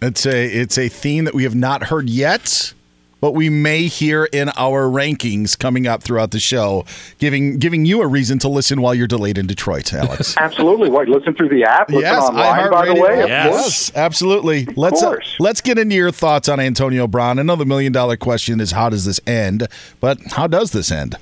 It's 0.00 0.26
a 0.26 0.46
it's 0.46 0.76
a 0.76 0.88
theme 0.88 1.24
that 1.24 1.34
we 1.34 1.44
have 1.44 1.54
not 1.54 1.84
heard 1.84 2.10
yet 2.10 2.74
what 3.24 3.32
we 3.32 3.48
may 3.48 3.86
hear 3.86 4.26
in 4.26 4.50
our 4.50 4.84
rankings 4.86 5.58
coming 5.58 5.86
up 5.86 6.02
throughout 6.02 6.30
the 6.30 6.38
show, 6.38 6.84
giving 7.18 7.58
giving 7.58 7.86
you 7.86 8.02
a 8.02 8.06
reason 8.06 8.38
to 8.38 8.50
listen 8.50 8.82
while 8.82 8.94
you're 8.94 9.06
delayed 9.06 9.38
in 9.38 9.46
Detroit, 9.46 9.94
Alex. 9.94 10.34
absolutely. 10.38 10.90
What? 10.90 11.08
Listen 11.08 11.32
through 11.34 11.48
the 11.48 11.64
app. 11.64 11.88
Listen 11.88 12.02
yes, 12.02 12.22
online. 12.22 12.70
By 12.70 12.84
the 12.84 12.94
way, 13.00 13.16
yes. 13.20 13.54
yes, 13.54 13.92
absolutely. 13.94 14.66
Of 14.68 14.76
let's 14.76 15.02
uh, 15.02 15.16
let's 15.40 15.62
get 15.62 15.78
into 15.78 15.94
your 15.94 16.10
thoughts 16.10 16.50
on 16.50 16.60
Antonio 16.60 17.06
Brown. 17.06 17.38
Another 17.38 17.64
million 17.64 17.94
dollar 17.94 18.18
question 18.18 18.60
is 18.60 18.72
how 18.72 18.90
does 18.90 19.06
this 19.06 19.20
end? 19.26 19.68
But 20.00 20.18
how 20.32 20.46
does 20.46 20.72
this 20.72 20.92
end? 20.92 21.16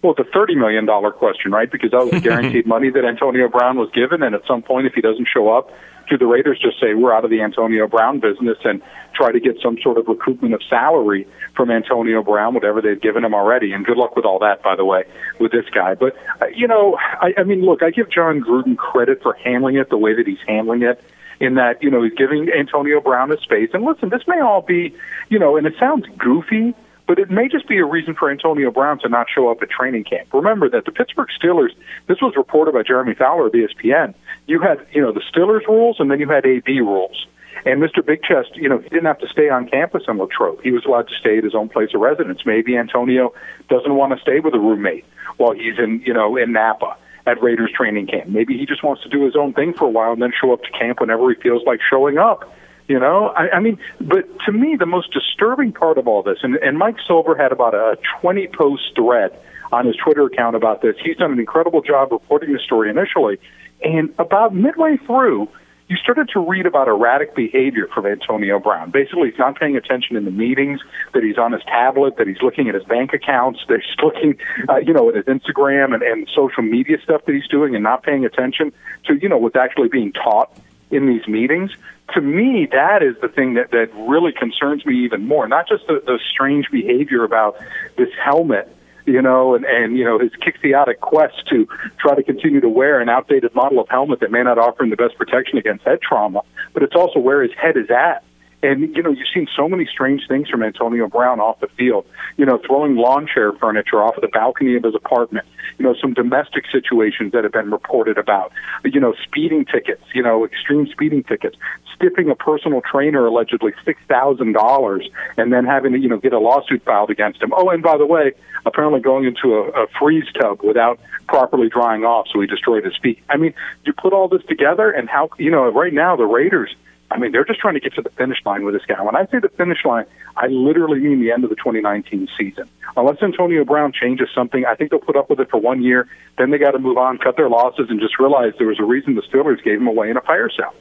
Well, 0.00 0.14
it's 0.16 0.26
a 0.26 0.32
thirty 0.32 0.54
million 0.54 0.86
dollar 0.86 1.10
question, 1.10 1.52
right? 1.52 1.70
Because 1.70 1.90
that 1.90 1.98
was 1.98 2.12
the 2.12 2.20
guaranteed 2.28 2.66
money 2.66 2.88
that 2.88 3.04
Antonio 3.04 3.50
Brown 3.50 3.76
was 3.76 3.90
given, 3.90 4.22
and 4.22 4.34
at 4.34 4.40
some 4.46 4.62
point, 4.62 4.86
if 4.86 4.94
he 4.94 5.02
doesn't 5.02 5.28
show 5.30 5.50
up, 5.50 5.70
do 6.12 6.18
the 6.18 6.26
Raiders 6.26 6.58
just 6.60 6.78
say 6.78 6.94
we're 6.94 7.14
out 7.14 7.24
of 7.24 7.30
the 7.30 7.40
Antonio 7.40 7.88
Brown 7.88 8.20
business 8.20 8.58
and 8.64 8.82
try 9.14 9.32
to 9.32 9.40
get 9.40 9.56
some 9.62 9.78
sort 9.82 9.96
of 9.96 10.04
recoupment 10.04 10.54
of 10.54 10.60
salary 10.68 11.26
from 11.56 11.70
Antonio 11.70 12.22
Brown, 12.22 12.54
whatever 12.54 12.82
they've 12.82 13.00
given 13.00 13.24
him 13.24 13.34
already? 13.34 13.72
And 13.72 13.84
good 13.84 13.96
luck 13.96 14.14
with 14.14 14.24
all 14.24 14.38
that, 14.40 14.62
by 14.62 14.76
the 14.76 14.84
way, 14.84 15.04
with 15.40 15.52
this 15.52 15.64
guy. 15.74 15.94
But 15.94 16.14
uh, 16.40 16.46
you 16.54 16.68
know, 16.68 16.98
I, 16.98 17.32
I 17.38 17.44
mean, 17.44 17.62
look, 17.62 17.82
I 17.82 17.90
give 17.90 18.10
Jon 18.10 18.40
Gruden 18.40 18.76
credit 18.76 19.22
for 19.22 19.32
handling 19.34 19.76
it 19.76 19.88
the 19.88 19.98
way 19.98 20.14
that 20.14 20.26
he's 20.26 20.42
handling 20.46 20.82
it 20.82 21.02
in 21.40 21.54
that, 21.54 21.82
you 21.82 21.90
know, 21.90 22.02
he's 22.02 22.14
giving 22.14 22.48
Antonio 22.50 23.00
Brown 23.00 23.32
a 23.32 23.36
space. 23.38 23.70
And 23.72 23.84
listen, 23.84 24.10
this 24.10 24.22
may 24.28 24.40
all 24.40 24.62
be, 24.62 24.94
you 25.28 25.38
know, 25.38 25.56
and 25.56 25.66
it 25.66 25.74
sounds 25.80 26.06
goofy, 26.16 26.74
but 27.08 27.18
it 27.18 27.30
may 27.30 27.48
just 27.48 27.66
be 27.66 27.78
a 27.78 27.84
reason 27.84 28.14
for 28.14 28.30
Antonio 28.30 28.70
Brown 28.70 29.00
to 29.00 29.08
not 29.08 29.26
show 29.34 29.50
up 29.50 29.60
at 29.60 29.68
training 29.70 30.04
camp. 30.04 30.32
Remember 30.32 30.68
that 30.70 30.84
the 30.84 30.92
Pittsburgh 30.92 31.28
Steelers, 31.42 31.70
this 32.06 32.18
was 32.20 32.34
reported 32.36 32.74
by 32.74 32.82
Jeremy 32.82 33.14
Fowler 33.14 33.48
of 33.48 33.52
ESPN. 33.52 34.14
You 34.46 34.60
had, 34.60 34.86
you 34.92 35.00
know, 35.00 35.12
the 35.12 35.22
Stillers 35.32 35.66
rules 35.66 35.96
and 35.98 36.10
then 36.10 36.20
you 36.20 36.28
had 36.28 36.44
AB 36.44 36.80
rules. 36.80 37.26
And 37.64 37.80
Mr. 37.80 38.04
Big 38.04 38.22
Chest, 38.22 38.56
you 38.56 38.68
know, 38.68 38.78
he 38.78 38.88
didn't 38.88 39.06
have 39.06 39.20
to 39.20 39.28
stay 39.28 39.48
on 39.48 39.68
campus 39.68 40.02
in 40.08 40.18
Latrobe. 40.18 40.60
He 40.62 40.72
was 40.72 40.84
allowed 40.84 41.08
to 41.08 41.14
stay 41.14 41.38
at 41.38 41.44
his 41.44 41.54
own 41.54 41.68
place 41.68 41.90
of 41.94 42.00
residence. 42.00 42.40
Maybe 42.44 42.76
Antonio 42.76 43.32
doesn't 43.68 43.94
want 43.94 44.12
to 44.14 44.20
stay 44.20 44.40
with 44.40 44.54
a 44.54 44.58
roommate 44.58 45.04
while 45.36 45.52
he's 45.52 45.78
in, 45.78 46.02
you 46.04 46.12
know, 46.12 46.36
in 46.36 46.52
Napa 46.52 46.96
at 47.24 47.40
Raiders 47.40 47.70
training 47.72 48.08
camp. 48.08 48.28
Maybe 48.28 48.58
he 48.58 48.66
just 48.66 48.82
wants 48.82 49.02
to 49.04 49.08
do 49.08 49.24
his 49.24 49.36
own 49.36 49.52
thing 49.52 49.74
for 49.74 49.84
a 49.84 49.90
while 49.90 50.12
and 50.12 50.20
then 50.20 50.32
show 50.38 50.52
up 50.52 50.62
to 50.64 50.70
camp 50.72 51.00
whenever 51.00 51.32
he 51.32 51.40
feels 51.40 51.62
like 51.64 51.80
showing 51.88 52.18
up. 52.18 52.52
You 52.88 52.98
know, 52.98 53.28
I, 53.28 53.56
I 53.56 53.60
mean, 53.60 53.78
but 54.00 54.26
to 54.46 54.52
me, 54.52 54.74
the 54.76 54.86
most 54.86 55.12
disturbing 55.12 55.72
part 55.72 55.98
of 55.98 56.08
all 56.08 56.22
this, 56.22 56.38
and, 56.42 56.56
and 56.56 56.76
Mike 56.76 56.96
Silver 57.06 57.36
had 57.36 57.52
about 57.52 57.74
a 57.74 57.96
20 58.20 58.48
post 58.48 58.82
thread 58.96 59.38
on 59.70 59.86
his 59.86 59.96
Twitter 59.96 60.26
account 60.26 60.56
about 60.56 60.82
this. 60.82 60.96
He's 61.02 61.16
done 61.16 61.32
an 61.32 61.38
incredible 61.38 61.80
job 61.80 62.10
reporting 62.10 62.52
the 62.52 62.58
story 62.58 62.90
initially. 62.90 63.38
And 63.82 64.14
about 64.18 64.54
midway 64.54 64.96
through, 64.98 65.48
you 65.88 65.96
started 65.98 66.30
to 66.30 66.40
read 66.40 66.64
about 66.64 66.88
erratic 66.88 67.34
behavior 67.34 67.86
from 67.92 68.06
Antonio 68.06 68.58
Brown. 68.58 68.90
Basically, 68.90 69.30
he's 69.30 69.38
not 69.38 69.58
paying 69.58 69.76
attention 69.76 70.16
in 70.16 70.24
the 70.24 70.30
meetings, 70.30 70.80
that 71.12 71.22
he's 71.22 71.36
on 71.36 71.52
his 71.52 71.62
tablet, 71.64 72.16
that 72.16 72.26
he's 72.26 72.40
looking 72.40 72.68
at 72.68 72.74
his 72.74 72.84
bank 72.84 73.12
accounts, 73.12 73.60
that 73.68 73.80
he's 73.82 74.02
looking, 74.02 74.38
uh, 74.70 74.76
you 74.76 74.94
know, 74.94 75.10
at 75.10 75.16
his 75.16 75.24
Instagram 75.26 75.92
and, 75.92 76.02
and 76.02 76.28
social 76.34 76.62
media 76.62 76.96
stuff 77.02 77.26
that 77.26 77.34
he's 77.34 77.46
doing 77.48 77.74
and 77.74 77.84
not 77.84 78.02
paying 78.02 78.24
attention 78.24 78.72
to, 79.04 79.16
you 79.16 79.28
know, 79.28 79.36
what's 79.36 79.56
actually 79.56 79.88
being 79.88 80.12
taught 80.12 80.56
in 80.90 81.06
these 81.06 81.26
meetings. 81.26 81.72
To 82.14 82.20
me, 82.20 82.68
that 82.72 83.02
is 83.02 83.16
the 83.20 83.28
thing 83.28 83.54
that, 83.54 83.70
that 83.72 83.90
really 83.94 84.32
concerns 84.32 84.86
me 84.86 85.04
even 85.04 85.26
more. 85.26 85.46
Not 85.48 85.68
just 85.68 85.86
the, 85.86 86.02
the 86.04 86.18
strange 86.32 86.70
behavior 86.70 87.24
about 87.24 87.58
this 87.96 88.08
helmet 88.22 88.74
you 89.06 89.20
know, 89.22 89.54
and, 89.54 89.64
and 89.64 89.96
you 89.96 90.04
know 90.04 90.18
his 90.18 90.30
quixotic 90.40 91.00
quest 91.00 91.46
to 91.48 91.66
try 91.98 92.14
to 92.14 92.22
continue 92.22 92.60
to 92.60 92.68
wear 92.68 93.00
an 93.00 93.08
outdated 93.08 93.54
model 93.54 93.80
of 93.80 93.88
helmet 93.88 94.20
that 94.20 94.30
may 94.30 94.42
not 94.42 94.58
offer 94.58 94.84
him 94.84 94.90
the 94.90 94.96
best 94.96 95.16
protection 95.16 95.58
against 95.58 95.84
head 95.84 96.00
trauma, 96.00 96.42
but 96.72 96.82
it's 96.82 96.94
also 96.94 97.18
where 97.18 97.42
his 97.42 97.52
head 97.52 97.76
is 97.76 97.90
at. 97.90 98.24
And 98.62 98.94
you 98.94 99.02
know, 99.02 99.10
you've 99.10 99.28
seen 99.34 99.48
so 99.56 99.68
many 99.68 99.86
strange 99.86 100.28
things 100.28 100.48
from 100.48 100.62
Antonio 100.62 101.08
Brown 101.08 101.40
off 101.40 101.58
the 101.60 101.66
field. 101.66 102.06
You 102.36 102.46
know, 102.46 102.60
throwing 102.64 102.96
lawn 102.96 103.26
chair 103.26 103.52
furniture 103.52 104.02
off 104.02 104.16
of 104.16 104.22
the 104.22 104.28
balcony 104.28 104.76
of 104.76 104.84
his 104.84 104.94
apartment. 104.94 105.46
You 105.78 105.84
know, 105.84 105.94
some 106.00 106.14
domestic 106.14 106.64
situations 106.70 107.32
that 107.32 107.42
have 107.42 107.52
been 107.52 107.70
reported 107.70 108.18
about. 108.18 108.52
You 108.84 109.00
know, 109.00 109.14
speeding 109.24 109.64
tickets. 109.64 110.02
You 110.14 110.22
know, 110.22 110.44
extreme 110.44 110.86
speeding 110.86 111.24
tickets. 111.24 111.56
Stiffing 111.96 112.30
a 112.30 112.36
personal 112.36 112.82
trainer 112.82 113.26
allegedly 113.26 113.72
six 113.84 114.00
thousand 114.08 114.52
dollars, 114.52 115.08
and 115.36 115.52
then 115.52 115.64
having 115.64 115.92
to 115.92 115.98
you 115.98 116.08
know 116.08 116.18
get 116.18 116.32
a 116.32 116.38
lawsuit 116.38 116.84
filed 116.84 117.10
against 117.10 117.42
him. 117.42 117.52
Oh, 117.56 117.68
and 117.70 117.82
by 117.82 117.96
the 117.96 118.06
way, 118.06 118.32
apparently 118.64 119.00
going 119.00 119.24
into 119.24 119.54
a, 119.56 119.70
a 119.70 119.86
freeze 119.98 120.30
tub 120.40 120.62
without 120.62 121.00
properly 121.26 121.68
drying 121.68 122.04
off, 122.04 122.28
so 122.32 122.40
he 122.40 122.46
destroyed 122.46 122.84
his 122.84 122.96
feet. 123.02 123.18
I 123.28 123.36
mean, 123.38 123.54
you 123.84 123.92
put 123.92 124.12
all 124.12 124.28
this 124.28 124.42
together, 124.48 124.90
and 124.90 125.08
how 125.08 125.30
you 125.38 125.50
know 125.50 125.68
right 125.68 125.92
now 125.92 126.14
the 126.14 126.26
Raiders 126.26 126.74
I 127.12 127.18
mean, 127.18 127.30
they're 127.32 127.44
just 127.44 127.60
trying 127.60 127.74
to 127.74 127.80
get 127.80 127.94
to 127.94 128.02
the 128.02 128.08
finish 128.10 128.38
line 128.46 128.64
with 128.64 128.74
this 128.74 128.84
guy. 128.86 129.00
When 129.02 129.14
I 129.14 129.26
say 129.26 129.38
the 129.38 129.50
finish 129.50 129.84
line, 129.84 130.06
I 130.36 130.46
literally 130.46 130.98
mean 130.98 131.20
the 131.20 131.30
end 131.30 131.44
of 131.44 131.50
the 131.50 131.56
2019 131.56 132.26
season. 132.38 132.68
Unless 132.96 133.22
Antonio 133.22 133.64
Brown 133.66 133.92
changes 133.92 134.28
something, 134.34 134.64
I 134.64 134.74
think 134.74 134.90
they'll 134.90 134.98
put 134.98 135.16
up 135.16 135.28
with 135.28 135.38
it 135.38 135.50
for 135.50 135.60
one 135.60 135.82
year. 135.82 136.08
Then 136.38 136.50
they 136.50 136.58
got 136.58 136.70
to 136.70 136.78
move 136.78 136.96
on, 136.96 137.18
cut 137.18 137.36
their 137.36 137.50
losses, 137.50 137.90
and 137.90 138.00
just 138.00 138.18
realize 138.18 138.54
there 138.56 138.66
was 138.66 138.80
a 138.80 138.84
reason 138.84 139.14
the 139.14 139.22
Steelers 139.22 139.62
gave 139.62 139.78
him 139.78 139.88
away 139.88 140.08
in 140.08 140.16
a 140.16 140.22
fire 140.22 140.48
sale. 140.48 140.74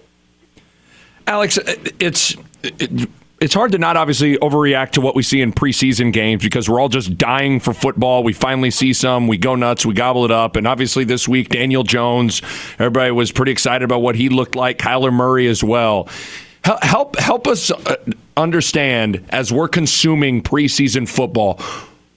Alex, 1.27 1.59
it's 1.99 2.35
it, 2.63 3.09
it's 3.41 3.55
hard 3.55 3.71
to 3.71 3.79
not 3.79 3.97
obviously 3.97 4.37
overreact 4.37 4.91
to 4.91 5.01
what 5.01 5.15
we 5.15 5.23
see 5.23 5.41
in 5.41 5.51
preseason 5.51 6.13
games 6.13 6.43
because 6.43 6.69
we're 6.69 6.79
all 6.79 6.89
just 6.89 7.17
dying 7.17 7.59
for 7.59 7.73
football. 7.73 8.23
We 8.23 8.33
finally 8.33 8.69
see 8.69 8.93
some, 8.93 9.27
we 9.27 9.37
go 9.37 9.55
nuts, 9.55 9.83
we 9.83 9.95
gobble 9.95 10.25
it 10.25 10.31
up, 10.31 10.55
and 10.55 10.67
obviously 10.67 11.03
this 11.03 11.27
week 11.27 11.49
Daniel 11.49 11.83
Jones, 11.83 12.43
everybody 12.73 13.11
was 13.11 13.31
pretty 13.31 13.51
excited 13.51 13.83
about 13.83 14.03
what 14.03 14.15
he 14.15 14.29
looked 14.29 14.55
like. 14.55 14.77
Kyler 14.77 15.11
Murray 15.11 15.47
as 15.47 15.63
well. 15.63 16.07
Help 16.63 17.17
help 17.17 17.47
us 17.47 17.71
uh, 17.71 17.95
understand 18.37 19.25
as 19.29 19.51
we're 19.51 19.67
consuming 19.67 20.43
preseason 20.43 21.09
football. 21.09 21.59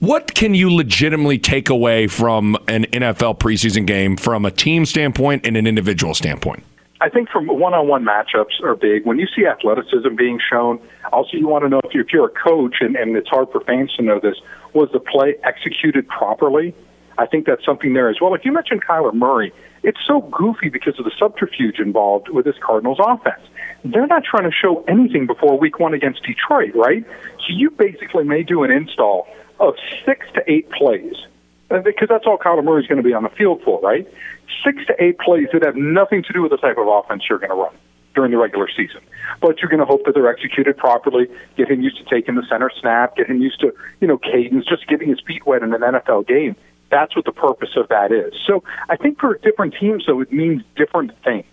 What 0.01 0.35
can 0.35 0.55
you 0.55 0.71
legitimately 0.71 1.39
take 1.39 1.71
away 1.71 2.09
from 2.09 2.59
an 2.69 2.85
NFL 2.85 3.39
preseason 3.39 3.87
game 3.87 4.19
from 4.19 4.45
a 4.45 4.51
team 4.51 4.85
standpoint 4.85 5.47
and 5.47 5.57
an 5.57 5.67
individual 5.67 6.13
standpoint? 6.13 6.63
I 7.05 7.11
think 7.11 7.29
from 7.29 7.49
one-on-one 7.49 8.03
matchups 8.03 8.63
are 8.63 8.75
big. 8.75 9.05
When 9.05 9.19
you 9.19 9.27
see 9.37 9.45
athleticism 9.45 10.15
being 10.17 10.41
shown, 10.41 10.81
also 11.13 11.37
you 11.37 11.47
want 11.47 11.65
to 11.65 11.69
know 11.69 11.83
if 11.85 11.93
you're, 11.93 12.05
if 12.05 12.15
you're 12.15 12.29
a 12.29 12.31
coach, 12.31 12.77
and, 12.81 12.97
and 12.97 13.15
it's 13.15 13.29
hard 13.29 13.53
for 13.53 13.61
fans 13.61 13.95
to 13.97 14.03
know 14.03 14.19
this, 14.19 14.37
was 14.73 14.89
the 14.91 15.01
play 15.01 15.35
executed 15.43 16.09
properly? 16.09 16.75
I 17.19 17.27
think 17.27 17.45
that's 17.45 17.63
something 17.63 17.93
there 17.93 18.09
as 18.09 18.23
well. 18.23 18.33
If 18.33 18.47
you 18.47 18.53
mentioned 18.53 18.87
Kyler 18.87 19.13
Murray, 19.13 19.53
it's 19.83 19.99
so 20.07 20.23
goofy 20.23 20.71
because 20.71 20.99
of 20.99 21.05
the 21.05 21.11
subterfuge 21.19 21.79
involved 21.79 22.31
with 22.31 22.47
this 22.47 22.57
Cardinals 22.59 22.97
offense. 22.99 23.43
They're 23.85 24.07
not 24.07 24.25
trying 24.25 24.45
to 24.45 24.57
show 24.57 24.83
anything 24.89 25.27
before 25.27 25.59
week 25.59 25.79
one 25.79 25.93
against 25.93 26.23
Detroit, 26.23 26.75
right? 26.75 27.05
So 27.41 27.49
you 27.49 27.71
basically 27.71 28.25
may 28.25 28.45
do 28.45 28.65
an 28.65 28.71
install 28.71 29.29
of 29.61 29.75
six 30.07 30.27
to 30.37 30.51
eight 30.51 30.71
plays 30.71 31.17
because 31.69 32.09
that's 32.09 32.25
all 32.27 32.39
Kyler 32.39 32.65
Murray's 32.65 32.87
going 32.87 33.03
to 33.03 33.07
be 33.07 33.13
on 33.13 33.25
the 33.25 33.29
field 33.29 33.63
for, 33.63 33.79
right? 33.83 34.09
Six 34.65 34.87
to 34.87 34.95
eight 35.03 35.19
plays 35.19 35.49
that 35.53 35.65
have 35.65 35.77
nothing 35.77 36.23
to 36.25 36.33
do 36.33 36.43
with 36.43 36.51
the 36.51 36.57
type 36.57 36.79
of 36.79 36.87
offense 36.89 37.25
you're 37.29 37.39
going 37.39 37.51
to 37.51 37.57
run 37.57 37.75
during 38.15 38.31
the 38.31 38.39
regular 38.39 38.69
season. 38.69 39.01
But 39.41 39.61
you're 39.61 39.69
going 39.69 39.81
to 39.81 39.87
hope 39.87 40.05
that 40.05 40.15
they're 40.15 40.31
executed 40.31 40.77
properly, 40.77 41.27
get 41.57 41.71
him 41.71 41.83
used 41.83 41.99
to 41.99 42.05
taking 42.05 42.37
the 42.37 42.45
center 42.49 42.71
snap, 42.81 43.17
get 43.17 43.29
him 43.29 43.43
used 43.43 43.61
to, 43.61 43.75
you 44.01 44.09
know, 44.09 44.19
cadence, 44.19 44.67
just 44.67 44.87
getting 44.87 45.09
his 45.09 45.21
feet 45.27 45.47
wet 45.47 45.63
in 45.63 45.75
an 45.75 45.81
NFL 45.81 46.27
game. 46.27 46.57
That's 46.91 47.17
what 47.17 47.25
the 47.25 47.33
purpose 47.33 47.71
of 47.77 47.89
that 47.89 48.13
is. 48.13 48.35
So 48.47 48.63
I 48.89 48.97
think 48.97 49.19
for 49.19 49.37
different 49.39 49.75
teams, 49.79 50.05
though, 50.07 50.21
it 50.21 50.33
means 50.33 50.63
different 50.77 51.13
things. 51.25 51.47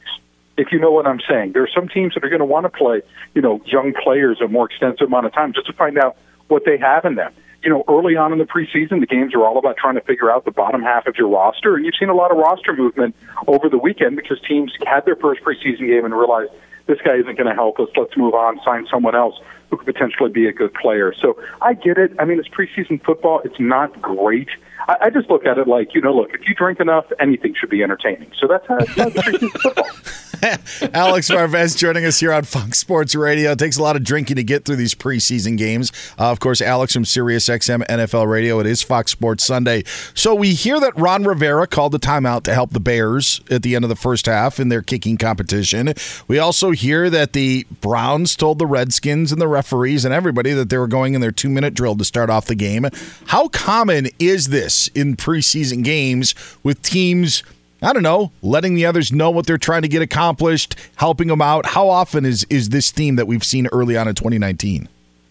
If 0.57 0.71
you 0.71 0.79
know 0.79 0.91
what 0.91 1.07
I'm 1.07 1.21
saying, 1.27 1.53
there 1.53 1.63
are 1.63 1.69
some 1.73 1.87
teams 1.87 2.13
that 2.13 2.23
are 2.23 2.29
going 2.29 2.39
to 2.39 2.45
want 2.45 2.65
to 2.65 2.69
play, 2.69 3.01
you 3.33 3.41
know, 3.41 3.61
young 3.65 3.93
players 4.03 4.39
a 4.41 4.47
more 4.47 4.69
extensive 4.69 5.07
amount 5.07 5.25
of 5.25 5.33
time 5.33 5.53
just 5.53 5.65
to 5.67 5.73
find 5.73 5.97
out 5.97 6.17
what 6.49 6.63
they 6.65 6.77
have 6.77 7.05
in 7.05 7.15
them 7.15 7.33
you 7.63 7.69
know, 7.69 7.83
early 7.87 8.15
on 8.15 8.31
in 8.33 8.39
the 8.39 8.45
preseason, 8.45 8.99
the 8.99 9.07
games 9.07 9.35
are 9.35 9.45
all 9.45 9.57
about 9.57 9.77
trying 9.77 9.95
to 9.95 10.01
figure 10.01 10.31
out 10.31 10.45
the 10.45 10.51
bottom 10.51 10.81
half 10.81 11.05
of 11.05 11.15
your 11.15 11.27
roster. 11.27 11.75
And 11.75 11.85
you've 11.85 11.95
seen 11.99 12.09
a 12.09 12.15
lot 12.15 12.31
of 12.31 12.37
roster 12.37 12.75
movement 12.75 13.15
over 13.47 13.69
the 13.69 13.77
weekend 13.77 14.15
because 14.15 14.39
teams 14.47 14.73
had 14.85 15.05
their 15.05 15.15
first 15.15 15.41
preseason 15.43 15.87
game 15.87 16.05
and 16.05 16.13
realized 16.13 16.51
this 16.87 16.97
guy 17.05 17.15
isn't 17.15 17.37
going 17.37 17.47
to 17.47 17.53
help 17.53 17.79
us. 17.79 17.87
Let's 17.95 18.17
move 18.17 18.33
on, 18.33 18.59
sign 18.65 18.87
someone 18.89 19.15
else 19.15 19.39
who 19.69 19.77
could 19.77 19.85
potentially 19.85 20.31
be 20.31 20.47
a 20.47 20.51
good 20.51 20.73
player. 20.73 21.13
So 21.21 21.39
I 21.61 21.73
get 21.73 21.97
it. 21.97 22.11
I 22.19 22.25
mean, 22.25 22.39
it's 22.39 22.49
preseason 22.49 23.03
football. 23.03 23.41
It's 23.45 23.59
not 23.59 24.01
great. 24.01 24.49
I, 24.87 24.95
I 25.01 25.09
just 25.09 25.29
look 25.29 25.45
at 25.45 25.57
it 25.57 25.67
like, 25.67 25.93
you 25.93 26.01
know, 26.01 26.13
look, 26.13 26.33
if 26.33 26.47
you 26.47 26.55
drink 26.55 26.79
enough, 26.79 27.05
anything 27.19 27.53
should 27.59 27.69
be 27.69 27.83
entertaining. 27.83 28.31
So 28.39 28.47
that's 28.47 28.65
how, 28.67 28.77
that's 28.95 29.15
how 29.15 29.47
football. 29.47 29.85
Alex 30.93 31.29
Marvez 31.29 31.77
joining 31.77 32.03
us 32.03 32.19
here 32.19 32.33
on 32.33 32.43
Fox 32.43 32.79
Sports 32.79 33.13
Radio. 33.13 33.51
It 33.51 33.59
takes 33.59 33.77
a 33.77 33.83
lot 33.83 33.95
of 33.95 34.03
drinking 34.03 34.37
to 34.37 34.43
get 34.43 34.65
through 34.65 34.77
these 34.77 34.95
preseason 34.95 35.55
games. 35.55 35.91
Uh, 36.17 36.31
of 36.31 36.39
course, 36.39 36.61
Alex 36.61 36.93
from 36.93 37.03
SiriusXM 37.03 37.85
NFL 37.85 38.27
Radio. 38.27 38.59
It 38.59 38.65
is 38.65 38.81
Fox 38.81 39.11
Sports 39.11 39.45
Sunday. 39.45 39.83
So 40.15 40.33
we 40.33 40.53
hear 40.53 40.79
that 40.79 40.97
Ron 40.97 41.25
Rivera 41.25 41.67
called 41.67 41.91
the 41.91 41.99
timeout 41.99 42.41
to 42.43 42.55
help 42.55 42.71
the 42.71 42.79
Bears 42.79 43.41
at 43.51 43.61
the 43.61 43.75
end 43.75 43.85
of 43.85 43.89
the 43.89 43.95
first 43.95 44.25
half 44.25 44.59
in 44.59 44.69
their 44.69 44.81
kicking 44.81 45.15
competition. 45.15 45.93
We 46.27 46.39
also 46.39 46.71
hear 46.71 47.11
that 47.11 47.33
the 47.33 47.67
Browns 47.79 48.35
told 48.35 48.57
the 48.57 48.65
Redskins 48.65 49.31
and 49.31 49.39
the 49.39 49.47
referees 49.47 50.05
and 50.05 50.13
everybody 50.13 50.53
that 50.53 50.71
they 50.71 50.77
were 50.79 50.87
going 50.87 51.13
in 51.13 51.21
their 51.21 51.31
two 51.31 51.49
minute 51.49 51.75
drill 51.75 51.95
to 51.97 52.05
start 52.05 52.31
off 52.31 52.47
the 52.47 52.55
game. 52.55 52.87
How 53.27 53.47
common 53.49 54.07
is 54.17 54.47
this 54.47 54.70
in 54.95 55.15
preseason 55.15 55.83
games 55.83 56.35
with 56.63 56.81
teams? 56.81 57.43
I 57.81 57.93
don't 57.93 58.03
know, 58.03 58.31
letting 58.43 58.75
the 58.75 58.85
others 58.85 59.11
know 59.11 59.31
what 59.31 59.47
they're 59.47 59.57
trying 59.57 59.81
to 59.81 59.87
get 59.87 60.01
accomplished, 60.03 60.75
helping 60.95 61.27
them 61.29 61.41
out. 61.41 61.65
How 61.65 61.89
often 61.89 62.25
is 62.25 62.45
is 62.49 62.69
this 62.69 62.91
theme 62.91 63.15
that 63.15 63.25
we've 63.25 63.43
seen 63.43 63.67
early 63.67 63.97
on 63.97 64.07
in 64.07 64.15
2019? 64.15 64.87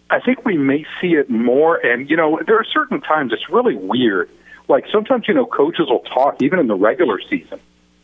I 0.09 0.19
think 0.19 0.43
we 0.43 0.57
may 0.57 0.85
see 0.99 1.13
it 1.13 1.29
more, 1.29 1.77
and 1.77 2.09
you 2.09 2.17
know, 2.17 2.39
there 2.45 2.57
are 2.57 2.65
certain 2.65 2.99
times 2.99 3.31
it's 3.31 3.49
really 3.49 3.75
weird. 3.75 4.29
Like 4.67 4.85
sometimes, 4.91 5.27
you 5.27 5.33
know, 5.33 5.45
coaches 5.45 5.87
will 5.89 6.03
talk 6.13 6.41
even 6.41 6.59
in 6.59 6.67
the 6.67 6.75
regular 6.75 7.19
season. 7.29 7.59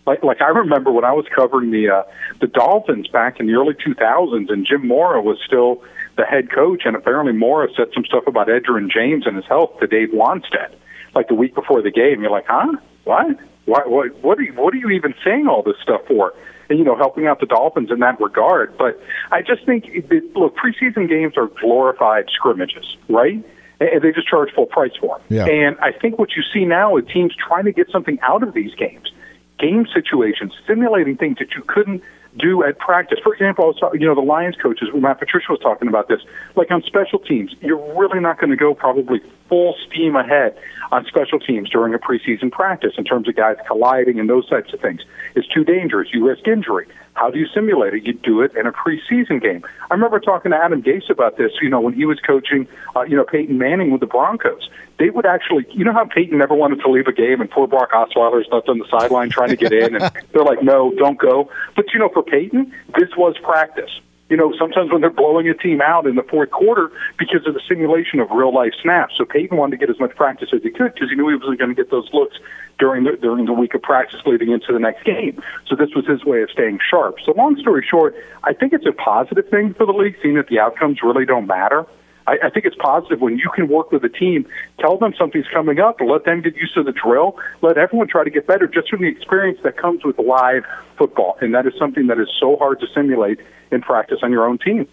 Like, 0.06 0.24
like 0.24 0.42
I 0.42 0.48
remember 0.48 0.90
when 0.92 1.04
I 1.04 1.12
was 1.12 1.26
covering 1.36 1.72
the 1.72 1.90
uh, 1.90 2.04
the 2.40 2.48
Dolphins 2.48 3.10
back 3.10 3.42
in 3.42 3.48
the 3.48 3.54
early 3.54 3.74
2000s, 3.74 4.50
and 4.50 4.66
Jim 4.66 4.88
Mora 4.88 5.22
was 5.22 5.38
still 5.46 5.84
the 6.16 6.26
head 6.26 6.50
coach, 6.50 6.84
and 6.86 6.96
apparently 6.96 7.34
Mora 7.34 7.68
said 7.76 7.88
some 7.94 8.06
stuff 8.06 8.26
about 8.26 8.48
Edgerrin 8.48 8.90
James 8.90 9.28
and 9.28 9.36
his 9.36 9.46
health 9.46 9.78
to 9.82 9.88
Dave 9.88 10.10
Wannstedt, 10.10 10.72
like 11.16 11.28
the 11.28 11.36
week 11.36 11.56
before 11.56 11.82
the 11.82 11.92
game. 11.92 12.22
You're 12.22 12.32
like, 12.32 12.48
huh? 12.48 12.74
What? 13.04 13.38
Why, 13.66 13.82
what, 13.86 14.16
what 14.24 14.40
are 14.40 14.44
you, 14.44 14.54
what 14.54 14.74
are 14.74 14.78
you 14.78 14.90
even 14.92 15.14
saying 15.24 15.48
all 15.48 15.62
this 15.62 15.76
stuff 15.84 16.02
for? 16.08 16.34
And, 16.70 16.80
you 16.80 16.86
know, 16.86 16.96
helping 16.98 17.28
out 17.28 17.40
the 17.40 17.46
Dolphins 17.46 17.92
in 17.92 18.00
that 18.00 18.20
regard. 18.20 18.78
But 18.78 19.02
I 19.32 19.42
just 19.42 19.66
think, 19.66 19.86
that, 20.10 20.32
look, 20.36 20.56
preseason 20.56 21.08
games 21.08 21.38
are 21.38 21.48
glorified 21.48 22.26
scrimmages, 22.34 22.98
right? 23.08 23.44
And 23.80 24.02
they 24.02 24.12
just 24.12 24.28
charge 24.28 24.52
full 24.54 24.66
price 24.66 24.92
for 25.00 25.18
them. 25.18 25.26
Yeah. 25.30 25.46
And 25.46 25.78
I 25.80 25.92
think 25.92 26.18
what 26.18 26.30
you 26.36 26.44
see 26.54 26.66
now 26.66 26.98
is 26.98 27.06
teams 27.14 27.34
trying 27.36 27.66
to 27.66 27.72
get 27.72 27.90
something 27.92 28.20
out 28.22 28.44
of 28.44 28.54
these 28.54 28.74
games, 28.76 29.12
game 29.60 29.86
situations, 29.94 30.54
simulating 30.66 31.16
things 31.16 31.38
that 31.40 31.54
you 31.56 31.64
couldn't 31.68 32.02
do 32.38 32.64
at 32.64 32.78
practice. 32.80 33.20
For 33.24 33.34
example, 33.34 33.66
I 33.66 33.68
was 33.68 33.80
talking, 33.80 34.02
you 34.02 34.08
know, 34.08 34.16
the 34.16 34.22
Lions 34.22 34.56
coaches, 34.62 34.90
Matt 34.94 35.20
Patricia 35.20 35.48
was 35.52 35.60
talking 35.60 35.88
about 35.88 36.08
this. 36.08 36.22
Like 36.56 36.72
on 36.72 36.84
special 36.84 37.20
teams, 37.20 37.56
you're 37.62 37.96
really 37.96 38.20
not 38.20 38.40
going 38.40 38.50
to 38.50 38.58
go 38.58 38.74
probably 38.74 39.22
full 39.50 39.76
steam 39.88 40.16
ahead 40.16 40.58
on 40.92 41.06
special 41.06 41.40
teams 41.40 41.70
during 41.70 41.94
a 41.94 42.00
preseason 42.00 42.52
practice 42.52 42.94
in 42.98 43.04
terms 43.04 43.28
of 43.28 43.36
guys 43.36 43.58
colliding 43.68 44.20
and 44.20 44.30
those 44.30 44.48
types 44.50 44.74
of 44.74 44.80
things. 44.80 45.02
It's 45.36 45.48
too 45.48 45.64
dangerous. 45.64 46.10
You 46.14 46.28
risk 46.28 46.48
injury. 46.48 46.88
How 47.14 47.32
do 47.32 47.40
you 47.40 47.48
simulate 47.48 47.96
it? 47.96 48.04
You 48.06 48.14
do 48.14 48.42
it 48.42 48.56
in 48.56 48.68
a 48.68 48.72
preseason 48.72 49.42
game. 49.42 49.66
I 49.90 49.94
remember 49.94 50.20
talking 50.20 50.52
to 50.52 50.58
Adam 50.58 50.84
Gase 50.84 51.10
about 51.10 51.38
this, 51.38 51.52
you 51.62 51.70
know, 51.70 51.82
when 51.82 51.94
he 51.94 52.06
was 52.06 52.20
coaching, 52.20 52.68
uh, 52.96 53.02
you 53.02 53.16
know, 53.16 53.24
Peyton 53.24 53.58
Manning 53.58 53.92
with 53.92 54.02
the 54.02 54.08
Broncos. 54.08 54.70
They 55.00 55.10
would 55.10 55.26
actually, 55.26 55.66
you 55.72 55.84
know 55.84 55.94
how 55.94 56.06
Peyton 56.06 56.38
never 56.38 56.54
wanted 56.54 56.80
to 56.82 56.90
leave 56.90 57.08
a 57.08 57.12
game 57.12 57.42
and 57.42 57.50
poor 57.50 57.68
Brock 57.68 57.92
Osweiler's 57.92 58.48
left 58.52 58.70
on 58.70 58.78
the 58.78 58.86
sideline 58.90 59.30
trying 59.30 59.50
to 59.50 59.56
get 59.56 59.74
in 59.74 59.96
and 59.96 60.12
they're 60.32 60.44
like, 60.44 60.62
no, 60.62 60.94
don't 60.98 61.18
go. 61.18 61.50
But, 61.76 61.86
you 61.94 62.00
know, 62.00 62.10
for 62.10 62.24
Peyton, 62.24 62.72
this 62.98 63.10
was 63.18 63.36
practice 63.44 64.00
you 64.30 64.36
know, 64.36 64.54
sometimes 64.60 64.92
when 64.92 65.02
they're 65.02 65.10
blowing 65.10 65.48
a 65.48 65.54
team 65.54 65.82
out 65.82 66.06
in 66.06 66.16
the 66.16 66.24
fourth 66.24 66.52
quarter 66.52 66.92
because 67.18 67.48
of 67.48 67.54
the 67.54 67.62
simulation 67.68 68.20
of 68.20 68.30
real 68.32 68.54
life 68.54 68.74
snaps. 68.82 69.14
So 69.18 69.24
Peyton 69.24 69.58
wanted 69.58 69.80
to 69.80 69.86
get 69.86 69.90
as 69.90 70.00
much 70.00 70.16
practice 70.16 70.50
as 70.54 70.62
he 70.64 70.70
could 70.70 70.94
because 70.94 71.10
he 71.10 71.16
knew 71.16 71.30
he 71.30 71.36
was 71.36 71.58
going 71.58 71.70
to 71.70 71.76
get 71.76 71.92
those 71.92 72.10
looks 72.12 72.38
during 72.78 73.06
the 73.06 73.18
during 73.22 73.46
the 73.46 73.54
week 73.54 73.74
of 73.74 73.82
practice 73.82 74.20
leading 74.26 74.52
into 74.52 74.74
the 74.74 74.80
next 74.80 75.04
game. 75.06 75.42
So 75.68 75.76
this 75.76 75.90
was 75.96 76.06
his 76.06 76.26
way 76.26 76.42
of 76.42 76.52
staying 76.52 76.80
sharp. 76.90 77.18
So 77.26 77.32
long 77.32 77.58
story 77.58 77.86
short, 77.90 78.16
I 78.44 78.54
think 78.54 78.74
it's 78.74 78.86
a 78.86 78.92
positive 78.92 79.48
thing 79.50 79.74
for 79.74 79.86
the 79.86 79.94
league, 79.94 80.16
seeing 80.22 80.36
that 80.36 80.48
the 80.48 80.60
outcomes 80.60 81.00
really 81.02 81.26
don't 81.26 81.48
matter. 81.48 81.86
I, 82.28 82.38
I 82.44 82.50
think 82.50 82.66
it's 82.66 82.76
positive 82.76 83.22
when 83.22 83.38
you 83.38 83.50
can 83.56 83.68
work 83.70 83.92
with 83.92 84.04
a 84.04 84.10
team, 84.10 84.46
tell 84.80 84.98
them 84.98 85.14
something's 85.18 85.48
coming 85.52 85.80
up, 85.80 86.00
let 86.02 86.26
them 86.26 86.42
get 86.42 86.56
used 86.56 86.76
to 86.76 86.84
the 86.84 86.92
drill, 86.92 87.38
let 87.62 87.78
everyone 87.78 88.08
try 88.08 88.24
to 88.24 88.30
get 88.30 88.46
better 88.46 88.68
just 88.68 88.90
from 88.90 89.02
the 89.02 89.08
experience 89.08 89.60
that 89.64 89.78
comes 89.78 90.04
with 90.04 90.20
live 90.20 90.64
football. 90.98 91.38
And 91.42 91.56
that 91.56 91.66
is 91.66 91.74
something 91.80 92.08
that 92.08 92.20
is 92.20 92.28
so 92.40 92.58
hard 92.58 92.80
to 92.82 92.88
simulate 92.94 93.40
in 93.72 93.82
practice 93.82 94.20
on 94.22 94.32
your 94.32 94.46
own 94.46 94.58
team. 94.60 94.88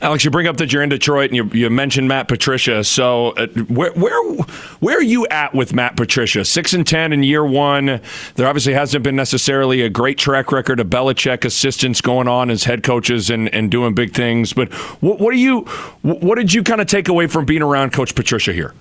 Alex, 0.00 0.24
you 0.24 0.32
bring 0.32 0.48
up 0.48 0.56
that 0.56 0.72
you're 0.72 0.82
in 0.82 0.88
Detroit, 0.88 1.30
and 1.30 1.36
you, 1.36 1.44
you 1.52 1.70
mentioned 1.70 2.08
Matt 2.08 2.26
Patricia. 2.26 2.82
So, 2.82 3.30
uh, 3.30 3.46
where 3.68 3.92
where 3.92 4.34
where 4.80 4.98
are 4.98 5.02
you 5.02 5.26
at 5.28 5.54
with 5.54 5.72
Matt 5.72 5.96
Patricia? 5.96 6.44
Six 6.44 6.72
and 6.72 6.84
ten 6.84 7.12
in 7.12 7.22
year 7.22 7.44
one. 7.44 8.00
There 8.34 8.48
obviously 8.48 8.72
hasn't 8.72 9.04
been 9.04 9.14
necessarily 9.14 9.82
a 9.82 9.88
great 9.88 10.18
track 10.18 10.50
record 10.50 10.80
of 10.80 10.88
Belichick 10.88 11.44
assistants 11.44 12.00
going 12.00 12.26
on 12.26 12.50
as 12.50 12.64
head 12.64 12.82
coaches 12.82 13.30
and, 13.30 13.52
and 13.54 13.70
doing 13.70 13.94
big 13.94 14.12
things. 14.12 14.52
But 14.52 14.72
what, 15.02 15.20
what 15.20 15.32
do 15.32 15.38
you 15.38 15.60
what 16.02 16.36
did 16.36 16.52
you 16.52 16.64
kind 16.64 16.80
of 16.80 16.88
take 16.88 17.08
away 17.08 17.28
from 17.28 17.44
being 17.44 17.62
around 17.62 17.92
Coach 17.92 18.14
Patricia 18.14 18.52
here? 18.52 18.74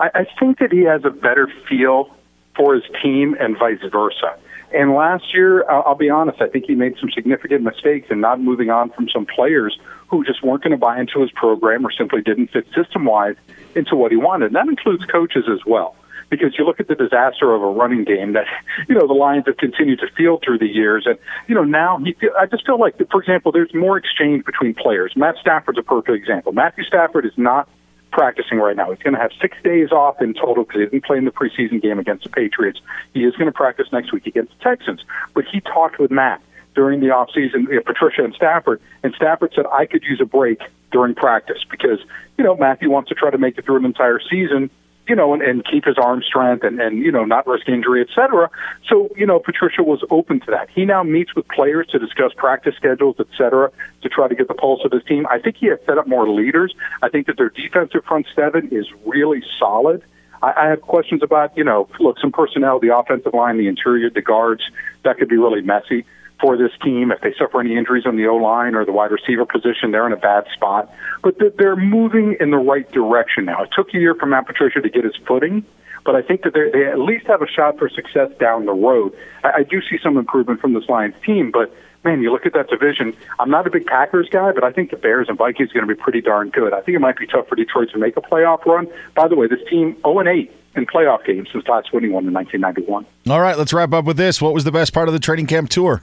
I, 0.00 0.10
I 0.14 0.26
think 0.40 0.58
that 0.60 0.72
he 0.72 0.80
has 0.82 1.04
a 1.04 1.10
better 1.10 1.50
feel 1.68 2.14
for 2.56 2.74
his 2.74 2.84
team 3.02 3.36
and 3.38 3.58
vice 3.58 3.82
versa. 3.90 4.38
And 4.72 4.92
last 4.92 5.32
year, 5.32 5.68
I'll 5.70 5.94
be 5.94 6.10
honest, 6.10 6.40
I 6.40 6.48
think 6.48 6.64
he 6.64 6.74
made 6.74 6.96
some 6.98 7.10
significant 7.10 7.62
mistakes 7.62 8.08
in 8.10 8.20
not 8.20 8.40
moving 8.40 8.70
on 8.70 8.90
from 8.90 9.08
some 9.08 9.24
players 9.24 9.78
who 10.16 10.24
just 10.24 10.42
weren't 10.42 10.62
going 10.62 10.70
to 10.72 10.76
buy 10.76 11.00
into 11.00 11.20
his 11.20 11.30
program 11.32 11.86
or 11.86 11.90
simply 11.90 12.22
didn't 12.22 12.48
fit 12.48 12.66
system 12.74 13.04
wise 13.04 13.36
into 13.74 13.96
what 13.96 14.10
he 14.10 14.16
wanted. 14.16 14.46
And 14.46 14.56
that 14.56 14.68
includes 14.68 15.04
coaches 15.06 15.44
as 15.50 15.64
well. 15.66 15.96
Because 16.30 16.56
you 16.58 16.64
look 16.64 16.80
at 16.80 16.88
the 16.88 16.94
disaster 16.94 17.52
of 17.52 17.62
a 17.62 17.66
running 17.66 18.04
game 18.04 18.32
that, 18.32 18.46
you 18.88 18.94
know, 18.94 19.06
the 19.06 19.14
Lions 19.14 19.44
have 19.46 19.56
continued 19.56 20.00
to 20.00 20.06
field 20.16 20.42
through 20.44 20.58
the 20.58 20.66
years. 20.66 21.06
And, 21.06 21.18
you 21.48 21.54
know, 21.54 21.64
now 21.64 21.98
he, 21.98 22.16
I 22.38 22.46
just 22.46 22.64
feel 22.66 22.78
like, 22.78 22.96
for 23.10 23.20
example, 23.20 23.52
there's 23.52 23.74
more 23.74 23.96
exchange 23.96 24.44
between 24.44 24.74
players. 24.74 25.12
Matt 25.16 25.36
Stafford's 25.40 25.78
a 25.78 25.82
perfect 25.82 26.16
example. 26.16 26.52
Matthew 26.52 26.84
Stafford 26.84 27.26
is 27.26 27.36
not 27.36 27.68
practicing 28.10 28.58
right 28.58 28.76
now. 28.76 28.90
He's 28.90 29.02
going 29.02 29.14
to 29.14 29.20
have 29.20 29.32
six 29.40 29.56
days 29.64 29.90
off 29.90 30.22
in 30.22 30.34
total 30.34 30.64
because 30.64 30.80
he 30.80 30.86
didn't 30.86 31.04
play 31.04 31.18
in 31.18 31.24
the 31.24 31.32
preseason 31.32 31.82
game 31.82 31.98
against 31.98 32.24
the 32.24 32.30
Patriots. 32.30 32.80
He 33.12 33.24
is 33.24 33.34
going 33.34 33.46
to 33.46 33.52
practice 33.52 33.88
next 33.92 34.12
week 34.12 34.26
against 34.26 34.56
the 34.56 34.64
Texans. 34.64 35.04
But 35.34 35.44
he 35.50 35.60
talked 35.60 35.98
with 35.98 36.10
Matt 36.10 36.40
during 36.74 37.00
the 37.00 37.06
offseason, 37.06 37.68
you 37.68 37.76
know, 37.76 37.82
Patricia 37.84 38.24
and 38.24 38.34
Stafford, 38.34 38.80
and 39.02 39.14
Stafford 39.14 39.52
said, 39.54 39.66
I 39.72 39.86
could 39.86 40.02
use 40.02 40.20
a 40.20 40.24
break 40.24 40.60
during 40.92 41.14
practice 41.14 41.64
because, 41.70 41.98
you 42.38 42.44
know, 42.44 42.56
Matthew 42.56 42.90
wants 42.90 43.08
to 43.08 43.14
try 43.14 43.30
to 43.30 43.38
make 43.38 43.58
it 43.58 43.64
through 43.64 43.76
an 43.76 43.84
entire 43.84 44.20
season 44.30 44.70
you 45.08 45.14
know, 45.14 45.34
and, 45.34 45.42
and 45.42 45.64
keep 45.64 45.84
his 45.84 45.98
arm 45.98 46.22
strength 46.22 46.64
and, 46.64 46.80
and, 46.80 46.98
you 46.98 47.12
know, 47.12 47.24
not 47.24 47.46
risk 47.46 47.68
injury, 47.68 48.00
et 48.00 48.08
cetera. 48.14 48.48
So, 48.88 49.10
you 49.16 49.26
know, 49.26 49.38
Patricia 49.38 49.82
was 49.82 50.02
open 50.10 50.40
to 50.40 50.50
that. 50.50 50.68
He 50.70 50.84
now 50.84 51.02
meets 51.02 51.34
with 51.34 51.46
players 51.48 51.86
to 51.88 51.98
discuss 51.98 52.32
practice 52.36 52.74
schedules, 52.76 53.16
et 53.18 53.26
cetera, 53.36 53.70
to 54.02 54.08
try 54.08 54.28
to 54.28 54.34
get 54.34 54.48
the 54.48 54.54
pulse 54.54 54.80
of 54.84 54.92
his 54.92 55.04
team. 55.04 55.26
I 55.28 55.38
think 55.38 55.56
he 55.56 55.66
has 55.66 55.78
set 55.86 55.98
up 55.98 56.06
more 56.06 56.28
leaders. 56.28 56.74
I 57.02 57.08
think 57.08 57.26
that 57.26 57.36
their 57.36 57.50
defensive 57.50 58.04
front 58.04 58.26
seven 58.34 58.68
is 58.72 58.86
really 59.04 59.42
solid. 59.58 60.02
I, 60.42 60.52
I 60.56 60.66
have 60.68 60.80
questions 60.80 61.22
about, 61.22 61.56
you 61.56 61.64
know, 61.64 61.88
look, 62.00 62.18
some 62.18 62.32
personnel, 62.32 62.78
the 62.78 62.96
offensive 62.96 63.34
line, 63.34 63.58
the 63.58 63.68
interior, 63.68 64.08
the 64.08 64.22
guards, 64.22 64.62
that 65.02 65.18
could 65.18 65.28
be 65.28 65.36
really 65.36 65.60
messy 65.60 66.06
for 66.44 66.58
this 66.58 66.72
team. 66.82 67.10
If 67.10 67.22
they 67.22 67.32
suffer 67.38 67.58
any 67.58 67.74
injuries 67.74 68.04
on 68.04 68.16
the 68.16 68.26
O 68.26 68.36
line 68.36 68.74
or 68.74 68.84
the 68.84 68.92
wide 68.92 69.10
receiver 69.10 69.46
position, 69.46 69.92
they're 69.92 70.06
in 70.06 70.12
a 70.12 70.18
bad 70.18 70.44
spot. 70.52 70.92
But 71.22 71.36
they're 71.56 71.74
moving 71.74 72.36
in 72.38 72.50
the 72.50 72.58
right 72.58 72.90
direction 72.92 73.46
now. 73.46 73.62
It 73.62 73.70
took 73.74 73.94
a 73.94 73.98
year 73.98 74.14
for 74.14 74.26
Matt 74.26 74.46
Patricia 74.46 74.82
to 74.82 74.90
get 74.90 75.04
his 75.04 75.16
footing, 75.26 75.64
but 76.04 76.14
I 76.14 76.20
think 76.20 76.42
that 76.42 76.52
they 76.52 76.84
at 76.84 76.98
least 76.98 77.28
have 77.28 77.40
a 77.40 77.46
shot 77.48 77.78
for 77.78 77.88
success 77.88 78.28
down 78.38 78.66
the 78.66 78.74
road. 78.74 79.16
I, 79.42 79.60
I 79.60 79.62
do 79.62 79.80
see 79.80 79.96
some 80.02 80.18
improvement 80.18 80.60
from 80.60 80.74
this 80.74 80.86
Lions 80.86 81.14
team, 81.24 81.50
but 81.50 81.74
man, 82.04 82.20
you 82.20 82.30
look 82.30 82.44
at 82.44 82.52
that 82.52 82.68
division. 82.68 83.16
I'm 83.38 83.48
not 83.48 83.66
a 83.66 83.70
big 83.70 83.86
Packers 83.86 84.28
guy, 84.30 84.52
but 84.52 84.64
I 84.64 84.70
think 84.70 84.90
the 84.90 84.98
Bears 84.98 85.30
and 85.30 85.38
Vikings 85.38 85.70
are 85.70 85.74
going 85.80 85.88
to 85.88 85.94
be 85.94 85.98
pretty 85.98 86.20
darn 86.20 86.50
good. 86.50 86.74
I 86.74 86.82
think 86.82 86.94
it 86.94 87.00
might 87.00 87.16
be 87.16 87.26
tough 87.26 87.48
for 87.48 87.56
Detroit 87.56 87.88
to 87.94 87.98
make 87.98 88.18
a 88.18 88.20
playoff 88.20 88.66
run. 88.66 88.86
By 89.14 89.28
the 89.28 89.34
way, 89.34 89.46
this 89.46 89.60
team 89.70 89.96
0 90.02 90.18
and 90.18 90.28
8 90.28 90.52
in 90.76 90.84
playoff 90.84 91.24
games 91.24 91.48
since 91.50 91.66
last 91.68 91.90
winning 91.94 92.12
one 92.12 92.26
in 92.26 92.34
1991. 92.34 93.06
All 93.32 93.40
right, 93.40 93.56
let's 93.56 93.72
wrap 93.72 93.94
up 93.94 94.04
with 94.04 94.18
this. 94.18 94.42
What 94.42 94.52
was 94.52 94.64
the 94.64 94.72
best 94.72 94.92
part 94.92 95.08
of 95.08 95.14
the 95.14 95.20
training 95.20 95.46
camp 95.46 95.70
tour? 95.70 96.02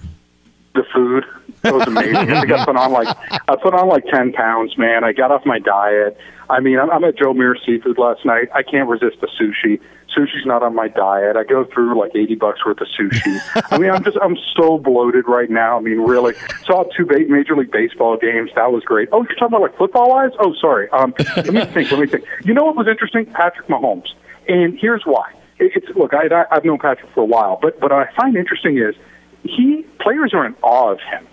The 0.73 0.83
food. 0.93 1.25
It 1.63 1.73
was 1.73 1.85
amazing. 1.85 2.15
I 2.15 2.39
think 2.39 2.51
I 2.51 2.65
put 2.65 2.75
on 2.75 2.91
like 2.91 3.07
I 3.47 3.55
put 3.61 3.73
on 3.73 3.87
like 3.89 4.05
ten 4.05 4.31
pounds, 4.31 4.77
man. 4.77 5.03
I 5.03 5.11
got 5.11 5.31
off 5.31 5.45
my 5.45 5.59
diet. 5.59 6.17
I 6.49 6.59
mean, 6.59 6.79
I'm, 6.79 6.89
I'm 6.89 7.03
at 7.03 7.17
Joe 7.17 7.33
Muer 7.33 7.57
Seafood 7.65 7.97
last 7.97 8.25
night. 8.25 8.49
I 8.55 8.63
can't 8.63 8.89
resist 8.89 9.17
the 9.21 9.27
sushi. 9.39 9.79
Sushi's 10.15 10.45
not 10.45 10.63
on 10.63 10.75
my 10.75 10.87
diet. 10.87 11.37
I 11.37 11.43
go 11.43 11.65
through 11.65 11.99
like 11.99 12.15
eighty 12.15 12.35
bucks 12.35 12.65
worth 12.65 12.79
of 12.81 12.87
sushi. 12.99 13.39
I 13.71 13.77
mean, 13.77 13.91
I'm 13.91 14.03
just 14.03 14.17
I'm 14.21 14.37
so 14.55 14.77
bloated 14.77 15.27
right 15.27 15.49
now. 15.49 15.77
I 15.77 15.81
mean, 15.81 15.99
really. 15.99 16.35
Saw 16.65 16.83
two 16.95 17.05
ba- 17.05 17.27
Major 17.27 17.55
League 17.55 17.71
Baseball 17.71 18.17
games. 18.17 18.49
That 18.55 18.71
was 18.71 18.83
great. 18.83 19.09
Oh, 19.11 19.23
you're 19.23 19.35
talking 19.35 19.47
about 19.47 19.61
like 19.61 19.77
football 19.77 20.09
wise? 20.09 20.31
Oh, 20.39 20.53
sorry. 20.59 20.89
Um, 20.91 21.13
let 21.35 21.53
me 21.53 21.65
think. 21.65 21.91
Let 21.91 21.99
me 21.99 22.07
think. 22.07 22.25
You 22.45 22.53
know 22.53 22.63
what 22.63 22.75
was 22.77 22.87
interesting? 22.87 23.25
Patrick 23.25 23.67
Mahomes. 23.67 24.07
And 24.47 24.79
here's 24.79 25.03
why. 25.03 25.33
It's 25.59 25.87
look, 25.95 26.13
I, 26.13 26.45
I've 26.49 26.65
known 26.65 26.79
Patrick 26.79 27.11
for 27.13 27.21
a 27.21 27.25
while, 27.25 27.59
but 27.61 27.79
what 27.81 27.91
I 27.91 28.09
find 28.15 28.35
interesting 28.35 28.77
is 28.79 28.95
he 29.43 29.83
players 29.99 30.33
are 30.33 30.45
in 30.45 30.55
awe 30.61 30.91
of 30.91 30.99
him. 30.99 31.27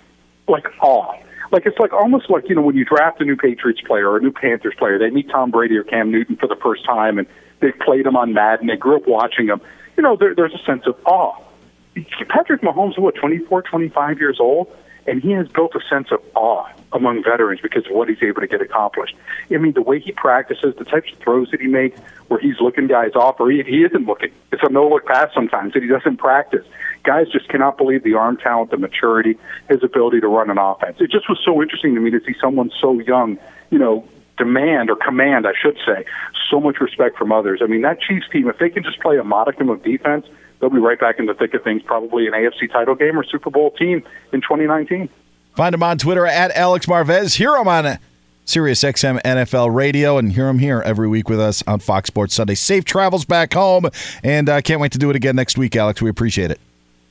like 0.47 0.66
awe. 0.80 1.14
Like 1.51 1.64
it's 1.64 1.78
like 1.78 1.93
almost 1.93 2.28
like 2.28 2.48
you 2.48 2.55
know 2.55 2.62
when 2.62 2.76
you 2.76 2.85
draft 2.85 3.20
a 3.20 3.24
new 3.24 3.36
Patriots 3.36 3.80
player 3.80 4.09
or 4.09 4.18
a 4.18 4.20
new 4.20 4.32
Panthers 4.32 4.74
player, 4.78 4.98
they 4.98 5.10
meet 5.10 5.30
Tom 5.30 5.51
Brady 5.51 5.76
or 5.76 5.85
Cam 5.85 6.10
Newton 6.10 6.36
for 6.36 6.47
the 6.47 6.56
first 6.56 6.85
time, 6.85 7.18
and 7.18 7.26
they 7.60 7.72
played 7.72 8.06
him 8.06 8.16
on 8.16 8.35
Madden. 8.35 8.66
They 8.66 8.76
grew 8.76 8.97
up 8.97 9.06
watching 9.06 9.47
him. 9.47 9.60
You 9.97 10.02
know, 10.02 10.16
there, 10.16 10.35
there's 10.35 10.55
a 10.55 10.62
sense 10.64 10.86
of 10.86 10.94
awe. 11.06 11.35
Patrick 12.28 12.60
Mahomes 12.60 12.98
what 12.98 13.14
24, 13.16 13.62
25 13.62 14.18
years 14.20 14.39
old, 14.39 14.68
and 15.09 15.22
he 15.22 15.30
has 15.32 15.48
built 15.48 15.74
a 15.74 15.80
sense 15.89 16.09
of 16.12 16.22
awe 16.35 16.66
among 16.93 17.22
veterans 17.24 17.60
because 17.62 17.86
of 17.86 17.93
what 17.93 18.09
he's 18.09 18.22
able 18.22 18.43
to 18.43 18.47
get 18.47 18.60
accomplished. 18.60 19.16
I 19.51 19.56
mean, 19.56 19.72
the 19.72 19.82
way 19.82 20.01
he 20.01 20.12
practices, 20.12 20.74
the 20.76 20.85
types 20.85 21.10
of 21.12 21.18
throws 21.18 21.51
that 21.51 21.60
he 21.60 21.66
makes, 21.66 21.98
where 22.28 22.39
he's 22.39 22.60
looking 22.60 22.86
guys 22.86 23.12
off, 23.14 23.40
or 23.40 23.51
he, 23.51 23.62
he 23.62 23.85
isn't 23.85 24.06
looking. 24.06 24.30
It's 24.52 24.62
a 24.62 24.70
no 24.70 24.89
look 24.89 25.06
pass 25.06 25.32
sometimes 25.35 25.72
that 25.72 25.82
he 25.82 25.89
doesn't 25.89 26.18
practice. 26.18 26.64
Guys 27.05 27.28
just 27.30 27.48
cannot 27.48 27.78
believe 27.78 28.02
the 28.05 28.14
arm 28.14 28.36
talent, 28.36 28.70
the 28.70 28.76
maturity, 28.76 29.39
his 29.68 29.82
ability 29.82 30.20
to 30.20 30.28
run 30.28 30.51
an 30.51 30.59
offense. 30.59 30.98
It 31.01 31.10
just 31.10 31.28
was 31.28 31.40
so 31.43 31.62
interesting 31.62 31.94
to 31.94 32.01
me 32.01 32.10
to 32.10 32.20
see 32.20 32.35
someone 32.40 32.70
so 32.78 33.01
young, 33.01 33.39
you 33.70 33.78
know, 33.78 34.06
demand 34.36 34.90
or 34.90 34.97
command, 34.97 35.47
I 35.47 35.52
should 35.60 35.78
say, 35.86 36.05
so 36.51 36.60
much 36.60 36.80
respect 36.80 37.16
from 37.16 37.32
others. 37.32 37.60
I 37.62 37.66
mean, 37.66 37.82
that 37.82 38.01
Chiefs 38.01 38.26
team, 38.30 38.48
if 38.48 38.59
they 38.59 38.70
can 38.70 38.82
just 38.82 39.01
play 39.01 39.16
a 39.16 39.24
modicum 39.24 39.70
of 39.70 39.82
defense, 39.82 40.26
they'll 40.60 40.70
be 40.70 40.78
right 40.78 40.98
back 40.98 41.18
in 41.18 41.26
the 41.26 41.35
thick 41.35 41.55
of 41.55 41.62
things, 41.62 41.82
probably 41.82 42.26
an 42.26 42.32
AFC 42.32 42.70
title 42.70 42.94
game 42.94 43.18
or 43.18 43.24
Super 43.24 43.51
Bowl 43.51 43.70
team 43.72 44.02
in 44.32 44.40
2019. 44.40 45.09
Find 45.55 45.74
him 45.74 45.82
on 45.82 45.98
Twitter 45.98 46.26
at 46.26 46.51
Alex 46.52 46.86
Marvez. 46.86 47.36
Hear 47.36 47.56
him 47.56 47.68
on 47.68 47.98
Sirius 48.44 48.82
XM 48.82 49.20
NFL 49.22 49.74
Radio 49.74 50.16
and 50.18 50.32
hear 50.32 50.48
him 50.48 50.59
here 50.59 50.82
every 50.86 51.09
week 51.09 51.28
with 51.28 51.40
us 51.40 51.62
on 51.66 51.80
Fox 51.80 52.06
Sports 52.06 52.35
Sunday. 52.35 52.55
Safe 52.55 52.85
travels 52.85 53.24
back 53.24 53.52
home, 53.52 53.86
and 54.22 54.48
uh, 54.48 54.60
can't 54.62 54.80
wait 54.80 54.93
to 54.93 54.98
do 54.98 55.10
it 55.10 55.16
again 55.16 55.36
next 55.36 55.59
week, 55.59 55.76
Alex. 55.76 56.01
We 56.01 56.10
appreciate 56.10 56.51
it. 56.51 56.60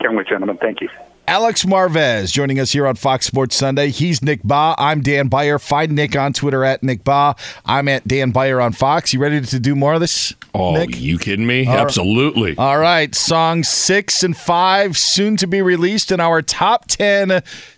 Can't 0.02 0.15
wait, 0.15 0.28
gentlemen. 0.28 0.57
Thank 0.57 0.82
you. 0.82 0.90
Alex 1.30 1.66
Marvez 1.66 2.32
joining 2.32 2.58
us 2.58 2.72
here 2.72 2.88
on 2.88 2.95
Fox 2.95 3.26
Sports 3.26 3.54
Sunday. 3.54 3.90
He's 3.90 4.22
Nick 4.22 4.44
Bahe. 4.44 4.76
I'm 4.78 5.02
Dan 5.02 5.28
Beyer. 5.28 5.60
Find 5.60 5.91
Nick 5.91 6.16
on 6.16 6.32
Twitter 6.32 6.64
at 6.64 6.84
Nick 6.84 7.04
Bahe. 7.04 7.38
I'm 7.66 7.90
at 7.90 8.08
Dan 8.08 8.32
Beyer 8.32 8.62
on 8.62 8.72
Fox. 8.72 9.14
You 9.14 9.20
ready 9.20 9.41
to 9.41 9.60
do 9.60 9.76
more 9.76 9.95
of 9.95 9.99
this? 9.99 10.34
Oh, 10.54 10.72
Nick? 10.76 10.98
you 10.98 11.20
kidding 11.20 11.45
me? 11.45 11.68
All 11.68 11.74
right. 11.76 11.82
Absolutely. 11.82 12.58
All 12.58 12.80
right, 12.80 13.14
song 13.14 13.66
six 13.66 14.24
and 14.24 14.38
five 14.38 14.98
soon 14.98 15.36
to 15.36 15.48
be 15.48 15.62
released 15.62 16.14
in 16.14 16.22
our 16.22 16.41
top 16.41 16.86
10 16.88 17.28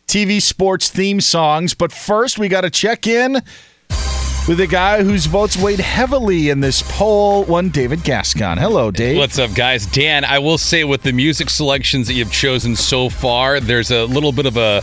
TV 0.05 0.39
sports 0.39 0.89
theme 0.89 1.19
songs. 1.19 1.73
But 1.73 1.91
first, 1.91 2.37
we 2.37 2.49
got 2.49 2.61
to 2.61 2.69
check 2.69 3.07
in 3.07 3.41
with 4.49 4.59
a 4.59 4.67
guy 4.67 5.03
whose 5.03 5.27
votes 5.27 5.55
weighed 5.55 5.79
heavily 5.79 6.49
in 6.49 6.59
this 6.59 6.81
poll, 6.81 7.43
one 7.43 7.69
David 7.69 8.03
Gascon. 8.03 8.57
Hello, 8.57 8.89
Dave. 8.89 9.15
What's 9.15 9.37
up, 9.37 9.53
guys? 9.53 9.85
Dan, 9.85 10.25
I 10.25 10.39
will 10.39 10.57
say 10.57 10.83
with 10.83 11.03
the 11.03 11.13
music 11.13 11.51
selections 11.51 12.07
that 12.07 12.15
you've 12.15 12.31
chosen 12.31 12.75
so 12.75 13.09
far, 13.09 13.59
there's 13.59 13.91
a 13.91 14.05
little 14.05 14.31
bit 14.31 14.47
of 14.47 14.57
a 14.57 14.81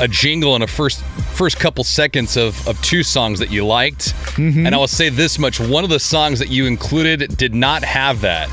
a 0.00 0.06
jingle 0.06 0.54
in 0.54 0.62
a 0.62 0.68
first 0.68 1.02
first 1.34 1.58
couple 1.58 1.82
seconds 1.82 2.36
of, 2.36 2.66
of 2.68 2.80
two 2.80 3.02
songs 3.02 3.40
that 3.40 3.50
you 3.50 3.66
liked. 3.66 4.14
Mm-hmm. 4.36 4.64
And 4.64 4.72
I 4.72 4.78
will 4.78 4.86
say 4.86 5.08
this 5.08 5.36
much: 5.36 5.58
one 5.58 5.82
of 5.82 5.90
the 5.90 5.98
songs 5.98 6.38
that 6.38 6.48
you 6.48 6.66
included 6.66 7.36
did 7.36 7.56
not 7.56 7.82
have 7.82 8.20
that. 8.20 8.48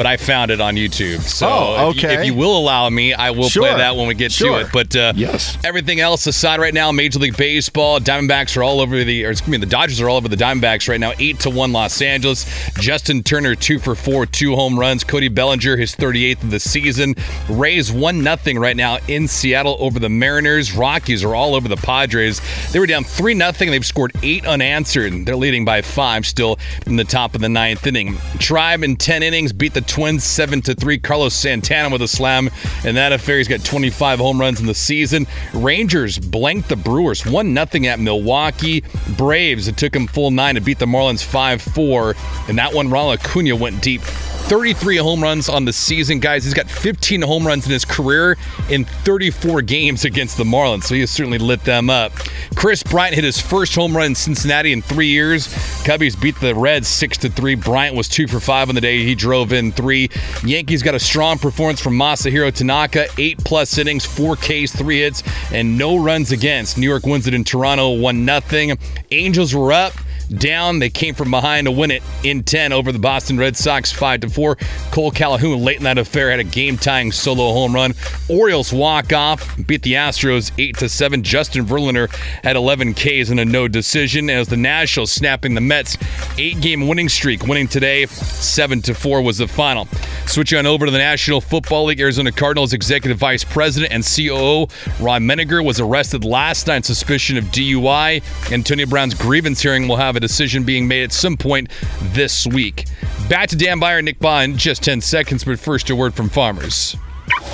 But 0.00 0.06
I 0.06 0.16
found 0.16 0.50
it 0.50 0.62
on 0.62 0.76
YouTube. 0.76 1.20
So 1.20 1.46
Oh, 1.46 1.90
if 1.90 2.02
you- 2.02 2.08
if, 2.08 2.24
you, 2.24 2.32
will 2.32 2.56
allow 2.56 2.88
me, 2.88 3.12
I 3.12 3.32
will 3.32 3.50
Sure. 3.50 3.64
play 3.68 3.76
that 3.76 3.96
when 3.96 4.06
we 4.06 4.14
get 4.14 4.32
Sure. 4.32 4.60
to 4.60 4.64
it. 4.64 4.72
But 4.72 4.96
uh, 4.96 5.12
Yes. 5.14 5.58
everything 5.62 6.00
else 6.00 6.26
aside 6.26 6.58
right 6.58 6.72
now, 6.72 6.90
Major 6.90 7.18
League 7.18 7.36
Baseball, 7.36 8.00
Diamondbacks 8.00 8.56
are 8.56 8.62
all 8.62 8.80
over 8.80 9.04
the, 9.04 9.26
or 9.26 9.30
excuse 9.32 9.50
me, 9.50 9.58
the 9.58 9.66
Dodgers 9.66 10.00
are 10.00 10.08
all 10.08 10.16
over 10.16 10.26
the 10.28 10.38
Diamondbacks 10.38 10.88
right 10.88 10.98
now, 10.98 11.12
eight 11.18 11.38
to 11.40 11.50
one 11.50 11.72
Los 11.74 12.00
Angeles. 12.00 12.46
Justin 12.80 13.22
Turner 13.22 13.54
two 13.54 13.78
for 13.78 13.94
four, 13.94 14.24
two 14.24 14.54
home 14.56 14.78
runs. 14.80 15.04
Cody 15.04 15.28
Bellinger 15.28 15.76
his 15.76 15.94
38th 15.94 16.44
of 16.44 16.50
the 16.50 16.60
season. 16.60 17.14
Rays 17.50 17.92
one 17.92 18.22
nothing 18.24 18.58
right 18.58 18.76
now 18.78 18.96
in 19.06 19.28
Seattle 19.28 19.76
over 19.80 19.98
the 19.98 20.08
Mariners. 20.08 20.72
Rockies 20.72 21.22
are 21.24 21.34
all 21.34 21.54
over 21.54 21.68
the 21.68 21.76
Padres. 21.76 22.40
They 22.72 22.78
were 22.78 22.86
down 22.86 23.04
three 23.04 23.34
nothing. 23.34 23.70
They've 23.70 23.84
scored 23.84 24.12
eight 24.22 24.46
unanswered. 24.46 25.26
They're 25.26 25.36
leading 25.36 25.66
by 25.66 25.82
five 25.82 26.24
still 26.24 26.58
in 26.86 26.96
the 26.96 27.04
top 27.04 27.34
of 27.34 27.42
the 27.42 27.50
ninth 27.50 27.86
inning. 27.86 28.16
Tribe 28.38 28.82
in 28.82 28.96
ten 28.96 29.22
innings 29.22 29.52
beat 29.52 29.74
the 29.74 29.80
Twins 29.90 30.22
seven 30.22 30.62
to 30.62 30.74
three. 30.74 30.98
Carlos 30.98 31.34
Santana 31.34 31.90
with 31.90 32.00
a 32.00 32.06
slam 32.06 32.48
in 32.84 32.94
that 32.94 33.12
affair. 33.12 33.38
He's 33.38 33.48
got 33.48 33.64
25 33.64 34.20
home 34.20 34.40
runs 34.40 34.60
in 34.60 34.66
the 34.66 34.74
season. 34.74 35.26
Rangers 35.52 36.16
blanked 36.16 36.68
the 36.68 36.76
Brewers 36.76 37.26
one 37.26 37.52
nothing 37.52 37.88
at 37.88 37.98
Milwaukee. 37.98 38.84
Braves 39.16 39.66
it 39.66 39.76
took 39.76 39.92
them 39.92 40.06
full 40.06 40.30
nine 40.30 40.54
to 40.54 40.60
beat 40.60 40.78
the 40.78 40.86
Marlins 40.86 41.24
five 41.24 41.60
four. 41.60 42.14
And 42.48 42.56
that 42.56 42.72
one, 42.72 42.88
Ronald 42.88 43.18
Acuna 43.18 43.56
went 43.56 43.82
deep. 43.82 44.02
33 44.50 44.96
home 44.96 45.22
runs 45.22 45.48
on 45.48 45.64
the 45.64 45.72
season, 45.72 46.18
guys. 46.18 46.42
He's 46.42 46.54
got 46.54 46.68
15 46.68 47.22
home 47.22 47.46
runs 47.46 47.66
in 47.66 47.70
his 47.70 47.84
career 47.84 48.36
in 48.68 48.84
34 48.84 49.62
games 49.62 50.04
against 50.04 50.36
the 50.36 50.42
Marlins, 50.42 50.82
so 50.82 50.94
he 50.96 51.02
has 51.02 51.10
certainly 51.12 51.38
lit 51.38 51.62
them 51.62 51.88
up. 51.88 52.10
Kris 52.56 52.82
Bryant 52.82 53.14
hit 53.14 53.22
his 53.22 53.40
first 53.40 53.76
home 53.76 53.96
run 53.96 54.06
in 54.06 54.14
Cincinnati 54.16 54.72
in 54.72 54.82
three 54.82 55.06
years. 55.06 55.46
Cubbies 55.84 56.20
beat 56.20 56.34
the 56.40 56.52
Reds 56.52 56.88
six 56.88 57.16
to 57.18 57.28
three. 57.28 57.54
Bryant 57.54 57.94
was 57.94 58.08
two 58.08 58.26
for 58.26 58.40
five 58.40 58.68
on 58.68 58.74
the 58.74 58.80
day. 58.80 59.04
He 59.04 59.14
drove 59.14 59.52
in 59.52 59.70
three. 59.70 60.10
Yankees 60.44 60.82
got 60.82 60.96
a 60.96 61.00
strong 61.00 61.38
performance 61.38 61.80
from 61.80 61.96
Masahiro 61.96 62.52
Tanaka, 62.52 63.06
eight 63.18 63.38
plus 63.44 63.78
innings, 63.78 64.04
four 64.04 64.34
Ks, 64.34 64.72
three 64.72 64.98
hits, 64.98 65.22
and 65.52 65.78
no 65.78 65.96
runs 65.96 66.32
against. 66.32 66.76
New 66.76 66.88
York 66.88 67.06
wins 67.06 67.28
it 67.28 67.34
in 67.34 67.44
Toronto, 67.44 67.90
one 67.90 68.24
nothing. 68.24 68.76
Angels 69.12 69.54
were 69.54 69.72
up 69.72 69.92
down. 70.38 70.78
They 70.78 70.90
came 70.90 71.14
from 71.14 71.30
behind 71.30 71.66
to 71.66 71.70
win 71.70 71.90
it 71.90 72.02
in 72.24 72.42
10 72.42 72.72
over 72.72 72.92
the 72.92 72.98
Boston 72.98 73.38
Red 73.38 73.56
Sox 73.56 73.92
5 73.92 74.20
to 74.22 74.30
4. 74.30 74.56
Kole 74.90 75.14
Calhoun 75.14 75.62
late 75.62 75.76
in 75.76 75.84
that 75.84 75.98
affair 75.98 76.30
had 76.30 76.40
a 76.40 76.44
game-tying 76.44 77.12
solo 77.12 77.52
home 77.52 77.74
run. 77.74 77.94
Orioles 78.28 78.72
walk 78.72 79.12
off, 79.12 79.56
beat 79.66 79.82
the 79.82 79.94
Astros 79.94 80.50
8 80.58 80.76
to 80.78 80.88
7. 80.88 81.22
Justin 81.22 81.64
Verlander 81.64 82.12
had 82.42 82.56
11 82.56 82.94
Ks 82.94 83.30
in 83.30 83.38
a 83.38 83.44
no 83.44 83.68
decision 83.68 84.30
as 84.30 84.48
the 84.48 84.56
Nationals 84.56 85.12
snapping 85.12 85.54
the 85.54 85.60
Mets 85.60 85.96
8-game 85.96 86.88
winning 86.88 87.08
streak, 87.08 87.44
winning 87.44 87.68
today 87.68 88.06
7 88.06 88.82
to 88.82 88.94
4 88.94 89.22
was 89.22 89.38
the 89.38 89.48
final. 89.48 89.86
Switching 90.26 90.58
on 90.58 90.66
over 90.66 90.86
to 90.86 90.92
the 90.92 90.98
National 90.98 91.40
Football 91.40 91.86
League, 91.86 92.00
Arizona 92.00 92.32
Cardinals 92.32 92.72
executive 92.72 93.18
vice 93.18 93.44
president 93.44 93.92
and 93.92 94.04
COO 94.04 94.66
Ron 95.00 95.22
Minegar 95.22 95.64
was 95.64 95.80
arrested 95.80 96.24
last 96.24 96.66
night 96.66 96.80
on 96.80 96.82
suspicion 96.82 97.36
of 97.36 97.44
DUI. 97.46 98.22
Antonio 98.52 98.86
Brown's 98.86 99.14
grievance 99.14 99.60
hearing 99.60 99.88
will 99.88 99.96
have 99.96 100.16
a 100.22 100.26
decision 100.26 100.64
being 100.64 100.86
made 100.86 101.02
at 101.02 101.12
some 101.12 101.36
point 101.36 101.70
this 102.00 102.46
week. 102.46 102.86
Back 103.28 103.48
to 103.48 103.56
Dan 103.56 103.80
Beyer, 103.80 104.02
Nick 104.02 104.18
Bahe, 104.18 104.54
just 104.56 104.82
10 104.82 105.00
seconds, 105.00 105.44
but 105.44 105.58
first 105.58 105.88
a 105.90 105.96
word 105.96 106.14
from 106.14 106.28
farmers. 106.28 106.96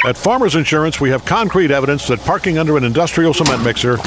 At 0.04 0.16
Farmers 0.16 0.54
Insurance, 0.54 1.00
we 1.00 1.10
have 1.10 1.24
concrete 1.24 1.70
evidence 1.70 2.06
that 2.08 2.20
parking 2.20 2.58
under 2.58 2.76
an 2.76 2.84
industrial 2.84 3.34
cement 3.34 3.62
mixer, 3.62 3.98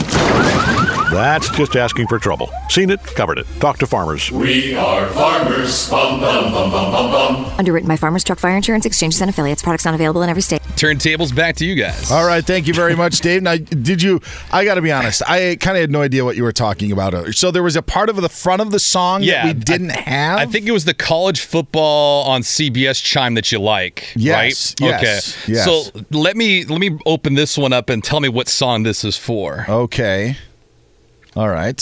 that's 1.11 1.49
just 1.49 1.76
asking 1.76 2.07
for 2.07 2.19
trouble. 2.19 2.49
Seen 2.69 2.90
it, 2.90 3.02
covered 3.03 3.40
it. 3.40 3.48
Talk 3.60 3.77
to 3.80 3.88
farmers. 3.88 4.31
We 4.31 4.76
are 4.76 5.07
farmers. 5.10 5.90
Bum, 5.90 6.19
bum, 6.19 6.52
bum, 6.52 6.72
bum, 6.72 6.91
bum, 6.91 7.11
bum. 7.11 7.45
Underwritten 7.57 7.88
by 7.88 7.95
Farmers 7.98 8.23
Truck 8.23 8.40
Fire 8.40 8.56
Insurance 8.56 8.86
Exchanges 8.86 9.19
and 9.22 9.30
Affiliates. 9.30 9.61
Products 9.64 9.86
not 9.86 9.94
available 9.95 10.22
in 10.22 10.30
every 10.30 10.41
state. 10.41 10.61
Turntables 10.76 11.36
back 11.36 11.56
to 11.57 11.65
you 11.65 11.76
guys. 11.76 12.11
All 12.11 12.26
right, 12.26 12.45
thank 12.45 12.68
you 12.68 12.73
very 12.73 12.95
much, 12.95 13.19
Dave. 13.19 13.41
Now, 13.44 13.57
did 13.57 14.02
you? 14.02 14.22
I 14.52 14.64
got 14.65 14.76
to 14.76 14.81
be 14.81 14.91
honest. 14.91 15.22
I 15.27 15.57
kind 15.60 15.76
of 15.77 15.81
had 15.81 15.91
no 15.91 16.02
idea 16.02 16.23
what 16.23 16.36
you 16.36 16.44
were 16.44 16.52
talking 16.53 16.91
about. 16.91 17.14
earlier. 17.14 17.34
So 17.34 17.52
there 17.52 17.64
was 17.64 17.76
a 17.76 17.81
part 17.81 18.10
of 18.10 18.15
the 18.18 18.30
front 18.30 18.61
of 18.61 18.72
the 18.72 18.80
song 18.80 19.23
Yeah, 19.23 19.45
that 19.48 19.56
we 19.56 19.60
didn't 19.61 19.90
have. 19.91 20.40
I 20.40 20.45
think 20.45 20.68
it 20.68 20.72
was 20.72 20.86
the 20.86 20.94
college 20.94 21.41
football 21.41 22.23
on 22.26 22.41
CBS 22.41 23.03
chime 23.03 23.34
that 23.34 23.52
you 23.52 23.60
like, 23.60 24.14
Yes, 24.15 24.76
right? 24.80 24.90
yes, 24.90 25.36
okay. 25.44 25.53
yes. 25.53 25.65
So 25.65 26.02
let 26.11 26.38
me 26.38 26.65
let 26.65 26.80
me 26.80 26.98
open 27.06 27.34
this 27.34 27.57
one 27.57 27.73
up 27.73 27.90
and 27.90 28.03
tell 28.03 28.19
me 28.19 28.30
what 28.30 28.48
song 28.48 28.84
this 28.84 29.03
is 29.03 29.18
for. 29.18 29.65
Okay. 29.68 30.38
All 31.40 31.48
right. 31.48 31.82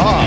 Ah. 0.00 0.26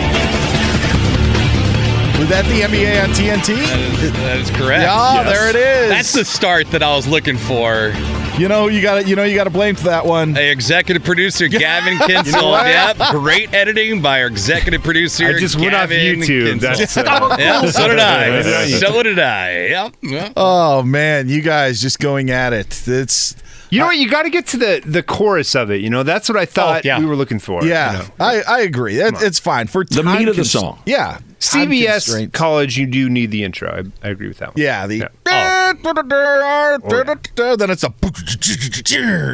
Was 2.17 2.29
that 2.29 2.45
the 2.45 2.61
NBA 2.61 3.03
on 3.03 3.09
TNT? 3.09 3.57
That 3.57 3.79
is, 4.01 4.13
that 4.13 4.37
is 4.37 4.49
correct. 4.51 4.83
Yeah, 4.83 5.23
there 5.23 5.49
it 5.49 5.57
is. 5.57 5.89
That's 5.89 6.13
the 6.13 6.23
start 6.23 6.67
that 6.67 6.81
I 6.81 6.95
was 6.95 7.05
looking 7.05 7.35
for. 7.35 7.93
You 8.37 8.47
know 8.47 8.69
you 8.69 8.81
got 8.81 9.01
to 9.01 9.09
you 9.09 9.17
know 9.17 9.25
you 9.25 9.35
got 9.35 9.43
to 9.43 9.49
blame 9.49 9.75
for 9.75 9.83
that 9.89 10.05
one. 10.05 10.35
Hey, 10.35 10.51
executive 10.53 11.03
producer 11.03 11.47
Gavin 11.49 11.97
Kinsel. 12.07 12.51
You 12.51 12.67
yep, 12.67 12.95
great 13.11 13.53
editing 13.53 14.01
by 14.01 14.21
our 14.21 14.27
executive 14.27 14.83
producer. 14.83 15.25
I 15.25 15.33
just 15.37 15.59
went 15.59 15.75
off 15.75 15.89
YouTube. 15.89 16.61
That's, 16.61 16.95
uh, 16.95 17.03
yeah, 17.37 17.65
so 17.65 17.87
did 17.89 17.99
I. 17.99 18.67
So 18.69 19.03
did 19.03 19.19
I. 19.19 19.65
Yep. 19.65 19.95
yep. 20.01 20.33
Oh 20.37 20.81
man, 20.81 21.27
you 21.27 21.41
guys 21.41 21.81
just 21.81 21.99
going 21.99 22.29
at 22.29 22.53
it. 22.53 22.87
It's 22.87 23.35
You 23.71 23.79
know 23.79 23.85
uh, 23.85 23.87
what? 23.87 23.97
You 23.97 24.09
got 24.09 24.23
to 24.23 24.29
get 24.29 24.47
to 24.47 24.57
the 24.57 24.83
the 24.85 25.01
chorus 25.01 25.55
of 25.55 25.71
it. 25.71 25.81
You 25.81 25.89
know, 25.89 26.03
that's 26.03 26.29
what 26.29 26.37
I 26.37 26.43
oh, 26.43 26.45
thought 26.45 26.85
yeah. 26.85 26.99
we 26.99 27.05
were 27.05 27.15
looking 27.15 27.39
for. 27.39 27.63
yeah. 27.63 27.93
you 27.93 27.97
know. 27.99 28.05
I 28.19 28.41
I 28.41 28.59
agree. 28.61 28.99
It, 28.99 29.15
it's 29.21 29.39
fine 29.39 29.67
for 29.67 29.85
The 29.85 30.03
time 30.03 30.19
meat 30.19 30.27
of 30.27 30.35
the 30.35 30.45
song. 30.45 30.81
Yeah. 30.85 31.19
CBS 31.39 32.31
college, 32.33 32.77
you 32.77 32.85
do 32.85 33.09
need 33.09 33.31
the 33.31 33.43
intro. 33.43 33.71
I, 34.03 34.07
I 34.07 34.11
agree 34.11 34.27
with 34.27 34.37
that 34.37 34.49
one. 34.49 34.61
Yeah. 34.61 34.85
The 34.85 35.09
Oh. 35.31 37.55
then 37.57 37.69
it's 37.69 37.83
a 37.83 37.93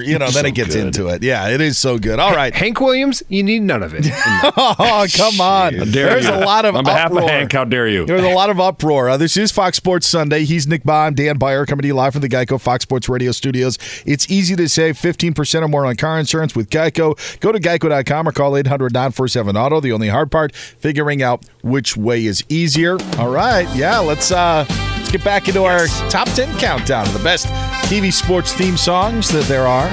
you 0.05 0.19
know, 0.19 0.29
then 0.29 0.45
it 0.45 0.55
gets 0.55 0.75
into 0.75 1.07
it. 1.07 1.23
Yeah, 1.23 1.49
it 1.49 1.61
is 1.61 1.77
so 1.77 1.97
good. 1.97 2.19
All 2.19 2.35
right. 2.35 2.53
Hank 2.53 2.79
Williams, 2.79 3.23
you 3.29 3.43
need 3.43 3.61
none 3.61 3.83
of 3.83 3.93
it. 3.93 4.05
oh, 4.11 5.05
come 5.13 5.41
on. 5.41 5.73
There's 5.91 6.25
you. 6.25 6.33
a 6.33 6.39
lot 6.39 6.65
of 6.65 6.75
On 6.75 6.83
behalf 6.83 7.11
of 7.11 7.17
uproar. 7.17 7.29
Hank, 7.29 7.53
how 7.53 7.65
dare 7.65 7.87
you? 7.87 8.05
There's 8.05 8.23
a 8.23 8.33
lot 8.33 8.49
of 8.49 8.59
uproar. 8.59 9.09
Uh, 9.09 9.17
this 9.17 9.37
is 9.37 9.51
Fox 9.51 9.77
Sports 9.77 10.07
Sunday. 10.07 10.45
He's 10.45 10.67
Nick 10.67 10.83
Bahe, 10.83 11.15
Dan 11.15 11.37
Beyer, 11.37 11.65
coming 11.65 11.81
to 11.81 11.87
you 11.87 11.93
live 11.93 12.13
from 12.13 12.21
the 12.21 12.29
Geico 12.29 12.59
Fox 12.59 12.83
Sports 12.83 13.09
Radio 13.09 13.31
studios. 13.31 13.77
It's 14.05 14.29
easy 14.29 14.55
to 14.55 14.69
save 14.69 14.97
15% 14.97 15.61
or 15.61 15.67
more 15.67 15.85
on 15.85 15.95
car 15.95 16.19
insurance 16.19 16.55
with 16.55 16.69
Geico. 16.69 17.39
Go 17.39 17.51
to 17.51 17.59
geico.com 17.59 18.27
or 18.27 18.31
call 18.31 18.57
800 18.57 18.93
947 18.93 19.57
Auto. 19.57 19.79
The 19.79 19.91
only 19.91 20.09
hard 20.09 20.31
part, 20.31 20.55
figuring 20.55 21.21
out 21.21 21.45
which 21.63 21.97
way 21.97 22.25
is 22.25 22.43
easier. 22.49 22.97
All 23.17 23.29
right. 23.29 23.67
Yeah, 23.75 23.99
let's 23.99 24.31
uh 24.31 24.65
let's 24.97 25.11
get 25.11 25.23
back 25.23 25.47
into 25.47 25.63
our 25.63 25.87
top 26.09 26.27
10 26.29 26.57
countdown 26.59 27.07
of 27.07 27.13
the 27.13 27.23
best 27.23 27.47
TV 27.89 28.11
sports 28.11 28.53
theme 28.53 28.75
songs 28.75 29.29
that 29.29 29.45
there 29.45 29.67
are. 29.67 29.89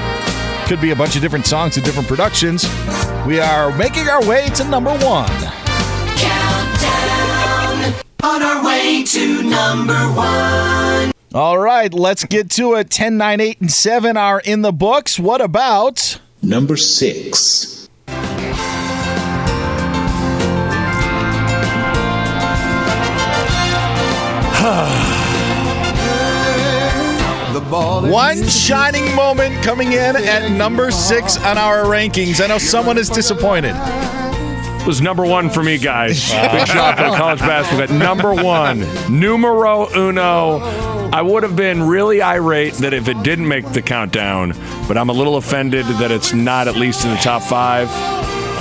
Could 0.66 0.81
be 0.81 0.90
a 0.90 0.97
bunch 0.97 1.14
of 1.14 1.22
different 1.22 1.47
songs 1.47 1.76
and 1.76 1.85
different 1.85 2.09
productions. 2.09 2.64
We 3.26 3.39
are 3.40 3.76
making 3.76 4.09
our 4.09 4.26
way 4.26 4.48
to 4.56 4.64
number 4.64 4.90
one. 4.98 5.28
Countdown. 6.16 7.94
On 8.22 8.43
our 8.43 8.64
way 8.64 9.05
to 9.05 9.43
number 9.43 9.94
one. 9.94 11.12
All 11.35 11.59
right, 11.59 11.93
let's 11.93 12.24
get 12.24 12.48
to 12.51 12.74
it. 12.74 12.90
10, 12.90 13.16
9, 13.16 13.40
8, 13.40 13.60
and 13.60 13.70
7 13.70 14.16
are 14.16 14.40
in 14.40 14.62
the 14.62 14.72
books. 14.72 15.18
What 15.18 15.40
about 15.40 16.20
number 16.43 16.76
6? 16.76 17.84
One 28.11 28.49
shining 28.49 29.15
moment 29.15 29.62
coming 29.62 29.93
in 29.93 30.16
at 30.16 30.51
number 30.53 30.91
six 30.91 31.36
on 31.36 31.59
our 31.59 31.85
rankings. 31.85 32.43
I 32.43 32.47
know 32.47 32.57
someone 32.57 32.97
is 32.97 33.11
disappointed. 33.11 33.74
It 33.77 34.86
was 34.86 35.03
number 35.03 35.24
one 35.27 35.51
for 35.51 35.62
me, 35.62 35.77
guys. 35.77 36.31
Big 36.31 36.66
shot 36.66 36.97
for 36.97 37.16
college 37.16 37.41
basketball. 37.41 37.86
But 37.86 37.95
number 37.95 38.35
one, 38.35 38.86
numero 39.11 39.89
uno. 39.95 40.61
I 41.12 41.20
would 41.20 41.43
have 41.43 41.57
been 41.57 41.82
really 41.82 42.23
irate 42.23 42.74
that 42.74 42.95
if 42.95 43.09
it 43.09 43.23
didn't 43.23 43.47
make 43.47 43.70
the 43.73 43.82
countdown, 43.82 44.55
but 44.89 44.97
I'm 44.97 45.11
a 45.11 45.12
little 45.12 45.36
offended 45.36 45.85
that 45.86 46.11
it's 46.11 46.32
not 46.32 46.69
at 46.69 46.77
least 46.77 47.05
in 47.05 47.11
the 47.11 47.19
top 47.19 47.43
five. 47.43 47.89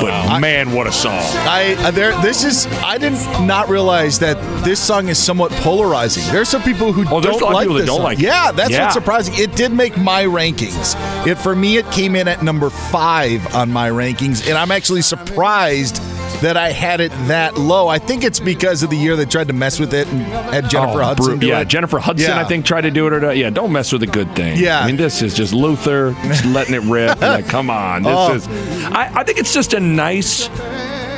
But 0.01 0.39
man, 0.39 0.71
what 0.71 0.87
a 0.87 0.91
song! 0.91 1.13
I 1.47 1.75
uh, 1.79 1.91
there. 1.91 2.19
This 2.21 2.43
is. 2.43 2.65
I 2.83 2.97
did 2.97 3.13
not 3.45 3.69
realize 3.69 4.19
that 4.19 4.35
this 4.63 4.79
song 4.79 5.07
is 5.07 5.17
somewhat 5.17 5.51
polarizing. 5.61 6.23
There's 6.31 6.49
some 6.49 6.63
people 6.63 6.91
who 6.91 7.01
Oh, 7.13 7.21
don't 7.21 7.41
like 7.41 7.63
people 7.65 7.75
that 7.77 7.85
don't 7.85 7.97
song. 7.97 8.03
like 8.03 8.19
it. 8.19 8.23
Yeah, 8.23 8.51
that's 8.51 8.71
Yeah. 8.71 8.83
what's 8.83 8.93
surprising. 8.95 9.35
It 9.37 9.55
did 9.55 9.71
make 9.71 9.97
my 9.97 10.23
rankings. 10.25 10.95
It 11.27 11.35
for 11.35 11.55
me, 11.55 11.77
it 11.77 11.89
came 11.91 12.15
in 12.15 12.27
at 12.27 12.41
number 12.43 12.69
five 12.69 13.53
on 13.55 13.71
my 13.71 13.89
rankings, 13.89 14.47
and 14.47 14.57
I'm 14.57 14.71
actually 14.71 15.01
surprised 15.03 16.01
that 16.43 16.55
I 16.57 16.71
had 16.71 17.01
it 17.01 17.11
that 17.27 17.57
low. 17.57 17.87
I 17.87 17.99
think 17.99 18.23
it's 18.23 18.39
because 18.39 18.83
of 18.83 18.89
the 18.89 18.95
year 18.97 19.15
they 19.15 19.25
tried 19.25 19.47
to 19.47 19.53
mess 19.53 19.79
with 19.79 19.93
it 19.93 20.07
and 20.07 20.21
had 20.21 20.65
oh, 20.65 20.67
Jennifer 20.67 21.01
Oh, 21.01 21.05
Hudson. 21.05 21.41
yeah, 21.41 21.61
it. 21.61 21.67
Jennifer 21.67 21.99
Hudson, 21.99 22.29
Yeah. 22.29 22.39
I 22.39 22.43
think, 22.43 22.65
tried 22.65 22.81
to 22.81 22.91
do 22.91 23.07
it. 23.07 23.13
Or 23.13 23.19
not. 23.19 23.37
yeah, 23.37 23.49
don't 23.49 23.71
mess 23.71 23.91
with 23.91 24.03
a 24.03 24.07
good 24.07 24.33
thing. 24.35 24.57
Yeah. 24.57 24.79
I 24.79 24.87
mean, 24.87 24.97
this 24.97 25.21
is 25.21 25.33
just 25.33 25.53
Luther 25.53 26.13
just 26.23 26.45
letting 26.57 26.75
it 26.75 26.83
rip. 26.83 27.19
like, 27.21 27.47
come 27.47 27.69
on, 27.69 28.03
this 28.03 28.13
Oh. 28.15 28.33
is. 28.35 28.47
I, 28.87 29.11
I 29.15 29.23
think 29.23 29.37
it's 29.39 29.53
just 29.53 29.73
a 29.73 29.79
nice. 29.79 30.47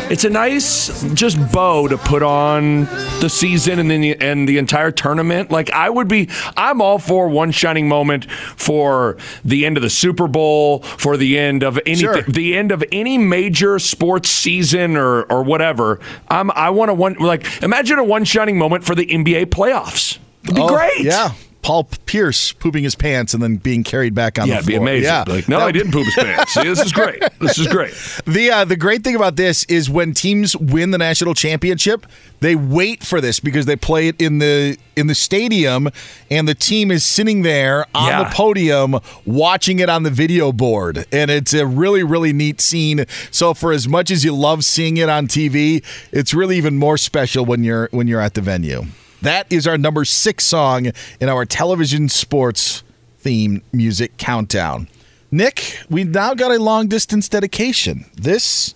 It's 0.08 0.24
a 0.24 0.30
nice 0.30 1.04
just 1.16 1.38
bow 1.52 1.88
to 1.88 1.98
put 1.98 2.22
on 2.22 2.86
the 3.22 3.28
season 3.28 3.80
and 3.80 3.90
then 3.90 4.02
the, 4.02 4.16
and 4.22 4.48
the 4.48 4.60
entire 4.60 4.92
tournament. 4.92 5.50
Like 5.50 5.72
I 5.72 5.90
would 5.90 6.08
be, 6.08 6.30
I'm 6.56 6.80
all 6.80 7.00
for 7.00 7.28
one 7.28 7.52
shining 7.52 7.88
moment 7.88 8.30
for 8.32 9.18
the 9.44 9.66
end 9.66 9.78
of 9.78 9.84
the 9.84 9.90
Super 9.90 10.28
Bowl, 10.28 10.84
for 10.84 11.18
the 11.18 11.40
end 11.40 11.64
of 11.64 11.80
any 11.88 11.96
Sure. 11.96 12.22
the 12.22 12.56
end 12.56 12.72
of 12.72 12.84
any 12.92 13.18
major 13.18 13.80
sports 13.80 14.30
season 14.30 14.96
or 14.96 15.24
or 15.24 15.44
whatever. 15.44 16.00
I'm 16.30 16.52
I 16.52 16.70
want 16.70 16.92
a 16.92 16.94
one 16.94 17.16
like 17.16 17.64
imagine 17.64 17.98
a 17.98 18.04
one 18.04 18.26
shining 18.26 18.60
moment 18.60 18.84
for 18.84 18.94
the 18.94 19.08
NBA 19.08 19.48
playoffs. 19.48 20.20
It'd 20.44 20.56
be 20.56 20.62
Oh, 20.62 20.68
great. 20.68 21.00
Yeah. 21.04 21.32
Paul 21.66 21.86
Pierce 22.06 22.52
pooping 22.54 22.84
his 22.84 22.94
pants 22.94 23.34
and 23.34 23.42
then 23.42 23.56
being 23.56 23.84
carried 23.84 24.14
back 24.14 24.38
on 24.38 24.48
Yeah, 24.48 24.56
the 24.56 24.60
it'd 24.60 24.68
be 24.68 24.76
amazing. 24.76 25.06
Yeah. 25.06 25.24
Like, 25.28 25.50
no, 25.50 25.58
I 25.62 25.72
didn't 25.72 25.92
poop 25.94 26.06
his 26.06 26.14
pants. 26.14 26.54
See, 26.54 26.62
this 26.62 26.80
is 26.80 26.92
great. 27.02 27.24
This 27.40 27.58
is 27.58 27.66
great. 27.66 27.92
The 28.28 28.52
uh, 28.52 28.66
the 28.66 28.76
great 28.76 29.04
thing 29.04 29.16
about 29.16 29.36
this 29.36 29.64
is 29.64 29.90
when 29.90 30.14
teams 30.14 30.56
win 30.56 30.92
the 30.92 31.00
national 31.00 31.34
championship, 31.34 32.06
they 32.40 32.56
wait 32.56 33.04
for 33.04 33.20
this 33.20 33.40
because 33.40 33.66
they 33.66 33.76
play 33.76 34.08
it 34.10 34.22
in 34.22 34.38
the 34.38 34.78
in 34.96 35.08
the 35.08 35.16
stadium, 35.16 35.90
and 36.30 36.48
the 36.48 36.54
team 36.54 36.92
is 36.92 37.04
sitting 37.04 37.42
there 37.42 37.88
on 37.96 38.10
Yeah. 38.10 38.24
the 38.26 38.30
podium 38.36 39.00
watching 39.26 39.80
it 39.80 39.90
on 39.90 40.04
the 40.04 40.12
video 40.12 40.52
board, 40.52 41.06
and 41.12 41.32
it's 41.32 41.56
a 41.56 41.66
really 41.66 42.04
really 42.04 42.32
neat 42.32 42.62
scene. 42.62 43.06
So 43.32 43.56
for 43.56 43.72
as 43.72 43.88
much 43.88 44.12
as 44.12 44.24
you 44.24 44.36
love 44.36 44.64
seeing 44.64 44.98
it 44.98 45.10
on 45.10 45.28
TV, 45.28 45.84
it's 46.12 46.32
really 46.32 46.58
even 46.58 46.78
more 46.78 47.00
special 47.00 47.44
when 47.44 47.64
you're 47.64 47.90
when 47.92 48.08
you're 48.08 48.22
at 48.22 48.36
the 48.36 48.42
venue. 48.42 48.84
That 49.26 49.52
is 49.52 49.66
our 49.66 49.76
number 49.76 50.06
six 50.06 50.46
song 50.46 50.92
in 51.20 51.30
our 51.30 51.46
television 51.46 52.10
sports 52.10 52.84
theme 53.18 53.64
music 53.74 54.18
countdown. 54.18 54.88
Nick, 55.32 55.80
we've 55.90 56.08
now 56.08 56.36
got 56.36 56.52
a 56.52 56.62
long 56.62 56.88
distance 56.88 57.28
dedication. 57.28 58.06
This 58.14 58.76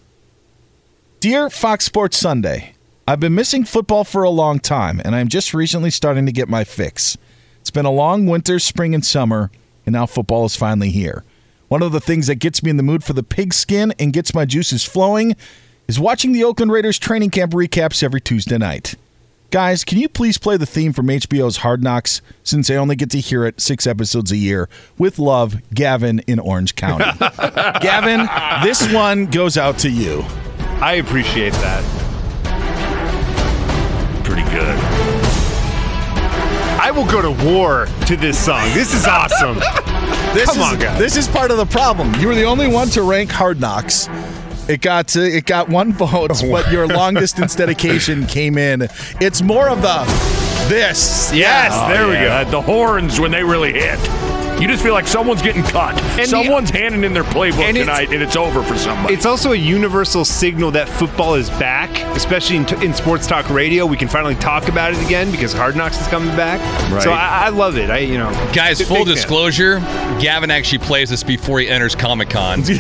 Dear 1.19 1.51
Fox 1.51 1.85
Sports 1.85 2.17
Sunday, 2.17 2.73
I've 3.07 3.19
been 3.19 3.35
missing 3.35 3.63
football 3.63 4.03
for 4.03 4.23
a 4.23 4.31
long 4.31 4.59
time, 4.59 4.99
and 5.05 5.13
I'm 5.13 5.27
just 5.27 5.53
recently 5.53 5.91
starting 5.91 6.26
to 6.26 6.31
get 6.31 6.49
my 6.49 6.63
fix. 6.63 7.15
It's 7.61 7.69
been 7.69 7.85
a 7.85 7.91
long 7.91 8.26
winter, 8.26 8.57
spring, 8.57 8.95
and 8.95 9.05
summer, 9.05 9.51
and 9.85 9.93
now 9.93 10.07
football 10.07 10.45
is 10.45 10.55
finally 10.55 10.89
here. 10.89 11.23
One 11.67 11.84
of 11.84 11.91
the 11.91 12.01
things 12.01 12.26
that 12.26 12.39
gets 12.39 12.63
me 12.63 12.71
in 12.71 12.77
the 12.77 12.81
mood 12.81 13.03
for 13.03 13.13
the 13.13 13.21
pigskin 13.21 13.93
and 13.99 14.11
gets 14.11 14.34
my 14.34 14.45
juices 14.45 14.84
flowing 14.84 15.35
is 15.88 15.99
watching 15.99 16.31
the 16.31 16.43
Oakland 16.43 16.71
Raiders 16.71 16.97
training 16.97 17.30
camp 17.30 17.51
recaps 17.51 18.01
every 18.01 18.19
Tuesday 18.19 18.57
night. 18.57 18.95
Guys, 19.51 19.84
can 19.84 19.97
you 19.97 20.07
please 20.07 20.38
play 20.38 20.57
the 20.57 20.65
theme 20.67 20.93
from 20.93 21.07
HBO's 21.07 21.57
Hard 21.57 21.81
Knocks 21.81 22.21
since 22.43 22.69
I 22.69 22.76
only 22.76 22.95
get 22.95 23.09
to 23.11 23.19
hear 23.19 23.45
it 23.45 23.59
six 23.59 23.88
episodes 23.88 24.31
a 24.31 24.38
year? 24.38 24.69
With 24.99 25.17
love, 25.17 25.57
Gavin 25.73 26.19
in 26.27 26.38
Orange 26.38 26.76
County. 26.76 27.05
Gavin, 27.81 28.30
this 28.63 28.93
one 28.93 29.26
goes 29.26 29.57
out 29.57 29.80
to 29.80 29.89
you. 29.89 30.23
I 30.81 30.93
appreciate 31.03 31.53
that. 31.53 31.84
Pretty 34.23 34.43
good. 34.51 34.77
I 36.80 36.91
will 36.91 37.07
go 37.07 37.19
to 37.19 37.31
war 37.43 37.88
to 38.05 38.15
this 38.15 38.38
song. 38.38 38.63
This 38.73 38.93
is 38.93 39.05
awesome. 39.07 39.59
This 40.30 40.45
Come 40.45 40.59
is, 40.59 40.73
on, 40.73 40.80
guys. 40.80 40.99
This 40.99 41.17
is 41.17 41.27
part 41.27 41.49
of 41.49 41.57
the 41.57 41.65
problem. 41.65 42.13
You 42.19 42.27
were 42.27 42.35
the 42.35 42.43
only 42.43 42.67
one 42.67 42.88
to 42.89 43.01
rank 43.01 43.31
Hard 43.31 43.59
Knocks. 43.59 44.07
It 44.70 44.82
got 44.82 45.08
to, 45.10 45.22
it 45.26 45.46
got 45.46 45.68
one 45.68 45.91
vote, 45.91 46.44
but 46.52 46.72
your 46.72 46.88
long 46.88 47.16
distance 47.16 47.56
dedication 47.64 48.28
came 48.28 48.58
in. 48.58 48.88
It's 49.20 49.41
more 49.41 49.68
of 49.68 49.82
the 49.82 50.04
this. 50.70 51.34
Yes, 51.34 51.72
Oh, 51.74 51.90
there 51.90 52.08
we 52.08 52.14
yeah. 52.14 52.44
go. 52.44 52.52
The 52.52 52.62
horns 52.62 53.20
when 53.20 53.32
they 53.32 53.44
really 53.44 53.74
hit. 53.74 53.98
You 54.60 54.68
just 54.68 54.84
feel 54.84 54.94
like 54.94 55.07
someone's 55.07 55.41
getting 55.41 55.64
cut. 55.64 55.98
And 56.02 56.19
the- 56.19 56.26
Someone's 56.26 56.69
handing 56.69 57.03
in 57.03 57.14
their 57.14 57.23
playbook 57.23 57.64
And 57.64 57.77
it's- 57.77 57.86
tonight, 57.86 58.14
and 58.14 58.22
it's 58.22 58.36
over 58.36 58.61
for 58.64 58.77
somebody. 58.77 59.14
It's 59.14 59.26
also 59.26 59.53
a 59.53 59.56
universal 59.56 60.26
signal 60.26 60.72
that 60.72 60.90
football 60.90 61.36
is 61.36 61.49
back, 61.52 61.90
especially 62.15 62.57
in, 62.57 62.65
in 62.84 62.94
sports 62.94 63.26
talk 63.27 63.49
radio. 63.49 63.86
We 63.86 63.95
can 63.98 64.07
finally 64.10 64.36
talk 64.36 64.68
about 64.68 64.94
it 64.94 65.02
again 65.06 65.31
because 65.31 65.53
Hard 65.53 65.76
Knocks 65.76 65.99
is 66.02 66.07
coming 66.07 66.36
back. 66.36 66.60
Right. 66.91 67.02
So 67.02 67.11
I, 67.11 67.45
I 67.45 67.49
love 67.49 67.77
it. 67.77 67.90
I 67.90 67.99
you 67.99 68.18
know, 68.18 68.30
Guys, 68.53 68.80
big 68.80 68.88
full 68.88 68.98
fan. 69.06 69.06
disclosure, 69.07 69.80
Gavin 70.19 70.52
actually 70.52 70.80
plays 70.80 71.10
this 71.10 71.23
before 71.23 71.60
he 71.60 71.69
enters 71.69 71.95
Comic 71.95 72.30
Con. 72.30 72.60
it's 72.65 72.73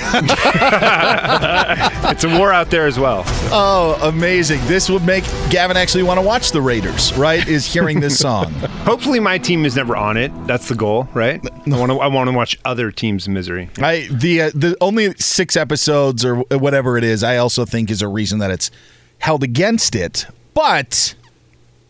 a 2.23 2.37
war 2.37 2.51
out 2.51 2.69
there 2.69 2.85
as 2.87 2.99
well. 2.99 3.23
Oh, 3.51 3.97
amazing. 4.03 4.59
This 4.65 4.89
would 4.89 5.05
make 5.05 5.23
Gavin 5.49 5.77
actually 5.77 6.03
want 6.03 6.19
to 6.19 6.25
watch 6.25 6.51
the 6.51 6.61
Raiders, 6.61 7.13
right? 7.15 7.47
Is 7.47 7.65
hearing 7.71 7.99
this 7.99 8.19
song. 8.19 8.51
Hopefully, 8.85 9.19
my 9.19 9.37
team 9.37 9.65
is 9.65 9.75
never 9.75 9.95
on 9.95 10.17
it. 10.17 10.31
That's 10.47 10.67
the 10.67 10.75
goal, 10.75 11.07
right? 11.13 11.41
I 11.73 11.79
want 11.79 11.91
to. 11.91 11.99
I 11.99 12.07
want 12.07 12.29
to 12.29 12.35
watch 12.35 12.57
other 12.65 12.91
teams' 12.91 13.27
misery. 13.27 13.69
I 13.79 14.07
the 14.11 14.41
uh, 14.43 14.51
the 14.53 14.77
only 14.81 15.13
six 15.15 15.55
episodes 15.55 16.23
or 16.25 16.37
whatever 16.37 16.97
it 16.97 17.03
is, 17.03 17.23
I 17.23 17.37
also 17.37 17.65
think 17.65 17.89
is 17.91 18.01
a 18.01 18.07
reason 18.07 18.39
that 18.39 18.51
it's 18.51 18.71
held 19.19 19.43
against 19.43 19.95
it. 19.95 20.25
But 20.53 21.15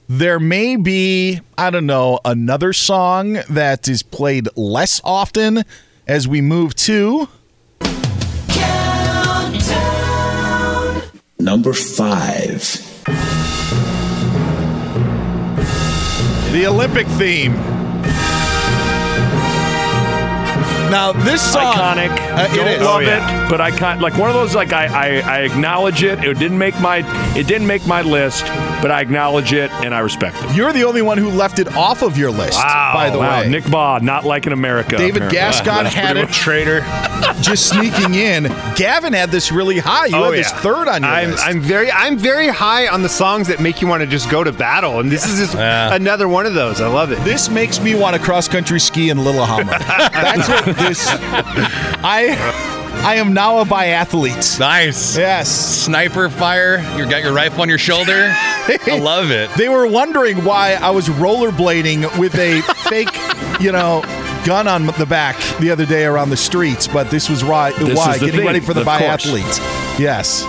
there 0.08 0.40
may 0.40 0.76
be, 0.76 1.40
I 1.58 1.70
don't 1.70 1.86
know, 1.86 2.20
another 2.26 2.74
song 2.74 3.34
that 3.50 3.88
is 3.88 4.02
played 4.04 4.50
less 4.56 5.00
often 5.04 5.64
as 6.08 6.28
we 6.28 6.42
move 6.42 6.76
to 6.76 7.30
Number 11.40 11.74
5. 11.74 12.86
the 16.52 16.66
Olympic 16.68 17.08
theme. 17.08 17.79
Now 20.90 21.12
this 21.12 21.42
song, 21.54 21.74
Iconic. 21.76 22.10
Uh, 22.10 22.48
it 22.52 22.56
don't 22.56 22.68
is. 22.68 22.82
love 22.82 22.96
Oh, 22.96 23.00
yeah. 23.00 23.46
it, 23.46 23.50
but 23.50 23.62
I 23.62 23.70
can't. 23.72 24.02
Like 24.02 24.18
one 24.18 24.30
of 24.30 24.34
those. 24.36 24.56
Like 24.56 24.74
I, 24.74 24.86
I, 24.88 25.20
I 25.20 25.38
acknowledge 25.42 26.04
it. 26.04 26.24
It 26.24 26.38
didn't 26.40 26.58
make 26.58 26.80
my, 26.82 26.98
it 27.38 27.46
didn't 27.48 27.68
make 27.68 27.86
my 27.86 28.02
list, 28.02 28.44
but 28.82 28.90
I 28.90 29.00
acknowledge 29.02 29.54
it 29.54 29.70
and 29.72 29.94
I 29.94 30.00
respect 30.00 30.38
it. 30.42 30.56
You're 30.56 30.74
the 30.74 30.84
only 30.84 31.02
one 31.04 31.18
who 31.18 31.30
left 31.30 31.60
it 31.60 31.68
off 31.76 32.02
of 32.02 32.18
your 32.18 32.32
list, 32.32 32.58
Wow, 32.58 32.92
by 32.96 33.10
the 33.12 33.20
wow. 33.20 33.42
way. 33.42 33.50
Nick 33.50 33.66
Bahe 33.66 34.02
not 34.02 34.26
liking 34.26 34.52
America. 34.54 34.98
David 34.98 35.18
apparently. 35.24 35.38
Gascon 35.38 35.84
That's 35.84 35.96
had 35.96 36.18
it. 36.18 36.24
much- 36.24 36.36
Traitor. 36.38 36.82
Just 37.42 37.70
sneaking 37.70 38.16
in. 38.16 38.44
Gavin 38.76 39.14
had 39.14 39.30
this 39.30 39.52
really 39.52 39.78
high. 39.78 40.08
You 40.08 40.16
had 40.16 40.34
this 40.34 40.52
third 40.52 40.88
on 40.88 41.04
your 41.04 41.12
Oh, 41.12 41.14
I'm, 41.14 41.32
list. 41.32 41.46
I'm 41.46 41.60
very, 41.62 41.92
I'm 41.92 42.18
very 42.18 42.48
high 42.48 42.88
on 42.88 43.02
the 43.04 43.10
songs 43.10 43.48
that 43.48 43.60
make 43.62 43.82
you 43.82 43.88
want 43.88 44.02
to 44.02 44.08
just 44.08 44.30
go 44.30 44.44
to 44.44 44.52
battle, 44.52 45.00
and 45.00 45.12
this 45.12 45.26
is 45.28 45.38
just 45.40 45.56
another 45.56 46.28
one 46.28 46.46
of 46.46 46.54
those. 46.56 46.82
I 46.82 46.88
love 46.88 47.12
it. 47.12 47.20
This 47.24 47.50
makes 47.50 47.80
me 47.80 47.96
want 47.96 48.16
to 48.16 48.22
cross 48.22 48.48
country 48.48 48.80
ski 48.80 49.10
in 49.10 49.24
Lillehammer. 49.24 49.66
That's 49.80 50.48
what 50.50 50.66
this. 50.80 51.06
I 52.04 52.36
I 53.04 53.16
am 53.16 53.34
now 53.34 53.60
a 53.60 53.66
biathlete. 53.66 54.60
Nice. 54.60 55.18
Yes. 55.18 55.50
Sniper 55.50 56.30
fire. 56.30 56.78
You 56.98 57.10
got 57.10 57.24
your 57.24 57.34
rifle 57.34 57.62
on 57.62 57.70
your 57.70 57.78
shoulder. 57.78 58.30
I 58.34 59.00
love 59.02 59.32
it. 59.32 59.50
They 59.58 59.70
were 59.70 59.88
wondering 59.88 60.44
why 60.44 60.74
I 60.74 60.90
was 60.90 61.08
rollerblading 61.08 62.18
with 62.20 62.36
a 62.36 62.62
fake, 62.90 63.10
you 63.62 63.72
know, 63.72 64.02
gun 64.46 64.68
on 64.68 64.88
the 64.88 65.06
back 65.06 65.38
the 65.60 65.72
other 65.72 65.86
day 65.86 66.06
around 66.06 66.30
the 66.30 66.38
streets, 66.38 66.88
but 66.88 67.10
this 67.10 67.30
was 67.30 67.44
why. 67.44 67.72
This 67.74 67.98
why 67.98 68.14
is 68.16 68.20
the 68.20 68.26
getting 68.28 68.40
thing, 68.42 68.48
ready 68.48 68.60
for 68.60 68.74
the 68.74 68.82
of 68.82 68.88
course. 68.88 69.26
biathlete. 69.26 70.00
Yes. 70.00 70.44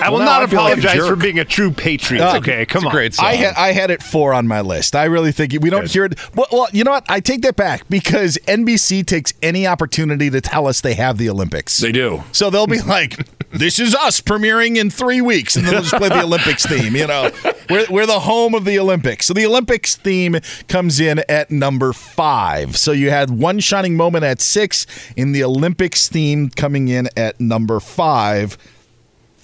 I 0.00 0.10
will 0.10 0.18
Well, 0.18 0.26
not 0.26 0.42
I 0.42 0.46
feel 0.46 0.60
like 0.62 0.78
apologize 0.78 1.08
for 1.08 1.16
being 1.16 1.38
a 1.38 1.44
true 1.44 1.72
patriot. 1.72 2.22
Uh, 2.22 2.38
okay, 2.38 2.64
come 2.64 2.86
on. 2.86 2.96
I 3.18 3.34
had 3.34 3.54
I 3.56 3.72
had 3.72 3.90
it 3.90 4.02
four 4.02 4.32
on 4.32 4.46
my 4.46 4.60
list. 4.60 4.94
I 4.94 5.04
really 5.04 5.32
think 5.32 5.52
we 5.60 5.70
don't 5.70 5.90
hear 5.90 6.04
it. 6.04 6.18
Well, 6.34 6.46
well, 6.52 6.68
you 6.72 6.84
know 6.84 6.92
what? 6.92 7.04
I 7.08 7.20
take 7.20 7.42
that 7.42 7.56
back 7.56 7.88
because 7.88 8.38
NBC 8.46 9.04
takes 9.04 9.34
any 9.42 9.66
opportunity 9.66 10.30
to 10.30 10.40
tell 10.40 10.66
us 10.68 10.80
they 10.80 10.94
have 10.94 11.18
the 11.18 11.28
Olympics. 11.28 11.78
They 11.78 11.92
do. 11.92 12.22
So 12.32 12.48
they'll 12.48 12.68
be 12.68 12.80
like, 12.80 13.16
"This 13.50 13.78
is 13.80 13.94
us 13.96 14.20
premiering 14.20 14.76
in 14.76 14.88
three 14.88 15.20
weeks," 15.20 15.56
and 15.56 15.64
then 15.66 15.72
they'll 15.74 15.82
just 15.82 15.96
play 15.96 16.08
the 16.08 16.22
Olympics 16.22 16.64
theme. 16.64 16.94
You 16.94 17.08
know, 17.08 17.30
we're 17.68 17.86
we're 17.90 18.06
the 18.06 18.20
home 18.20 18.54
of 18.54 18.64
the 18.64 18.78
Olympics. 18.78 19.26
So 19.26 19.34
the 19.34 19.46
Olympics 19.46 19.96
theme 19.96 20.36
comes 20.68 21.00
in 21.00 21.22
at 21.28 21.50
number 21.50 21.92
five. 21.92 22.76
So 22.76 22.92
you 22.92 23.10
had 23.10 23.30
one 23.30 23.58
shining 23.58 23.96
moment 23.96 24.24
at 24.24 24.40
six, 24.40 24.86
in 25.16 25.32
the 25.32 25.42
Olympics 25.42 26.08
theme 26.08 26.50
coming 26.50 26.86
in 26.86 27.08
at 27.16 27.40
number 27.40 27.80
five. 27.80 28.56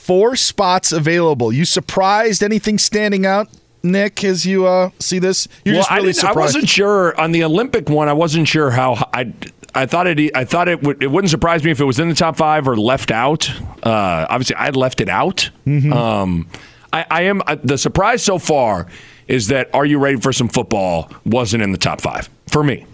Four 0.04 0.36
spots 0.36 0.92
available. 0.92 1.50
You 1.50 1.64
surprised? 1.64 2.42
Anything 2.42 2.76
standing 2.76 3.24
out, 3.24 3.48
Nick? 3.82 4.22
As 4.22 4.44
you 4.44 4.66
uh, 4.66 4.90
see 4.98 5.18
this, 5.18 5.48
you're 5.64 5.76
well, 5.76 5.80
just 5.80 5.90
really 5.92 6.08
I, 6.10 6.12
didn't- 6.12 6.24
I 6.26 6.32
wasn't 6.32 6.68
sure 6.68 7.18
on 7.18 7.32
the 7.32 7.42
Olympic 7.42 7.88
one. 7.88 8.06
I 8.06 8.12
wasn't 8.12 8.46
sure 8.46 8.70
how 8.70 9.08
I. 9.14 9.32
I 9.74 9.86
thought 9.86 10.06
it. 10.06 10.36
I 10.36 10.44
thought 10.44 10.68
it 10.68 10.82
would. 10.82 11.02
It 11.02 11.10
wouldn't 11.10 11.30
surprise 11.30 11.64
me 11.64 11.70
if 11.70 11.80
it 11.80 11.84
was 11.86 11.98
in 11.98 12.10
the 12.10 12.14
top 12.14 12.36
five 12.36 12.68
or 12.68 12.76
left 12.76 13.10
out. 13.10 13.50
Uh, 13.82 14.26
obviously, 14.28 14.56
I 14.56 14.68
left 14.70 15.00
it 15.00 15.08
out. 15.08 15.48
Mm-hmm. 15.66 15.90
Um, 15.90 16.48
I, 16.92 17.06
I 17.10 17.22
am. 17.22 17.40
Uh, 17.46 17.56
the 17.64 17.78
surprise 17.78 18.22
so 18.22 18.38
far 18.38 18.86
is 19.26 19.48
that 19.48 19.70
"Are 19.74 19.86
You 19.86 19.98
Ready 19.98 20.20
for 20.20 20.34
Some 20.34 20.48
Football" 20.48 21.10
wasn't 21.24 21.62
in 21.62 21.72
the 21.72 21.78
top 21.78 22.02
five 22.02 22.28
for 22.46 22.62
me. 22.62 22.84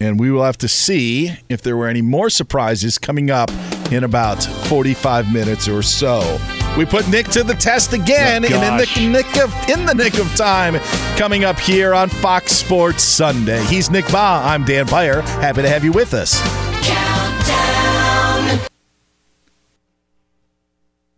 And 0.00 0.18
we 0.18 0.30
will 0.30 0.44
have 0.44 0.56
to 0.58 0.66
see 0.68 1.36
if 1.50 1.60
there 1.60 1.76
were 1.76 1.88
any 1.88 2.00
more 2.02 2.30
surprises 2.30 2.96
coming 2.96 3.30
up 3.30 3.50
in 3.92 4.04
about 4.04 4.42
45 4.42 5.32
minutes 5.32 5.68
or 5.68 5.82
so. 5.82 6.38
We 6.76 6.84
put 6.86 7.08
Nick 7.08 7.28
to 7.28 7.42
the 7.42 7.54
test 7.54 7.92
again, 7.92 8.44
Oh, 8.44 8.48
and 8.48 8.54
in 8.96 9.12
the 9.12 9.18
nick 9.18 9.36
of 9.38 9.54
in 9.68 9.84
the 9.86 9.94
nick 9.94 10.18
of 10.18 10.34
time, 10.36 10.78
coming 11.16 11.44
up 11.44 11.58
here 11.58 11.94
on 11.94 12.08
Fox 12.08 12.52
Sports 12.52 13.02
Sunday. 13.02 13.62
He's 13.64 13.90
Nick 13.90 14.06
Bahe. 14.06 14.44
I'm 14.44 14.64
Dan 14.64 14.86
Beyer. 14.86 15.20
Happy 15.22 15.62
to 15.62 15.68
have 15.68 15.84
you 15.84 15.92
with 15.92 16.14
us. 16.14 16.40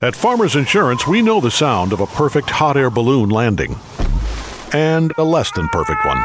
At 0.03 0.15
Farmers 0.15 0.55
Insurance, 0.55 1.07
we 1.07 1.23
know 1.23 1.41
the 1.41 1.51
sound 1.51 1.93
of 1.95 2.01
a 2.01 2.07
perfect 2.07 2.51
hot 2.51 2.77
air 2.77 2.91
balloon 2.91 3.31
landing 3.31 3.77
and 4.75 5.13
a 5.17 5.25
less 5.25 5.51
than 5.53 5.69
perfect 5.69 6.05
one. 6.05 6.19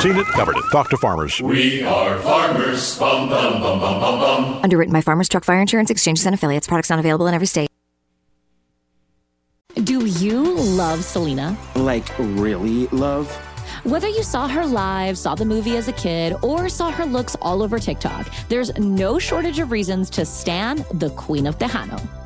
Seen 0.00 0.16
it, 0.16 0.26
covered 0.26 0.56
it. 0.56 0.64
Talk 0.70 0.90
to 0.90 0.96
farmers. 0.96 1.40
We 1.40 1.82
are 1.82 2.18
farmers. 2.20 2.98
Bum, 2.98 3.30
bum, 3.30 3.60
bum, 3.62 3.80
bum, 3.80 4.00
bum, 4.00 4.20
bum. 4.20 4.60
Underwritten 4.62 4.92
by 4.92 5.00
Farmers 5.00 5.28
Truck 5.28 5.44
Fire 5.44 5.60
Insurance 5.60 5.90
Exchanges 5.90 6.26
and 6.26 6.34
Affiliates. 6.34 6.66
Products 6.66 6.90
not 6.90 6.98
available 6.98 7.26
in 7.26 7.34
every 7.34 7.46
state. 7.46 7.70
Do 9.84 10.04
you 10.06 10.54
love 10.54 11.02
Selena? 11.02 11.56
Like, 11.74 12.06
really 12.18 12.86
love? 12.88 13.34
Whether 13.84 14.08
you 14.08 14.22
saw 14.22 14.48
her 14.48 14.66
live, 14.66 15.16
saw 15.16 15.34
the 15.34 15.44
movie 15.44 15.76
as 15.76 15.88
a 15.88 15.92
kid, 15.92 16.34
or 16.42 16.68
saw 16.68 16.90
her 16.90 17.04
looks 17.06 17.36
all 17.40 17.62
over 17.62 17.78
TikTok, 17.78 18.28
there's 18.48 18.76
no 18.78 19.18
shortage 19.18 19.58
of 19.58 19.70
reasons 19.70 20.10
to 20.10 20.24
stan 20.24 20.84
the 20.94 21.10
Queen 21.10 21.46
of 21.46 21.58
Tejano. 21.58 22.25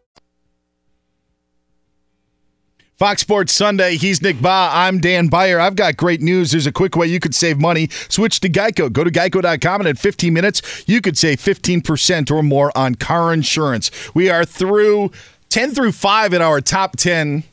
Fox 3.01 3.21
Sports 3.21 3.51
Sunday. 3.51 3.97
He's 3.97 4.21
Nick 4.21 4.35
Bahe. 4.35 4.69
I'm 4.71 4.99
Dan 4.99 5.27
Beyer. 5.27 5.59
I've 5.59 5.75
got 5.75 5.97
great 5.97 6.21
news. 6.21 6.51
There's 6.51 6.67
a 6.67 6.71
quick 6.71 6.95
way 6.95 7.07
you 7.07 7.19
could 7.19 7.33
save 7.33 7.59
money. 7.59 7.89
Switch 8.09 8.39
to 8.41 8.47
Geico. 8.47 8.93
Go 8.93 9.03
to 9.03 9.09
geico.com, 9.09 9.81
and 9.81 9.87
in 9.87 9.95
15 9.95 10.31
minutes, 10.31 10.83
you 10.85 11.01
could 11.01 11.17
save 11.17 11.39
15% 11.39 12.29
or 12.29 12.43
more 12.43 12.71
on 12.77 12.93
car 12.93 13.33
insurance. 13.33 13.89
We 14.13 14.29
are 14.29 14.45
through 14.45 15.11
10 15.49 15.71
through 15.71 15.93
5 15.93 16.33
in 16.35 16.43
our 16.43 16.61
top 16.61 16.95
10 16.95 17.43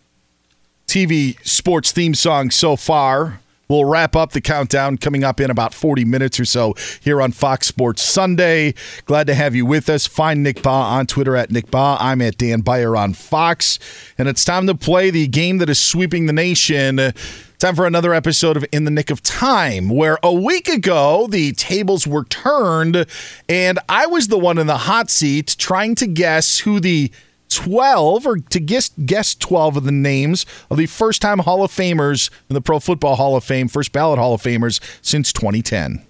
TV 0.86 1.38
sports 1.46 1.92
theme 1.92 2.12
songs 2.12 2.54
so 2.54 2.76
far. 2.76 3.40
We'll 3.68 3.84
wrap 3.84 4.16
up 4.16 4.32
the 4.32 4.40
countdown 4.40 4.96
coming 4.96 5.24
up 5.24 5.40
in 5.40 5.50
about 5.50 5.74
40 5.74 6.06
minutes 6.06 6.40
or 6.40 6.46
so 6.46 6.74
here 7.00 7.20
on 7.20 7.32
Fox 7.32 7.66
Sports 7.66 8.02
Sunday. 8.02 8.72
Glad 9.04 9.26
to 9.26 9.34
have 9.34 9.54
you 9.54 9.66
with 9.66 9.90
us. 9.90 10.06
Find 10.06 10.42
Nick 10.42 10.62
Bahe 10.62 10.84
on 10.84 11.06
Twitter 11.06 11.36
at 11.36 11.50
Nick 11.50 11.66
Bahe. 11.66 11.98
I'm 12.00 12.22
at 12.22 12.38
Dan 12.38 12.62
Beyer 12.62 12.96
on 12.96 13.12
Fox. 13.12 13.78
And 14.16 14.26
it's 14.26 14.44
time 14.44 14.66
to 14.68 14.74
play 14.74 15.10
the 15.10 15.26
game 15.26 15.58
that 15.58 15.68
is 15.68 15.78
sweeping 15.78 16.24
the 16.24 16.32
nation. 16.32 17.12
Time 17.58 17.74
for 17.74 17.86
another 17.86 18.14
episode 18.14 18.56
of 18.56 18.64
In 18.72 18.84
the 18.84 18.90
Nick 18.90 19.10
of 19.10 19.20
Time, 19.22 19.88
where 19.88 20.16
a 20.22 20.32
week 20.32 20.68
ago 20.68 21.26
the 21.26 21.52
tables 21.52 22.06
were 22.06 22.24
turned 22.24 23.04
and 23.48 23.78
I 23.88 24.06
was 24.06 24.28
the 24.28 24.38
one 24.38 24.58
in 24.58 24.68
the 24.68 24.78
hot 24.78 25.10
seat 25.10 25.56
trying 25.58 25.94
to 25.96 26.06
guess 26.06 26.60
who 26.60 26.80
the 26.80 27.10
12 27.48 28.26
or 28.26 28.38
to 28.38 28.60
guess 28.60 28.90
guess 29.04 29.34
12 29.34 29.78
of 29.78 29.84
the 29.84 29.92
names 29.92 30.44
of 30.70 30.76
the 30.78 30.86
first 30.86 31.20
time 31.22 31.40
Hall 31.40 31.62
of 31.64 31.70
Famers 31.72 32.30
in 32.48 32.54
the 32.54 32.60
Pro 32.60 32.78
Football 32.80 33.16
Hall 33.16 33.36
of 33.36 33.44
Fame, 33.44 33.68
first 33.68 33.92
ballot 33.92 34.18
Hall 34.18 34.34
of 34.34 34.42
Famers 34.42 34.80
since 35.02 35.32
2010. 35.32 36.04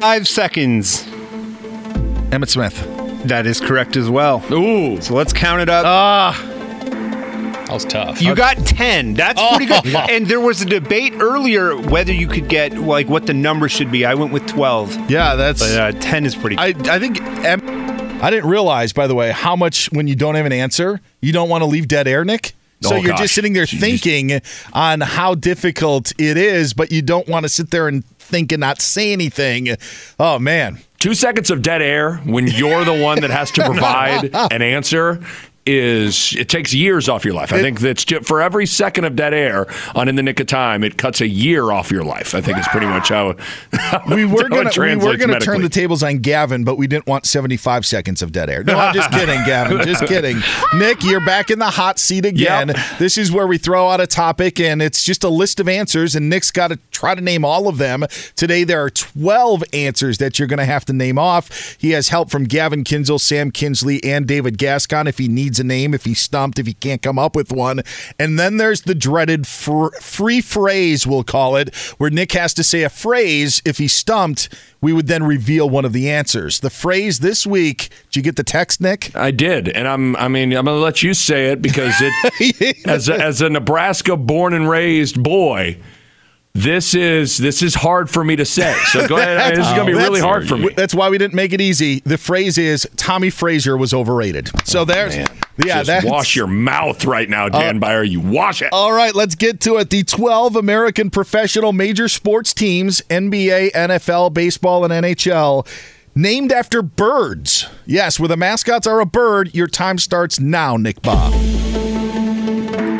Five 0.00 0.26
seconds. 0.28 1.06
Emmett 2.32 2.50
Smith. 2.50 2.74
That 3.24 3.46
is 3.46 3.60
correct 3.60 3.96
as 3.96 4.10
well. 4.10 4.42
Ooh. 4.52 5.00
So 5.00 5.14
let's 5.14 5.32
count 5.32 5.62
it 5.62 5.68
up. 5.68 5.86
Ah. 5.86 6.50
That 7.66 7.72
was 7.72 7.84
tough. 7.86 8.20
You 8.20 8.34
got 8.34 8.58
10. 8.58 9.14
That's 9.14 9.40
pretty 9.56 9.66
good. 9.66 9.94
And 10.10 10.26
there 10.26 10.40
was 10.40 10.60
a 10.60 10.66
debate 10.66 11.14
earlier 11.18 11.74
whether 11.76 12.12
you 12.12 12.28
could 12.28 12.48
get 12.48 12.76
like 12.76 13.08
what 13.08 13.26
the 13.26 13.32
number 13.32 13.68
should 13.70 13.90
be. 13.90 14.04
I 14.04 14.14
went 14.14 14.32
with 14.32 14.46
12. 14.46 15.10
Yeah, 15.10 15.34
that's 15.34 15.60
But 15.60 15.94
uh, 15.96 15.98
10 15.98 16.26
is 16.26 16.34
pretty 16.36 16.58
I 16.58 16.74
I 16.90 16.98
think 16.98 17.20
Em- 17.22 18.03
I 18.24 18.30
didn't 18.30 18.48
realize 18.48 18.94
by 18.94 19.06
the 19.06 19.14
way 19.14 19.32
how 19.32 19.54
much 19.54 19.92
when 19.92 20.08
you 20.08 20.14
don't 20.14 20.34
have 20.34 20.46
an 20.46 20.52
answer, 20.52 20.98
you 21.20 21.30
don't 21.32 21.50
want 21.50 21.60
to 21.60 21.66
leave 21.66 21.88
dead 21.88 22.08
air, 22.08 22.24
Nick. 22.24 22.54
So 22.80 22.94
Oh, 22.94 22.98
you're 22.98 23.10
gosh. 23.10 23.20
just 23.20 23.34
sitting 23.34 23.52
there 23.52 23.66
thinking 23.66 24.40
on 24.72 25.02
how 25.02 25.34
difficult 25.34 26.12
it 26.18 26.36
is, 26.38 26.72
but 26.72 26.90
you 26.90 27.02
don't 27.02 27.28
want 27.28 27.44
to 27.44 27.48
sit 27.50 27.70
there 27.70 27.86
and 27.86 28.02
think 28.18 28.50
and 28.50 28.60
not 28.60 28.80
say 28.80 29.12
anything. 29.12 29.76
Oh 30.18 30.38
man. 30.38 30.78
Two 30.98 31.12
seconds 31.12 31.50
of 31.50 31.60
dead 31.60 31.82
air 31.82 32.16
when 32.24 32.46
you're 32.46 32.82
the 32.86 32.94
one 33.02 33.20
that 33.20 33.28
has 33.30 33.50
to 33.52 33.64
provide 33.66 34.34
an 34.34 34.62
answer 34.62 35.22
is 35.66 36.34
it 36.38 36.48
takes 36.48 36.74
years 36.74 37.08
off 37.08 37.24
your 37.24 37.34
life. 37.34 37.52
I 37.52 37.60
think 37.62 37.80
that's 37.80 38.04
ju- 38.04 38.20
for 38.20 38.42
every 38.42 38.66
second 38.66 39.04
of 39.04 39.16
dead 39.16 39.32
air 39.32 39.66
on 39.94 40.08
in 40.08 40.16
the 40.16 40.22
nick 40.22 40.38
of 40.40 40.46
time, 40.46 40.84
it 40.84 40.98
cuts 40.98 41.20
a 41.20 41.26
year 41.28 41.70
off 41.72 41.90
your 41.90 42.04
life. 42.04 42.34
I 42.34 42.40
think 42.40 42.58
it's 42.58 42.68
pretty 42.68 42.86
much 42.86 43.08
how, 43.08 43.36
how 43.72 44.02
We 44.14 44.24
were 44.26 44.48
gonna 44.48 44.70
we 44.78 44.96
were 44.96 45.16
gonna 45.16 45.40
turn 45.40 45.62
the 45.62 45.68
tables 45.70 46.02
on 46.02 46.18
Gavin, 46.18 46.64
but 46.64 46.76
we 46.76 46.86
didn't 46.86 47.06
want 47.06 47.24
75 47.26 47.86
seconds 47.86 48.20
of 48.22 48.30
dead 48.32 48.50
air. 48.50 48.62
No, 48.62 48.78
I'm 48.78 48.94
just 48.94 49.10
kidding, 49.10 49.42
Gavin. 49.46 49.82
Just 49.86 50.04
kidding. 50.06 50.38
Nick, 50.76 51.02
you're 51.02 51.24
back 51.24 51.50
in 51.50 51.58
the 51.58 51.70
hot 51.70 51.98
seat 51.98 52.26
again. 52.26 52.68
Yep. 52.68 52.76
This 52.98 53.16
is 53.16 53.32
where 53.32 53.46
we 53.46 53.56
throw 53.58 53.88
out 53.88 54.00
a 54.00 54.06
topic 54.06 54.60
and 54.60 54.82
it's 54.82 55.02
just 55.02 55.24
a 55.24 55.28
list 55.30 55.60
of 55.60 55.68
answers, 55.68 56.14
and 56.14 56.28
Nick's 56.28 56.50
got 56.50 56.68
to 56.68 56.78
try 56.90 57.14
to 57.14 57.20
name 57.20 57.44
all 57.44 57.68
of 57.68 57.78
them. 57.78 58.04
Today 58.36 58.64
there 58.64 58.82
are 58.84 58.90
12 58.90 59.64
answers 59.72 60.18
that 60.18 60.38
you're 60.38 60.48
gonna 60.48 60.64
have 60.66 60.84
to 60.86 60.92
name 60.92 61.18
off. 61.18 61.76
He 61.78 61.90
has 61.92 62.08
help 62.10 62.30
from 62.30 62.44
Gavin 62.44 62.84
Kinzel, 62.84 63.18
Sam 63.20 63.50
Kinsley, 63.50 64.02
and 64.04 64.26
David 64.26 64.58
Gascon 64.58 65.06
if 65.06 65.16
he 65.18 65.28
needs 65.28 65.53
needs 65.54 65.60
a 65.60 65.64
name, 65.64 65.94
if 65.94 66.04
he's 66.04 66.18
stumped, 66.18 66.58
if 66.58 66.66
he 66.66 66.74
can't 66.74 67.00
come 67.00 67.16
up 67.18 67.36
with 67.36 67.52
one. 67.52 67.82
And 68.18 68.38
then 68.38 68.56
there's 68.56 68.82
the 68.82 68.94
dreaded 68.94 69.46
fr- 69.46 69.94
free 70.00 70.40
phrase, 70.40 71.06
we'll 71.06 71.22
call 71.22 71.54
it, 71.56 71.74
where 71.98 72.10
Nick 72.10 72.32
has 72.32 72.54
to 72.54 72.64
say 72.64 72.82
a 72.82 72.88
phrase. 72.88 73.62
If 73.64 73.78
he's 73.78 73.92
stumped, 73.92 74.52
we 74.80 74.92
would 74.92 75.06
then 75.06 75.22
reveal 75.22 75.70
one 75.70 75.84
of 75.84 75.92
the 75.92 76.10
answers. 76.10 76.58
The 76.58 76.70
phrase 76.70 77.20
this 77.20 77.46
week, 77.46 77.90
did 78.10 78.16
you 78.16 78.22
get 78.22 78.34
the 78.34 78.42
text, 78.42 78.80
Nick? 78.80 79.14
I 79.14 79.30
did, 79.30 79.68
and 79.68 79.86
I'm. 79.86 80.16
I 80.16 80.26
mean, 80.26 80.52
I'm 80.52 80.64
going 80.64 80.76
to 80.76 80.82
let 80.82 81.02
you 81.02 81.14
say 81.14 81.52
it 81.52 81.62
because 81.62 81.94
it, 82.00 82.76
as 82.86 83.08
a, 83.08 83.14
as 83.14 83.40
a 83.40 83.48
Nebraska 83.48 84.16
born 84.16 84.54
and 84.54 84.68
raised 84.68 85.22
boy, 85.22 85.78
this 86.54 86.94
is 86.94 87.36
this 87.36 87.62
is 87.62 87.74
hard 87.74 88.08
for 88.08 88.24
me 88.24 88.36
to 88.36 88.44
say. 88.44 88.74
So 88.92 89.06
go 89.08 89.16
ahead. 89.16 89.56
This 89.56 89.66
is 89.66 89.72
going 89.72 89.86
to 89.86 89.92
be 89.92 89.98
really 89.98 90.20
hard 90.20 90.48
for 90.48 90.56
me. 90.56 90.70
That's 90.74 90.94
why 90.94 91.10
we 91.10 91.18
didn't 91.18 91.34
make 91.34 91.52
it 91.52 91.60
easy. 91.60 92.00
The 92.00 92.16
phrase 92.16 92.58
is 92.58 92.88
Tommie 92.96 93.30
Frazier 93.30 93.76
was 93.76 93.92
overrated. 93.92 94.50
So 94.66 94.84
there's 94.84 95.16
yeah, 95.16 95.26
Just 95.58 95.86
that's 95.86 96.06
wash 96.06 96.34
your 96.34 96.46
mouth 96.46 97.04
right 97.04 97.28
now, 97.28 97.48
Dan 97.48 97.76
uh, 97.76 97.80
Beyer. 97.80 98.02
You 98.02 98.20
wash 98.20 98.62
it. 98.62 98.70
All 98.72 98.92
right, 98.92 99.14
let's 99.14 99.34
get 99.34 99.60
to 99.62 99.76
it. 99.76 99.90
The 99.90 100.02
12 100.02 100.56
American 100.56 101.10
professional 101.10 101.72
major 101.72 102.08
sports 102.08 102.52
teams, 102.52 103.02
NBA, 103.02 103.72
NFL, 103.72 104.32
baseball, 104.34 104.84
and 104.84 104.92
NHL 104.92 105.66
named 106.14 106.50
after 106.52 106.82
birds. 106.82 107.68
Yes, 107.86 108.18
where 108.18 108.28
the 108.28 108.36
mascots 108.36 108.86
are 108.86 109.00
a 109.00 109.06
bird, 109.06 109.54
your 109.54 109.68
time 109.68 109.98
starts 109.98 110.40
now, 110.40 110.76
Nick 110.76 111.02
Bahe. 111.02 111.53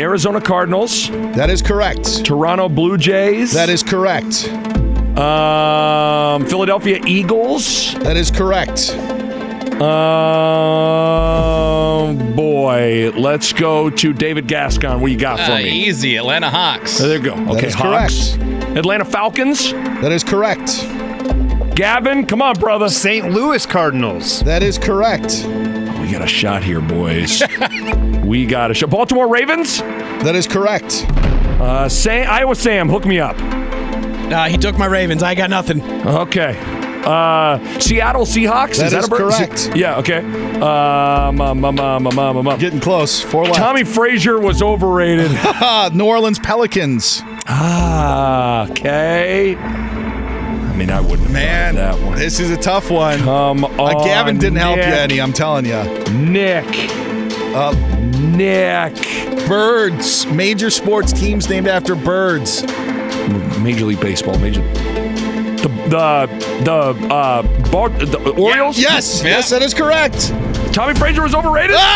Arizona 0.05 0.39
Cardinals. 0.39 1.09
That 1.35 1.49
is 1.49 1.63
correct. 1.63 2.27
Toronto 2.27 2.69
Blue 2.69 2.99
Jays. 2.99 3.55
That 3.55 3.71
is 3.71 3.83
correct. 3.83 4.47
Um, 5.19 6.45
Philadelphia 6.47 7.01
Eagles. 7.07 7.95
That 8.01 8.15
is 8.19 8.31
correct. 8.31 8.91
Um, 10.95 12.35
boy, 12.37 13.13
let's 13.17 13.55
go 13.55 13.89
to 13.89 14.13
David 14.13 14.47
Gascon. 14.47 15.01
What 15.01 15.11
you 15.11 15.17
got 15.17 15.41
for 15.41 15.53
Uh, 15.53 15.57
me? 15.63 15.71
easy. 15.87 16.17
Atlanta 16.17 16.51
Hawks. 16.51 16.99
There 16.99 17.17
you 17.17 17.23
go. 17.23 17.35
That 17.35 17.49
Okay, 17.57 17.67
is 17.69 17.75
Hawks. 17.75 18.35
Atlanta 18.77 19.07
Falcons. 19.07 19.73
That 19.73 20.13
is 20.13 20.23
correct. 20.23 20.87
Gavin, 21.75 22.27
come 22.27 22.43
on, 22.43 22.55
brother. 22.57 22.89
St. 22.91 23.31
Louis 23.31 23.65
Cardinals. 23.65 24.41
That 24.43 24.63
is 24.63 24.77
correct. 24.79 25.45
We 26.15 26.21
got 26.21 26.29
a 26.29 26.33
shot 26.33 26.63
here, 26.63 26.81
boys. 26.81 27.43
we 28.25 28.47
got 28.47 28.71
a 28.71 28.75
shot. 28.75 28.89
Baltimore 28.89 29.27
Ravens. 29.27 29.79
That 29.79 30.37
is 30.37 30.47
correct. 30.47 31.05
Uh, 31.11 31.89
Sam, 31.89 32.31
Iowa 32.31 32.55
Sam, 32.55 32.89
hook 32.89 33.05
me 33.05 33.19
up. 33.19 33.35
Uh, 33.41 34.45
he 34.45 34.57
took 34.57 34.79
my 34.79 34.87
Ravens. 34.87 35.25
I 35.25 35.35
got 35.35 35.51
nothing. 35.51 35.83
Okay. 36.07 36.57
Uh, 37.05 37.59
Seattle 37.81 38.27
Seahawks. 38.27 38.77
That 38.77 38.87
is 38.87 38.93
that 38.93 38.99
is 39.01 39.07
a 39.07 39.09
bird? 39.09 39.33
correct. 39.33 39.71
Yeah. 39.75 39.99
Okay. 39.99 40.19
Um, 40.61 41.41
um, 41.41 41.65
um, 41.65 41.81
um, 41.81 42.47
um. 42.47 42.59
Getting 42.61 42.79
close. 42.79 43.21
Four 43.21 43.47
left. 43.47 43.57
Tommie 43.57 43.83
Frazier 43.83 44.39
was 44.39 44.63
overrated. 44.63 45.33
New 45.95 46.05
Orleans 46.05 46.39
Pelicans. 46.39 47.23
ah. 47.49 48.69
Okay. 48.71 49.57
I 50.75 50.77
mean, 50.77 50.91
I 50.91 51.01
wouldn't 51.01 51.21
have 51.23 51.33
Man, 51.33 51.75
that 51.77 51.97
one. 52.01 52.19
this 52.19 52.41
is 52.41 52.51
a 52.51 52.57
tough 52.57 52.91
one. 52.91 53.21
Come 53.21 53.65
on, 53.65 53.97
Uh, 53.97 54.05
Gavin 54.05 54.39
didn't 54.39 54.59
help 54.59 54.77
you 54.79 54.83
any, 54.83 55.21
I'm 55.21 55.33
telling 55.33 55.67
you. 55.67 55.83
Nick. 56.15 56.67
Uh, 57.55 57.73
Nick. 58.37 58.97
birds. 59.47 60.27
Major 60.27 60.71
sports 60.71 61.13
teams 61.13 61.49
named 61.49 61.69
after 61.69 61.95
birds. 61.95 62.63
Major 63.61 63.85
League 63.85 64.01
Baseball. 64.01 64.37
Major. 64.41 64.63
The 64.63 65.69
the 65.89 66.63
the 66.65 67.15
uh 67.15 67.43
Bar- 67.71 67.89
the 67.91 68.35
Orioles. 68.37 68.77
Yes, 68.77 69.23
yes, 69.23 69.51
that 69.51 69.63
is 69.63 69.73
correct. 69.75 70.33
Tommie 70.75 70.95
Frazier 70.95 71.23
was 71.23 71.35
overrated. 71.37 71.77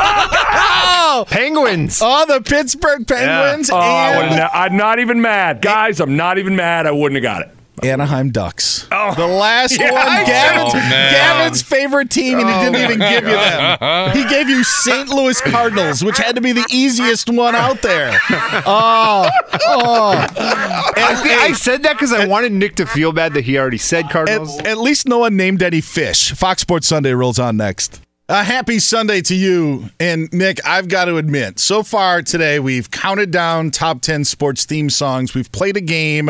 Oh, 0.00 1.24
Penguins. 1.28 1.98
oh 2.02 2.24
the 2.26 2.40
Pittsburgh 2.42 3.06
Penguins 3.08 3.70
Oh, 3.70 3.76
I 3.76 4.10
and 4.12 4.30
wouldn't- 4.30 4.50
I'm 4.54 4.76
not 4.76 4.98
even 5.00 5.20
mad, 5.20 5.60
guys. 5.62 5.98
I'm 6.00 6.16
not 6.16 6.38
even 6.38 6.54
mad. 6.54 6.86
I 6.86 6.90
wouldn't 6.92 7.16
have 7.16 7.22
got 7.22 7.42
it. 7.42 7.54
Anaheim 7.82 8.30
Ducks. 8.30 8.86
Oh. 8.92 9.14
The 9.14 9.26
last 9.26 9.78
Yeah, 9.80 9.92
one, 9.92 10.26
Gavin's. 10.26 10.74
Oh. 10.74 10.78
Gavin's 10.78 11.62
favorite 11.62 12.10
team, 12.10 12.38
and 12.38 12.48
he 12.48 12.54
oh, 12.54 12.72
didn't 12.72 12.90
even 12.90 12.98
give 12.98 13.24
you 13.24 13.36
them. 13.36 14.16
He 14.16 14.24
gave 14.28 14.48
you 14.48 14.64
St. 14.64 15.08
Louis 15.08 15.40
Cardinals, 15.40 16.04
which 16.04 16.18
had 16.18 16.34
to 16.36 16.40
be 16.40 16.52
the 16.52 16.64
easiest 16.70 17.28
one 17.30 17.54
out 17.54 17.82
there. 17.82 18.18
Oh, 18.70 19.28
oh. 19.66 20.12
I, 20.12 20.94
And, 20.96 21.18
thi- 21.20 21.34
I 21.34 21.52
said 21.52 21.82
that 21.84 21.94
because 21.94 22.12
I 22.12 22.26
wanted 22.26 22.52
Nick 22.52 22.76
to 22.76 22.86
feel 22.86 23.12
bad 23.12 23.34
that 23.34 23.44
he 23.44 23.58
already 23.58 23.78
said 23.78 24.10
Cardinals. 24.10 24.58
at, 24.60 24.66
at 24.66 24.78
least 24.78 25.06
no 25.08 25.18
one 25.18 25.36
named 25.36 25.62
any 25.62 25.80
fish. 25.80 26.32
Fox 26.32 26.62
Sports 26.62 26.86
Sunday 26.86 27.12
rolls 27.12 27.38
on 27.38 27.56
next. 27.56 28.00
A 28.30 28.44
happy 28.44 28.78
Sunday 28.78 29.22
to 29.22 29.34
you. 29.34 29.88
And 29.98 30.30
Nick, 30.34 30.58
I've 30.62 30.88
got 30.88 31.06
to 31.06 31.16
admit, 31.16 31.58
so 31.58 31.82
far 31.82 32.20
today, 32.20 32.60
we've 32.60 32.90
counted 32.90 33.30
down 33.30 33.70
top 33.70 34.02
10 34.02 34.26
sports 34.26 34.66
theme 34.66 34.90
songs. 34.90 35.32
We've 35.32 35.50
played 35.50 35.78
a 35.78 35.80
game. 35.80 36.28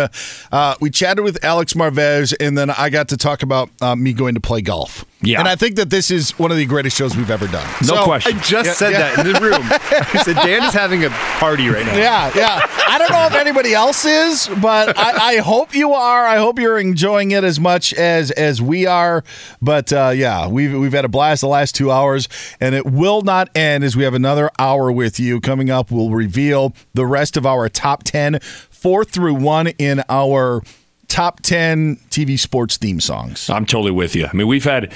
Uh, 0.52 0.74
we 0.80 0.90
chatted 0.90 1.24
with 1.24 1.44
Alex 1.44 1.74
Marvez, 1.74 2.32
and 2.38 2.56
then 2.56 2.70
I 2.70 2.88
got 2.90 3.08
to 3.08 3.16
talk 3.16 3.42
about 3.42 3.70
uh, 3.80 3.96
me 3.96 4.12
going 4.12 4.34
to 4.34 4.40
play 4.40 4.60
golf. 4.60 5.04
Yeah. 5.20 5.40
And 5.40 5.48
I 5.48 5.56
think 5.56 5.74
that 5.76 5.90
this 5.90 6.12
is 6.12 6.30
one 6.38 6.52
of 6.52 6.56
the 6.56 6.64
greatest 6.66 6.96
shows 6.96 7.16
we've 7.16 7.30
ever 7.30 7.48
done. 7.48 7.66
No 7.82 7.96
So- 7.96 8.04
question. 8.04 8.36
I 8.36 8.40
just 8.40 8.66
Yeah, 8.66 8.72
said 8.74 8.92
yeah. 8.92 8.98
that 9.16 9.26
in 9.26 9.32
the 9.32 9.40
room. 9.40 9.62
I 9.62 10.22
said 10.22 10.36
Dan 10.36 10.62
is 10.62 10.72
having 10.72 11.04
a 11.04 11.10
party 11.10 11.68
right 11.68 11.84
now. 11.84 11.96
Yeah, 11.96 12.30
yeah. 12.36 12.60
I 12.86 12.98
don't 12.98 13.10
know 13.10 13.26
if 13.26 13.34
anybody 13.34 13.74
else 13.74 14.04
is, 14.04 14.48
but 14.62 14.96
I, 14.96 15.34
I 15.34 15.36
hope 15.38 15.74
you 15.74 15.92
are. 15.92 16.24
I 16.24 16.36
hope 16.36 16.58
you're 16.60 16.78
enjoying 16.78 17.32
it 17.32 17.42
as 17.42 17.58
much 17.58 17.92
as 17.94 18.30
as 18.30 18.62
we 18.62 18.86
are. 18.86 19.24
But 19.60 19.92
uh, 19.92 20.12
yeah, 20.14 20.46
we've 20.46 20.72
we've 20.78 20.92
had 20.92 21.04
a 21.04 21.08
blast 21.08 21.40
the 21.40 21.48
last 21.48 21.74
two 21.74 21.90
hours, 21.90 22.28
and 22.60 22.74
it 22.76 22.86
will 22.86 23.22
not 23.22 23.48
end 23.56 23.82
as 23.82 23.96
we 23.96 24.04
have 24.04 24.14
another 24.14 24.50
hour 24.58 24.90
with 24.92 25.18
you 25.18 25.40
coming 25.40 25.68
up. 25.68 25.90
We'll 25.90 26.10
reveal 26.10 26.74
the 26.94 27.06
rest 27.06 27.36
of 27.36 27.44
our 27.44 27.68
top 27.68 28.04
ten, 28.04 28.38
four 28.70 29.04
through 29.04 29.34
one 29.34 29.66
in 29.66 30.02
our 30.08 30.62
top 31.08 31.40
ten 31.40 31.96
TV 32.10 32.38
sports 32.38 32.76
theme 32.76 33.00
songs. 33.00 33.48
I'm 33.50 33.66
totally 33.66 33.90
with 33.92 34.14
you. 34.14 34.26
I 34.26 34.32
mean, 34.36 34.46
we've 34.46 34.64
had 34.64 34.92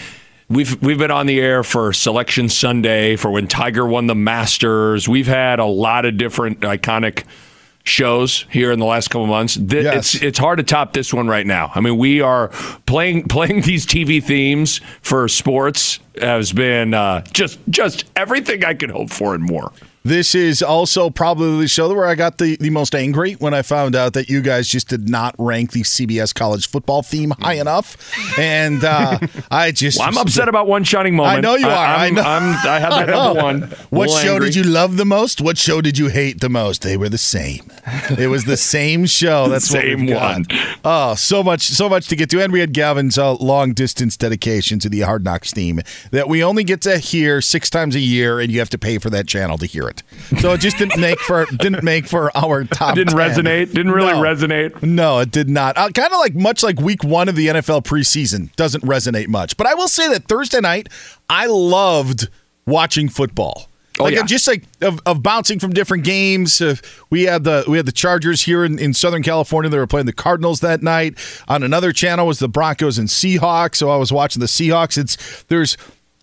we've 0.48 0.80
we've 0.82 0.98
been 0.98 1.10
on 1.10 1.26
the 1.26 1.40
air 1.40 1.62
for 1.64 1.92
Selection 1.92 2.48
Sunday 2.48 3.16
for 3.16 3.30
when 3.30 3.46
Tiger 3.48 3.86
won 3.86 4.06
the 4.06 4.14
Masters. 4.14 5.08
We've 5.08 5.26
had 5.26 5.58
a 5.58 5.64
lot 5.64 6.04
of 6.04 6.16
different 6.16 6.60
iconic 6.60 7.24
shows 7.84 8.46
here 8.48 8.70
in 8.70 8.78
the 8.78 8.84
last 8.84 9.08
couple 9.08 9.26
months. 9.26 9.56
Th- 9.56 9.82
Yes. 9.82 10.14
It's 10.14 10.22
it's 10.22 10.38
hard 10.38 10.58
to 10.58 10.62
top 10.62 10.92
this 10.92 11.12
one 11.12 11.26
right 11.26 11.46
now. 11.46 11.72
I 11.74 11.80
mean, 11.80 11.96
we 11.98 12.20
are 12.20 12.48
playing 12.86 13.24
playing 13.24 13.60
these 13.62 13.84
TV 13.86 14.22
themes 14.22 14.80
for 15.00 15.26
sports 15.28 15.98
has 16.20 16.52
been 16.52 16.94
uh, 16.94 17.22
just 17.32 17.58
just 17.70 18.04
everything 18.14 18.64
I 18.64 18.74
could 18.74 18.90
hope 18.90 19.10
for 19.10 19.34
and 19.34 19.42
more. 19.42 19.72
This 20.04 20.34
is 20.34 20.62
also 20.62 21.10
probably 21.10 21.60
the 21.60 21.68
show 21.68 21.92
where 21.94 22.06
I 22.06 22.14
got 22.14 22.38
the, 22.38 22.56
the 22.56 22.70
most 22.70 22.94
angry 22.94 23.34
when 23.34 23.54
I 23.54 23.62
found 23.62 23.94
out 23.94 24.14
that 24.14 24.28
you 24.28 24.40
guys 24.40 24.68
just 24.68 24.88
did 24.88 25.08
not 25.08 25.34
rank 25.38 25.72
the 25.72 25.82
CBS 25.82 26.34
college 26.34 26.68
football 26.68 27.02
theme 27.02 27.32
high 27.40 27.54
enough. 27.54 27.96
And 28.38 28.84
uh, 28.84 29.18
I 29.50 29.70
just. 29.70 29.98
Well, 29.98 30.08
I'm 30.08 30.18
upset 30.18 30.48
about 30.48 30.66
one 30.66 30.84
shining 30.84 31.14
moment. 31.14 31.38
I 31.38 31.40
know 31.40 31.54
you 31.56 31.66
are. 31.66 31.70
I, 31.70 32.06
I'm, 32.06 32.14
know. 32.14 32.22
I'm, 32.22 32.42
I 32.66 32.78
have 32.78 32.90
that 33.06 33.08
number 33.08 33.42
one. 33.42 33.62
What 33.90 34.10
show 34.10 34.34
angry. 34.34 34.48
did 34.48 34.56
you 34.56 34.64
love 34.64 34.96
the 34.96 35.04
most? 35.04 35.40
What 35.40 35.58
show 35.58 35.80
did 35.80 35.98
you 35.98 36.08
hate 36.08 36.40
the 36.40 36.48
most? 36.48 36.82
They 36.82 36.96
were 36.96 37.08
the 37.08 37.18
same. 37.18 37.70
It 38.18 38.28
was 38.28 38.44
the 38.44 38.56
same 38.56 39.06
show. 39.06 39.48
That's 39.52 39.68
Same 39.68 40.06
what 40.06 40.20
one. 40.20 40.46
Oh, 40.84 41.14
so 41.14 41.42
much, 41.42 41.62
so 41.62 41.88
much 41.88 42.08
to 42.08 42.16
get 42.16 42.30
to. 42.30 42.42
And 42.42 42.52
we 42.52 42.60
had 42.60 42.72
Gavin's 42.72 43.18
uh, 43.18 43.34
long 43.34 43.72
distance 43.72 44.16
dedication 44.16 44.78
to 44.80 44.88
the 44.88 45.00
Hard 45.00 45.24
Knocks 45.24 45.52
theme 45.52 45.80
that 46.10 46.28
we 46.28 46.42
only 46.42 46.64
get 46.64 46.80
to 46.82 46.98
hear 46.98 47.40
six 47.40 47.70
times 47.70 47.94
a 47.94 48.00
year, 48.00 48.40
and 48.40 48.50
you 48.50 48.58
have 48.58 48.70
to 48.70 48.78
pay 48.78 48.98
for 48.98 49.10
that 49.10 49.26
channel 49.26 49.58
to 49.58 49.66
hear 49.66 49.88
it. 49.88 49.91
So 50.40 50.52
it 50.52 50.58
just 50.58 50.78
didn't 50.78 51.00
make 51.00 51.18
for 51.20 51.46
didn't 51.46 51.82
make 51.82 52.06
for 52.06 52.30
our 52.36 52.64
top. 52.64 52.94
Didn't 52.94 53.16
10. 53.16 53.18
resonate. 53.44 53.72
Didn't 53.72 53.92
really 53.92 54.12
No. 54.12 54.20
resonate. 54.22 54.82
No, 54.82 55.18
it 55.20 55.30
did 55.30 55.48
not. 55.48 55.76
Uh, 55.76 55.88
kind 55.90 56.12
of 56.12 56.18
like 56.18 56.34
much 56.34 56.62
like 56.62 56.80
week 56.80 57.04
one 57.04 57.28
of 57.28 57.36
the 57.36 57.48
NFL 57.48 57.82
preseason 57.84 58.54
doesn't 58.56 58.82
resonate 58.84 59.28
much. 59.28 59.56
But 59.56 59.66
I 59.66 59.74
will 59.74 59.88
say 59.88 60.08
that 60.08 60.28
Thursday 60.28 60.60
night, 60.60 60.88
I 61.28 61.46
loved 61.46 62.28
watching 62.66 63.08
football. 63.08 63.68
Oh, 64.00 64.04
like 64.04 64.14
yeah. 64.14 64.22
just 64.22 64.48
like 64.48 64.64
of, 64.80 65.00
of 65.04 65.22
bouncing 65.22 65.58
from 65.58 65.74
different 65.74 66.04
games. 66.04 66.60
Uh, 66.62 66.76
we 67.10 67.24
had 67.24 67.44
the 67.44 67.62
we 67.68 67.76
had 67.76 67.84
the 67.84 67.92
Chargers 67.92 68.40
here 68.40 68.64
in, 68.64 68.78
in 68.78 68.94
Southern 68.94 69.22
California. 69.22 69.68
They 69.70 69.76
were 69.78 69.86
playing 69.86 70.06
the 70.06 70.14
Cardinals 70.14 70.60
that 70.60 70.82
night. 70.82 71.18
On 71.46 71.62
another 71.62 71.92
channel 71.92 72.26
was 72.26 72.38
the 72.38 72.48
Broncos 72.48 72.96
and 72.96 73.08
Seahawks. 73.08 73.76
So 73.76 73.90
I 73.90 73.96
was 73.96 74.10
watching 74.10 74.40
the 74.40 74.46
Seahawks. 74.46 74.96
It's 74.96 75.42
there's 75.48 75.76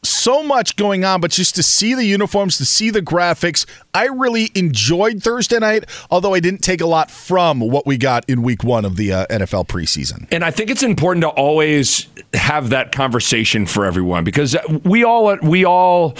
so 0.04 0.44
much 0.44 0.76
going 0.76 1.04
on, 1.04 1.22
but 1.22 1.32
just 1.32 1.56
to 1.56 1.64
see 1.64 1.94
the 1.94 2.06
uniforms, 2.06 2.58
to 2.58 2.66
see 2.66 2.90
the 2.90 3.02
graphics, 3.02 3.66
I 3.94 4.06
really 4.06 4.52
enjoyed 4.56 5.22
Thursday 5.22 5.60
night. 5.60 5.86
Although 6.10 6.34
I 6.34 6.40
didn't 6.40 6.62
take 6.62 6.82
a 6.82 6.86
lot 6.86 7.12
from 7.12 7.60
what 7.60 7.86
we 7.86 7.98
got 7.98 8.30
in 8.30 8.42
Week 8.42 8.64
One 8.64 8.86
of 8.86 8.96
the 8.96 9.14
uh, 9.14 9.28
NFL 9.28 9.68
preseason. 9.68 10.28
And 10.32 10.44
I 10.44 10.52
think 10.52 10.70
it's 10.70 10.84
important 10.84 11.24
to 11.24 11.30
always 11.30 12.08
have 12.34 12.70
that 12.70 12.92
conversation 12.92 13.66
for 13.66 13.86
everyone 13.86 14.24
because 14.24 14.56
we 14.84 15.04
all 15.04 15.36
we 15.38 15.66
all 15.66 16.16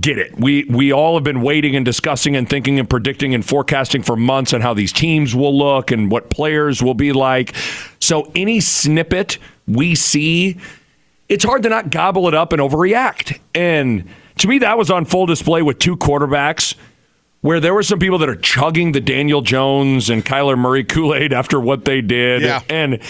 get 0.00 0.18
it. 0.18 0.38
We 0.38 0.64
we 0.64 0.92
all 0.92 1.14
have 1.14 1.24
been 1.24 1.42
waiting 1.42 1.76
and 1.76 1.84
discussing 1.84 2.36
and 2.36 2.48
thinking 2.48 2.78
and 2.78 2.88
predicting 2.88 3.34
and 3.34 3.44
forecasting 3.44 4.02
for 4.02 4.16
months 4.16 4.52
on 4.52 4.60
how 4.60 4.74
these 4.74 4.92
teams 4.92 5.34
will 5.34 5.56
look 5.56 5.90
and 5.90 6.10
what 6.10 6.30
players 6.30 6.82
will 6.82 6.94
be 6.94 7.12
like. 7.12 7.54
So 8.00 8.30
any 8.34 8.60
snippet 8.60 9.38
we 9.66 9.94
see, 9.94 10.58
it's 11.28 11.44
hard 11.44 11.62
to 11.64 11.68
not 11.68 11.90
gobble 11.90 12.28
it 12.28 12.34
up 12.34 12.52
and 12.52 12.60
overreact. 12.62 13.38
And 13.54 14.04
To 14.38 14.48
me, 14.48 14.58
that 14.58 14.76
was 14.78 14.90
on 14.90 15.04
full 15.06 15.26
display 15.26 15.62
with 15.62 15.78
two 15.78 15.96
quarterbacks 15.96 16.74
where 17.40 17.58
there 17.60 17.72
were 17.74 17.82
some 17.82 17.98
people 17.98 18.18
that 18.18 18.28
are 18.28 18.36
chugging 18.36 18.92
the 18.92 19.00
Daniel 19.00 19.40
Jones 19.40 20.10
and 20.10 20.24
Kyler 20.24 20.58
Murray 20.58 20.84
Kool 20.84 21.14
Aid 21.14 21.32
after 21.32 21.58
what 21.60 21.84
they 21.84 22.00
did, 22.00 22.42
Yeah. 22.42 22.60
and 22.68 23.00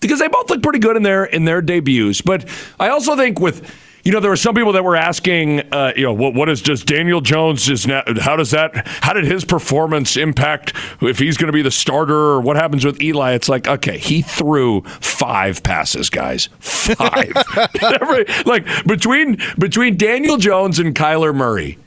because 0.00 0.18
they 0.18 0.28
both 0.28 0.50
look 0.50 0.62
pretty 0.62 0.78
good 0.80 0.96
in 0.96 1.02
their 1.02 1.24
in 1.24 1.44
their 1.44 1.60
debuts. 1.62 2.20
But 2.20 2.48
I 2.80 2.88
also 2.88 3.16
think 3.16 3.38
with 3.38 3.62
you 4.02 4.12
know 4.12 4.20
there 4.20 4.30
were 4.30 4.36
some 4.36 4.54
people 4.54 4.72
that 4.72 4.84
were 4.84 4.96
asking, 4.96 5.60
uh, 5.72 5.92
you 5.96 6.02
know, 6.02 6.12
what 6.12 6.34
what 6.34 6.48
is 6.48 6.60
just 6.60 6.86
Daniel 6.86 7.20
Jones 7.20 7.68
is 7.68 7.86
now, 7.86 8.02
how 8.20 8.36
does 8.36 8.50
that 8.50 8.86
how 9.02 9.12
did 9.12 9.24
his 9.24 9.44
performance 9.44 10.16
impact 10.16 10.74
if 11.00 11.18
he's 11.18 11.36
going 11.36 11.48
to 11.48 11.52
be 11.52 11.62
the 11.62 11.70
starter 11.70 12.14
or 12.14 12.40
what 12.40 12.56
happens 12.56 12.84
with 12.84 13.00
Eli? 13.00 13.32
It's 13.32 13.48
like 13.48 13.68
okay, 13.68 13.98
he 13.98 14.22
threw 14.22 14.82
five 14.82 15.62
passes, 15.62 16.10
guys, 16.10 16.48
five. 16.58 17.32
Like 18.46 18.66
between 18.86 19.38
between 19.58 19.96
Daniel 19.96 20.36
Jones 20.36 20.78
and 20.78 20.94
Kyler 20.94 21.34
Murray 21.34 21.78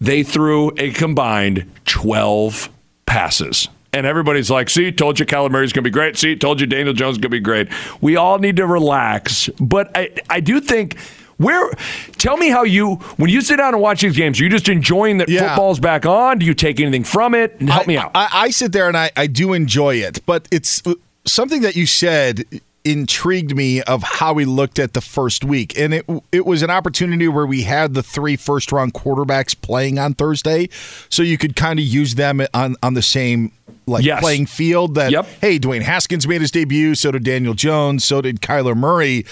they 0.00 0.22
threw 0.22 0.72
a 0.76 0.90
combined 0.90 1.70
12 1.86 2.68
passes. 3.06 3.68
And 3.92 4.06
everybody's 4.06 4.50
like, 4.50 4.68
see, 4.68 4.90
told 4.90 5.20
you 5.20 5.26
Kyler 5.26 5.50
Murray's 5.50 5.72
going 5.72 5.84
to 5.84 5.88
be 5.88 5.92
great. 5.92 6.16
See, 6.16 6.36
told 6.36 6.60
you 6.60 6.66
Daniel 6.66 6.94
Jones 6.94 7.14
is 7.14 7.18
going 7.18 7.30
to 7.30 7.36
be 7.36 7.40
great. 7.40 7.68
We 8.00 8.16
all 8.16 8.38
need 8.38 8.56
to 8.56 8.66
relax. 8.66 9.48
But 9.60 9.90
I, 9.94 10.10
I 10.28 10.40
do 10.40 10.60
think. 10.60 10.98
Where? 11.44 11.70
Tell 12.18 12.36
me 12.36 12.48
how 12.48 12.64
you, 12.64 12.94
when 13.16 13.30
you 13.30 13.40
sit 13.40 13.56
down 13.58 13.74
and 13.74 13.82
watch 13.82 14.00
these 14.02 14.16
games, 14.16 14.40
are 14.40 14.44
you 14.44 14.50
just 14.50 14.68
enjoying 14.68 15.18
that 15.18 15.28
Yeah. 15.28 15.48
football's 15.48 15.78
back 15.78 16.06
on? 16.06 16.38
Do 16.38 16.46
you 16.46 16.54
take 16.54 16.80
anything 16.80 17.04
from 17.04 17.34
it? 17.34 17.60
Help 17.62 17.86
me 17.86 17.96
out. 17.96 18.10
I, 18.14 18.28
I 18.32 18.50
sit 18.50 18.72
there 18.72 18.88
and 18.88 18.96
I, 18.96 19.10
I 19.16 19.26
do 19.26 19.52
enjoy 19.52 19.96
it, 19.96 20.20
but 20.26 20.48
it's 20.50 20.84
uh, 20.86 20.94
something 21.26 21.60
that 21.62 21.76
you 21.76 21.86
said 21.86 22.44
intrigued 22.86 23.56
me 23.56 23.80
of 23.82 24.02
how 24.02 24.34
we 24.34 24.44
looked 24.44 24.78
at 24.78 24.92
the 24.92 25.00
first 25.00 25.42
week, 25.42 25.78
and 25.78 25.94
it 25.94 26.04
it 26.32 26.44
was 26.44 26.60
an 26.62 26.68
opportunity 26.68 27.26
where 27.28 27.46
we 27.46 27.62
had 27.62 27.94
the 27.94 28.02
three 28.02 28.36
first 28.36 28.70
round 28.72 28.92
quarterbacks 28.92 29.58
playing 29.58 29.98
on 29.98 30.12
Thursday, 30.12 30.68
so 31.08 31.22
you 31.22 31.38
could 31.38 31.56
kind 31.56 31.78
of 31.78 31.84
use 31.86 32.14
them 32.16 32.42
on 32.52 32.76
on 32.82 32.92
the 32.92 33.00
same 33.00 33.52
like 33.86 34.04
Yes. 34.04 34.20
playing 34.20 34.44
field. 34.44 34.96
That 34.96 35.12
Yep. 35.12 35.26
hey, 35.40 35.58
Dwayne 35.58 35.80
Haskins 35.80 36.28
made 36.28 36.42
his 36.42 36.50
debut, 36.50 36.94
so 36.94 37.10
did 37.10 37.24
Daniel 37.24 37.54
Jones, 37.54 38.04
so 38.04 38.20
did 38.20 38.42
Kyler 38.42 38.76
Murray. 38.76 39.24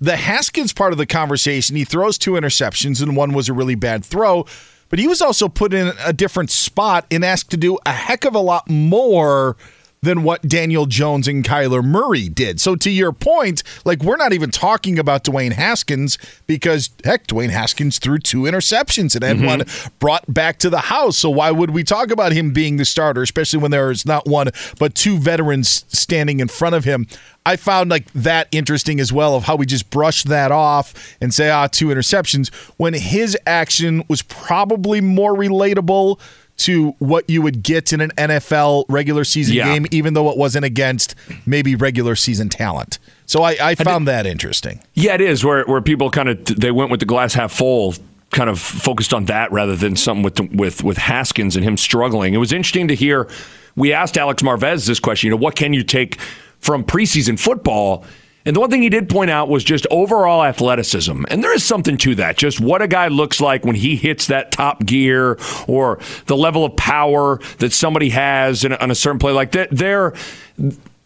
The 0.00 0.16
Haskins 0.16 0.72
part 0.72 0.92
of 0.92 0.98
the 0.98 1.06
conversation, 1.06 1.76
he 1.76 1.84
throws 1.84 2.18
two 2.18 2.32
interceptions, 2.32 3.02
and 3.02 3.16
one 3.16 3.32
was 3.32 3.48
a 3.48 3.52
really 3.52 3.74
bad 3.74 4.04
throw. 4.04 4.44
But 4.88 4.98
he 4.98 5.08
was 5.08 5.22
also 5.22 5.48
put 5.48 5.72
in 5.72 5.92
a 6.04 6.12
different 6.12 6.50
spot 6.50 7.06
and 7.10 7.24
asked 7.24 7.50
to 7.50 7.56
do 7.56 7.78
a 7.86 7.92
heck 7.92 8.24
of 8.24 8.34
a 8.34 8.40
lot 8.40 8.68
more 8.68 9.56
than 10.04 10.22
what 10.22 10.42
Daniel 10.42 10.86
Jones 10.86 11.26
and 11.26 11.44
Kyler 11.44 11.82
Murray 11.84 12.28
did. 12.28 12.60
So 12.60 12.76
to 12.76 12.90
your 12.90 13.12
point, 13.12 13.62
like 13.84 14.02
we're 14.02 14.16
not 14.16 14.32
even 14.32 14.50
talking 14.50 14.98
about 14.98 15.24
Dwayne 15.24 15.52
Haskins 15.52 16.18
because 16.46 16.90
heck, 17.04 17.26
Dwayne 17.26 17.50
Haskins 17.50 17.98
threw 17.98 18.18
two 18.18 18.42
interceptions 18.42 19.14
and 19.14 19.24
had 19.24 19.34
Mm-hmm. 19.34 19.46
one 19.46 19.62
brought 19.98 20.32
back 20.32 20.58
to 20.60 20.70
the 20.70 20.78
house. 20.78 21.18
So 21.18 21.28
why 21.28 21.50
would 21.50 21.70
we 21.70 21.82
talk 21.82 22.10
about 22.12 22.30
him 22.32 22.52
being 22.52 22.76
the 22.76 22.84
starter, 22.84 23.20
especially 23.20 23.58
when 23.58 23.72
there 23.72 23.90
is 23.90 24.06
not 24.06 24.28
one 24.28 24.50
but 24.78 24.94
two 24.94 25.18
veterans 25.18 25.84
standing 25.88 26.38
in 26.38 26.46
front 26.46 26.76
of 26.76 26.84
him? 26.84 27.06
I 27.46 27.56
found 27.56 27.90
like 27.90 28.10
that 28.12 28.48
interesting 28.52 29.00
as 29.00 29.12
well 29.12 29.34
of 29.34 29.42
how 29.44 29.56
we 29.56 29.66
just 29.66 29.90
brush 29.90 30.22
that 30.22 30.52
off 30.52 31.16
and 31.20 31.34
say, 31.34 31.50
ah, 31.50 31.66
two 31.66 31.88
interceptions 31.88 32.54
when 32.78 32.94
his 32.94 33.36
action 33.46 34.04
was 34.08 34.22
probably 34.22 35.00
more 35.00 35.34
relatable 35.34 36.20
to 36.56 36.90
what 36.98 37.28
you 37.28 37.42
would 37.42 37.62
get 37.62 37.92
in 37.92 38.00
an 38.00 38.10
NFL 38.16 38.84
regular 38.88 39.24
season 39.24 39.56
Yeah. 39.56 39.72
game, 39.72 39.86
even 39.90 40.14
though 40.14 40.30
it 40.30 40.36
wasn't 40.36 40.64
against 40.64 41.14
maybe 41.46 41.74
regular 41.74 42.14
season 42.14 42.48
talent. 42.48 42.98
So 43.26 43.42
I, 43.42 43.56
I 43.60 43.74
found 43.74 44.06
that 44.06 44.26
interesting. 44.26 44.80
Yeah, 44.94 45.14
it 45.14 45.20
is 45.20 45.44
where 45.44 45.64
where 45.64 45.80
people 45.80 46.10
kind 46.10 46.28
of 46.28 46.44
they 46.44 46.70
went 46.70 46.90
with 46.90 47.00
the 47.00 47.06
glass 47.06 47.34
half 47.34 47.52
full, 47.52 47.94
kind 48.30 48.48
of 48.50 48.60
focused 48.60 49.12
on 49.14 49.24
that 49.26 49.50
rather 49.50 49.74
than 49.76 49.96
something 49.96 50.22
with 50.22 50.38
with 50.52 50.84
with 50.84 50.98
Haskins 50.98 51.56
and 51.56 51.64
him 51.64 51.76
struggling. 51.76 52.34
It 52.34 52.38
was 52.38 52.52
interesting 52.52 52.88
to 52.88 52.94
hear. 52.94 53.28
We 53.76 53.92
asked 53.92 54.16
Alex 54.16 54.42
Marvez 54.42 54.86
this 54.86 55.00
question. 55.00 55.26
You 55.26 55.30
know, 55.32 55.36
what 55.42 55.56
can 55.56 55.72
you 55.72 55.82
take 55.82 56.20
from 56.60 56.84
preseason 56.84 57.36
football? 57.38 58.04
And 58.46 58.54
the 58.54 58.60
one 58.60 58.70
thing 58.70 58.82
he 58.82 58.90
did 58.90 59.08
point 59.08 59.30
out 59.30 59.48
was 59.48 59.64
just 59.64 59.86
overall 59.90 60.44
athleticism. 60.44 61.24
And 61.28 61.42
there 61.42 61.54
is 61.54 61.64
something 61.64 61.96
to 61.98 62.14
that. 62.16 62.36
Just 62.36 62.60
what 62.60 62.82
a 62.82 62.88
guy 62.88 63.08
looks 63.08 63.40
like 63.40 63.64
when 63.64 63.74
he 63.74 63.96
hits 63.96 64.26
that 64.26 64.52
top 64.52 64.84
gear 64.84 65.38
or 65.66 65.98
the 66.26 66.36
level 66.36 66.64
of 66.64 66.76
power 66.76 67.38
that 67.58 67.72
somebody 67.72 68.10
has 68.10 68.64
in, 68.64 68.74
on 68.74 68.90
a 68.90 68.94
certain 68.94 69.18
play. 69.18 69.32
Like 69.32 69.52
that, 69.52 69.70
they're 69.70 70.12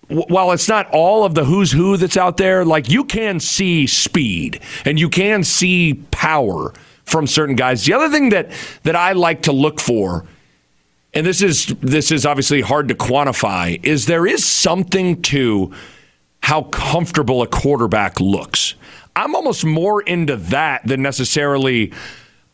while 0.08 0.52
it's 0.52 0.68
not 0.68 0.88
all 0.90 1.24
of 1.24 1.34
the 1.34 1.44
who's 1.44 1.70
who 1.70 1.96
that's 1.96 2.16
out 2.16 2.38
there, 2.38 2.64
like 2.64 2.88
you 2.88 3.04
can 3.04 3.38
see 3.38 3.86
speed 3.86 4.60
and 4.84 4.98
you 4.98 5.08
can 5.08 5.44
see 5.44 5.94
power 6.10 6.72
from 7.04 7.26
certain 7.26 7.56
guys. 7.56 7.84
The 7.84 7.92
other 7.92 8.08
thing 8.08 8.30
that 8.30 8.50
that 8.84 8.96
I 8.96 9.12
like 9.12 9.42
to 9.42 9.52
look 9.52 9.80
for, 9.80 10.24
and 11.14 11.26
this 11.26 11.42
is 11.42 11.66
this 11.80 12.10
is 12.10 12.24
obviously 12.24 12.62
hard 12.62 12.88
to 12.88 12.94
quantify, 12.94 13.84
is 13.84 14.06
there 14.06 14.26
is 14.26 14.46
something 14.46 15.20
to 15.22 15.72
how 16.42 16.62
comfortable 16.62 17.42
a 17.42 17.46
quarterback 17.46 18.20
looks. 18.20 18.74
I'm 19.14 19.34
almost 19.34 19.64
more 19.64 20.00
into 20.02 20.36
that 20.36 20.86
than 20.86 21.02
necessarily 21.02 21.92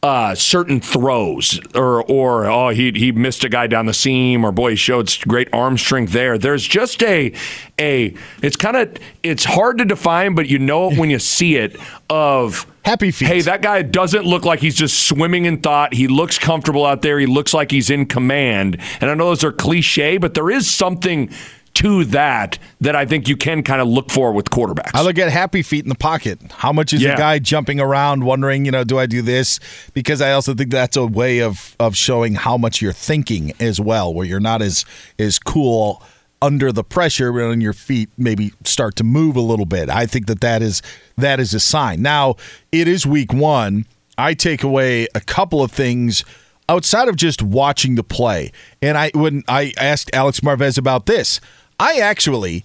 uh, 0.04 0.34
certain 0.34 0.82
throws 0.82 1.58
or 1.74 2.02
or 2.04 2.44
oh 2.44 2.68
he 2.68 2.92
he 2.92 3.10
missed 3.10 3.42
a 3.42 3.48
guy 3.48 3.66
down 3.66 3.86
the 3.86 3.94
seam 3.94 4.44
or 4.44 4.52
boy 4.52 4.70
he 4.70 4.76
showed 4.76 5.10
great 5.26 5.48
arm 5.54 5.78
strength 5.78 6.12
there. 6.12 6.36
There's 6.36 6.62
just 6.62 7.02
a 7.02 7.32
a 7.80 8.14
it's 8.42 8.56
kind 8.56 8.76
of 8.76 8.94
it's 9.22 9.44
hard 9.44 9.78
to 9.78 9.86
define, 9.86 10.34
but 10.34 10.46
you 10.46 10.58
know 10.58 10.90
it 10.90 10.98
when 10.98 11.08
you 11.08 11.18
see 11.18 11.56
it. 11.56 11.80
Of 12.10 12.66
happy 12.84 13.12
feet. 13.12 13.28
Hey, 13.28 13.40
that 13.40 13.62
guy 13.62 13.80
doesn't 13.80 14.26
look 14.26 14.44
like 14.44 14.60
he's 14.60 14.74
just 14.76 15.08
swimming 15.08 15.46
in 15.46 15.62
thought. 15.62 15.94
He 15.94 16.06
looks 16.06 16.38
comfortable 16.38 16.84
out 16.84 17.00
there. 17.00 17.18
He 17.18 17.24
looks 17.24 17.54
like 17.54 17.70
he's 17.70 17.88
in 17.88 18.04
command. 18.04 18.78
And 19.00 19.10
I 19.10 19.14
know 19.14 19.28
those 19.28 19.42
are 19.42 19.52
cliche, 19.52 20.18
but 20.18 20.34
there 20.34 20.50
is 20.50 20.70
something 20.70 21.30
to 21.74 22.04
that 22.04 22.58
that 22.80 22.94
I 22.94 23.04
think 23.04 23.28
you 23.28 23.36
can 23.36 23.62
kind 23.62 23.80
of 23.80 23.88
look 23.88 24.10
for 24.10 24.32
with 24.32 24.50
quarterbacks. 24.50 24.92
I 24.94 25.02
look 25.02 25.18
at 25.18 25.30
happy 25.30 25.62
feet 25.62 25.84
in 25.84 25.88
the 25.88 25.94
pocket. 25.96 26.38
How 26.52 26.72
much 26.72 26.92
is 26.92 27.02
Yeah. 27.02 27.14
a 27.14 27.16
guy 27.16 27.38
jumping 27.40 27.80
around, 27.80 28.24
wondering, 28.24 28.64
you 28.64 28.70
know, 28.70 28.84
do 28.84 28.98
I 28.98 29.06
do 29.06 29.22
this? 29.22 29.58
Because 29.92 30.20
I 30.20 30.32
also 30.32 30.54
think 30.54 30.70
that's 30.70 30.96
a 30.96 31.06
way 31.06 31.40
of 31.40 31.74
of 31.80 31.96
showing 31.96 32.34
how 32.34 32.56
much 32.56 32.80
you're 32.80 32.92
thinking 32.92 33.52
as 33.60 33.80
well, 33.80 34.14
where 34.14 34.26
you're 34.26 34.40
not 34.40 34.62
as 34.62 34.84
as 35.18 35.38
cool 35.38 36.02
under 36.42 36.70
the 36.70 36.84
pressure 36.84 37.32
when 37.32 37.60
your 37.60 37.72
feet 37.72 38.10
maybe 38.18 38.52
start 38.64 38.96
to 38.96 39.04
move 39.04 39.34
a 39.34 39.40
little 39.40 39.64
bit. 39.66 39.88
I 39.90 40.06
think 40.06 40.26
that 40.26 40.40
that 40.42 40.62
is 40.62 40.82
that 41.16 41.40
is 41.40 41.54
a 41.54 41.60
sign. 41.60 42.02
Now 42.02 42.36
it 42.70 42.86
is 42.86 43.04
week 43.06 43.32
one. 43.32 43.86
I 44.16 44.34
take 44.34 44.62
away 44.62 45.08
a 45.14 45.20
couple 45.20 45.60
of 45.62 45.72
things 45.72 46.22
outside 46.68 47.08
of 47.08 47.16
just 47.16 47.42
watching 47.42 47.94
the 47.96 48.04
play. 48.04 48.52
And 48.80 48.96
I 48.96 49.10
when 49.14 49.42
I 49.48 49.72
asked 49.78 50.10
Alex 50.14 50.40
Marvez 50.40 50.78
about 50.78 51.06
this, 51.06 51.40
I 51.78 51.98
actually 51.98 52.64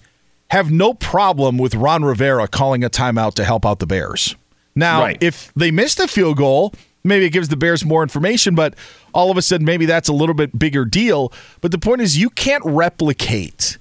have 0.50 0.70
no 0.70 0.94
problem 0.94 1.58
with 1.58 1.74
Ron 1.74 2.04
Rivera 2.04 2.48
calling 2.48 2.82
a 2.84 2.90
timeout 2.90 3.34
to 3.34 3.44
help 3.44 3.64
out 3.64 3.78
the 3.78 3.86
Bears. 3.86 4.34
Now, 4.74 5.02
Right. 5.02 5.18
if 5.20 5.52
they 5.54 5.70
missed 5.70 6.00
a 6.00 6.08
field 6.08 6.36
goal, 6.36 6.72
maybe 7.04 7.24
it 7.26 7.30
gives 7.30 7.48
the 7.48 7.56
Bears 7.56 7.84
more 7.84 8.02
information, 8.02 8.54
but 8.54 8.74
all 9.12 9.30
of 9.30 9.36
a 9.36 9.42
sudden 9.42 9.64
maybe 9.64 9.86
that's 9.86 10.08
a 10.08 10.12
little 10.12 10.34
bit 10.34 10.58
bigger 10.58 10.84
deal. 10.84 11.32
But 11.60 11.70
the 11.70 11.78
point 11.78 12.00
is 12.00 12.18
you 12.18 12.30
can't 12.30 12.62
replicate 12.64 13.78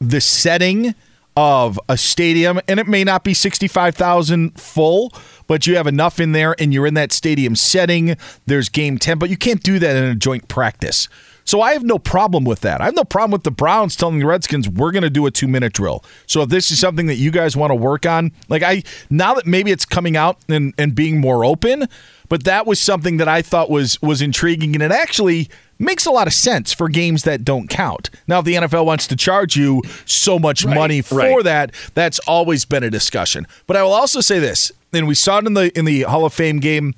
the 0.00 0.20
setting 0.20 0.94
of 1.38 1.78
a 1.88 1.98
stadium, 1.98 2.60
and 2.66 2.80
it 2.80 2.86
may 2.86 3.04
not 3.04 3.22
be 3.22 3.34
65,000 3.34 4.58
full, 4.58 5.12
but 5.46 5.66
you 5.66 5.76
have 5.76 5.86
enough 5.86 6.18
in 6.18 6.32
there 6.32 6.54
and 6.58 6.72
you're 6.72 6.86
in 6.86 6.94
that 6.94 7.12
stadium 7.12 7.54
setting. 7.54 8.16
There's 8.46 8.70
game 8.70 8.96
10, 8.96 9.18
but 9.18 9.28
you 9.28 9.36
can't 9.36 9.62
do 9.62 9.78
that 9.78 9.96
in 9.96 10.04
a 10.04 10.14
joint 10.14 10.48
practice. 10.48 11.08
So 11.46 11.62
I 11.62 11.72
have 11.72 11.84
no 11.84 11.98
problem 11.98 12.44
with 12.44 12.60
that. 12.60 12.80
I 12.80 12.86
have 12.86 12.96
no 12.96 13.04
problem 13.04 13.30
with 13.30 13.44
the 13.44 13.50
Browns 13.50 13.96
telling 13.96 14.18
the 14.18 14.26
Redskins 14.26 14.68
we're 14.68 14.90
going 14.90 15.04
to 15.04 15.10
do 15.10 15.26
a 15.26 15.30
2-minute 15.30 15.72
drill. 15.72 16.04
So 16.26 16.42
if 16.42 16.50
this 16.50 16.70
is 16.70 16.78
something 16.78 17.06
that 17.06 17.14
you 17.14 17.30
guys 17.30 17.56
want 17.56 17.70
to 17.70 17.74
work 17.74 18.04
on, 18.04 18.32
like 18.48 18.62
I 18.62 18.82
now 19.08 19.34
that 19.34 19.46
maybe 19.46 19.70
it's 19.70 19.84
coming 19.84 20.16
out 20.16 20.38
and 20.48 20.74
and 20.76 20.94
being 20.94 21.20
more 21.20 21.44
open, 21.44 21.86
but 22.28 22.44
that 22.44 22.66
was 22.66 22.80
something 22.80 23.16
that 23.18 23.28
I 23.28 23.42
thought 23.42 23.70
was 23.70 24.02
was 24.02 24.20
intriguing 24.20 24.74
and 24.74 24.82
it 24.82 24.92
actually 24.92 25.48
makes 25.78 26.06
a 26.06 26.10
lot 26.10 26.26
of 26.26 26.32
sense 26.32 26.72
for 26.72 26.88
games 26.88 27.22
that 27.24 27.44
don't 27.44 27.68
count. 27.68 28.10
Now 28.26 28.40
if 28.40 28.44
the 28.44 28.54
NFL 28.54 28.86
wants 28.86 29.06
to 29.08 29.16
charge 29.16 29.56
you 29.56 29.82
so 30.04 30.38
much 30.38 30.66
money 30.66 31.02
for 31.02 31.16
right. 31.16 31.44
that, 31.44 31.74
that's 31.94 32.18
always 32.20 32.64
been 32.64 32.82
a 32.82 32.90
discussion. 32.90 33.46
But 33.66 33.76
I 33.76 33.82
will 33.82 33.92
also 33.92 34.20
say 34.20 34.38
this, 34.38 34.72
and 34.92 35.06
we 35.06 35.14
saw 35.14 35.38
it 35.38 35.46
in 35.46 35.54
the 35.54 35.76
in 35.78 35.84
the 35.84 36.02
Hall 36.02 36.24
of 36.24 36.32
Fame 36.32 36.58
game, 36.58 36.94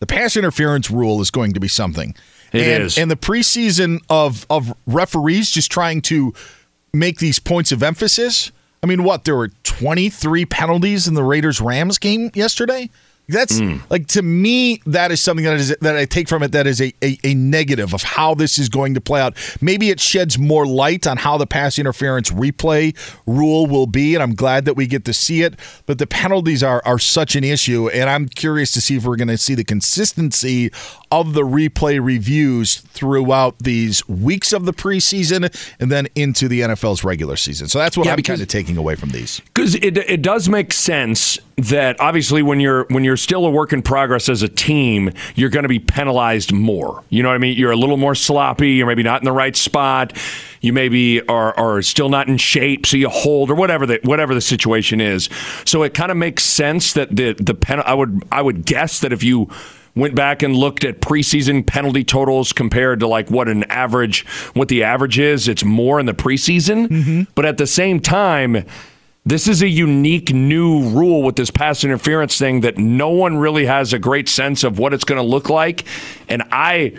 the 0.00 0.06
pass 0.06 0.36
interference 0.36 0.90
rule 0.90 1.20
is 1.20 1.30
going 1.30 1.52
to 1.52 1.60
be 1.60 1.68
something. 1.68 2.14
It 2.52 2.66
and, 2.66 2.82
is. 2.84 2.98
and 2.98 3.10
the 3.10 3.16
preseason 3.16 4.00
of 4.08 4.46
of 4.50 4.74
referees 4.86 5.50
just 5.50 5.70
trying 5.70 6.02
to 6.02 6.34
make 6.92 7.18
these 7.18 7.38
points 7.38 7.72
of 7.72 7.82
emphasis. 7.82 8.52
I 8.82 8.86
mean, 8.86 9.04
what 9.04 9.24
there 9.24 9.36
were 9.36 9.48
twenty 9.62 10.08
three 10.08 10.44
penalties 10.44 11.08
in 11.08 11.14
the 11.14 11.22
Raiders 11.22 11.60
Rams 11.60 11.98
game 11.98 12.30
yesterday. 12.34 12.90
That's 13.28 13.60
mm. 13.60 13.80
like 13.88 14.08
to 14.08 14.22
me, 14.22 14.82
that 14.86 15.12
is 15.12 15.20
something 15.20 15.44
that 15.44 15.54
is 15.54 15.74
that 15.80 15.96
I 15.96 16.04
take 16.04 16.28
from 16.28 16.42
it 16.42 16.52
that 16.52 16.66
is 16.66 16.80
a, 16.80 16.92
a, 17.02 17.18
a 17.24 17.34
negative 17.34 17.94
of 17.94 18.02
how 18.02 18.34
this 18.34 18.58
is 18.58 18.68
going 18.68 18.94
to 18.94 19.00
play 19.00 19.20
out. 19.20 19.36
Maybe 19.60 19.90
it 19.90 20.00
sheds 20.00 20.38
more 20.38 20.66
light 20.66 21.06
on 21.06 21.16
how 21.16 21.38
the 21.38 21.46
pass 21.46 21.78
interference 21.78 22.30
replay 22.30 22.96
rule 23.26 23.66
will 23.66 23.86
be, 23.86 24.14
and 24.14 24.22
I'm 24.22 24.34
glad 24.34 24.64
that 24.64 24.74
we 24.74 24.86
get 24.86 25.04
to 25.06 25.12
see 25.12 25.42
it. 25.42 25.54
But 25.86 25.98
the 25.98 26.06
penalties 26.06 26.62
are 26.62 26.82
are 26.84 26.98
such 26.98 27.36
an 27.36 27.44
issue, 27.44 27.88
and 27.88 28.10
I'm 28.10 28.28
curious 28.28 28.72
to 28.72 28.80
see 28.80 28.96
if 28.96 29.04
we're 29.04 29.16
going 29.16 29.28
to 29.28 29.38
see 29.38 29.54
the 29.54 29.64
consistency 29.64 30.70
of 31.10 31.34
the 31.34 31.42
replay 31.42 32.02
reviews 32.02 32.80
throughout 32.80 33.58
these 33.58 34.06
weeks 34.08 34.52
of 34.52 34.64
the 34.64 34.72
preseason 34.72 35.74
and 35.78 35.92
then 35.92 36.08
into 36.14 36.48
the 36.48 36.60
NFL's 36.62 37.04
regular 37.04 37.36
season. 37.36 37.68
So 37.68 37.78
that's 37.78 37.96
what 37.96 38.06
Yeah, 38.06 38.14
I'm 38.14 38.22
kind 38.22 38.40
of 38.40 38.48
taking 38.48 38.76
away 38.76 38.94
from 38.94 39.10
these. 39.10 39.40
because 39.40 39.74
it, 39.76 39.96
it 39.98 40.22
does 40.22 40.48
make 40.48 40.72
sense 40.72 41.38
that 41.56 42.00
obviously 42.00 42.42
when 42.42 42.60
you're 42.60 42.84
when 42.88 43.04
you're 43.04 43.16
still 43.16 43.44
a 43.46 43.50
work 43.50 43.72
in 43.72 43.82
progress 43.82 44.28
as 44.28 44.42
a 44.42 44.48
team 44.48 45.12
you're 45.34 45.50
going 45.50 45.64
to 45.64 45.68
be 45.68 45.78
penalized 45.78 46.52
more. 46.52 47.04
You 47.10 47.22
know 47.22 47.28
what 47.28 47.34
i 47.34 47.38
mean? 47.38 47.56
You're 47.56 47.72
a 47.72 47.76
little 47.76 47.96
more 47.96 48.14
sloppy 48.14 48.72
you're 48.72 48.86
maybe 48.86 49.02
not 49.02 49.20
in 49.20 49.24
the 49.24 49.32
right 49.32 49.54
spot 49.54 50.16
you 50.62 50.72
maybe 50.72 51.20
are, 51.26 51.56
are 51.58 51.82
still 51.82 52.08
not 52.08 52.28
in 52.28 52.38
shape 52.38 52.86
so 52.86 52.96
you 52.96 53.08
hold 53.08 53.50
or 53.50 53.54
whatever 53.54 53.84
the 53.84 54.00
whatever 54.04 54.34
the 54.34 54.40
situation 54.40 55.00
is. 55.00 55.28
So 55.64 55.82
it 55.82 55.92
kind 55.92 56.10
of 56.10 56.16
makes 56.16 56.44
sense 56.44 56.94
that 56.94 57.14
the 57.14 57.34
the 57.34 57.54
pen 57.54 57.80
i 57.80 57.92
would 57.92 58.22
i 58.32 58.40
would 58.40 58.64
guess 58.64 59.00
that 59.00 59.12
if 59.12 59.22
you 59.22 59.50
went 59.94 60.14
back 60.14 60.42
and 60.42 60.56
looked 60.56 60.84
at 60.84 61.00
preseason 61.00 61.66
penalty 61.66 62.02
totals 62.02 62.52
compared 62.52 63.00
to 63.00 63.06
like 63.06 63.30
what 63.30 63.48
an 63.48 63.64
average 63.64 64.26
what 64.54 64.68
the 64.68 64.82
average 64.82 65.18
is 65.18 65.48
it's 65.48 65.64
more 65.64 66.00
in 66.00 66.06
the 66.06 66.14
preseason. 66.14 66.88
Mm-hmm. 66.88 67.22
But 67.34 67.44
at 67.44 67.58
the 67.58 67.66
same 67.66 68.00
time 68.00 68.64
this 69.24 69.46
is 69.46 69.62
a 69.62 69.68
unique 69.68 70.32
new 70.32 70.88
rule 70.88 71.22
with 71.22 71.36
this 71.36 71.50
pass 71.50 71.84
interference 71.84 72.36
thing 72.38 72.62
that 72.62 72.76
no 72.76 73.10
one 73.10 73.38
really 73.38 73.66
has 73.66 73.92
a 73.92 73.98
great 73.98 74.28
sense 74.28 74.64
of 74.64 74.78
what 74.78 74.92
it's 74.92 75.04
going 75.04 75.20
to 75.20 75.26
look 75.26 75.48
like. 75.48 75.84
And 76.28 76.42
i 76.50 76.94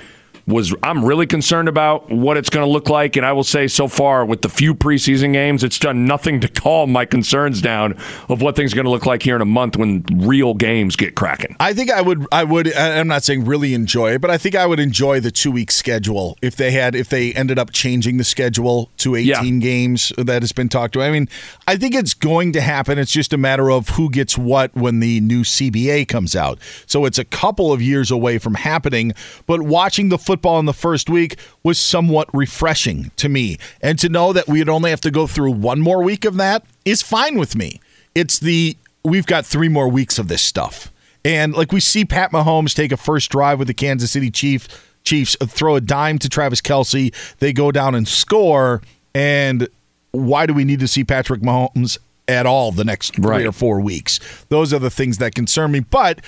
was 0.46 0.74
I'm 0.84 1.06
really 1.06 1.26
concerned 1.26 1.70
about 1.70 2.12
what 2.12 2.36
it's 2.36 2.50
going 2.50 2.66
to 2.66 2.72
look 2.72 2.90
like, 2.90 3.16
and 3.16 3.26
I 3.26 3.32
will 3.32 3.44
say 3.44 3.68
so 3.68 3.88
far 3.88 4.26
with 4.26 4.42
the 4.42 4.50
few 4.50 4.76
preseason 4.76 5.34
games, 5.34 5.64
it's 5.64 5.80
done 5.80 6.06
nothing 6.06 6.42
to 6.42 6.48
calm 6.64 6.92
my 6.92 7.06
concerns 7.06 7.62
down 7.62 7.94
of 8.30 8.42
what 8.42 8.56
things 8.56 8.74
are 8.74 8.76
going 8.76 8.86
to 8.86 8.92
look 8.92 9.06
like 9.06 9.24
here 9.24 9.36
in 9.36 9.42
a 9.42 9.46
month 9.46 9.78
when 9.78 10.04
real 10.14 10.54
games 10.54 10.96
get 10.96 11.16
cracking. 11.16 11.56
I 11.60 11.74
think 11.74 11.92
I 11.92 12.02
would 12.02 12.26
I 12.32 12.44
would 12.44 12.74
I'm 12.76 13.08
not 13.08 13.24
saying 13.24 13.46
really 13.46 13.74
enjoy 13.74 14.14
it, 14.14 14.22
but 14.22 14.30
I 14.30 14.38
think 14.38 14.56
I 14.56 14.66
would 14.66 14.80
enjoy 14.80 15.20
the 15.20 15.32
two 15.32 15.52
week 15.52 15.72
schedule 15.72 16.38
if 16.42 16.56
they 16.56 16.72
had 16.72 16.96
if 16.96 17.10
they 17.10 17.34
ended 17.34 17.58
up 17.58 17.72
changing 17.72 18.18
the 18.18 18.24
schedule 18.24 18.92
to 18.98 19.16
18 19.16 19.60
games 19.60 20.12
that 20.18 20.42
has 20.42 20.52
been 20.52 20.70
talked 20.70 20.94
to. 20.96 21.02
I 21.02 21.12
mean, 21.12 21.30
I 21.68 21.78
think 21.78 21.96
it's 21.96 22.14
going 22.14 22.52
to 22.54 22.62
happen. 22.62 23.00
It's 23.00 23.12
just 23.12 23.32
a 23.32 23.38
matter 23.38 23.72
of 23.72 23.90
who 23.90 24.10
gets 24.10 24.38
what 24.38 24.76
when 24.76 25.00
the 25.00 25.22
new 25.22 25.44
CBA 25.44 26.08
comes 26.08 26.36
out. 26.36 26.60
So 26.86 27.06
it's 27.06 27.18
a 27.18 27.26
couple 27.26 27.72
of 27.72 27.82
years 27.82 28.12
away 28.12 28.38
from 28.40 28.56
happening, 28.56 29.14
but 29.46 29.62
watching 29.62 30.10
the 30.10 30.18
football 30.18 30.33
in 30.60 30.66
the 30.66 30.74
first 30.74 31.10
week 31.10 31.38
was 31.64 31.78
somewhat 31.78 32.30
refreshing 32.34 33.12
to 33.18 33.30
me. 33.30 33.58
And 33.82 34.00
to 34.00 34.10
know 34.10 34.34
that 34.34 34.48
we'd 34.48 34.70
only 34.70 34.90
have 34.90 35.02
to 35.02 35.12
go 35.12 35.28
through 35.28 35.52
one 35.52 35.80
more 35.82 36.02
week 36.04 36.26
of 36.26 36.36
that 36.38 36.66
is 36.86 37.02
fine 37.02 37.38
with 37.38 37.56
me. 37.56 37.80
It's 38.16 38.40
the 38.40 38.78
we've 39.04 39.26
got 39.26 39.46
3 39.46 39.68
more 39.70 39.90
weeks 39.90 40.18
of 40.18 40.28
this 40.30 40.42
stuff. 40.42 40.92
And 41.26 41.54
like 41.54 41.72
we 41.72 41.80
see 41.80 42.06
Pat 42.06 42.32
Mahomes 42.32 42.74
take 42.76 42.92
a 42.92 42.98
first 42.98 43.30
drive 43.32 43.60
with 43.60 43.68
the 43.68 43.74
Kansas 43.74 44.12
City 44.12 44.30
Chief 44.32 44.68
Chiefs, 45.04 45.36
uh, 45.42 45.46
throw 45.46 45.76
a 45.76 45.82
dime 45.82 46.18
to 46.20 46.30
Travis 46.30 46.62
Kelce. 46.62 47.14
They 47.40 47.52
go 47.54 47.72
down 47.72 47.96
and 47.96 48.08
score. 48.08 48.82
And 49.14 49.68
why 50.12 50.46
do 50.46 50.54
we 50.54 50.64
need 50.64 50.80
to 50.80 50.88
see 50.88 51.04
Patrick 51.04 51.42
Mahomes 51.42 51.98
at 52.28 52.46
all 52.46 52.72
the 52.72 52.86
next 52.86 53.16
three 53.16 53.26
Right. 53.26 53.46
or 53.46 53.52
four 53.52 53.82
weeks? 53.82 54.20
Those 54.50 54.74
are 54.74 54.80
the 54.80 54.90
things 54.90 55.18
that 55.18 55.36
concern 55.36 55.72
me. 55.72 55.82
But 55.82 56.22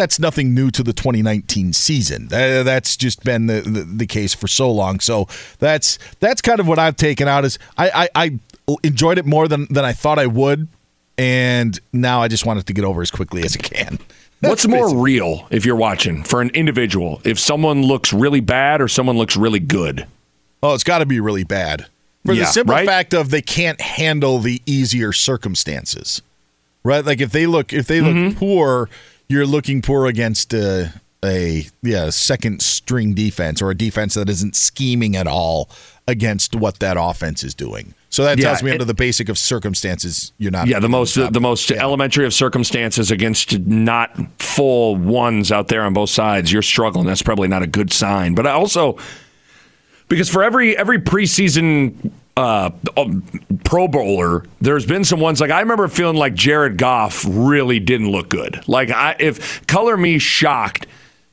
that's 0.00 0.18
nothing 0.18 0.54
new 0.54 0.70
to 0.72 0.82
the 0.82 0.92
2019 0.92 1.72
season. 1.72 2.28
That's 2.28 2.96
just 2.96 3.22
been 3.22 3.46
the, 3.46 3.60
the, 3.60 3.82
the 3.84 4.06
case 4.06 4.34
for 4.34 4.48
so 4.48 4.70
long. 4.72 4.98
So 5.00 5.28
that's 5.58 5.98
that's 6.20 6.40
kind 6.40 6.58
of 6.60 6.66
what 6.66 6.78
I've 6.78 6.96
taken 6.96 7.28
out. 7.28 7.44
Is 7.44 7.58
I, 7.78 8.08
I, 8.14 8.24
I 8.24 8.38
enjoyed 8.82 9.18
it 9.18 9.26
more 9.26 9.46
than 9.48 9.66
than 9.70 9.84
I 9.84 9.92
thought 9.92 10.18
I 10.18 10.26
would, 10.26 10.66
and 11.18 11.78
now 11.92 12.22
I 12.22 12.28
just 12.28 12.46
want 12.46 12.58
it 12.60 12.66
to 12.66 12.72
get 12.72 12.84
over 12.84 13.02
as 13.02 13.10
quickly 13.10 13.42
as 13.44 13.54
it 13.54 13.62
can. 13.62 13.98
What's 14.40 14.66
more 14.66 14.96
real 14.96 15.46
if 15.50 15.66
you're 15.66 15.76
watching 15.76 16.22
for 16.24 16.40
an 16.40 16.48
individual? 16.50 17.20
If 17.24 17.38
someone 17.38 17.82
looks 17.82 18.10
really 18.12 18.40
bad 18.40 18.80
or 18.80 18.88
someone 18.88 19.18
looks 19.18 19.36
really 19.36 19.60
good? 19.60 20.06
Oh, 20.62 20.72
it's 20.72 20.84
got 20.84 20.98
to 21.00 21.06
be 21.06 21.20
really 21.20 21.44
bad. 21.44 21.86
For 22.24 22.32
Yeah, 22.32 22.44
the 22.44 22.46
simple 22.52 22.74
right? 22.74 22.86
fact 22.86 23.12
of 23.12 23.28
they 23.30 23.42
can't 23.42 23.80
handle 23.82 24.38
the 24.38 24.62
easier 24.64 25.12
circumstances. 25.12 26.22
Right? 26.82 27.04
Like 27.04 27.20
if 27.20 27.32
they 27.32 27.46
look 27.46 27.74
if 27.74 27.86
they 27.86 28.00
look 28.00 28.14
Mm-hmm. 28.14 28.38
poor, 28.38 28.88
you're 29.30 29.46
looking 29.46 29.80
poor 29.80 30.06
against 30.06 30.52
a, 30.52 30.92
a 31.24 31.66
yeah, 31.82 32.10
second 32.10 32.60
string 32.60 33.14
defense 33.14 33.62
or 33.62 33.70
a 33.70 33.74
defense 33.76 34.14
that 34.14 34.28
isn't 34.28 34.56
scheming 34.56 35.14
at 35.16 35.26
all 35.26 35.70
against 36.08 36.56
what 36.56 36.80
that 36.80 36.96
offense 36.98 37.44
is 37.44 37.54
doing. 37.54 37.94
So 38.08 38.24
that 38.24 38.38
Yeah, 38.38 38.46
tells 38.46 38.62
me 38.64 38.70
it- 38.70 38.74
under 38.74 38.84
the 38.84 38.94
basic 38.94 39.28
of 39.28 39.38
circumstances, 39.38 40.32
you're 40.38 40.50
not 40.50 40.66
Yeah, 40.66 40.80
the 40.80 40.88
most 40.88 41.14
top. 41.14 41.32
the 41.32 41.40
most 41.40 41.70
elementary 41.70 42.26
of 42.26 42.34
circumstances 42.34 43.12
against 43.12 43.56
not 43.60 44.10
full 44.42 44.96
ones 44.96 45.52
out 45.52 45.68
there 45.68 45.82
on 45.82 45.92
both 45.92 46.10
sides. 46.10 46.52
You're 46.52 46.62
struggling. 46.62 47.06
That's 47.06 47.22
probably 47.22 47.46
not 47.46 47.62
a 47.62 47.68
good 47.68 47.92
sign. 47.92 48.34
But 48.34 48.48
I 48.48 48.50
also 48.50 48.98
because 50.08 50.28
for 50.28 50.42
every 50.42 50.76
every 50.76 50.98
preseason 50.98 52.10
uh, 52.36 52.70
um, 52.96 53.22
Pro 53.64 53.88
Bowler, 53.88 54.44
there's 54.60 54.86
been 54.86 55.04
some 55.04 55.20
ones 55.20 55.40
like 55.40 55.50
I 55.50 55.60
remember 55.60 55.88
feeling 55.88 56.16
like 56.16 56.34
Jared 56.34 56.78
Goff 56.78 57.24
really 57.28 57.80
didn't 57.80 58.10
look 58.10 58.28
good. 58.28 58.66
Like 58.66 58.90
I, 58.90 59.16
if 59.18 59.66
color 59.66 59.96
me 59.96 60.18
shocked 60.18 60.86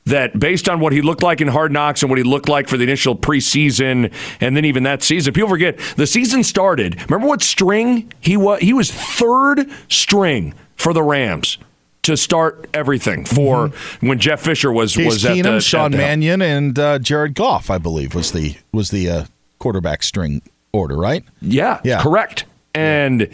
that 0.06 0.38
based 0.38 0.68
on 0.68 0.80
what 0.80 0.92
he 0.92 1.02
looked 1.02 1.22
like 1.22 1.40
in 1.40 1.48
Hard 1.48 1.72
Knocks 1.72 2.02
and 2.02 2.10
what 2.10 2.18
he 2.18 2.24
looked 2.24 2.48
like 2.48 2.68
for 2.68 2.76
the 2.76 2.84
initial 2.84 3.14
preseason 3.16 4.12
and 4.40 4.56
then 4.56 4.64
even 4.64 4.82
that 4.84 5.02
season, 5.02 5.32
people 5.32 5.48
forget 5.48 5.78
the 5.96 6.06
season 6.06 6.42
started. 6.42 7.00
Remember 7.02 7.26
what 7.26 7.42
string 7.42 8.12
he 8.20 8.36
was? 8.36 8.60
He 8.60 8.72
was 8.72 8.90
third 8.90 9.70
string 9.88 10.54
for 10.76 10.92
the 10.92 11.02
Rams 11.02 11.58
to 12.02 12.16
start 12.16 12.68
everything 12.72 13.24
for 13.24 13.68
when 14.00 14.18
Jeff 14.18 14.40
Fisher 14.40 14.72
was 14.72 14.96
Case 14.96 15.06
was 15.06 15.26
at 15.26 15.36
Keenum, 15.36 15.42
the 15.42 15.60
Sean 15.60 15.86
at 15.86 15.92
the. 15.92 15.98
Mannion, 15.98 16.40
and 16.40 16.78
uh, 16.78 16.98
Jared 16.98 17.34
Goff, 17.34 17.70
I 17.70 17.78
believe, 17.78 18.14
was 18.14 18.32
the 18.32 18.56
was 18.72 18.90
the 18.90 19.10
uh, 19.10 19.24
quarterback 19.58 20.02
string 20.02 20.40
order, 20.72 20.96
right? 20.96 21.24
Yeah, 21.40 21.80
Yeah. 21.84 22.02
correct. 22.02 22.44
And 22.74 23.28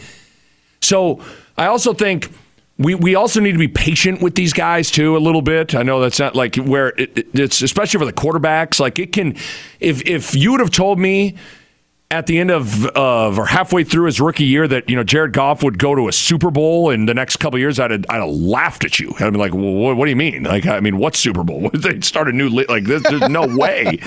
so 0.80 1.20
I 1.56 1.66
also 1.66 1.92
think 1.92 2.30
we, 2.78 2.94
we 2.94 3.14
also 3.14 3.40
need 3.40 3.52
to 3.52 3.58
be 3.58 3.68
patient 3.68 4.20
with 4.20 4.34
these 4.34 4.52
guys 4.52 4.90
too 4.90 5.16
a 5.16 5.18
little 5.18 5.42
bit. 5.42 5.74
I 5.74 5.82
know 5.82 6.00
that's 6.00 6.18
not 6.18 6.34
like 6.34 6.56
where 6.56 6.88
it, 6.88 7.16
it- 7.18 7.28
it's 7.38 7.62
especially 7.62 7.98
for 7.98 8.06
the 8.06 8.12
quarterbacks. 8.12 8.80
Like 8.80 8.98
it 8.98 9.12
can, 9.12 9.36
if 9.80 10.02
if 10.06 10.34
you 10.34 10.50
would 10.52 10.60
have 10.60 10.70
told 10.70 10.98
me 10.98 11.36
at 12.14 12.26
the 12.26 12.38
end 12.38 12.50
of 12.50 12.86
of 12.86 13.38
or 13.38 13.46
halfway 13.46 13.82
through 13.82 14.06
his 14.06 14.20
rookie 14.20 14.44
year 14.44 14.68
that 14.68 14.88
you 14.88 14.94
know 14.94 15.02
Jared 15.02 15.32
Goff 15.32 15.62
would 15.64 15.78
go 15.78 15.94
to 15.94 16.06
a 16.06 16.12
Super 16.12 16.50
Bowl 16.50 16.90
in 16.90 17.06
the 17.06 17.14
next 17.14 17.36
couple 17.36 17.56
of 17.56 17.60
years, 17.60 17.80
I'd 17.80 17.90
have, 17.90 18.04
I'd 18.08 18.20
have 18.20 18.30
laughed 18.30 18.84
at 18.84 19.00
you. 19.00 19.12
I'd 19.18 19.32
be 19.32 19.38
like, 19.38 19.52
well, 19.52 19.72
what, 19.72 19.96
what 19.96 20.04
do 20.04 20.10
you 20.10 20.16
mean? 20.16 20.44
Like, 20.44 20.66
I 20.66 20.80
mean, 20.80 20.98
what 20.98 21.16
Super 21.16 21.42
Bowl? 21.42 21.70
they 21.74 22.00
start 22.00 22.28
a 22.28 22.32
new 22.32 22.48
li- 22.48 22.66
like 22.68 22.84
this? 22.84 23.02
There's 23.02 23.28
no 23.28 23.46
way. 23.56 23.98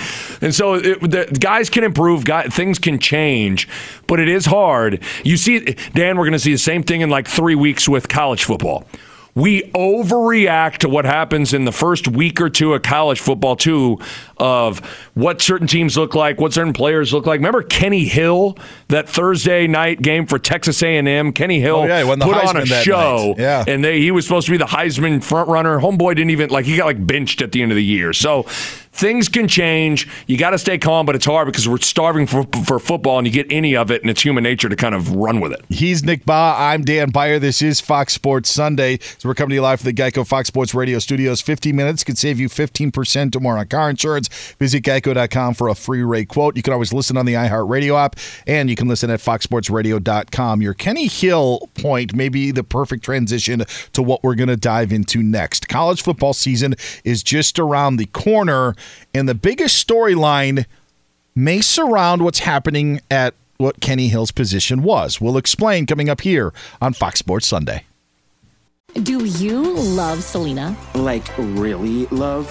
And 0.42 0.56
so 0.56 0.76
it, 0.76 1.02
the 1.02 1.38
guys 1.40 1.70
can 1.70 1.84
improve, 1.84 2.24
guy, 2.24 2.44
things 2.44 2.80
can 2.80 2.98
change, 2.98 3.68
but 4.08 4.20
it 4.20 4.30
is 4.30 4.46
hard. 4.46 5.04
You 5.24 5.36
see, 5.36 5.60
Dan, 5.94 6.18
we're 6.18 6.24
going 6.24 6.32
to 6.34 6.40
see 6.40 6.54
the 6.54 6.58
same 6.58 6.84
thing 6.84 7.02
in 7.02 7.10
like 7.10 7.28
three 7.28 7.56
weeks 7.56 7.90
with 7.90 8.08
college 8.08 8.46
football. 8.46 8.88
We 9.38 9.62
overreact 9.74 10.78
to 10.78 10.90
what 10.90 11.06
happens 11.06 11.54
in 11.54 11.66
the 11.66 11.72
first 11.72 12.08
week 12.08 12.42
or 12.42 12.50
two 12.50 12.74
of 12.74 12.82
college 12.82 13.20
football, 13.20 13.56
too, 13.56 14.00
of 14.38 14.80
what 15.14 15.44
certain 15.44 15.68
teams 15.68 15.96
look 15.96 16.16
like, 16.16 16.42
what 16.42 16.54
certain 16.54 16.74
players 16.74 17.14
look 17.14 17.28
like. 17.28 17.38
Remember 17.38 17.62
Kenny 17.62 18.06
Hill, 18.06 18.58
that 18.88 19.08
Thursday 19.08 19.68
night 19.68 20.02
game 20.02 20.26
for 20.26 20.40
Texas 20.40 20.82
A&M? 20.82 21.34
Kenny 21.34 21.60
oh, 21.60 21.62
Hill 21.62 21.76
Oh, 21.76 21.86
yeah, 21.86 22.00
he 22.00 22.04
won 22.04 22.18
the 22.18 22.26
put 22.26 22.36
on 22.36 22.58
a 22.58 22.66
show. 22.66 23.36
Yeah. 23.38 23.64
and 23.68 23.86
they, 23.86 24.00
he 24.00 24.10
was 24.10 24.26
supposed 24.26 24.48
to 24.48 24.52
be 24.52 24.58
the 24.58 24.66
Heisman 24.66 25.24
front 25.24 25.50
runner. 25.50 25.78
Homeboy 25.80 26.16
didn't 26.16 26.32
even 26.32 26.50
like 26.50 26.66
he 26.66 26.78
got 26.78 26.86
like 26.86 27.06
benched 27.06 27.44
at 27.44 27.52
the 27.52 27.62
end 27.62 27.72
of 27.72 27.76
the 27.76 27.86
year. 27.86 28.14
So 28.14 28.48
things 28.98 29.30
can 29.30 29.48
change. 29.48 30.08
You 30.28 30.38
got 30.38 30.50
to 30.50 30.58
stay 30.58 30.78
calm, 30.78 31.06
but 31.06 31.16
it's 31.16 31.26
hard 31.26 31.46
because 31.46 31.70
we're 31.70 31.78
starving 31.78 32.28
for, 32.28 32.44
for 32.66 32.80
football, 32.80 33.18
and 33.18 33.28
you 33.28 33.32
get 33.32 33.52
any 33.52 33.76
of 33.76 33.92
it, 33.92 34.02
and 34.02 34.10
it's 34.10 34.22
human 34.22 34.44
nature 34.44 34.68
to 34.68 34.76
kind 34.76 34.96
of 34.96 35.16
run 35.16 35.40
with 35.40 35.54
it. 35.54 35.64
He's 35.70 36.04
Nick 36.04 36.26
Bahe. 36.26 36.56
I'm 36.60 36.84
Dan 36.84 37.12
Beyer. 37.12 37.40
This 37.40 37.62
is 37.62 37.80
Fox 37.80 38.14
Sports 38.14 38.50
Sunday. 38.50 38.98
So 39.18 39.30
we're 39.30 39.36
coming 39.36 39.50
to 39.50 39.56
you 39.56 39.62
live 39.62 39.82
from 39.82 39.94
the 39.94 40.02
Geico 40.02 40.26
Fox 40.26 40.48
Sports 40.48 40.74
Radio 40.74 41.00
studios. 41.00 41.42
15 41.42 41.76
minutes 41.76 42.04
could 42.04 42.18
save 42.18 42.40
you 42.40 42.50
15% 42.50 43.36
or 43.36 43.40
more 43.40 43.58
on 43.58 43.68
car 43.68 43.90
insurance. 43.90 44.28
Visit 44.54 44.84
geico.com 44.84 45.54
for 45.54 45.70
a 45.70 45.76
free 45.76 46.04
rate 46.04 46.30
quote. 46.30 46.58
You 46.58 46.64
can 46.64 46.74
always 46.74 46.92
listen 46.92 47.18
on 47.18 47.26
the 47.26 47.34
iHeartRadio 47.34 47.98
app, 47.98 48.16
and 48.48 48.70
you 48.70 48.76
can 48.76 48.88
listen 48.88 49.10
at 49.10 49.20
foxsportsradio.com. 49.20 50.62
Your 50.62 50.74
Kenny 50.74 51.08
Hill 51.08 51.70
point 51.76 52.16
may 52.16 52.30
be 52.30 52.52
the 52.52 52.64
perfect 52.64 53.04
transition 53.04 53.64
to 53.94 54.02
what 54.02 54.24
we're 54.24 54.36
going 54.36 54.50
to 54.50 54.58
dive 54.58 54.92
into 54.92 55.22
next. 55.22 55.68
College 55.68 56.02
football 56.02 56.34
season 56.34 56.76
is 57.04 57.24
just 57.24 57.60
around 57.60 57.98
the 57.98 58.06
corner, 58.08 58.76
and 59.14 59.28
the 59.28 59.36
biggest 59.36 59.86
storyline 59.86 60.66
may 61.36 61.62
surround 61.62 62.22
what's 62.22 62.40
happening 62.40 63.02
at 63.12 63.34
what 63.58 63.80
Kenny 63.80 64.08
Hill's 64.08 64.32
position 64.32 64.84
was. 64.84 65.20
We'll 65.20 65.38
explain 65.38 65.86
coming 65.86 66.10
up 66.10 66.22
here 66.22 66.54
on 66.82 66.94
Fox 66.94 67.20
Sports 67.20 67.48
Sunday. 67.48 67.86
Do 68.94 69.18
Do 69.18 69.26
you 69.26 69.74
love 69.74 70.24
Selena? 70.24 70.78
Like, 70.96 71.28
really 71.38 72.06
love? 72.08 72.48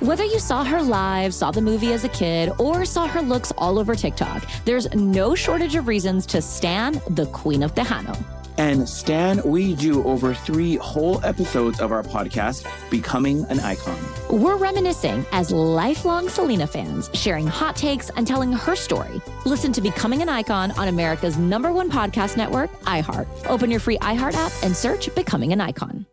Whether 0.00 0.24
you 0.24 0.38
saw 0.38 0.64
her 0.64 0.82
live, 0.82 1.34
saw 1.34 1.50
the 1.50 1.60
movie 1.60 1.92
as 1.92 2.04
a 2.04 2.08
kid, 2.08 2.50
or 2.58 2.84
saw 2.84 3.06
her 3.06 3.20
looks 3.20 3.52
all 3.58 3.78
over 3.78 3.94
TikTok, 3.94 4.44
there's 4.64 4.92
no 4.94 5.34
shortage 5.34 5.74
of 5.74 5.88
reasons 5.88 6.24
to 6.26 6.40
stan 6.40 7.00
the 7.10 7.26
Queen 7.32 7.62
of 7.62 7.74
Tejano. 7.74 8.16
And 8.56 8.88
Stan, 8.88 9.42
we 9.44 9.74
do 9.74 10.04
over 10.04 10.32
three 10.32 10.76
whole 10.76 11.24
episodes 11.24 11.80
of 11.80 11.90
our 11.90 12.02
podcast, 12.02 12.66
Becoming 12.90 13.44
an 13.46 13.58
Icon. 13.60 13.98
We're 14.30 14.56
reminiscing 14.56 15.26
as 15.32 15.50
lifelong 15.50 16.28
Selena 16.28 16.66
fans, 16.66 17.10
sharing 17.14 17.46
hot 17.46 17.74
takes 17.74 18.10
and 18.10 18.26
telling 18.26 18.52
her 18.52 18.76
story. 18.76 19.20
Listen 19.44 19.72
to 19.72 19.80
Becoming 19.80 20.22
an 20.22 20.28
Icon 20.28 20.70
on 20.72 20.88
America's 20.88 21.36
number 21.36 21.72
one 21.72 21.90
podcast 21.90 22.36
network, 22.36 22.70
iHeart. 22.82 23.26
Open 23.46 23.70
your 23.70 23.80
free 23.80 23.98
iHeart 23.98 24.34
app 24.34 24.52
and 24.62 24.76
search 24.76 25.12
Becoming 25.14 25.52
an 25.52 25.60
Icon. 25.60 26.06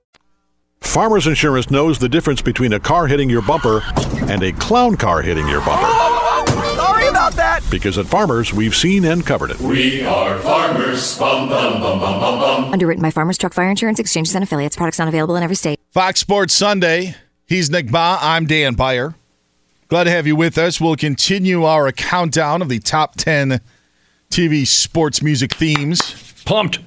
Farmers 0.82 1.28
Insurance 1.28 1.70
knows 1.70 2.00
the 2.00 2.10
difference 2.10 2.42
between 2.42 2.74
a 2.74 2.80
car 2.80 3.08
hitting 3.08 3.30
your 3.30 3.44
bumper 3.44 3.82
and 4.24 4.44
a 4.44 4.52
clown 4.54 4.98
car 4.98 5.22
hitting 5.22 5.48
your 5.48 5.62
bumper. 5.62 5.88
Sorry 5.88 6.11
about 7.32 7.62
that. 7.62 7.72
Because 7.72 7.98
at 7.98 8.06
Farmers, 8.06 8.54
we've 8.54 8.76
seen 8.76 9.06
and 9.06 9.26
covered 9.26 9.52
it. 9.52 9.60
We 9.60 10.04
are 10.04 10.40
farmers. 10.40 11.18
Bum, 11.18 11.50
bum, 11.50 11.82
bum, 11.82 12.00
bum, 12.00 12.20
bum, 12.20 12.40
bum. 12.40 12.74
Underwritten 12.74 13.02
by 13.02 13.12
Farmers 13.12 13.38
Truck 13.38 13.54
Fire 13.54 13.70
Insurance 13.70 14.00
Exchanges 14.00 14.36
and 14.36 14.44
Affiliates. 14.44 14.76
Products 14.76 15.00
not 15.00 15.08
available 15.08 15.36
in 15.36 15.44
every 15.44 15.56
state. 15.56 15.80
Fox 15.92 16.20
Sports 16.20 16.54
Sunday. 16.54 17.16
He's 17.46 17.70
Nick 17.70 17.88
Bahe. 17.88 18.18
I'm 18.22 18.46
Dan 18.46 18.76
Beyer. 18.76 19.16
Glad 19.88 20.06
to 20.06 20.12
have 20.12 20.26
you 20.26 20.36
with 20.36 20.58
us. 20.58 20.80
We'll 20.80 20.96
continue 20.96 21.66
our 21.66 21.92
countdown 21.92 22.62
of 22.62 22.70
the 22.70 22.80
top 22.80 23.16
10 23.16 23.60
TV 24.30 24.66
sports 24.66 25.22
music 25.22 25.54
themes. 25.54 26.44
Pumped. 26.46 26.80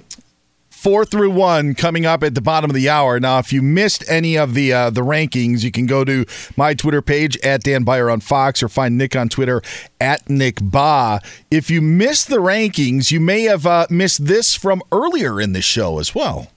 Four 0.84 1.06
through 1.06 1.30
one 1.30 1.74
coming 1.74 2.04
up 2.04 2.22
at 2.22 2.34
the 2.34 2.42
bottom 2.42 2.68
of 2.68 2.74
the 2.74 2.90
hour. 2.90 3.18
Now, 3.18 3.38
if 3.38 3.54
you 3.54 3.62
missed 3.62 4.04
any 4.06 4.36
of 4.36 4.52
the 4.52 4.70
uh, 4.70 4.90
the 4.90 5.00
rankings, 5.00 5.64
you 5.64 5.70
can 5.70 5.86
go 5.86 6.04
to 6.04 6.26
my 6.58 6.74
Twitter 6.74 7.00
page 7.00 7.38
at 7.38 7.62
Dan 7.62 7.84
Beyer 7.84 8.10
on 8.10 8.20
Fox 8.20 8.62
or 8.62 8.68
find 8.68 8.98
Nick 8.98 9.16
on 9.16 9.30
Twitter 9.30 9.62
at 9.98 10.28
Nick 10.28 10.56
Bahe. 10.56 11.24
If 11.50 11.70
you 11.70 11.80
missed 11.80 12.28
the 12.28 12.36
rankings, 12.36 13.10
you 13.10 13.18
may 13.18 13.44
have 13.44 13.64
uh, 13.64 13.86
missed 13.88 14.26
this 14.26 14.54
from 14.54 14.82
earlier 14.92 15.40
in 15.40 15.54
the 15.54 15.62
show 15.62 15.98
as 15.98 16.14
well. 16.14 16.48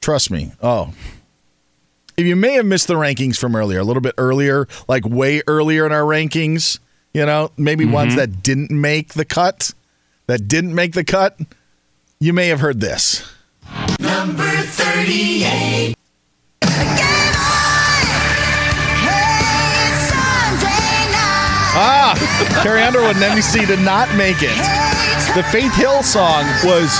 Trust 0.00 0.28
me. 0.28 0.50
Oh. 0.60 0.92
If 2.16 2.26
you 2.26 2.34
may 2.34 2.54
have 2.54 2.66
missed 2.66 2.88
the 2.88 2.94
rankings 2.94 3.36
from 3.36 3.54
earlier, 3.54 3.78
a 3.78 3.84
little 3.84 4.02
bit 4.02 4.16
earlier, 4.18 4.66
like 4.88 5.06
way 5.06 5.40
earlier 5.46 5.86
in 5.86 5.92
our 5.92 6.02
rankings, 6.02 6.80
you 7.14 7.24
know, 7.24 7.52
maybe 7.56 7.84
ones 7.84 8.16
that 8.16 8.42
didn't 8.42 8.72
make 8.72 9.14
the 9.14 9.24
cut, 9.24 9.72
that 10.30 10.46
didn't 10.46 10.74
make 10.74 10.92
the 10.92 11.02
cut, 11.02 11.38
you 12.20 12.32
may 12.32 12.46
have 12.46 12.60
heard 12.60 12.78
this. 12.80 13.28
Number 13.98 14.44
38. 14.44 15.94
Ah, 21.72 22.60
Carrie 22.62 22.82
Underwood 22.82 23.16
and 23.16 23.24
NBC 23.24 23.66
did 23.66 23.80
not 23.80 24.08
make 24.16 24.36
it. 24.40 24.56
The 25.34 25.42
Faith 25.50 25.74
Hill 25.74 26.02
song 26.02 26.44
was 26.64 26.90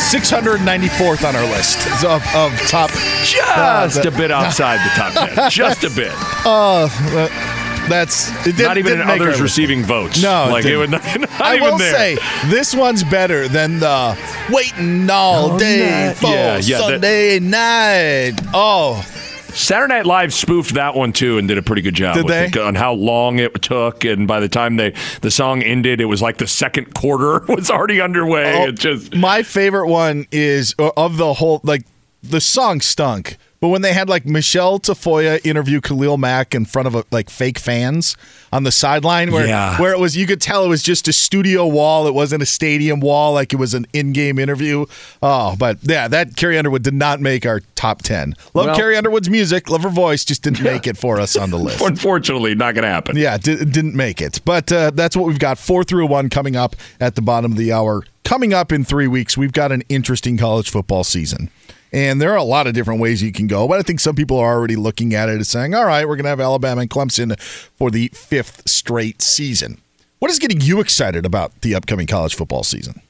694th 0.00 1.28
on 1.28 1.36
our 1.36 1.44
list 1.44 1.86
of, 2.04 2.22
of 2.34 2.58
top. 2.66 2.90
Just 3.24 4.04
a 4.06 4.10
bit 4.10 4.30
outside 4.30 4.78
the 4.78 4.90
top 4.94 5.12
10. 5.34 5.50
Just 5.50 5.84
a 5.84 5.90
bit. 5.90 6.12
Oh, 6.46 6.88
uh, 7.12 7.59
that's 7.90 8.30
it 8.46 8.56
didn't, 8.56 8.62
Not 8.66 8.78
even 8.78 8.92
didn't 8.92 9.10
in 9.10 9.20
others 9.20 9.28
list. 9.32 9.40
receiving 9.42 9.84
votes. 9.84 10.22
No, 10.22 10.48
like 10.50 10.64
it 10.64 10.72
it 10.72 10.76
would 10.78 10.90
didn't. 10.90 11.20
not, 11.22 11.30
not 11.30 11.40
I 11.42 11.56
even 11.56 11.70
will 11.70 11.78
there. 11.78 11.92
say 11.92 12.18
this 12.46 12.74
one's 12.74 13.04
better 13.04 13.48
than 13.48 13.80
the 13.80 14.16
waiting 14.50 15.10
all 15.10 15.52
All 15.52 15.58
day 15.58 16.06
night. 16.08 16.16
for 16.16 16.26
Yeah, 16.28 16.56
yeah, 16.58 16.78
that- 16.78 16.88
Sunday 16.88 17.38
night. 17.40 18.32
Oh, 18.54 19.04
Saturday 19.52 19.94
Night 19.94 20.06
Live 20.06 20.32
spoofed 20.32 20.74
that 20.74 20.94
one 20.94 21.12
too 21.12 21.36
and 21.36 21.48
did 21.48 21.58
a 21.58 21.62
pretty 21.62 21.82
good 21.82 21.94
job 21.94 22.14
Did 22.14 22.24
with 22.26 22.32
they? 22.32 22.44
it, 22.46 22.56
on 22.56 22.76
how 22.76 22.92
long 22.92 23.40
it 23.40 23.60
took. 23.60 24.04
And 24.04 24.28
by 24.28 24.38
the 24.38 24.48
time 24.48 24.76
they 24.76 24.94
the 25.22 25.30
song 25.32 25.62
ended, 25.62 26.00
it 26.00 26.04
was 26.04 26.22
like 26.22 26.36
the 26.38 26.46
second 26.46 26.94
quarter 26.94 27.40
was 27.52 27.68
already 27.68 28.00
underway. 28.00 28.54
Oh, 28.56 28.68
it 28.68 28.78
just 28.78 29.12
my 29.16 29.42
favorite 29.42 29.88
one 29.88 30.26
is 30.30 30.74
uh, 30.78 30.90
of 30.96 31.16
the 31.16 31.34
whole 31.34 31.60
like 31.64 31.82
the 32.22 32.40
song 32.40 32.80
stunk. 32.80 33.38
But 33.60 33.68
when 33.68 33.82
they 33.82 33.92
had 33.92 34.08
like 34.08 34.24
Michelle 34.24 34.78
Tafoya 34.80 35.44
interview 35.44 35.82
Khalil 35.82 36.16
Mack 36.16 36.54
in 36.54 36.64
front 36.64 36.88
of 36.88 36.94
a, 36.94 37.04
like 37.10 37.28
fake 37.28 37.58
fans 37.58 38.16
on 38.54 38.62
the 38.64 38.72
sideline, 38.72 39.30
where 39.32 39.46
Yeah. 39.46 39.78
where 39.78 39.92
it 39.92 39.98
was 39.98 40.16
you 40.16 40.26
could 40.26 40.40
tell 40.40 40.64
it 40.64 40.68
was 40.68 40.82
just 40.82 41.06
a 41.08 41.12
studio 41.12 41.66
wall, 41.66 42.06
it 42.06 42.14
wasn't 42.14 42.42
a 42.42 42.46
stadium 42.46 43.00
wall, 43.00 43.34
like 43.34 43.52
it 43.52 43.56
was 43.56 43.74
an 43.74 43.86
in-game 43.92 44.38
interview. 44.38 44.86
Oh, 45.22 45.56
but 45.58 45.76
yeah, 45.82 46.08
that 46.08 46.36
Carrie 46.36 46.56
Underwood 46.56 46.82
did 46.82 46.94
not 46.94 47.20
make 47.20 47.44
our 47.44 47.60
top 47.74 48.00
ten. 48.00 48.34
Love 48.54 48.66
Well- 48.68 48.76
Carrie 48.76 48.96
Underwood's 48.96 49.28
music, 49.28 49.68
love 49.68 49.82
her 49.82 49.90
voice, 49.90 50.24
just 50.24 50.42
didn't 50.42 50.62
make 50.62 50.86
it 50.86 50.96
for 50.96 51.20
us 51.20 51.36
on 51.36 51.50
the 51.50 51.58
list. 51.58 51.80
unfortunately 51.84 52.54
not 52.54 52.74
going 52.74 52.84
to 52.84 52.88
happen. 52.88 53.14
Yeah, 53.18 53.36
di- 53.36 53.62
didn't 53.62 53.94
make 53.94 54.22
it. 54.22 54.40
But 54.42 54.72
uh, 54.72 54.90
that's 54.94 55.14
what 55.14 55.26
we've 55.26 55.38
got. 55.38 55.58
Four 55.58 55.84
through 55.84 56.06
one 56.06 56.30
coming 56.30 56.56
up 56.56 56.76
at 56.98 57.14
the 57.14 57.20
bottom 57.22 57.52
of 57.52 57.58
the 57.58 57.72
hour. 57.72 58.04
Coming 58.24 58.54
up 58.54 58.72
in 58.72 58.84
three 58.84 59.06
weeks, 59.06 59.36
we've 59.36 59.52
got 59.52 59.70
an 59.70 59.82
interesting 59.90 60.38
college 60.38 60.70
football 60.70 61.04
season. 61.04 61.50
And 61.92 62.20
there 62.20 62.32
are 62.32 62.36
a 62.36 62.44
lot 62.44 62.66
of 62.66 62.74
different 62.74 63.00
ways 63.00 63.22
you 63.22 63.32
can 63.32 63.46
go, 63.46 63.66
but 63.66 63.78
I 63.78 63.82
think 63.82 64.00
some 64.00 64.14
people 64.14 64.38
are 64.38 64.52
already 64.54 64.76
looking 64.76 65.14
at 65.14 65.28
it 65.28 65.40
as 65.40 65.48
saying, 65.48 65.74
all 65.74 65.84
right, 65.84 66.06
we're 66.06 66.16
going 66.16 66.24
to 66.24 66.30
have 66.30 66.40
Alabama 66.40 66.82
and 66.82 66.90
Clemson 66.90 67.38
for 67.40 67.90
the 67.90 68.08
fifth 68.14 68.68
straight 68.68 69.20
season. 69.20 69.80
What 70.20 70.30
is 70.30 70.38
getting 70.38 70.60
you 70.60 70.80
excited 70.80 71.26
about 71.26 71.58
the 71.62 71.74
upcoming 71.74 72.06
college 72.06 72.34
football 72.34 72.62
season? 72.62 73.00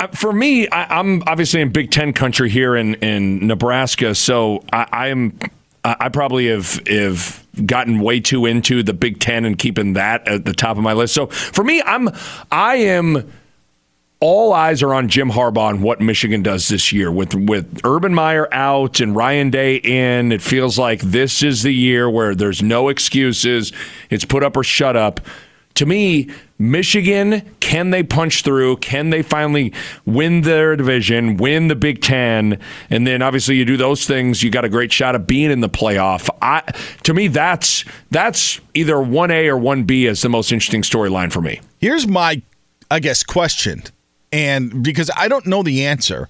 Uh, 0.00 0.06
For 0.08 0.32
me, 0.32 0.68
I, 0.68 0.98
I'm 0.98 1.22
obviously 1.26 1.60
in 1.60 1.70
Big 1.70 1.90
Ten 1.90 2.12
country 2.12 2.50
here 2.50 2.76
in, 2.76 2.94
in 2.96 3.46
Nebraska, 3.46 4.14
so 4.14 4.64
I, 4.72 4.86
I 4.92 5.32
I 5.84 6.08
probably 6.10 6.48
have 6.48 6.86
have 6.86 7.42
gotten 7.64 8.00
way 8.00 8.20
too 8.20 8.44
into 8.46 8.82
the 8.82 8.92
Big 8.92 9.20
Ten 9.20 9.44
and 9.44 9.58
keeping 9.58 9.94
that 9.94 10.26
at 10.28 10.44
the 10.44 10.52
top 10.52 10.76
of 10.76 10.82
my 10.82 10.92
list. 10.92 11.14
So 11.14 11.26
for 11.28 11.64
me, 11.64 11.80
I'm 11.82 12.10
I 12.52 12.76
am 12.76 13.32
all 14.20 14.52
eyes 14.52 14.82
are 14.82 14.92
on 14.92 15.08
Jim 15.08 15.30
Harbaugh 15.30 15.70
and 15.70 15.82
what 15.82 16.00
Michigan 16.00 16.42
does 16.42 16.68
this 16.68 16.92
year 16.92 17.10
with 17.10 17.34
with 17.34 17.80
Urban 17.84 18.14
Meyer 18.14 18.52
out 18.52 19.00
and 19.00 19.16
Ryan 19.16 19.50
Day 19.50 19.76
in. 19.76 20.30
It 20.30 20.42
feels 20.42 20.78
like 20.78 21.00
this 21.00 21.42
is 21.42 21.62
the 21.62 21.72
year 21.72 22.08
where 22.08 22.34
there's 22.34 22.62
no 22.62 22.88
excuses. 22.88 23.72
It's 24.10 24.26
put 24.26 24.42
up 24.42 24.56
or 24.56 24.64
shut 24.64 24.94
up. 24.94 25.20
To 25.74 25.86
me, 25.86 26.28
Michigan, 26.58 27.40
can 27.60 27.88
they 27.88 28.02
punch 28.02 28.42
through? 28.42 28.76
Can 28.78 29.08
they 29.08 29.22
finally 29.22 29.72
win 30.04 30.42
their 30.42 30.76
division, 30.76 31.38
win 31.38 31.68
the 31.68 31.76
Big 31.76 32.02
Ten? 32.02 32.58
And 32.90 33.06
then 33.06 33.22
obviously 33.22 33.56
you 33.56 33.64
do 33.64 33.78
those 33.78 34.06
things, 34.06 34.42
you 34.42 34.50
got 34.50 34.66
a 34.66 34.68
great 34.68 34.92
shot 34.92 35.14
of 35.14 35.26
being 35.26 35.50
in 35.50 35.60
the 35.60 35.70
playoff. 35.70 36.28
I 36.42 36.60
to 37.04 37.14
me, 37.14 37.28
that's 37.28 37.86
that's 38.10 38.60
either 38.74 39.00
one 39.00 39.30
A 39.30 39.48
or 39.48 39.56
one 39.56 39.84
B 39.84 40.06
as 40.06 40.20
the 40.20 40.28
most 40.28 40.52
interesting 40.52 40.82
storyline 40.82 41.32
for 41.32 41.40
me. 41.40 41.62
Here's 41.78 42.06
my, 42.06 42.42
I 42.90 43.00
guess, 43.00 43.22
question. 43.22 43.84
And 44.32 44.82
because 44.82 45.10
I 45.16 45.28
don't 45.28 45.46
know 45.46 45.62
the 45.62 45.86
answer, 45.86 46.28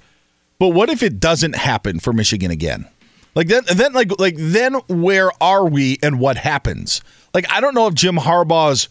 but 0.59 0.68
what 0.68 0.89
if 0.89 1.02
it 1.02 1.20
doesn't 1.20 1.56
happen 1.56 2.01
for 2.01 2.12
Michigan 2.12 2.51
again? 2.51 2.86
Like 3.35 3.48
then, 3.48 3.62
then 3.74 3.93
like 3.93 4.18
like 4.18 4.35
then 4.36 4.74
where 4.89 5.31
are 5.43 5.66
we 5.66 5.98
and 6.02 6.18
what 6.18 6.36
happens? 6.36 7.01
Like 7.32 7.51
I 7.51 7.60
don't 7.60 7.74
know 7.74 7.86
if 7.86 7.94
Jim 7.94 8.16
Harbaugh's 8.16 8.89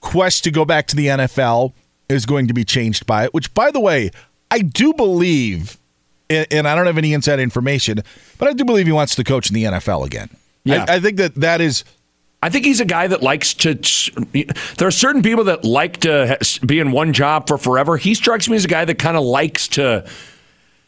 quest 0.00 0.44
to 0.44 0.50
go 0.50 0.64
back 0.64 0.86
to 0.88 0.96
the 0.96 1.06
NFL 1.06 1.72
is 2.08 2.26
going 2.26 2.48
to 2.48 2.54
be 2.54 2.64
changed 2.64 3.06
by 3.06 3.24
it. 3.24 3.34
Which, 3.34 3.52
by 3.54 3.70
the 3.70 3.80
way, 3.80 4.10
I 4.50 4.60
do 4.60 4.92
believe, 4.94 5.78
and 6.30 6.66
I 6.66 6.74
don't 6.74 6.86
have 6.86 6.98
any 6.98 7.12
inside 7.12 7.38
information, 7.40 8.02
but 8.38 8.48
I 8.48 8.52
do 8.52 8.64
believe 8.64 8.86
he 8.86 8.92
wants 8.92 9.14
to 9.16 9.24
coach 9.24 9.50
in 9.50 9.54
the 9.54 9.64
NFL 9.64 10.06
again. 10.06 10.30
Yeah. 10.64 10.84
I, 10.88 10.96
I 10.96 11.00
think 11.00 11.18
that 11.18 11.34
that 11.36 11.60
is. 11.60 11.84
I 12.42 12.50
think 12.50 12.64
he's 12.64 12.80
a 12.80 12.84
guy 12.84 13.06
that 13.08 13.22
likes 13.22 13.54
to. 13.54 13.74
There 14.76 14.86
are 14.88 14.92
certain 14.92 15.22
people 15.22 15.44
that 15.44 15.64
like 15.64 15.98
to 15.98 16.38
be 16.64 16.78
in 16.78 16.92
one 16.92 17.12
job 17.12 17.48
for 17.48 17.58
forever. 17.58 17.96
He 17.96 18.14
strikes 18.14 18.48
me 18.48 18.56
as 18.56 18.64
a 18.64 18.68
guy 18.68 18.84
that 18.84 18.98
kind 18.98 19.16
of 19.16 19.24
likes 19.24 19.66
to 19.68 20.08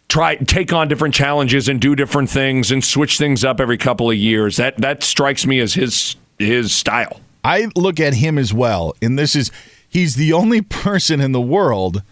try 0.09 0.37
take 0.37 0.73
on 0.73 0.89
different 0.89 1.15
challenges 1.15 1.69
and 1.69 1.81
do 1.81 1.97
different 1.97 2.31
things 2.31 2.71
and 2.71 2.85
switch 2.85 3.19
things 3.19 3.45
up 3.45 3.61
every 3.61 3.79
couple 3.79 4.11
of 4.11 4.17
years. 4.17 4.59
That 4.59 4.77
that 4.79 5.03
strikes 5.03 5.45
me 5.45 5.59
as 5.59 5.75
his 5.75 6.17
his 6.39 6.75
style. 6.75 7.21
I 7.43 7.69
look 7.75 7.99
at 7.99 8.15
him 8.15 8.39
as 8.39 8.55
well, 8.55 8.95
and 9.03 9.19
this 9.19 9.35
is 9.35 9.51
he's 9.89 10.15
the 10.15 10.33
only 10.33 10.61
person 10.63 11.21
in 11.21 11.33
the 11.33 11.41
world 11.41 12.03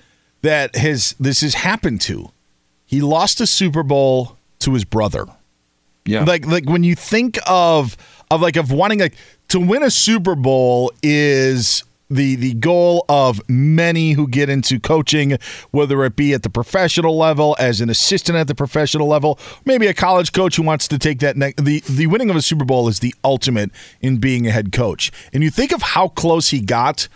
that 0.43 0.75
has 0.75 1.15
this 1.21 1.43
has 1.43 1.55
happened 1.55 2.01
to. 2.03 2.31
He 2.87 3.01
lost 3.03 3.41
a 3.41 3.47
Super 3.47 3.85
Bowl 3.85 4.37
to 4.61 4.73
his 4.73 4.85
brother. 4.85 5.27
Yeah. 6.05 6.25
Like 6.25 6.47
like 6.47 6.69
when 6.69 6.83
you 6.83 6.95
think 6.95 7.39
of 7.47 7.97
of 8.31 8.41
like 8.41 8.57
of 8.57 8.71
wanting 8.73 9.01
like 9.01 9.15
to 9.49 9.61
win 9.61 9.83
a 9.83 9.91
Super 9.91 10.35
Bowl 10.35 10.93
is 11.03 11.85
the 12.11 12.37
the 12.37 12.55
goal 12.55 13.05
of 13.09 13.41
many 13.49 14.13
who 14.13 14.27
get 14.27 14.49
into 14.49 14.81
coaching, 14.81 15.39
whether 15.71 16.05
it 16.05 16.17
be 16.17 16.33
at 16.33 16.43
the 16.43 16.51
professional 16.51 17.17
level, 17.17 17.57
as 17.59 17.81
an 17.81 17.91
assistant 17.91 18.39
at 18.39 18.47
the 18.47 18.55
professional 18.55 19.07
level, 19.07 19.39
maybe 19.65 19.87
a 19.87 19.95
college 19.95 20.33
coach 20.33 20.57
who 20.57 20.63
wants 20.63 20.89
to 20.89 20.99
take 20.99 21.21
that. 21.21 21.37
Ne- 21.37 21.55
the 21.57 21.81
the 21.89 22.07
winning 22.07 22.31
of 22.31 22.37
a 22.37 22.43
Super 22.43 22.65
Bowl 22.65 22.89
is 22.89 23.01
the 23.01 23.15
ultimate 23.25 23.71
in 24.01 24.19
being 24.19 24.47
a 24.47 24.51
head 24.51 24.73
coach, 24.73 25.13
and 25.33 25.43
you 25.43 25.51
think 25.51 25.73
of 25.73 25.83
how 25.83 26.09
close 26.09 26.51
he 26.51 26.61
got 26.61 27.09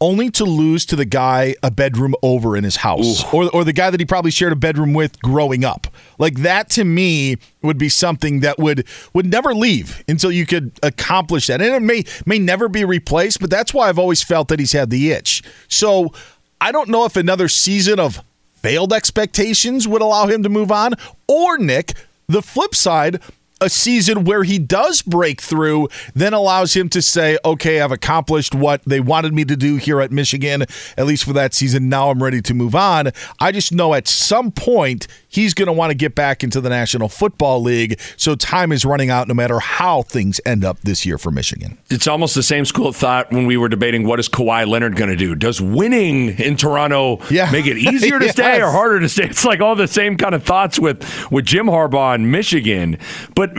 only 0.00 0.28
to 0.28 0.44
lose 0.44 0.84
to 0.86 0.96
the 0.96 1.04
guy 1.04 1.54
a 1.62 1.70
bedroom 1.70 2.14
over 2.22 2.56
in 2.56 2.64
his 2.64 2.76
house 2.76 3.24
or, 3.32 3.48
or 3.50 3.64
the 3.64 3.72
guy 3.72 3.90
that 3.90 4.00
he 4.00 4.04
probably 4.04 4.30
shared 4.30 4.52
a 4.52 4.56
bedroom 4.56 4.92
with 4.92 5.20
growing 5.22 5.64
up. 5.64 5.86
Like 6.18 6.40
that 6.40 6.68
to 6.70 6.84
me 6.84 7.36
would 7.62 7.78
be 7.78 7.88
something 7.88 8.40
that 8.40 8.58
would 8.58 8.86
would 9.12 9.26
never 9.26 9.54
leave 9.54 10.04
until 10.08 10.32
you 10.32 10.46
could 10.46 10.72
accomplish 10.82 11.46
that. 11.46 11.62
And 11.62 11.74
it 11.74 11.82
may 11.82 12.04
may 12.26 12.38
never 12.38 12.68
be 12.68 12.84
replaced, 12.84 13.40
but 13.40 13.50
that's 13.50 13.72
why 13.72 13.88
I've 13.88 13.98
always 13.98 14.22
felt 14.22 14.48
that 14.48 14.58
he's 14.58 14.72
had 14.72 14.90
the 14.90 15.12
itch. 15.12 15.42
So 15.68 16.12
I 16.60 16.72
don't 16.72 16.88
know 16.88 17.04
if 17.04 17.16
another 17.16 17.48
season 17.48 18.00
of 18.00 18.20
failed 18.54 18.92
expectations 18.92 19.86
would 19.86 20.02
allow 20.02 20.26
him 20.26 20.42
to 20.42 20.48
move 20.48 20.72
on 20.72 20.94
or 21.28 21.58
Nick, 21.58 21.92
the 22.28 22.42
flip 22.42 22.74
side, 22.74 23.20
a 23.64 23.68
season 23.70 24.24
where 24.24 24.44
he 24.44 24.58
does 24.58 25.02
break 25.02 25.40
through 25.40 25.88
then 26.14 26.34
allows 26.34 26.74
him 26.74 26.88
to 26.90 27.02
say, 27.02 27.38
okay, 27.44 27.80
I've 27.80 27.92
accomplished 27.92 28.54
what 28.54 28.82
they 28.84 29.00
wanted 29.00 29.32
me 29.32 29.44
to 29.46 29.56
do 29.56 29.76
here 29.76 30.00
at 30.00 30.12
Michigan, 30.12 30.64
at 30.96 31.06
least 31.06 31.24
for 31.24 31.32
that 31.32 31.54
season. 31.54 31.88
Now 31.88 32.10
I'm 32.10 32.22
ready 32.22 32.42
to 32.42 32.54
move 32.54 32.74
on. 32.74 33.10
I 33.40 33.52
just 33.52 33.72
know 33.72 33.94
at 33.94 34.06
some 34.06 34.52
point 34.52 35.08
he's 35.28 35.54
going 35.54 35.66
to 35.66 35.72
want 35.72 35.90
to 35.90 35.94
get 35.94 36.14
back 36.14 36.44
into 36.44 36.60
the 36.60 36.68
National 36.68 37.08
Football 37.08 37.62
League. 37.62 37.98
So 38.16 38.34
time 38.36 38.70
is 38.70 38.84
running 38.84 39.10
out 39.10 39.26
no 39.28 39.34
matter 39.34 39.58
how 39.58 40.02
things 40.02 40.40
end 40.44 40.64
up 40.64 40.80
this 40.80 41.04
year 41.06 41.18
for 41.18 41.30
Michigan. 41.30 41.78
It's 41.90 42.06
almost 42.06 42.34
the 42.34 42.42
same 42.42 42.64
school 42.64 42.88
of 42.88 42.96
thought 42.96 43.32
when 43.32 43.46
we 43.46 43.56
were 43.56 43.68
debating 43.68 44.06
what 44.06 44.20
is 44.20 44.28
Kawhi 44.28 44.66
Leonard 44.66 44.96
going 44.96 45.10
to 45.10 45.16
do. 45.16 45.34
Does 45.34 45.60
winning 45.60 46.38
in 46.38 46.56
Toronto 46.56 47.20
yeah. 47.30 47.50
make 47.50 47.66
it 47.66 47.78
easier 47.78 48.18
to 48.18 48.26
yes. 48.26 48.34
stay 48.36 48.60
or 48.60 48.70
harder 48.70 49.00
to 49.00 49.08
stay? 49.08 49.24
It's 49.24 49.44
like 49.44 49.60
all 49.60 49.74
the 49.74 49.88
same 49.88 50.16
kind 50.16 50.34
of 50.34 50.44
thoughts 50.44 50.78
with, 50.78 51.02
with 51.32 51.46
Jim 51.46 51.66
Harbaugh 51.66 52.14
in 52.14 52.30
Michigan. 52.30 52.98
But 53.34 53.53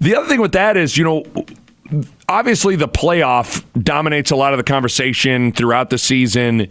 the 0.00 0.16
other 0.16 0.28
thing 0.28 0.40
with 0.40 0.52
that 0.52 0.76
is, 0.76 0.96
you 0.96 1.04
know, 1.04 1.24
obviously 2.28 2.76
the 2.76 2.88
playoff 2.88 3.64
dominates 3.82 4.30
a 4.30 4.36
lot 4.36 4.52
of 4.52 4.58
the 4.58 4.64
conversation 4.64 5.52
throughout 5.52 5.90
the 5.90 5.98
season. 5.98 6.68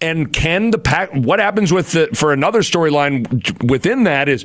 And 0.00 0.32
can 0.32 0.70
the 0.70 0.78
pack? 0.78 1.10
What 1.12 1.38
happens 1.38 1.72
with 1.72 1.92
the 1.92 2.08
for 2.14 2.32
another 2.32 2.60
storyline 2.60 3.68
within 3.68 4.04
that 4.04 4.28
is 4.28 4.44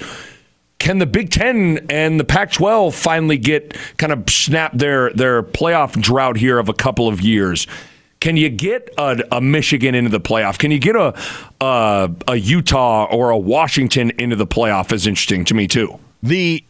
can 0.80 0.98
the 0.98 1.06
Big 1.06 1.30
Ten 1.30 1.86
and 1.90 2.20
the 2.20 2.24
Pac-12 2.24 2.94
finally 2.94 3.38
get 3.38 3.78
kind 3.98 4.12
of 4.12 4.30
snap 4.30 4.72
their 4.74 5.12
their 5.12 5.44
playoff 5.44 6.00
drought 6.02 6.38
here 6.38 6.58
of 6.58 6.70
a 6.70 6.74
couple 6.74 7.08
of 7.08 7.22
years? 7.22 7.68
Can 8.22 8.38
you 8.38 8.50
get 8.50 8.94
a, 8.98 9.24
a 9.32 9.42
Michigan 9.42 9.94
into 9.94 10.10
the 10.10 10.20
playoff? 10.20 10.58
Can 10.58 10.72
you 10.72 10.80
get 10.80 10.96
a, 10.96 11.14
a 11.60 12.12
a 12.28 12.36
Utah 12.36 13.06
or 13.12 13.30
a 13.30 13.38
Washington 13.38 14.12
into 14.18 14.36
the 14.36 14.48
playoff? 14.48 14.92
Is 14.94 15.06
interesting 15.06 15.44
to 15.46 15.54
me 15.54 15.68
too. 15.68 16.00
The 16.24 16.64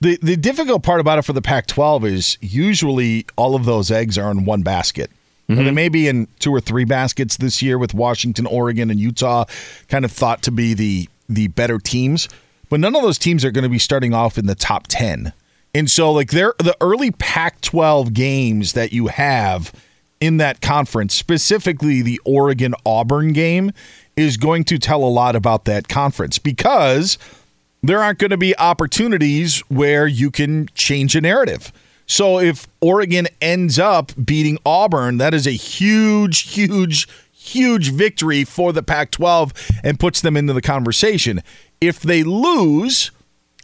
the 0.00 0.18
the 0.22 0.36
difficult 0.36 0.82
part 0.82 1.00
about 1.00 1.18
it 1.18 1.22
for 1.22 1.32
the 1.32 1.42
Pac-12 1.42 2.04
is 2.04 2.38
usually 2.40 3.26
all 3.36 3.54
of 3.54 3.64
those 3.64 3.90
eggs 3.90 4.16
are 4.16 4.30
in 4.30 4.44
one 4.44 4.62
basket. 4.62 5.10
Mm-hmm. 5.48 5.64
they 5.64 5.70
may 5.70 5.88
be 5.88 6.08
in 6.08 6.28
two 6.40 6.54
or 6.54 6.60
three 6.60 6.84
baskets 6.84 7.38
this 7.38 7.62
year 7.62 7.78
with 7.78 7.94
Washington, 7.94 8.44
Oregon, 8.44 8.90
and 8.90 9.00
Utah, 9.00 9.46
kind 9.88 10.04
of 10.04 10.12
thought 10.12 10.42
to 10.42 10.50
be 10.50 10.74
the 10.74 11.08
the 11.28 11.48
better 11.48 11.78
teams. 11.78 12.28
But 12.68 12.80
none 12.80 12.94
of 12.94 13.02
those 13.02 13.18
teams 13.18 13.44
are 13.46 13.50
going 13.50 13.62
to 13.62 13.70
be 13.70 13.78
starting 13.78 14.12
off 14.12 14.36
in 14.36 14.46
the 14.46 14.54
top 14.54 14.86
ten. 14.88 15.32
And 15.74 15.90
so, 15.90 16.12
like, 16.12 16.30
they're 16.30 16.54
the 16.58 16.76
early 16.80 17.10
Pac-12 17.10 18.12
games 18.12 18.72
that 18.72 18.92
you 18.92 19.08
have 19.08 19.72
in 20.20 20.38
that 20.38 20.60
conference, 20.60 21.14
specifically 21.14 22.02
the 22.02 22.20
Oregon 22.24 22.74
Auburn 22.84 23.32
game, 23.32 23.72
is 24.16 24.36
going 24.36 24.64
to 24.64 24.78
tell 24.78 25.04
a 25.04 25.06
lot 25.06 25.36
about 25.36 25.64
that 25.66 25.88
conference 25.88 26.38
because 26.38 27.18
there 27.82 28.02
aren't 28.02 28.18
going 28.18 28.30
to 28.30 28.36
be 28.36 28.56
opportunities 28.58 29.60
where 29.68 30.06
you 30.06 30.30
can 30.30 30.68
change 30.74 31.14
a 31.14 31.20
narrative. 31.20 31.72
So 32.06 32.38
if 32.38 32.66
Oregon 32.80 33.28
ends 33.40 33.78
up 33.78 34.12
beating 34.22 34.58
Auburn, 34.64 35.18
that 35.18 35.34
is 35.34 35.46
a 35.46 35.52
huge, 35.52 36.52
huge, 36.52 37.06
huge 37.32 37.92
victory 37.92 38.44
for 38.44 38.72
the 38.72 38.82
Pac 38.82 39.10
12 39.10 39.52
and 39.84 40.00
puts 40.00 40.20
them 40.20 40.36
into 40.36 40.52
the 40.52 40.62
conversation. 40.62 41.42
If 41.80 42.00
they 42.00 42.22
lose, 42.22 43.10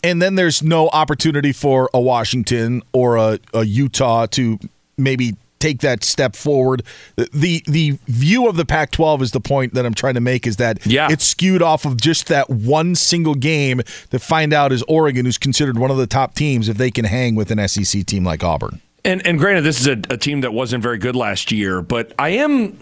and 0.02 0.20
then 0.20 0.34
there's 0.34 0.62
no 0.62 0.88
opportunity 0.90 1.52
for 1.52 1.88
a 1.94 2.00
Washington 2.00 2.82
or 2.92 3.16
a, 3.16 3.38
a 3.54 3.64
Utah 3.64 4.26
to 4.26 4.58
maybe 4.98 5.36
take 5.58 5.80
that 5.80 6.04
step 6.04 6.36
forward. 6.36 6.82
The 7.16 7.62
the 7.66 7.98
view 8.06 8.48
of 8.48 8.56
the 8.56 8.64
Pac-12 8.64 9.22
is 9.22 9.30
the 9.32 9.40
point 9.40 9.74
that 9.74 9.86
I'm 9.86 9.94
trying 9.94 10.14
to 10.14 10.20
make 10.20 10.46
is 10.46 10.56
that 10.56 10.84
yeah. 10.86 11.08
it's 11.10 11.26
skewed 11.26 11.62
off 11.62 11.84
of 11.84 12.00
just 12.00 12.28
that 12.28 12.50
one 12.50 12.94
single 12.94 13.34
game 13.34 13.80
to 14.10 14.18
find 14.18 14.52
out 14.52 14.72
is 14.72 14.82
Oregon, 14.84 15.24
who's 15.24 15.38
considered 15.38 15.78
one 15.78 15.90
of 15.90 15.96
the 15.96 16.06
top 16.06 16.34
teams, 16.34 16.68
if 16.68 16.76
they 16.76 16.90
can 16.90 17.04
hang 17.04 17.34
with 17.34 17.50
an 17.50 17.66
SEC 17.66 18.04
team 18.04 18.24
like 18.24 18.44
Auburn. 18.44 18.80
And 19.04 19.26
and 19.26 19.38
granted, 19.38 19.62
this 19.62 19.80
is 19.80 19.86
a, 19.86 20.00
a 20.10 20.16
team 20.16 20.40
that 20.42 20.52
wasn't 20.52 20.82
very 20.82 20.98
good 20.98 21.16
last 21.16 21.52
year, 21.52 21.82
but 21.82 22.12
I 22.18 22.30
am, 22.30 22.78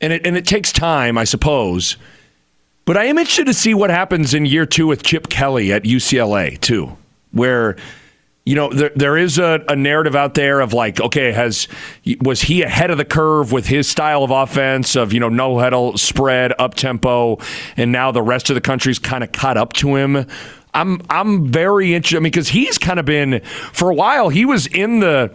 and 0.00 0.12
it 0.12 0.26
and 0.26 0.36
it 0.36 0.46
takes 0.46 0.72
time, 0.72 1.16
I 1.16 1.24
suppose. 1.24 1.96
But 2.84 2.96
I 2.96 3.04
am 3.04 3.18
interested 3.18 3.46
to 3.46 3.54
see 3.54 3.72
what 3.72 3.90
happens 3.90 4.34
in 4.34 4.46
year 4.46 4.66
two 4.66 4.86
with 4.86 5.02
Chip 5.04 5.28
Kelly 5.28 5.72
at 5.72 5.84
UCLA 5.84 6.60
too, 6.60 6.96
where 7.30 7.76
you 8.50 8.56
know 8.56 8.68
there 8.68 8.90
there 8.96 9.16
is 9.16 9.38
a, 9.38 9.64
a, 9.68 9.76
narrative 9.76 10.16
out 10.16 10.34
there 10.34 10.58
of 10.58 10.72
like 10.72 11.00
okay 11.00 11.30
has 11.30 11.68
was 12.20 12.42
he 12.42 12.62
ahead 12.62 12.90
of 12.90 12.98
the 12.98 13.04
curve 13.04 13.52
with 13.52 13.68
his 13.68 13.88
style 13.88 14.24
of 14.24 14.32
offense 14.32 14.96
of 14.96 15.12
you 15.12 15.20
know 15.20 15.28
no 15.28 15.56
huddle 15.60 15.96
spread 15.96 16.52
up 16.58 16.74
tempo 16.74 17.38
and 17.76 17.92
now 17.92 18.10
the 18.10 18.20
rest 18.20 18.50
of 18.50 18.54
the 18.54 18.60
country's 18.60 18.98
kind 18.98 19.22
of 19.22 19.30
caught 19.30 19.56
up 19.56 19.72
to 19.74 19.94
him? 19.94 20.26
I'm 20.74 21.00
i'm 21.08 21.46
very 21.46 21.94
interested 21.94 22.16
I 22.16 22.20
mean 22.20 22.32
because 22.32 22.48
he's 22.48 22.76
kind 22.76 22.98
of 22.98 23.06
been 23.06 23.40
for 23.72 23.88
a 23.88 23.94
while 23.94 24.30
he 24.30 24.44
was 24.44 24.66
in 24.66 24.98
the 24.98 25.32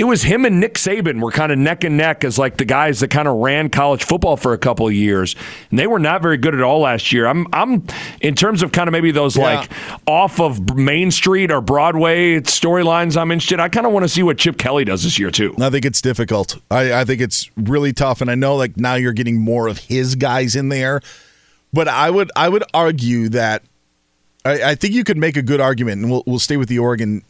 it 0.00 0.04
was 0.04 0.22
him 0.22 0.46
and 0.46 0.58
Nick 0.60 0.76
Saban 0.76 1.20
were 1.20 1.30
kind 1.30 1.52
of 1.52 1.58
neck 1.58 1.84
and 1.84 1.98
neck 1.98 2.24
as 2.24 2.38
like 2.38 2.56
the 2.56 2.64
guys 2.64 3.00
that 3.00 3.10
kind 3.10 3.28
of 3.28 3.36
ran 3.36 3.68
college 3.68 4.02
football 4.02 4.38
for 4.38 4.54
a 4.54 4.58
couple 4.58 4.86
of 4.86 4.94
years, 4.94 5.36
and 5.68 5.78
they 5.78 5.86
were 5.86 5.98
not 5.98 6.22
very 6.22 6.38
good 6.38 6.54
at 6.54 6.62
all 6.62 6.80
last 6.80 7.12
year. 7.12 7.26
I'm, 7.26 7.46
I'm 7.52 7.84
in 8.22 8.34
terms 8.34 8.62
of 8.62 8.72
kind 8.72 8.88
of 8.88 8.92
maybe 8.92 9.10
those 9.10 9.36
yeah. 9.36 9.42
like 9.42 9.70
off 10.06 10.40
of 10.40 10.74
Main 10.74 11.10
Street 11.10 11.50
or 11.50 11.60
Broadway 11.60 12.40
storylines. 12.40 13.14
I'm 13.20 13.30
interested. 13.30 13.60
I 13.60 13.68
kind 13.68 13.86
of 13.86 13.92
want 13.92 14.04
to 14.04 14.08
see 14.08 14.22
what 14.22 14.38
Chip 14.38 14.56
Kelly 14.56 14.86
does 14.86 15.02
this 15.02 15.18
year 15.18 15.30
too. 15.30 15.54
I 15.60 15.68
think 15.68 15.84
it's 15.84 16.00
difficult. 16.00 16.56
I, 16.70 17.00
I 17.00 17.04
think 17.04 17.20
it's 17.20 17.50
really 17.58 17.92
tough, 17.92 18.22
and 18.22 18.30
I 18.30 18.36
know 18.36 18.56
like 18.56 18.78
now 18.78 18.94
you're 18.94 19.12
getting 19.12 19.38
more 19.38 19.68
of 19.68 19.76
his 19.76 20.14
guys 20.14 20.56
in 20.56 20.70
there, 20.70 21.02
but 21.74 21.88
I 21.88 22.08
would 22.08 22.30
I 22.34 22.48
would 22.48 22.64
argue 22.72 23.28
that 23.28 23.64
I, 24.46 24.62
I 24.62 24.74
think 24.76 24.94
you 24.94 25.04
could 25.04 25.18
make 25.18 25.36
a 25.36 25.42
good 25.42 25.60
argument, 25.60 26.00
and 26.00 26.10
we'll 26.10 26.22
we'll 26.26 26.38
stay 26.38 26.56
with 26.56 26.70
the 26.70 26.78
Oregon 26.78 27.22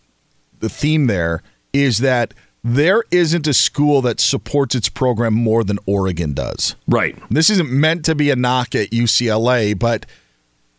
the 0.61 0.69
theme 0.69 1.09
there 1.09 1.43
is 1.73 1.99
that 1.99 2.33
there 2.62 3.05
isn't 3.11 3.47
a 3.47 3.55
school 3.55 4.03
that 4.03 4.20
supports 4.20 4.74
its 4.74 4.89
program 4.89 5.35
more 5.35 5.65
than 5.65 5.78
Oregon 5.87 6.35
does. 6.35 6.77
Right. 6.87 7.16
This 7.31 7.49
isn't 7.51 7.70
meant 7.70 8.05
to 8.05 8.15
be 8.15 8.31
a 8.31 8.37
knock 8.37 8.74
at 8.74 8.91
UCLA, 8.91 9.78
but 9.78 10.07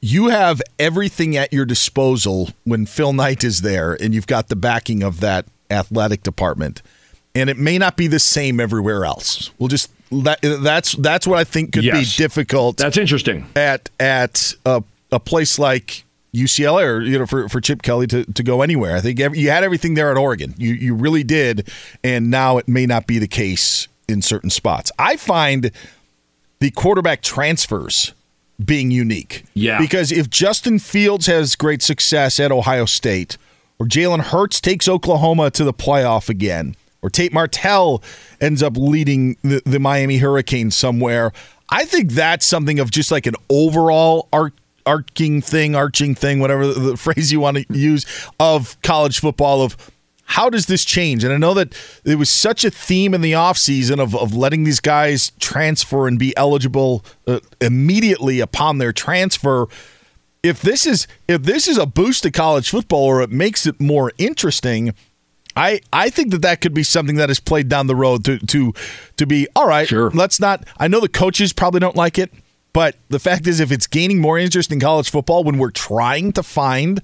you 0.02 0.28
have 0.28 0.62
everything 0.80 1.36
at 1.38 1.52
your 1.54 1.66
disposal 1.66 2.50
when 2.64 2.86
Phil 2.86 3.14
Knight 3.14 3.44
is 3.44 3.62
there 3.62 3.94
and 3.94 4.14
you've 4.14 4.28
got 4.28 4.50
the 4.50 4.56
backing 4.56 5.04
of 5.04 5.20
that 5.22 5.46
athletic 5.70 6.24
department. 6.24 6.82
And 7.34 7.50
it 7.50 7.58
may 7.58 7.78
not 7.78 7.96
be 7.96 8.08
the 8.08 8.20
same 8.20 8.60
everywhere 8.60 9.06
else. 9.06 9.52
We'll 9.58 9.70
just 9.70 9.90
that, 10.12 10.40
that's 10.42 10.94
that's 10.94 11.26
what 11.26 11.40
I 11.40 11.46
think 11.46 11.72
could 11.72 11.86
yes. 11.86 12.18
be 12.18 12.24
difficult. 12.24 12.78
That's 12.78 12.98
interesting. 12.98 13.48
At 13.56 13.90
at 14.00 14.54
a, 14.66 14.84
a 15.12 15.20
place 15.20 15.58
like 15.58 16.04
UCLA 16.34 16.86
or 16.86 17.02
you 17.02 17.20
know 17.20 17.26
for, 17.26 17.50
for 17.50 17.60
Chip 17.60 17.82
Kelly 17.82 18.08
to, 18.08 18.24
to 18.26 18.44
go 18.44 18.62
anywhere. 18.62 18.96
I 18.96 19.02
think 19.02 19.20
every, 19.20 19.40
you 19.40 19.50
had 19.50 19.64
everything 19.64 19.96
there 19.96 20.12
at 20.12 20.18
Oregon. 20.18 20.54
You 20.58 20.74
you 20.74 20.96
really 20.96 21.24
did, 21.24 21.70
and 22.04 22.32
now 22.32 22.58
it 22.58 22.68
may 22.68 22.86
not 22.86 23.08
be 23.08 23.20
the 23.20 23.28
case 23.28 23.88
in 24.08 24.22
certain 24.22 24.50
spots. 24.50 24.92
I 24.98 25.18
find 25.18 25.72
the 26.60 26.72
quarterback 26.72 27.22
transfers 27.22 28.14
being 28.64 28.92
unique. 28.92 29.44
Yeah. 29.54 29.80
Because 29.80 30.12
if 30.12 30.30
Justin 30.30 30.80
Fields 30.80 31.26
has 31.26 31.56
great 31.56 31.82
success 31.82 32.40
at 32.40 32.52
Ohio 32.52 32.86
State, 32.86 33.38
or 33.80 33.86
Jalen 33.86 34.20
Hurts 34.20 34.62
takes 34.62 34.88
Oklahoma 34.88 35.50
to 35.52 35.64
the 35.64 35.74
playoff 35.74 36.30
again, 36.30 36.76
or 37.02 37.10
Tate 37.10 37.34
Martell 37.34 38.04
ends 38.40 38.62
up 38.62 38.78
leading 38.78 39.38
the, 39.42 39.62
the 39.66 39.80
Miami 39.80 40.18
Hurricanes 40.18 40.76
somewhere, 40.76 41.34
I 41.72 41.86
think 41.86 42.12
that's 42.12 42.46
something 42.46 42.80
of 42.80 42.92
just 42.92 43.12
like 43.12 43.26
an 43.26 43.36
overall 43.50 44.28
arc 44.32 44.54
arcing 44.86 45.42
thing, 45.42 45.76
arching 45.76 46.16
thing, 46.16 46.40
whatever 46.40 46.68
the 46.68 46.98
phrase 46.98 47.32
you 47.32 47.40
want 47.40 47.58
to 47.58 47.66
use 47.70 48.06
of 48.40 48.82
college 48.82 49.20
football 49.20 49.62
of 49.62 49.76
how 50.32 50.50
does 50.50 50.68
this 50.68 50.86
change? 50.86 51.26
And 51.26 51.34
I 51.34 51.38
know 51.38 51.54
that 51.56 51.76
it 52.06 52.16
was 52.16 52.30
such 52.30 52.64
a 52.64 52.72
theme 52.72 53.14
in 53.14 53.20
the 53.20 53.34
offseason 53.34 54.00
of, 54.00 54.16
of 54.16 54.34
letting 54.34 54.64
these 54.64 54.80
guys 54.80 55.34
transfer 55.42 56.08
and 56.08 56.18
be 56.18 56.36
eligible 56.38 57.04
uh, 57.28 57.42
immediately 57.60 58.40
upon 58.40 58.78
their 58.78 58.94
transfer. 58.94 59.68
If 60.42 60.62
this 60.62 60.86
is 60.86 61.06
if 61.28 61.44
this 61.44 61.68
is 61.68 61.78
a 61.78 61.86
boost 61.86 62.24
to 62.24 62.32
college 62.32 62.70
football 62.70 63.04
or 63.04 63.22
it 63.22 63.30
makes 63.30 63.68
it 63.68 63.82
more 63.82 64.14
interesting, 64.18 64.94
I, 65.56 65.82
I 65.92 66.10
think 66.10 66.32
that 66.32 66.42
that 66.44 66.62
could 66.62 66.74
be 66.74 66.84
something 66.84 67.18
that 67.18 67.30
is 67.30 67.42
played 67.42 67.68
down 67.68 67.88
the 67.88 67.96
road 67.96 68.24
to 68.26 68.40
to 68.40 68.74
to 69.18 69.28
be 69.28 69.48
all 69.54 69.68
right. 69.68 69.88
Sure. 69.88 70.12
Let's 70.12 70.40
not. 70.40 70.66
I 70.78 70.88
know 70.88 71.02
the 71.02 71.10
coaches 71.10 71.52
probably 71.52 71.82
don't 71.82 71.96
like 71.98 72.18
it. 72.18 72.32
But 72.74 72.96
the 73.10 73.20
fact 73.20 73.48
is, 73.48 73.60
if 73.60 73.72
it's 73.72 73.88
gaining 73.88 74.20
more 74.20 74.38
interest 74.38 74.72
in 74.72 74.80
college 74.80 75.10
football 75.10 75.44
when 75.44 75.58
we're 75.58 75.72
trying 75.72 76.32
to 76.34 76.44
find 76.44 77.02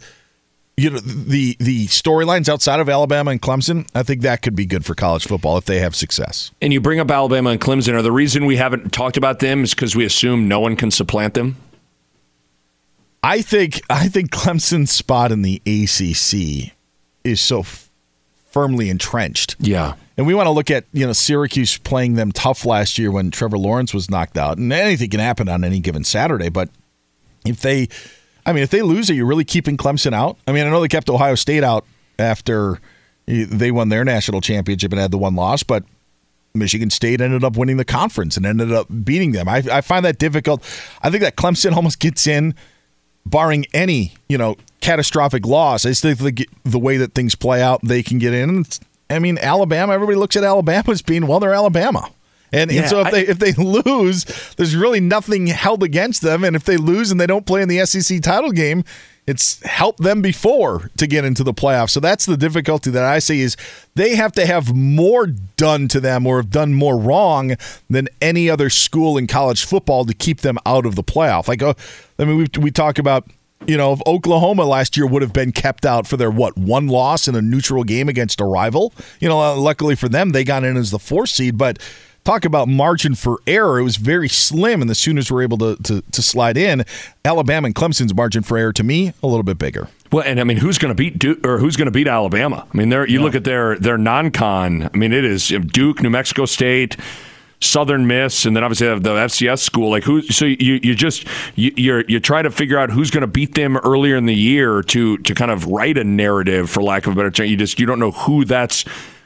you 0.77 0.91
know 0.91 0.99
the 0.99 1.57
the 1.60 1.88
storylines 1.88 2.48
outside 2.48 2.80
of 2.80 2.88
Alabama 2.88 3.31
and 3.31 3.41
Clemson, 3.41 3.88
I 3.95 4.03
think 4.03 4.22
that 4.22 4.44
could 4.44 4.56
be 4.56 4.65
good 4.65 4.85
for 4.85 4.94
college 4.94 5.26
football 5.26 5.57
if 5.57 5.65
they 5.65 5.80
have 5.80 5.95
success. 5.95 6.52
And 6.61 6.72
you 6.72 6.80
bring 6.80 6.99
up 6.99 7.10
Alabama 7.10 7.49
and 7.49 7.60
Clemson. 7.60 7.94
Are 7.95 8.03
the 8.03 8.11
reason 8.11 8.45
we 8.45 8.57
haven't 8.57 8.94
talked 8.94 9.18
about 9.18 9.39
them 9.39 9.64
is 9.64 9.73
because 9.73 9.95
we 9.95 10.06
assume 10.06 10.48
no 10.48 10.60
one 10.60 10.76
can 10.76 10.91
supplant 10.91 11.34
them? 11.34 11.57
I 13.23 13.41
think 13.41 13.81
I 13.89 14.07
think 14.07 14.30
Clemson's 14.30 14.91
spot 14.91 15.31
in 15.31 15.41
the 15.41 15.61
ACC 15.65 16.73
is 17.23 17.41
so 17.41 17.64
firmly 18.58 18.90
entrenched. 18.90 19.56
Yeah. 19.60 19.94
And 20.18 20.26
we 20.26 20.34
want 20.34 20.48
to 20.48 20.52
look 20.52 20.72
at, 20.72 20.86
you 20.92 21.06
know, 21.06 21.14
Syracuse 21.14 21.78
playing 21.78 22.16
them 22.16 22.32
tough 22.32 22.66
last 22.66 22.98
year 22.98 23.12
when 23.12 23.30
Trevor 23.30 23.60
Lawrence 23.60 23.94
was 23.94 24.10
knocked 24.10 24.36
out. 24.36 24.58
And 24.58 24.74
anything 24.74 25.12
can 25.12 25.20
happen 25.20 25.48
on 25.48 25.64
any 25.64 25.80
given 25.80 26.04
Saturday, 26.04 26.50
but 26.50 26.70
if 27.46 27.62
they 27.62 27.88
I 28.48 28.54
mean, 28.54 28.64
if 28.64 28.72
they 28.72 28.82
lose, 28.82 29.12
are 29.12 29.14
you 29.14 29.26
really 29.26 29.44
keeping 29.44 29.78
Clemson 29.78 30.14
out? 30.14 30.38
I 30.48 30.54
mean, 30.54 30.66
I 30.66 30.72
know 30.72 30.82
they 30.82 30.88
kept 30.88 31.08
Ohio 31.08 31.36
State 31.36 31.64
out 31.64 31.86
after 32.18 32.80
they 33.28 33.72
won 33.72 33.90
their 33.90 34.04
national 34.04 34.42
championship 34.42 34.92
and 34.92 35.00
had 35.00 35.12
the 35.12 35.18
one 35.20 35.36
loss, 35.36 35.62
but 35.62 35.84
Michigan 36.56 36.90
State 36.90 37.22
ended 37.22 37.44
up 37.44 37.58
winning 37.58 37.78
the 37.78 37.86
conference 37.86 38.38
and 38.38 38.46
ended 38.46 38.72
up 38.72 38.88
beating 39.04 39.34
them. 39.34 39.48
I, 39.48 39.64
I 39.72 39.82
find 39.82 40.04
that 40.04 40.18
difficult. 40.18 40.64
I 41.04 41.12
think 41.12 41.22
that 41.22 41.36
Clemson 41.36 41.74
almost 41.76 42.00
gets 42.00 42.26
in, 42.26 42.56
barring 43.26 43.66
any 43.74 44.14
you 44.30 44.38
know 44.38 44.56
catastrophic 44.88 45.46
loss. 45.46 45.86
I 45.86 45.90
just 45.90 46.02
think 46.02 46.20
the, 46.20 46.48
the 46.64 46.80
way 46.80 46.98
that 46.98 47.14
things 47.14 47.36
play 47.36 47.62
out, 47.62 47.82
they 47.84 48.02
can 48.04 48.18
get 48.20 48.34
in. 48.34 48.66
I 49.10 49.20
mean, 49.20 49.38
Alabama. 49.38 49.94
Everybody 49.94 50.18
looks 50.18 50.36
at 50.36 50.44
Alabama 50.44 50.92
as 50.92 51.02
being 51.02 51.28
well, 51.28 51.40
they're 51.40 51.54
Alabama. 51.54 52.10
And, 52.54 52.72
Yeah, 52.72 52.82
and 52.82 52.90
so 52.90 53.02
if 53.02 53.08
I- 53.08 53.12
they 53.12 53.28
if 53.28 53.40
they 53.40 53.52
lose, 53.58 54.24
there's 54.56 54.76
really 54.76 55.00
nothing 55.02 55.48
held 55.48 55.84
against 55.84 56.22
them. 56.22 56.44
And 56.44 56.56
if 56.56 56.64
they 56.64 56.78
lose 56.78 57.12
and 57.12 57.20
they 57.20 57.28
don't 57.28 57.46
play 57.46 57.62
in 57.62 57.68
the 57.70 57.86
SEC 57.86 58.22
title 58.22 58.52
game, 58.52 58.84
it's 59.26 59.62
helped 59.66 60.02
them 60.02 60.22
before 60.22 60.90
to 60.96 61.06
get 61.06 61.26
into 61.26 61.44
the 61.44 61.54
playoffs. 61.54 61.90
So 61.90 62.00
that's 62.00 62.26
the 62.26 62.38
difficulty 62.38 62.90
that 62.92 63.04
I 63.04 63.20
see 63.20 63.42
is 63.42 63.58
they 63.96 64.16
have 64.16 64.32
to 64.34 64.46
have 64.46 64.74
more 64.74 65.28
done 65.28 65.90
to 65.90 66.00
them 66.00 66.26
or 66.26 66.38
have 66.38 66.50
done 66.50 66.74
more 66.74 66.98
wrong 66.98 67.56
than 67.90 68.08
any 68.22 68.50
other 68.50 68.70
school 68.70 69.18
in 69.18 69.28
college 69.28 69.66
football 69.66 70.06
to 70.06 70.14
keep 70.14 70.40
them 70.42 70.58
out 70.66 70.86
of 70.86 70.96
the 70.96 71.04
playoff. 71.04 71.50
Like, 71.50 71.62
uh, 71.62 71.74
I 72.18 72.24
mean, 72.24 72.38
we 72.38 72.48
we 72.62 72.72
talk 72.72 72.98
about 73.00 73.28
you 73.66 73.78
know, 73.78 73.94
if 73.94 74.00
Oklahoma 74.06 74.66
last 74.66 74.96
year 74.96 75.08
would 75.08 75.22
have 75.22 75.34
been 75.34 75.52
kept 75.52 75.86
out 75.86 76.06
for 76.06 76.18
their 76.18 76.32
what 76.32 76.58
one 76.58 76.88
loss 76.88 77.28
in 77.28 77.36
a 77.36 77.42
neutral 77.42 77.84
game 77.84 78.08
against 78.08 78.40
a 78.40 78.46
rival. 78.46 78.94
You 79.20 79.28
know, 79.28 79.42
uh, 79.42 79.56
luckily 79.56 79.96
for 79.96 80.10
them, 80.10 80.32
they 80.32 80.44
got 80.44 80.64
in 80.64 80.78
as 80.78 80.92
the 80.92 81.00
fourth 81.00 81.30
seed. 81.30 81.58
But 81.58 81.80
talk 82.24 82.46
about 82.46 82.68
margin 82.68 83.16
for 83.16 83.40
error; 83.48 83.80
it 83.80 83.84
was 83.84 83.98
very 83.98 84.30
slim, 84.30 84.82
and 84.82 84.90
the 84.90 84.96
Sooners 84.96 85.32
were 85.32 85.42
able 85.42 85.58
to 85.58 85.76
to, 85.84 86.02
to 86.02 86.22
slide 86.22 86.58
in. 86.58 86.86
Alabama 87.26 87.66
and 87.66 87.76
Clemson's 87.76 88.14
margin 88.14 88.44
for 88.44 88.58
error, 88.58 88.74
to 88.74 88.84
me, 88.84 89.14
a 89.24 89.28
little 89.28 89.44
bit 89.44 89.58
bigger. 89.58 89.90
Well, 90.12 90.24
and 90.24 90.40
I 90.40 90.44
mean, 90.44 90.58
who's 90.58 90.78
going 90.78 90.92
to 90.92 90.96
beat 90.96 91.20
Duke 91.20 91.46
or 91.46 91.58
who's 91.58 91.76
going 91.76 91.88
to 91.88 91.92
beat 91.92 92.08
Alabama? 92.08 92.66
I 92.72 92.78
mean, 92.78 92.90
there 92.90 93.08
you 93.08 93.22
look 93.22 93.36
at 93.36 93.44
their 93.44 93.78
their 93.78 93.98
non-con. 93.98 94.90
I 94.94 94.98
mean, 94.98 95.12
it 95.12 95.26
is 95.26 95.48
Duke, 95.48 96.02
New 96.02 96.10
Mexico 96.10 96.46
State, 96.46 96.96
Southern 97.60 98.06
Miss, 98.06 98.46
and 98.46 98.56
then 98.56 98.64
obviously 98.64 98.88
have 98.88 99.04
the 99.04 99.16
FCS 99.16 99.60
school. 99.60 99.90
Like 99.90 100.04
who? 100.04 100.22
So 100.22 100.46
you 100.46 100.80
you 100.84 100.94
just 100.94 101.26
you 101.56 101.72
you're, 101.76 102.04
you 102.08 102.20
try 102.20 102.42
to 102.42 102.52
figure 102.52 102.78
out 102.78 102.92
who's 102.92 103.10
going 103.10 103.22
to 103.22 103.28
beat 103.28 103.56
them 103.56 103.78
earlier 103.78 104.16
in 104.16 104.26
the 104.26 104.36
year 104.36 104.84
to 104.84 105.18
to 105.18 105.34
kind 105.34 105.50
of 105.50 105.66
write 105.66 105.98
a 105.98 106.04
narrative, 106.04 106.70
for 106.70 106.84
lack 106.84 107.08
of 107.08 107.14
a 107.14 107.16
better 107.16 107.32
term. 107.32 107.48
You 107.48 107.58
just 107.58 107.80
you 107.80 107.86
don't 107.86 108.00
know 108.00 108.12
who 108.12 108.46
that's 108.46 108.86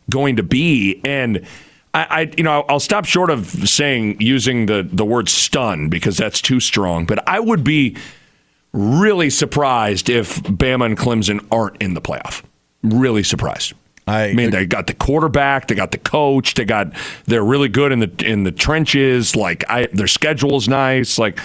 going 0.10 0.38
to 0.38 0.44
be, 0.44 1.02
and. 1.06 1.46
I, 1.94 2.08
I, 2.10 2.34
you 2.38 2.46
know, 2.46 2.64
I'll 2.70 2.80
stop 2.80 3.04
short 3.04 3.30
of 3.30 3.48
saying 3.48 4.22
using 4.22 4.68
the 4.68 4.88
the 4.90 5.04
word 5.04 5.28
stun 5.28 5.90
because 5.90 6.16
that's 6.16 6.40
too 6.40 6.62
strong. 6.62 7.06
But 7.06 7.28
I 7.28 7.42
would 7.42 7.66
be 7.66 7.98
really 8.72 9.30
surprised 9.30 10.10
if 10.10 10.42
Bama 10.44 10.86
and 10.86 10.98
Clemson 10.98 11.46
aren't 11.52 11.82
in 11.82 11.94
the 11.94 12.00
playoff. 12.00 12.44
Really 12.82 13.24
surprised. 13.24 13.74
I, 14.12 14.34
mean, 14.34 14.52
they 14.52 14.66
got 14.66 14.88
the 14.88 14.94
quarterback, 14.94 15.68
they 15.68 15.76
got 15.76 15.92
the 15.92 15.98
coach, 15.98 16.56
they 16.56 16.66
got 16.66 16.94
they're 17.26 17.44
really 17.44 17.70
good 17.70 17.92
in 17.92 18.00
the 18.00 18.12
in 18.26 18.44
the 18.44 18.52
trenches. 18.52 19.36
Like, 19.36 19.64
I, 19.70 19.88
their 19.94 20.08
schedule 20.08 20.56
is 20.58 20.68
nice. 20.68 21.18
Like, 21.18 21.40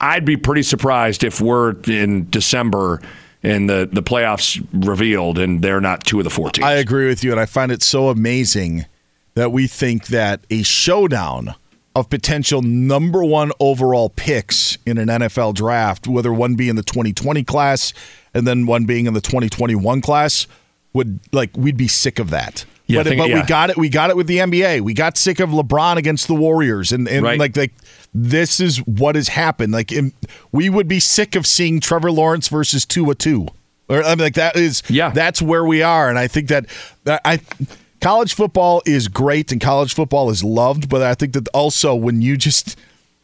I'd 0.00 0.24
be 0.24 0.36
pretty 0.36 0.62
surprised 0.62 1.24
if 1.24 1.40
we're 1.40 1.72
in 1.82 2.28
December 2.30 3.00
and 3.42 3.68
the 3.68 3.88
the 3.90 4.02
playoffs 4.02 4.64
revealed 4.72 5.38
and 5.38 5.62
they're 5.62 5.80
not 5.80 6.04
two 6.04 6.18
of 6.18 6.24
the 6.24 6.30
four 6.30 6.50
teams. 6.50 6.66
I 6.66 6.74
agree 6.74 7.08
with 7.08 7.22
you, 7.22 7.30
and 7.30 7.40
I 7.40 7.46
find 7.46 7.70
it 7.70 7.82
so 7.82 8.08
amazing 8.08 8.86
that 9.34 9.52
we 9.52 9.66
think 9.66 10.06
that 10.06 10.40
a 10.50 10.62
showdown 10.62 11.54
of 11.94 12.08
potential 12.10 12.62
number 12.62 13.24
one 13.24 13.50
overall 13.58 14.08
picks 14.10 14.78
in 14.86 14.98
an 14.98 15.08
NFL 15.08 15.54
draft, 15.54 16.06
whether 16.06 16.32
one 16.32 16.54
be 16.54 16.68
in 16.68 16.76
the 16.76 16.82
2020 16.82 17.42
class 17.44 17.92
and 18.34 18.46
then 18.46 18.66
one 18.66 18.84
being 18.84 19.06
in 19.06 19.14
the 19.14 19.20
2021 19.20 20.00
class, 20.00 20.46
would 20.92 21.20
like 21.32 21.56
we'd 21.56 21.76
be 21.76 21.88
sick 21.88 22.18
of 22.18 22.30
that. 22.30 22.64
Yeah, 22.86 23.00
but 23.00 23.08
think- 23.08 23.18
but 23.20 23.30
we 23.30 23.42
got 23.42 23.70
it. 23.70 23.76
We 23.76 23.88
got 23.90 24.08
it 24.10 24.16
with 24.16 24.26
the 24.26 24.38
NBA. 24.38 24.80
We 24.80 24.94
got 24.94 25.18
sick 25.18 25.40
of 25.40 25.50
LeBron 25.50 25.96
against 25.96 26.26
the 26.26 26.34
Warriors, 26.34 26.90
and, 26.92 27.06
and 27.06 27.22
Right. 27.24 27.38
like 27.38 27.56
like 27.56 27.72
this 28.14 28.60
is 28.60 28.78
what 28.86 29.14
has 29.14 29.28
happened. 29.28 29.72
Like 29.74 29.92
in, 29.92 30.12
we 30.52 30.70
would 30.70 30.88
be 30.88 30.98
sick 31.00 31.36
of 31.36 31.46
seeing 31.46 31.80
Trevor 31.80 32.10
Lawrence 32.10 32.48
versus 32.48 32.86
Tua 32.86 33.14
two. 33.14 33.46
Or 33.90 34.02
I 34.02 34.10
mean, 34.10 34.18
like 34.20 34.34
that 34.34 34.56
is 34.56 34.82
yeah. 34.88 35.10
That's 35.10 35.42
where 35.42 35.64
we 35.64 35.82
are, 35.82 36.08
and 36.08 36.18
I 36.18 36.28
think 36.28 36.48
that 36.48 36.66
that 37.04 37.20
I 37.26 37.40
college 38.00 38.32
football 38.34 38.80
is 38.86 39.08
great 39.08 39.52
and 39.52 39.60
college 39.60 39.92
football 39.94 40.30
is 40.30 40.42
loved, 40.44 40.88
but 40.88 41.02
I 41.02 41.14
think 41.14 41.32
that 41.34 41.48
also 41.48 41.94
when 41.94 42.22
you 42.22 42.36
just 42.36 42.78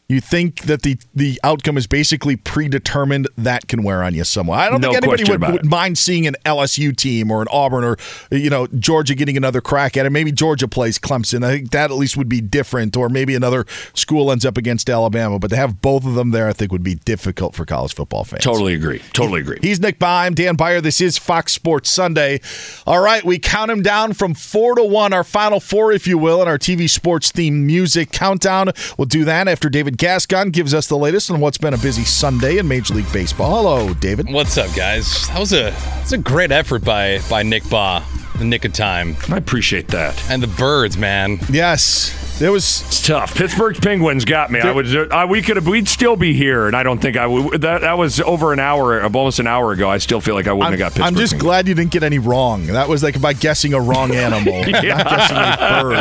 you 0.07 0.21
think 0.21 0.61
that 0.63 0.83
the 0.83 0.97
the 1.15 1.39
outcome 1.43 1.77
is 1.77 1.87
basically 1.87 2.35
predetermined, 2.35 3.27
that 3.37 3.67
can 3.67 3.81
wear 3.81 4.03
on 4.03 4.13
you 4.13 4.23
somewhat. 4.23 4.59
I 4.59 4.69
don't 4.69 4.81
No 4.81 4.91
think 4.91 5.03
anybody 5.03 5.23
would, 5.31 5.41
would 5.51 5.65
mind 5.65 5.97
seeing 5.97 6.27
an 6.27 6.35
LSU 6.45 6.95
team 6.95 7.31
or 7.31 7.41
an 7.41 7.47
Auburn 7.51 7.83
or 7.83 7.97
you 8.29 8.49
know 8.49 8.67
Georgia 8.67 9.15
getting 9.15 9.35
another 9.35 9.61
crack 9.61 9.97
at 9.97 10.05
it. 10.05 10.11
Maybe 10.11 10.31
Georgia 10.31 10.67
plays 10.67 10.99
Clemson. 10.99 11.43
I 11.43 11.51
think 11.51 11.71
that 11.71 11.89
at 11.89 11.97
least 11.97 12.17
would 12.17 12.29
be 12.29 12.39
different, 12.39 12.95
or 12.95 13.09
maybe 13.09 13.33
another 13.33 13.65
school 13.95 14.31
ends 14.31 14.45
up 14.45 14.57
against 14.57 14.89
Alabama. 14.89 15.39
But 15.39 15.49
to 15.49 15.55
have 15.55 15.81
both 15.81 16.05
of 16.05 16.13
them 16.13 16.29
there, 16.29 16.47
I 16.47 16.53
think 16.53 16.71
would 16.71 16.83
be 16.83 16.95
difficult 16.95 17.55
for 17.55 17.65
college 17.65 17.95
football 17.95 18.23
fans. 18.23 18.43
Totally 18.43 18.75
agree. 18.75 19.01
Totally 19.13 19.41
agree. 19.41 19.57
He's 19.61 19.79
Nick 19.79 19.97
Bym, 19.97 20.35
Dan 20.35 20.55
Beyer. 20.55 20.81
This 20.81 21.01
is 21.01 21.17
Fox 21.17 21.51
Sports 21.53 21.89
Sunday. 21.89 22.41
All 22.85 23.01
right, 23.01 23.23
we 23.23 23.39
count 23.39 23.71
him 23.71 23.81
down 23.81 24.13
from 24.13 24.35
four 24.35 24.75
to 24.75 24.83
one, 24.83 25.13
our 25.13 25.23
final 25.23 25.59
four, 25.59 25.91
if 25.91 26.05
you 26.05 26.19
will, 26.19 26.43
in 26.43 26.47
our 26.47 26.59
TV 26.59 26.87
sports 26.87 27.31
themed 27.31 27.63
music 27.63 28.11
countdown. 28.11 28.69
We'll 28.99 29.07
do 29.07 29.25
that 29.25 29.47
after 29.47 29.67
David 29.67 29.94
Gascon 29.95 30.49
gives 30.49 30.73
us 30.73 30.87
the 30.87 30.97
latest 30.97 31.29
on 31.31 31.39
what's 31.39 31.57
been 31.57 31.73
a 31.73 31.77
busy 31.77 32.03
Sunday 32.03 32.57
in 32.57 32.67
Major 32.67 32.95
League 32.95 33.11
Baseball. 33.13 33.55
Hello, 33.63 33.93
David. 33.93 34.27
What's 34.31 34.57
up, 34.57 34.73
guys? 34.75 35.27
That 35.27 35.39
was 35.39 35.53
a 35.53 35.71
that's 35.71 36.11
a 36.11 36.17
great 36.17 36.51
effort 36.51 36.83
by 36.83 37.19
by 37.29 37.43
Nick 37.43 37.63
Bahe. 37.63 38.03
The 38.37 38.43
nick 38.43 38.65
of 38.65 38.73
time. 38.73 39.15
I 39.29 39.37
appreciate 39.37 39.87
that. 39.89 40.21
And 40.29 40.43
the 40.43 40.47
birds, 40.47 40.97
man. 40.97 41.39
Yes, 41.49 42.41
it 42.41 42.49
was 42.49 42.81
it's 42.87 43.07
tough. 43.07 43.33
Pittsburgh's 43.33 43.79
Penguins 43.79 44.25
got 44.25 44.51
me. 44.51 44.59
I 44.59 44.73
would. 44.73 45.09
I, 45.09 45.23
we 45.23 45.41
could 45.41 45.55
have. 45.55 45.65
We'd 45.69 45.87
still 45.87 46.17
be 46.17 46.33
here, 46.33 46.67
and 46.67 46.75
I 46.75 46.83
don't 46.83 47.01
think 47.01 47.15
I 47.15 47.27
would. 47.27 47.61
That 47.61 47.79
that 47.79 47.97
was 47.97 48.19
over 48.19 48.51
an 48.51 48.59
hour, 48.59 49.01
almost 49.01 49.39
an 49.39 49.47
hour 49.47 49.71
ago. 49.71 49.89
I 49.89 49.99
still 49.99 50.19
feel 50.19 50.35
like 50.35 50.47
I 50.47 50.51
wouldn't 50.51 50.65
I'm, 50.65 50.71
have 50.73 50.79
got 50.79 50.87
Pittsburgh. 50.91 51.07
I'm 51.07 51.15
just 51.15 51.37
glad 51.39 51.69
you 51.69 51.75
didn't 51.75 51.91
get 51.91 52.03
any 52.03 52.19
wrong. 52.19 52.65
That 52.65 52.89
was 52.89 53.03
like 53.03 53.21
by 53.21 53.31
guessing 53.31 53.73
a 53.73 53.79
wrong 53.79 54.13
animal, 54.13 54.59
not 54.69 54.81
guessing 54.81 55.37
a 55.37 55.81
bird. 55.81 55.97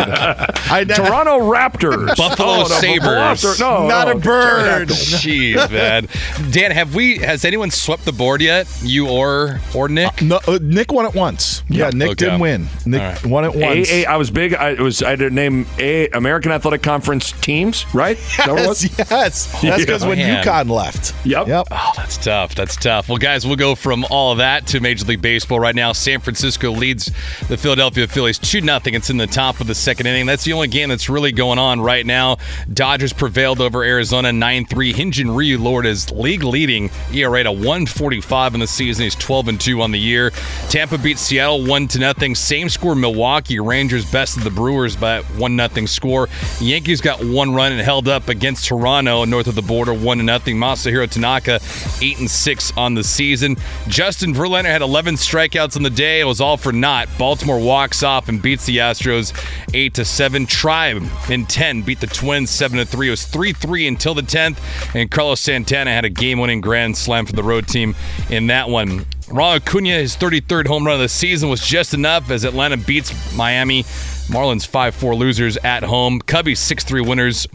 I, 0.72 0.82
Toronto 0.92 1.38
Raptors, 1.38 2.16
Buffalo 2.16 2.48
Oh, 2.48 2.58
no, 2.62 2.64
Sabres. 2.64 3.44
Velocir- 3.44 3.58
No, 3.85 3.89
Not 3.89 4.09
no, 4.09 4.12
a 4.15 4.19
bird. 4.19 4.89
Jeez, 4.89 5.70
man. 5.70 6.09
Dan, 6.51 6.70
have 6.70 6.94
we? 6.94 7.19
Has 7.19 7.44
anyone 7.44 7.70
swept 7.70 8.05
the 8.05 8.12
board 8.12 8.40
yet? 8.40 8.66
You 8.82 9.09
or 9.09 9.61
or 9.74 9.89
Nick? 9.89 10.23
No, 10.23 10.40
uh, 10.47 10.59
Nick 10.61 10.93
won 10.93 11.06
it 11.06 11.15
once. 11.15 11.62
Yeah, 11.69 11.90
Nick 11.90 12.11
Okay. 12.11 12.31
did 12.31 12.40
win. 12.40 12.66
Nick 12.86 13.01
All 13.01 13.09
right. 13.09 13.27
won 13.27 13.44
it 13.44 13.55
once. 13.55 13.90
A, 13.90 14.02
A, 14.05 14.06
I 14.06 14.16
was 14.16 14.31
big. 14.31 14.55
I 14.55 14.70
it 14.70 14.81
was. 14.81 15.02
I 15.02 15.11
had 15.11 15.19
to 15.20 15.31
name 15.31 15.66
a 15.78 16.09
American 16.09 16.52
Athletic 16.52 16.82
Conference 16.82 17.32
teams. 17.32 17.85
Right? 17.94 18.16
Is 18.19 18.36
that 18.39 18.48
what 18.51 18.61
it 18.62 18.69
was? 18.69 18.85
Yes, 18.98 19.09
yes. 19.11 19.62
That's 19.62 19.82
because 19.85 20.02
Yeah. 20.02 20.09
when 20.09 20.19
Man. 20.19 20.44
UConn 20.44 20.69
left. 20.70 21.15
Yep. 21.24 21.47
Yep. 21.48 21.69
Oh, 21.70 21.93
that's 21.97 22.16
tough. 22.16 22.55
That's 22.55 22.77
tough. 22.77 23.09
Well, 23.09 23.19
guys, 23.19 23.47
we'll 23.47 23.56
go 23.56 23.74
from 23.74 24.05
all 24.11 24.32
of 24.32 24.39
that 24.39 24.66
to 24.69 24.81
Major 24.81 25.05
League 25.06 25.23
Baseball 25.23 25.59
right 25.61 25.74
now. 25.74 25.93
San 25.93 26.20
Francisco 26.20 26.70
leads 26.70 27.11
the 27.48 27.56
Philadelphia 27.56 28.06
Phillies 28.06 28.39
2 28.39 28.61
0. 28.61 28.81
It's 28.85 29.11
in 29.11 29.16
the 29.16 29.27
top 29.27 29.61
of 29.61 29.66
the 29.66 29.74
second 29.74 30.06
inning. 30.06 30.27
That's 30.27 30.44
the 30.44 30.52
only 30.52 30.69
game 30.69 30.89
that's 30.89 31.09
really 31.09 31.32
going 31.32 31.59
on 31.59 31.81
right 31.81 32.05
now. 32.06 32.39
Dodgers 32.73 33.12
prevailed 33.12 33.61
over 33.61 33.73
Arizona 33.82 34.32
9 34.32 34.66
3. 34.66 34.92
Hyun-Jin 34.92 35.30
Ryu 35.30 35.59
Lord 35.59 35.86
is 35.86 36.10
league 36.10 36.44
leading 36.44 36.90
ERA 37.12 37.42
to 37.42 37.51
145 37.51 38.55
in 38.55 38.60
the 38.60 38.66
season. 38.66 39.05
He's 39.05 39.14
12 39.14 39.48
and 39.48 39.60
2 39.60 39.80
on 39.80 39.90
the 39.90 39.98
year. 39.98 40.30
Tampa 40.68 40.98
beats 40.98 41.22
Seattle 41.22 41.64
1 41.64 41.88
to 41.88 41.98
nothing. 41.98 42.34
Same 42.34 42.68
score 42.68 42.94
Milwaukee. 42.94 43.59
Rangers 43.59 44.10
best 44.10 44.36
of 44.36 44.44
the 44.44 44.51
Brewers 44.51 44.94
by 44.96 45.22
1 45.22 45.56
nothing 45.56 45.86
score. 45.86 46.28
Yankees 46.60 47.01
got 47.01 47.24
one 47.24 47.55
run 47.55 47.72
and 47.72 47.80
held 47.80 48.06
up 48.06 48.28
against 48.28 48.66
Toronto 48.66 49.24
north 49.24 49.46
of 49.46 49.55
the 49.55 49.62
border 49.62 49.94
1 49.94 50.18
to 50.18 50.22
nothing. 50.22 50.56
Masahiro 50.56 51.10
Tanaka 51.10 51.60
8 52.02 52.18
and 52.20 52.30
6 52.30 52.76
on 52.76 52.94
the 52.94 53.02
season. 53.02 53.56
Justin 53.88 54.34
Verlander 54.34 54.66
had 54.66 54.82
11 54.82 55.14
strikeouts 55.14 55.76
on 55.76 55.82
the 55.82 55.90
day. 55.90 56.20
It 56.20 56.24
was 56.24 56.40
all 56.40 56.56
for 56.56 56.72
naught. 56.72 57.09
Baltimore 57.18 57.59
walks 57.59 58.02
off 58.02 58.28
and 58.28 58.42
beats 58.42 58.66
the 58.66 58.78
Astros 58.78 59.32
8 59.72 59.94
to 59.94 60.05
7. 60.05 60.46
Tribe 60.46 61.02
in 61.30 61.46
10 61.46 61.82
beat 61.82 62.01
the 62.01 62.06
Twins 62.06 62.51
7 62.51 62.78
to 62.78 62.84
3. 62.84 63.09
It 63.09 63.10
was 63.10 63.24
3 63.24 63.52
3 63.64 63.88
until 63.88 64.14
the 64.14 64.22
10th. 64.22 64.58
And 64.94 65.10
Carlos 65.10 65.40
Santana 65.40 65.90
had 65.90 66.04
a 66.04 66.10
game 66.10 66.38
winning 66.38 66.60
grand 66.60 66.96
slam 66.96 67.24
for 67.24 67.32
the 67.32 67.42
road 67.42 67.66
team 67.66 67.94
in 68.28 68.48
that 68.48 68.68
one. 68.68 69.06
Ronald 69.28 69.62
Acuna, 69.62 69.90
his 69.90 70.16
33rd 70.16 70.66
home 70.66 70.84
run 70.84 70.96
of 70.96 71.00
the 71.00 71.08
season 71.08 71.48
was 71.48 71.66
just 71.66 71.94
enough 71.94 72.30
as 72.30 72.44
Atlanta 72.44 72.76
beats 72.76 73.34
Miami. 73.34 73.84
Marlins 74.28 74.68
5-4 74.68 75.16
losers 75.16 75.56
at 75.58 75.82
home. 75.82 76.20
Cubbies 76.20 76.58
6-3 76.58 77.08
winners 77.08 77.46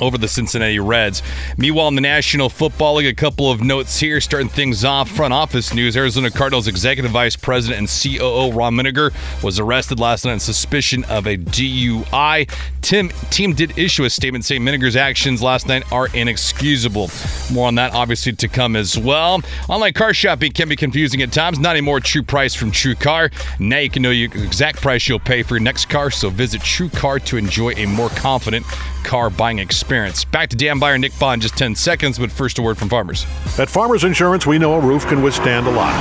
over 0.00 0.18
the 0.18 0.28
Cincinnati 0.28 0.78
Reds. 0.78 1.22
Meanwhile, 1.56 1.88
in 1.88 1.94
the 1.94 2.00
National 2.00 2.48
Football 2.48 2.96
League, 2.96 3.06
a 3.06 3.14
couple 3.14 3.50
of 3.50 3.60
notes 3.62 3.98
here. 3.98 4.20
Starting 4.20 4.48
things 4.48 4.84
off, 4.84 5.10
front 5.10 5.32
office 5.32 5.74
news. 5.74 5.96
Arizona 5.96 6.30
Cardinals 6.30 6.68
Executive 6.68 7.10
Vice 7.10 7.36
President 7.36 7.78
and 7.78 7.88
COO 7.88 8.52
Ron 8.52 8.74
Minegar 8.74 9.12
was 9.42 9.58
arrested 9.58 10.00
last 10.00 10.24
night 10.24 10.32
on 10.32 10.40
suspicion 10.40 11.04
of 11.04 11.26
a 11.26 11.36
DUI. 11.36 12.50
Tim 12.80 13.10
team 13.30 13.52
did 13.54 13.76
issue 13.78 14.04
a 14.04 14.10
statement 14.10 14.44
saying 14.44 14.62
Minegar's 14.62 14.96
actions 14.96 15.42
last 15.42 15.66
night 15.66 15.90
are 15.92 16.08
inexcusable. 16.14 17.10
More 17.52 17.66
on 17.68 17.74
that, 17.76 17.92
obviously, 17.92 18.32
to 18.32 18.48
come 18.48 18.76
as 18.76 18.98
well. 18.98 19.40
Online 19.68 19.92
car 19.92 20.14
shopping 20.14 20.52
can 20.52 20.68
be 20.68 20.76
confusing 20.76 21.22
at 21.22 21.32
times. 21.32 21.58
Not 21.58 21.72
anymore. 21.72 22.00
True 22.00 22.22
Price 22.22 22.54
from 22.54 22.70
True 22.70 22.94
Car. 22.94 23.30
Now 23.58 23.78
you 23.78 23.90
can 23.90 24.02
know 24.02 24.10
the 24.10 24.24
exact 24.24 24.80
price 24.80 25.08
you'll 25.08 25.18
pay 25.18 25.42
for 25.42 25.56
your 25.56 25.62
next 25.62 25.88
car. 25.88 26.10
So 26.10 26.30
visit 26.30 26.62
True 26.62 26.88
Car 26.88 27.18
to 27.20 27.36
enjoy 27.36 27.72
a 27.72 27.86
more 27.86 28.08
confident 28.10 28.64
car 29.08 29.30
buying 29.30 29.58
experience. 29.58 30.24
Back 30.26 30.50
to 30.50 30.56
Dan 30.56 30.78
Beyer, 30.78 30.98
Nick 30.98 31.18
Bond, 31.18 31.42
just 31.42 31.56
10 31.56 31.74
seconds, 31.74 32.18
but 32.18 32.30
first 32.30 32.58
a 32.58 32.62
word 32.62 32.76
from 32.78 32.88
farmers. 32.88 33.24
At 33.58 33.68
Farmers 33.68 34.04
Insurance, 34.04 34.46
we 34.46 34.58
know 34.58 34.74
a 34.74 34.80
roof 34.80 35.06
can 35.06 35.22
withstand 35.22 35.66
a 35.66 35.70
lot. 35.70 35.94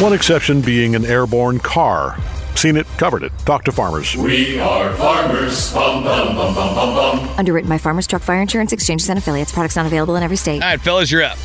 One 0.00 0.12
exception 0.12 0.60
being 0.60 0.94
an 0.94 1.04
airborne 1.04 1.58
car. 1.58 2.16
Seen 2.54 2.76
it, 2.76 2.86
covered 2.96 3.24
it. 3.24 3.32
Talk 3.38 3.64
to 3.64 3.72
farmers. 3.72 4.16
We 4.16 4.60
are 4.60 4.92
farmers. 4.94 5.72
Bum, 5.72 6.04
bum, 6.04 6.36
bum, 6.36 6.54
bum, 6.54 6.74
bum, 6.74 6.94
bum. 6.94 7.28
Underwritten 7.36 7.68
by 7.68 7.78
Farmers 7.78 8.06
Truck 8.06 8.22
Fire 8.22 8.40
Insurance 8.40 8.72
Exchanges 8.72 9.08
and 9.08 9.18
Affiliates. 9.18 9.52
Products 9.52 9.76
not 9.76 9.86
available 9.86 10.14
in 10.16 10.22
every 10.22 10.36
state. 10.36 10.62
All 10.62 10.68
right, 10.68 10.80
fellas, 10.80 11.10
you're 11.10 11.24
up. 11.24 11.38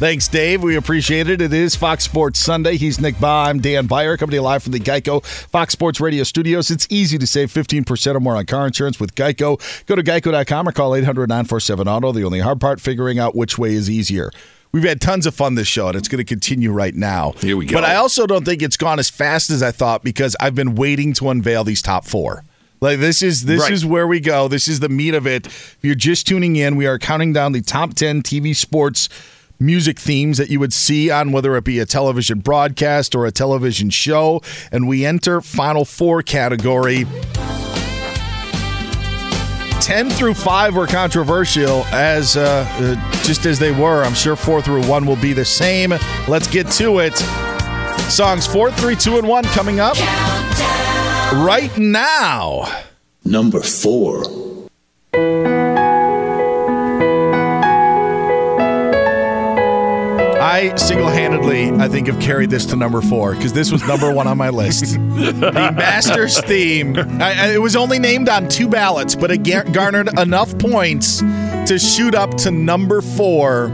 Thanks, 0.00 0.28
Dave. 0.28 0.62
We 0.62 0.76
appreciate 0.76 1.28
it. 1.28 1.42
It 1.42 1.52
is 1.52 1.76
Fox 1.76 2.04
Sports 2.04 2.38
Sunday. 2.40 2.78
He's 2.78 2.98
Nick 2.98 3.16
Bahe. 3.16 3.48
I'm 3.48 3.58
Dan 3.60 3.86
Beyer, 3.86 4.16
coming 4.16 4.30
to 4.30 4.36
you 4.36 4.42
live 4.42 4.62
from 4.62 4.72
the 4.72 4.80
Geico 4.80 5.22
Fox 5.22 5.74
Sports 5.74 6.00
Radio 6.00 6.22
studios. 6.24 6.70
It's 6.70 6.86
easy 6.88 7.18
to 7.18 7.26
save 7.26 7.52
15% 7.52 8.14
or 8.14 8.20
more 8.20 8.34
on 8.34 8.46
car 8.46 8.66
insurance 8.66 8.98
with 8.98 9.14
Geico. 9.14 9.60
Go 9.84 9.96
to 9.96 10.02
geico.com 10.02 10.66
or 10.68 10.72
call 10.72 10.94
800 10.94 11.28
947 11.28 11.86
Auto. 11.86 12.12
The 12.12 12.24
only 12.24 12.40
hard 12.40 12.62
part, 12.62 12.80
figuring 12.80 13.18
out 13.18 13.36
which 13.36 13.58
way 13.58 13.74
is 13.74 13.90
easier. 13.90 14.30
We've 14.72 14.84
had 14.84 15.02
tons 15.02 15.26
of 15.26 15.34
fun 15.34 15.54
this 15.56 15.68
show, 15.68 15.88
and 15.88 15.96
it's 15.98 16.08
going 16.08 16.16
to 16.16 16.24
continue 16.24 16.72
right 16.72 16.94
now. 16.94 17.32
Here 17.32 17.58
we 17.58 17.66
go. 17.66 17.74
But 17.76 17.84
I 17.84 17.96
also 17.96 18.26
don't 18.26 18.46
think 18.46 18.62
it's 18.62 18.78
gone 18.78 18.98
as 18.98 19.10
fast 19.10 19.50
as 19.50 19.62
I 19.62 19.70
thought 19.70 20.02
because 20.02 20.34
I've 20.40 20.54
been 20.54 20.76
waiting 20.76 21.12
to 21.14 21.28
unveil 21.28 21.62
these 21.62 21.82
top 21.82 22.06
four. 22.06 22.42
Like 22.80 23.00
this 23.00 23.20
is 23.22 23.44
this 23.44 23.60
Right. 23.60 23.72
is 23.72 23.84
where 23.84 24.06
we 24.06 24.20
go. 24.20 24.48
This 24.48 24.66
is 24.66 24.80
the 24.80 24.88
meat 24.88 25.12
of 25.12 25.26
it. 25.26 25.44
If 25.46 25.76
you're 25.82 25.94
just 25.94 26.26
tuning 26.26 26.56
in, 26.56 26.76
we 26.76 26.86
are 26.86 26.98
counting 26.98 27.34
down 27.34 27.52
the 27.52 27.60
top 27.60 27.92
10 27.92 28.22
TV 28.22 28.56
sports 28.56 29.10
music 29.60 29.98
themes 29.98 30.38
that 30.38 30.50
you 30.50 30.58
would 30.58 30.72
see 30.72 31.10
on 31.10 31.30
whether 31.30 31.54
it 31.56 31.64
be 31.64 31.78
a 31.78 31.86
television 31.86 32.40
broadcast 32.40 33.14
or 33.14 33.26
a 33.26 33.30
television 33.30 33.90
show, 33.90 34.40
and 34.72 34.88
we 34.88 35.04
enter 35.04 35.40
Final 35.40 35.84
Four 35.84 36.22
category. 36.22 37.04
10 39.80 40.10
through 40.10 40.34
5 40.34 40.76
were 40.76 40.86
controversial 40.86 41.84
as 41.86 42.36
uh, 42.36 42.64
uh, 42.68 43.22
just 43.22 43.46
as 43.46 43.58
they 43.58 43.72
were. 43.72 44.04
I'm 44.04 44.14
sure 44.14 44.36
4 44.36 44.62
through 44.62 44.86
1 44.86 45.06
will 45.06 45.16
be 45.16 45.32
the 45.32 45.44
same. 45.44 45.94
Let's 46.28 46.48
get 46.48 46.68
to 46.72 46.98
it. 46.98 47.16
Songs 48.10 48.46
4, 48.46 48.70
3, 48.72 48.96
2, 48.96 49.18
and 49.18 49.28
1 49.28 49.44
coming 49.44 49.80
up 49.80 49.96
right 51.32 51.76
now. 51.76 52.82
Number 53.24 53.60
four. 53.60 54.24
I 60.50 60.74
single-handedly, 60.74 61.70
I 61.80 61.86
think, 61.86 62.08
have 62.08 62.20
carried 62.20 62.50
this 62.50 62.66
to 62.66 62.76
number 62.76 63.00
four 63.00 63.36
because 63.36 63.52
this 63.52 63.70
was 63.70 63.86
number 63.86 64.12
one 64.12 64.26
on 64.26 64.36
my 64.36 64.48
list. 64.50 64.94
the 64.94 65.32
Masters 65.76 66.40
theme. 66.40 66.96
I, 66.98 67.34
I- 67.46 67.52
it 67.52 67.62
was 67.62 67.76
only 67.76 68.00
named 68.00 68.28
on 68.28 68.48
two 68.48 68.66
ballots, 68.68 69.14
but 69.14 69.30
it 69.30 69.44
garnered 69.72 70.08
enough 70.18 70.58
points 70.58 71.20
to 71.20 71.78
shoot 71.78 72.16
up 72.16 72.34
to 72.38 72.50
number 72.50 73.00
four. 73.00 73.68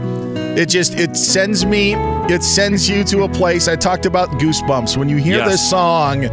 It 0.57 0.69
just 0.69 0.95
it 0.95 1.15
sends 1.15 1.65
me, 1.65 1.93
it 2.33 2.41
sends 2.43 2.89
you 2.89 3.03
to 3.05 3.23
a 3.23 3.29
place. 3.29 3.67
I 3.67 3.75
talked 3.75 4.07
about 4.07 4.29
goosebumps. 4.39 4.97
When 4.97 5.07
you 5.07 5.17
hear 5.17 5.37
Yes. 5.37 5.51
this 5.51 5.69
song, 5.69 6.25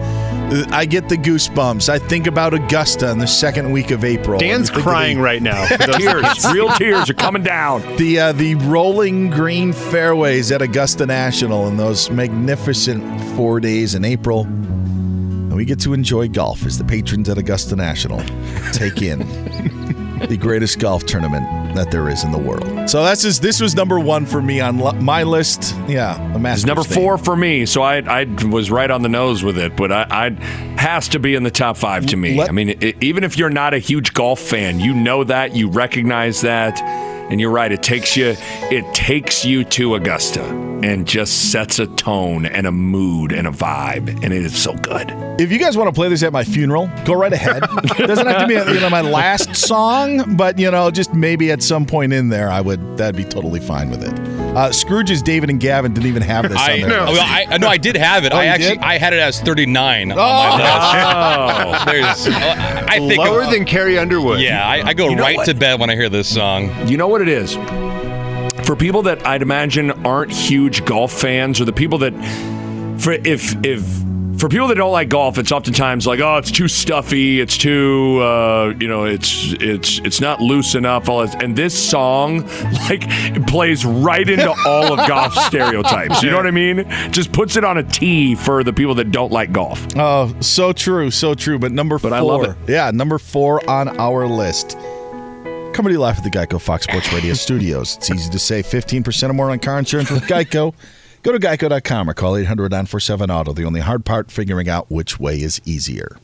I 0.72 0.86
get 0.86 1.10
the 1.10 1.16
goosebumps. 1.16 1.90
I 1.90 1.98
think 1.98 2.26
about 2.26 2.54
Augusta 2.54 3.10
in 3.10 3.18
the 3.18 3.26
second 3.26 3.70
week 3.70 3.90
of 3.90 4.02
April. 4.02 4.38
Dan's 4.40 4.70
of 4.70 4.76
the- 4.76 4.80
crying 4.82 5.18
right 5.20 5.42
now. 5.42 5.66
Tears, 5.98 6.46
real 6.52 6.70
tears 6.70 7.10
are 7.10 7.14
coming 7.14 7.42
down. 7.42 7.82
the 7.98 8.18
uh, 8.18 8.32
the 8.32 8.54
rolling 8.54 9.28
green 9.28 9.74
fairways 9.74 10.50
at 10.52 10.62
Augusta 10.62 11.04
National 11.04 11.66
and 11.68 11.78
those 11.78 12.08
magnificent 12.10 13.20
four 13.36 13.60
days 13.60 13.94
in 13.94 14.06
April. 14.06 14.44
And 14.44 15.54
we 15.54 15.66
get 15.66 15.80
to 15.80 15.92
enjoy 15.92 16.28
golf 16.28 16.64
as 16.64 16.78
the 16.78 16.84
patrons 16.84 17.28
at 17.28 17.36
Augusta 17.36 17.76
National 17.76 18.20
take 18.72 19.02
in 19.02 19.20
the 20.28 20.36
greatest 20.36 20.78
golf 20.78 21.04
tournament 21.06 21.74
that 21.74 21.90
there 21.90 22.08
is 22.08 22.24
in 22.24 22.32
the 22.32 22.38
world. 22.38 22.88
So 22.88 23.02
that's 23.02 23.22
just, 23.22 23.42
this 23.42 23.60
was 23.60 23.74
number 23.74 23.98
one 24.00 24.26
for 24.26 24.40
me 24.40 24.60
on 24.60 24.78
lo- 24.78 24.92
my 24.92 25.22
list. 25.22 25.74
Yeah, 25.88 26.14
the 26.36 26.50
It's 26.52 26.64
number 26.64 26.82
theme. 26.82 26.94
four 26.94 27.18
for 27.18 27.36
me, 27.36 27.66
so 27.66 27.82
I 27.82 27.98
I 27.98 28.24
was 28.48 28.70
right 28.70 28.90
on 28.90 29.02
the 29.02 29.08
nose 29.08 29.42
with 29.42 29.58
it, 29.58 29.76
but 29.76 29.90
I, 29.92 30.06
I 30.10 30.30
has 30.80 31.08
to 31.08 31.18
be 31.18 31.34
in 31.34 31.42
the 31.42 31.50
top 31.50 31.76
five 31.76 32.06
to 32.06 32.16
me. 32.16 32.38
Let- 32.38 32.48
I 32.48 32.52
mean, 32.52 32.70
i 32.82 32.94
even 33.00 33.24
if 33.24 33.36
you're 33.38 33.50
not 33.50 33.74
a 33.74 33.78
huge 33.78 34.12
golf 34.14 34.40
fan, 34.40 34.80
you 34.80 34.94
know 34.94 35.24
that, 35.24 35.54
you 35.56 35.68
recognize 35.68 36.40
that, 36.42 36.78
and 37.30 37.40
you're 37.40 37.50
right. 37.50 37.70
It 37.72 37.82
takes 37.82 38.16
you 38.16 38.36
it 38.38 38.94
takes 38.94 39.44
you 39.44 39.64
to 39.64 39.94
Augusta 39.94 40.44
and 40.82 41.06
just 41.06 41.50
sets 41.50 41.78
a 41.78 41.86
tone 41.86 42.44
and 42.46 42.66
a 42.66 42.72
mood 42.72 43.32
and 43.32 43.46
a 43.46 43.50
vibe, 43.50 44.08
and 44.22 44.34
it 44.34 44.44
is 44.44 44.60
so 44.60 44.74
good. 44.74 45.10
If 45.40 45.50
you 45.50 45.58
guys 45.58 45.76
want 45.76 45.88
to 45.88 45.92
play 45.94 46.08
this 46.08 46.22
at 46.22 46.32
my 46.32 46.44
funeral, 46.44 46.90
go 47.04 47.14
right 47.14 47.32
ahead. 47.32 47.62
Doesn't 47.96 48.26
have 48.26 48.40
to 48.42 48.46
be 48.46 48.54
you 48.54 48.80
know 48.80 48.90
my 48.90 49.00
last 49.00 49.56
song, 49.56 50.36
but 50.36 50.58
you 50.58 50.70
know 50.70 50.90
just 50.90 51.14
maybe 51.14 51.50
at 51.50 51.62
some 51.62 51.86
point 51.86 52.12
in 52.12 52.28
there, 52.28 52.50
I 52.50 52.60
would 52.60 52.96
that'd 52.96 53.16
be 53.16 53.24
totally 53.24 53.60
fine 53.60 53.90
with 53.90 54.02
it. 54.02 54.33
Uh, 54.54 54.70
Scrooge's 54.70 55.20
David 55.22 55.50
and 55.50 55.58
Gavin 55.58 55.92
didn't 55.92 56.06
even 56.06 56.22
have 56.22 56.48
this 56.48 56.58
I, 56.58 56.74
on 56.74 56.80
their 56.80 56.88
no, 56.90 57.10
list. 57.10 57.22
I, 57.22 57.46
I- 57.50 57.58
no, 57.58 57.66
I 57.68 57.76
did 57.76 57.96
have 57.96 58.24
it. 58.24 58.32
Oh, 58.32 58.36
I 58.36 58.46
actually 58.46 58.74
did? 58.76 58.78
I 58.84 58.98
had 58.98 59.12
it 59.12 59.18
as 59.18 59.40
39 59.40 60.12
on 60.12 60.18
Oh. 60.18 60.22
my 60.22 61.72
list. 61.72 61.86
There's, 62.26 62.26
uh, 62.36 62.86
I 62.88 62.98
think 62.98 63.18
Lower 63.18 63.46
than 63.50 63.64
Carrie 63.64 63.98
Underwood. 63.98 64.40
Yeah, 64.40 64.66
I, 64.66 64.82
I 64.88 64.94
go 64.94 65.08
You 65.08 65.16
know 65.16 65.22
right 65.22 65.36
what? 65.36 65.46
to 65.46 65.54
bed 65.54 65.80
when 65.80 65.90
I 65.90 65.94
hear 65.94 66.08
this 66.08 66.32
song. 66.32 66.70
You 66.88 66.96
know 66.96 67.08
what 67.08 67.20
it 67.20 67.28
is? 67.28 67.54
For 68.66 68.76
people 68.76 69.02
that 69.02 69.26
I'd 69.26 69.42
imagine 69.42 69.90
aren't 70.06 70.30
huge 70.32 70.84
golf 70.84 71.12
fans, 71.12 71.60
or 71.60 71.64
the 71.66 71.72
people 71.72 71.98
that, 71.98 72.12
for 73.00 73.12
if 73.12 73.54
if 73.64 73.82
for 74.44 74.50
people 74.50 74.68
that 74.68 74.74
don't 74.74 74.92
like 74.92 75.08
golf, 75.08 75.38
it's 75.38 75.50
oftentimes 75.50 76.06
like, 76.06 76.20
oh, 76.20 76.36
it's 76.36 76.50
too 76.50 76.68
stuffy, 76.68 77.40
it's 77.40 77.56
too, 77.56 78.20
uh, 78.20 78.74
you 78.78 78.86
know, 78.86 79.04
it's 79.06 79.54
it's 79.58 80.00
it's 80.00 80.20
not 80.20 80.38
loose 80.42 80.74
enough. 80.74 81.08
All 81.08 81.22
this. 81.22 81.34
and 81.36 81.56
this 81.56 81.72
song 81.72 82.46
like 82.90 83.46
plays 83.46 83.86
right 83.86 84.28
into 84.28 84.54
all 84.66 85.00
of 85.00 85.08
golf 85.08 85.32
stereotypes. 85.46 86.22
You 86.22 86.28
know 86.30 86.36
what 86.36 86.46
I 86.46 86.50
mean? 86.50 86.84
Just 87.10 87.32
puts 87.32 87.56
it 87.56 87.64
on 87.64 87.78
a 87.78 87.82
tee 87.82 88.34
for 88.34 88.62
the 88.62 88.72
people 88.74 88.94
that 88.96 89.10
don't 89.12 89.32
like 89.32 89.50
golf. 89.50 89.82
Oh, 89.96 90.36
so 90.40 90.74
true, 90.74 91.10
so 91.10 91.32
true. 91.34 91.58
But 91.58 91.72
number 91.72 91.98
four, 91.98 92.10
But 92.10 92.16
I 92.16 92.20
love 92.20 92.44
it. 92.44 92.54
yeah, 92.68 92.90
number 92.90 93.18
four 93.18 93.66
on 93.70 93.98
our 93.98 94.26
list. 94.26 94.76
You 94.76 95.98
live 95.98 96.18
at 96.18 96.22
the 96.22 96.30
Geico 96.30 96.60
Fox 96.60 96.84
Sports 96.84 97.10
Radio 97.14 97.32
studios. 97.32 97.96
It's 97.96 98.10
easy 98.10 98.30
to 98.30 98.38
save 98.38 98.66
15% 98.66 99.30
or 99.30 99.32
more 99.32 99.50
on 99.50 99.58
car 99.58 99.78
insurance 99.78 100.10
with 100.10 100.24
Geico. 100.24 100.74
Go 101.24 101.32
to 101.32 101.38
geico.com 101.38 102.10
or 102.10 102.14
call 102.14 102.36
800 102.36 102.70
947 102.70 103.30
Auto. 103.30 103.54
The 103.54 103.64
only 103.64 103.80
hard 103.80 104.04
part, 104.04 104.30
figuring 104.30 104.68
out 104.68 104.90
which 104.90 105.18
way 105.18 105.40
is 105.40 105.58
easier. 105.64 106.18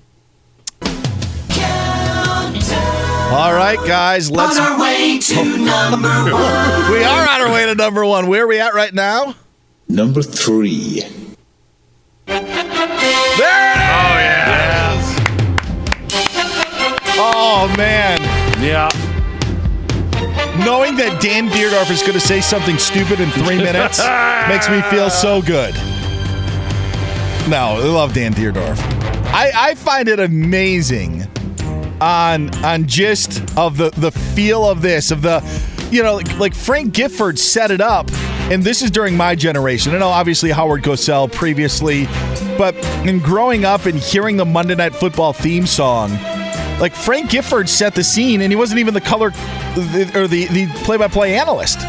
All 3.32 3.54
right, 3.54 3.78
guys, 3.86 4.30
let's. 4.30 4.58
On 4.58 4.72
our 4.72 4.78
way 4.78 5.18
to 5.18 5.34
number 5.56 6.08
one. 6.08 6.32
we 6.92 7.02
are 7.02 7.28
on 7.30 7.40
our 7.40 7.50
way 7.50 7.64
to 7.64 7.74
number 7.74 8.04
one. 8.04 8.26
Where 8.26 8.44
are 8.44 8.46
we 8.46 8.60
at 8.60 8.74
right 8.74 8.92
now? 8.92 9.36
Number 9.88 10.20
three. 10.20 11.02
There 12.26 12.36
it 12.36 12.44
is. 14.98 15.16
Oh, 17.16 17.70
oh 17.72 17.74
man. 17.74 18.20
Yeah. 18.62 19.09
Knowing 20.64 20.96
that 20.96 21.20
Dan 21.20 21.48
Dierdorf 21.48 21.90
is 21.90 22.02
going 22.02 22.14
to 22.14 22.20
say 22.20 22.40
something 22.40 22.78
stupid 22.78 23.20
in 23.20 23.30
three 23.30 23.56
minutes 23.62 23.98
makes 24.48 24.68
me 24.68 24.82
feel 24.90 25.10
so 25.10 25.42
good. 25.42 25.74
No, 27.48 27.76
I 27.76 27.84
love 27.84 28.12
Dan 28.14 28.32
Dierdorf. 28.32 28.78
I, 29.32 29.50
I 29.54 29.74
find 29.74 30.08
it 30.08 30.20
amazing 30.20 31.26
on 32.00 32.54
on 32.64 32.86
just 32.86 33.56
of 33.58 33.76
the 33.76 33.90
the 33.90 34.10
feel 34.10 34.68
of 34.68 34.80
this 34.80 35.10
of 35.10 35.22
the 35.22 35.42
you 35.90 36.02
know 36.02 36.16
like, 36.16 36.38
like 36.38 36.54
Frank 36.54 36.94
Gifford 36.94 37.38
set 37.38 37.70
it 37.70 37.80
up 37.80 38.10
and 38.50 38.64
this 38.64 38.82
is 38.82 38.90
during 38.90 39.16
my 39.16 39.36
generation. 39.36 39.94
I 39.94 39.98
know 39.98 40.08
obviously 40.08 40.50
Howard 40.50 40.82
Cosell 40.82 41.30
previously, 41.30 42.06
but 42.58 42.74
in 43.06 43.20
growing 43.20 43.64
up 43.64 43.86
and 43.86 43.96
hearing 43.96 44.36
the 44.36 44.44
Monday 44.44 44.74
Night 44.74 44.94
Football 44.94 45.32
theme 45.32 45.66
song, 45.66 46.10
like 46.80 46.94
Frank 46.94 47.30
Gifford 47.30 47.68
set 47.68 47.94
the 47.94 48.02
scene 48.02 48.40
and 48.40 48.50
he 48.50 48.56
wasn't 48.56 48.80
even 48.80 48.94
the 48.94 49.00
color 49.00 49.28
or 49.28 50.26
the 50.26 50.48
the 50.50 50.66
play-by-play 50.84 51.38
analyst. 51.38 51.80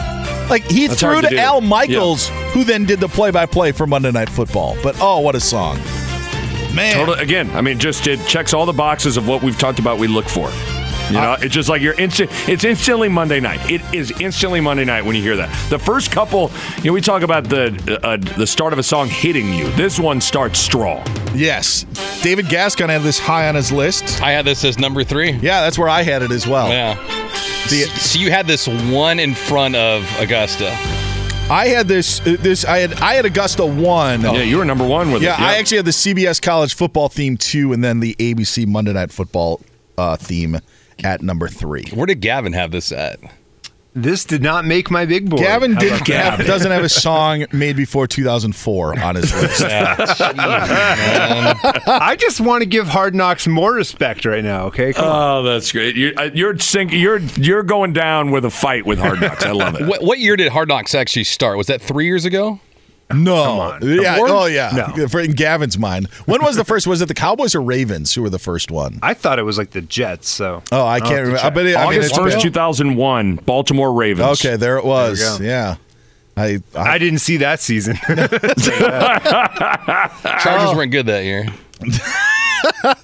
Like 0.50 0.64
he 0.70 0.88
That's 0.88 1.00
threw 1.00 1.22
to, 1.22 1.30
to. 1.30 1.40
Al 1.40 1.62
Michaels, 1.62 2.30
who 2.54 2.64
then 2.64 2.86
did 2.86 3.00
the 3.00 3.08
play-by-play 3.08 3.72
for 3.72 3.88
Monday 3.88 4.12
Night 4.12 4.30
Football. 4.30 4.76
But 4.84 4.98
oh, 5.00 5.20
what 5.20 5.36
a 5.36 5.40
song! 5.40 5.78
Man, 6.76 6.96
Totally, 6.96 7.22
again, 7.22 7.50
I 7.52 7.62
mean, 7.62 7.80
just 7.80 8.08
it 8.08 8.26
checks 8.28 8.54
all 8.54 8.66
the 8.66 8.74
boxes 8.74 9.18
of 9.18 9.28
what 9.28 9.42
we've 9.44 9.58
talked 9.58 9.80
about. 9.80 9.98
We 9.98 10.08
look 10.08 10.28
for. 10.28 10.50
You 11.12 11.20
know, 11.22 11.36
it's 11.40 11.54
just 11.54 11.70
like 11.70 11.82
you're 11.82 11.94
instant. 12.00 12.30
It's 12.48 12.64
instantly 12.64 13.10
Monday 13.10 13.40
night. 13.40 13.70
It 13.70 13.82
is 13.94 14.12
instantly 14.22 14.62
Monday 14.62 14.86
night 14.86 15.04
when 15.06 15.16
you 15.16 15.22
hear 15.22 15.36
that. 15.36 15.50
The 15.70 15.80
first 15.80 16.12
couple, 16.12 16.52
you 16.78 16.86
know, 16.86 16.94
we 16.94 17.02
talk 17.02 17.22
about 17.22 17.46
the 17.46 18.00
uh, 18.04 18.18
the 18.38 18.48
start 18.48 18.74
of 18.74 18.80
a 18.80 18.84
song 18.84 19.08
hitting 19.08 19.54
you. 19.54 19.70
This 19.72 20.00
one 20.00 20.22
starts 20.22 20.60
strong. 20.60 21.06
Yes, 21.34 21.84
David 22.22 22.48
Gascon 22.50 22.90
had 22.90 23.02
this 23.02 23.20
high 23.20 23.48
on 23.50 23.56
his 23.56 23.72
list. 23.72 24.22
I 24.22 24.32
had 24.32 24.46
this 24.46 24.64
as 24.64 24.80
number 24.80 25.04
three. 25.04 25.32
Yeah, 25.32 25.62
that's 25.62 25.78
where 25.78 25.90
I 25.90 26.02
had 26.04 26.22
it 26.22 26.32
as 26.32 26.48
well. 26.48 26.70
Yeah. 26.70 26.96
so 27.68 28.20
you 28.20 28.32
had 28.32 28.48
this 28.48 28.68
one 28.68 29.20
in 29.20 29.34
front 29.34 29.76
of 29.76 30.04
Augusta. 30.20 30.70
I 31.50 31.68
had 31.68 31.88
this. 31.88 32.22
uh, 32.22 32.38
This 32.40 32.64
I 32.64 32.78
had. 32.80 32.94
I 33.02 33.16
had 33.16 33.26
Augusta 33.26 33.66
one. 33.66 34.22
Yeah, 34.22 34.34
you 34.42 34.58
were 34.58 34.66
number 34.66 34.88
one 34.88 35.12
with 35.12 35.22
yeah, 35.22 35.36
it. 35.36 35.40
Yeah, 35.42 35.48
I 35.48 35.58
actually 35.58 35.78
had 35.78 35.86
the 35.86 35.92
CBS 35.92 36.42
College 36.42 36.74
Football 36.74 37.10
theme 37.10 37.36
two, 37.36 37.74
and 37.74 37.84
then 37.84 38.00
the 38.00 38.16
ABC 38.16 38.66
Monday 38.68 38.94
Night 38.94 39.12
Football 39.12 39.60
uh, 39.98 40.16
theme 40.16 40.60
at 41.04 41.22
number 41.22 41.48
three. 41.48 41.86
Where 41.94 42.06
did 42.06 42.22
Gavin 42.22 42.54
have 42.54 42.72
this 42.72 42.92
at? 42.92 43.20
This 43.94 44.24
did 44.24 44.42
not 44.42 44.64
make 44.64 44.90
my 44.90 45.06
big 45.06 45.30
board. 45.30 45.42
Gavin 45.42 45.76
did, 45.76 45.92
about 45.92 46.08
have, 46.08 46.38
that? 46.38 46.48
doesn't 46.48 46.72
have 46.72 46.86
a 46.86 46.90
song 46.90 47.46
made 47.52 47.76
before 47.76 48.08
2004 48.08 49.04
on 49.04 49.16
his 49.16 49.34
list. 49.34 49.62
I 49.66 50.56
just 52.18 52.40
want 52.40 52.62
to 52.62 52.66
give 52.66 52.88
Hard 52.88 53.14
Knocks 53.14 53.48
more 53.48 53.74
respect 53.74 54.24
right 54.24 54.46
now. 54.46 54.68
Okay, 54.68 54.94
Come 54.94 55.04
on. 55.04 55.40
Oh, 55.40 55.44
that's 55.44 55.74
great. 55.74 55.98
You're 55.98 56.18
uh, 56.18 56.30
you're 56.34 56.58
sink, 56.58 56.94
You're 56.94 57.20
you're 57.36 57.64
going 57.64 57.92
down 57.92 58.32
with 58.32 58.46
a 58.46 58.50
fight 58.50 58.86
with 58.86 58.98
Hard 58.98 59.20
Knocks. 59.20 59.44
I 59.44 59.52
love 59.52 59.76
it. 59.76 59.86
What, 59.86 60.02
what 60.02 60.20
year 60.20 60.38
did 60.38 60.54
Hard 60.54 60.70
Knocks 60.70 60.96
actually 60.96 61.26
start? 61.26 61.58
Was 61.58 61.68
that 61.68 61.82
three 61.82 62.06
years 62.06 62.24
ago? 62.24 62.62
No, 63.14 63.78
yeah, 63.82 64.16
Four? 64.18 64.30
oh 64.30 64.46
yeah. 64.46 65.08
For 65.08 65.20
in 65.20 65.32
Gavin's 65.32 65.78
mind, 65.78 66.08
when 66.26 66.42
was 66.44 66.56
the 66.56 66.64
first? 66.66 66.88
Was 66.88 67.02
it 67.02 67.08
the 67.08 67.14
Cowboys 67.14 67.54
or 67.56 67.62
Ravens 67.62 68.14
who 68.14 68.22
were 68.22 68.30
the 68.30 68.40
first 68.40 68.72
one? 68.72 69.00
I 69.02 69.14
thought 69.14 69.40
it 69.40 69.44
was 69.44 69.58
like 69.58 69.72
the 69.72 69.82
Jets. 69.82 70.30
So 70.30 70.62
Oh, 70.72 70.86
I 70.86 71.00
can't 71.00 71.12
have 71.12 71.20
remember. 71.20 71.40
check. 71.42 71.54
But 71.54 71.66
it, 71.66 71.76
I 71.76 71.82
mean, 71.82 71.88
August 72.00 72.10
it's 72.10 72.18
first, 72.18 72.36
been- 72.36 72.44
two 72.44 72.52
thousand 72.52 72.96
one, 72.96 73.36
Baltimore 73.36 73.94
Ravens. 73.94 74.42
Okay, 74.44 74.56
there 74.58 74.78
it 74.78 74.86
was. 74.86 75.40
There 75.40 75.48
yeah, 75.48 75.76
I, 76.38 76.62
I 76.76 76.94
I 76.94 76.98
didn't 76.98 77.20
see 77.20 77.38
that 77.38 77.60
season. 77.60 77.96
Chargers 80.40 80.76
weren't 80.76 80.92
good 80.92 81.06
that 81.08 81.24
year. 81.24 81.48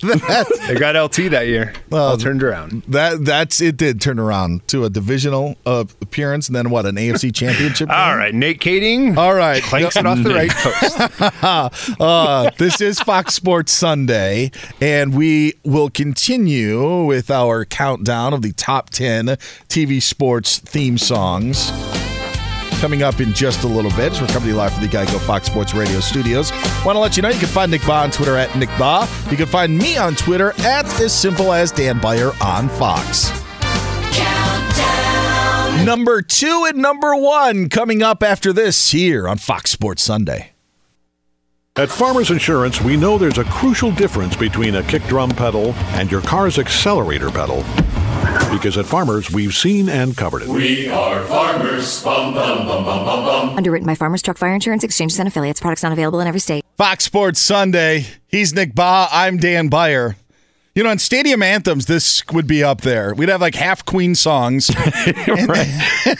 they 0.01 0.75
got 0.75 0.95
LT 0.95 1.31
that 1.31 1.45
year. 1.47 1.73
All 1.91 2.17
turned 2.17 2.43
around. 2.43 2.83
that 2.87 3.23
that's 3.25 3.61
it. 3.61 3.77
Did 3.77 4.01
turn 4.01 4.19
around 4.19 4.67
to 4.69 4.85
a 4.85 4.89
divisional 4.89 5.55
uh, 5.65 5.85
appearance, 6.01 6.47
and 6.47 6.55
then 6.55 6.69
what? 6.69 6.85
An 6.85 6.95
AFC 6.95 7.33
Championship. 7.33 7.89
All 7.89 8.11
game? 8.11 8.17
right, 8.17 8.33
Nate 8.33 8.59
Kaeding. 8.59 9.17
All 9.17 9.33
right. 9.33 9.61
Clanks 9.63 9.95
it 9.95 10.05
off 10.05 10.21
the 10.23 10.33
right 10.33 10.51
post. 10.51 11.97
uh, 12.01 12.49
this 12.57 12.81
is 12.81 12.99
Fox 12.99 13.33
Sports 13.33 13.71
Sunday, 13.71 14.51
and 14.81 15.15
we 15.15 15.53
will 15.63 15.89
continue 15.89 17.05
with 17.05 17.29
our 17.29 17.65
countdown 17.65 18.33
of 18.33 18.41
the 18.41 18.53
top 18.53 18.89
10 18.89 19.27
TV 19.67 20.01
sports 20.01 20.59
theme 20.59 20.97
songs. 20.97 21.71
Coming 22.79 23.01
up 23.01 23.19
in 23.19 23.33
just 23.33 23.63
a 23.63 23.67
little 23.67 23.89
bit 23.91 24.11
as 24.11 24.21
we're 24.21 24.27
coming 24.27 24.43
to 24.43 24.49
you 24.49 24.55
live 24.55 24.71
from 24.71 24.83
the 24.83 24.89
Geico 24.89 25.19
Fox 25.19 25.47
Sports 25.47 25.73
Radio 25.73 25.99
studios. 25.99 26.51
Want 26.85 26.95
to 26.95 26.99
let 26.99 27.17
you 27.17 27.23
know 27.23 27.29
you 27.29 27.39
can 27.39 27.47
find 27.47 27.71
Nick 27.71 27.81
Bahe 27.81 28.03
on 28.03 28.11
Twitter 28.11 28.37
at 28.37 28.55
Nick 28.55 28.69
Bahe. 28.69 29.31
You 29.31 29.37
can 29.37 29.47
find 29.47 29.75
me 29.75 29.97
on 29.97 30.15
Twitter 30.15 30.53
at 30.59 30.85
as 31.01 31.11
simple 31.11 31.51
as 31.51 31.71
Dan 31.71 31.99
Beyer 31.99 32.31
on 32.39 32.69
Fox. 32.69 33.31
Number 35.83 36.21
two 36.21 36.65
and 36.67 36.77
number 36.77 37.15
one 37.15 37.69
coming 37.69 38.03
up 38.03 38.21
after 38.21 38.53
this 38.53 38.91
here 38.91 39.27
on 39.27 39.37
Fox 39.37 39.71
Sports 39.71 40.03
Sunday. 40.03 40.51
At 41.77 41.89
Farmers 41.89 42.31
Insurance, 42.31 42.81
we 42.81 42.97
know 42.97 43.17
there's 43.17 43.37
a 43.37 43.43
crucial 43.45 43.91
difference 43.91 44.35
between 44.35 44.75
a 44.75 44.83
kick 44.83 45.03
drum 45.03 45.29
pedal 45.29 45.73
and 45.93 46.11
your 46.11 46.21
car's 46.21 46.57
accelerator 46.59 47.29
pedal. 47.29 47.63
Because 48.51 48.77
at 48.77 48.85
Farmers, 48.85 49.31
we've 49.31 49.53
seen 49.53 49.89
and 49.89 50.15
covered 50.15 50.41
it. 50.41 50.47
We 50.47 50.89
are 50.89 51.23
farmers. 51.25 52.03
Bum, 52.03 52.33
bum, 52.33 52.65
bum, 52.65 52.85
bum, 52.85 53.05
bum, 53.05 53.25
bum. 53.25 53.57
Underwritten 53.57 53.85
by 53.85 53.95
Farmers 53.95 54.21
Truck 54.21 54.37
Fire 54.37 54.53
Insurance 54.53 54.83
Exchanges 54.83 55.19
and 55.19 55.27
Affiliates. 55.27 55.59
Products 55.59 55.83
not 55.83 55.91
available 55.91 56.19
in 56.19 56.27
every 56.27 56.39
state. 56.39 56.65
Fox 56.77 57.03
Sports 57.05 57.39
Sunday. 57.39 58.05
He's 58.27 58.53
Nick 58.53 58.73
Bahe. 58.73 59.07
I'm 59.11 59.37
Dan 59.37 59.67
Beyer. 59.69 60.15
You 60.77 60.83
know, 60.83 60.91
in 60.91 60.99
stadium 60.99 61.41
anthems, 61.41 61.87
this 61.87 62.21
would 62.31 62.45
be 62.45 62.63
up 62.63 62.81
there. 62.81 63.15
We'd 63.15 63.29
have 63.29 63.41
like 63.41 63.55
half 63.55 63.83
Queen 63.83 64.13
songs. 64.13 64.69
and, 65.07 65.49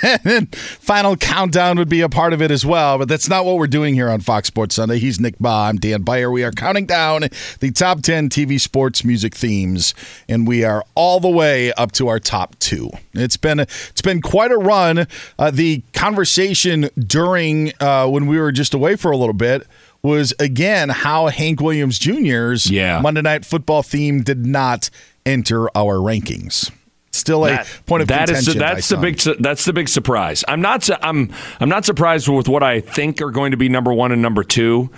and 0.01 0.19
then 0.23 0.45
final 0.47 1.15
countdown 1.15 1.77
would 1.77 1.89
be 1.89 2.01
a 2.01 2.09
part 2.09 2.34
of 2.34 2.41
it 2.41 2.49
as 2.49 2.65
well. 2.65 2.97
But 2.97 3.07
that's 3.07 3.29
not 3.29 3.45
what 3.45 3.57
we're 3.57 3.67
doing 3.67 3.93
here 3.93 4.09
on 4.09 4.19
Fox 4.19 4.47
Sports 4.47 4.73
Sunday. 4.73 4.97
He's 4.97 5.19
Nick 5.19 5.38
Bahe. 5.38 5.69
I'm 5.69 5.77
Dan 5.77 6.01
Beyer. 6.01 6.31
We 6.31 6.43
are 6.43 6.51
counting 6.51 6.88
down 6.88 7.27
the 7.59 7.69
top 7.69 8.01
10 8.01 8.29
TV 8.29 8.59
sports 8.59 9.03
music 9.03 9.35
themes, 9.35 9.93
and 10.27 10.47
we 10.47 10.63
are 10.63 10.84
all 10.95 11.19
the 11.19 11.29
way 11.29 11.71
up 11.73 11.91
to 11.91 12.07
our 12.07 12.19
top 12.19 12.57
two. 12.57 12.89
It's 13.13 13.38
been 13.38 13.59
it's 13.59 14.01
been 14.01 14.23
quite 14.23 14.51
a 14.51 14.57
run. 14.57 15.05
Uh, 15.38 15.51
the 15.51 15.84
conversation 15.93 16.89
during 16.97 17.73
uh, 17.79 18.07
when 18.07 18.25
we 18.25 18.39
were 18.39 18.51
just 18.51 18.73
away 18.73 18.95
for 18.95 19.11
a 19.11 19.17
little 19.17 19.34
bit 19.34 19.67
was 20.03 20.34
again 20.40 20.90
how 20.90 21.28
Hank 21.28 21.61
Williams 21.61 21.99
Jr.'s 21.99 22.69
Yeah. 22.69 22.99
Monday 23.02 23.22
Night 23.22 23.45
Football 23.45 23.84
theme 23.84 24.22
did 24.24 24.45
not 24.45 24.90
enter 25.26 25.69
our 25.78 25.95
rankings. 25.98 26.72
Still 27.11 27.45
a 27.45 27.49
That- 27.49 27.68
point 27.88 28.02
of 28.03 28.07
that 28.10 28.30
is 28.30 28.45
contention. 28.45 28.60
my 28.61 28.74
that's 28.76 28.90
the 28.90 28.98
big 28.98 29.19
that's 29.40 29.65
the 29.65 29.74
big 29.74 29.90
surprise. 29.90 30.44
I'm 30.48 30.61
not 30.61 30.84
su- 30.84 30.95
I'm 31.02 31.32
I'm 31.60 31.69
not 31.69 31.84
surprised 31.86 32.28
with 32.28 32.48
what 32.48 32.64
I 32.64 32.80
think 32.80 33.22
are 33.22 33.32
going 33.32 33.52
to 33.52 33.57
be 33.57 33.69
number 33.69 33.91
one 33.91 34.11
and 34.11 34.22
number 34.22 34.44
two, 34.44 34.90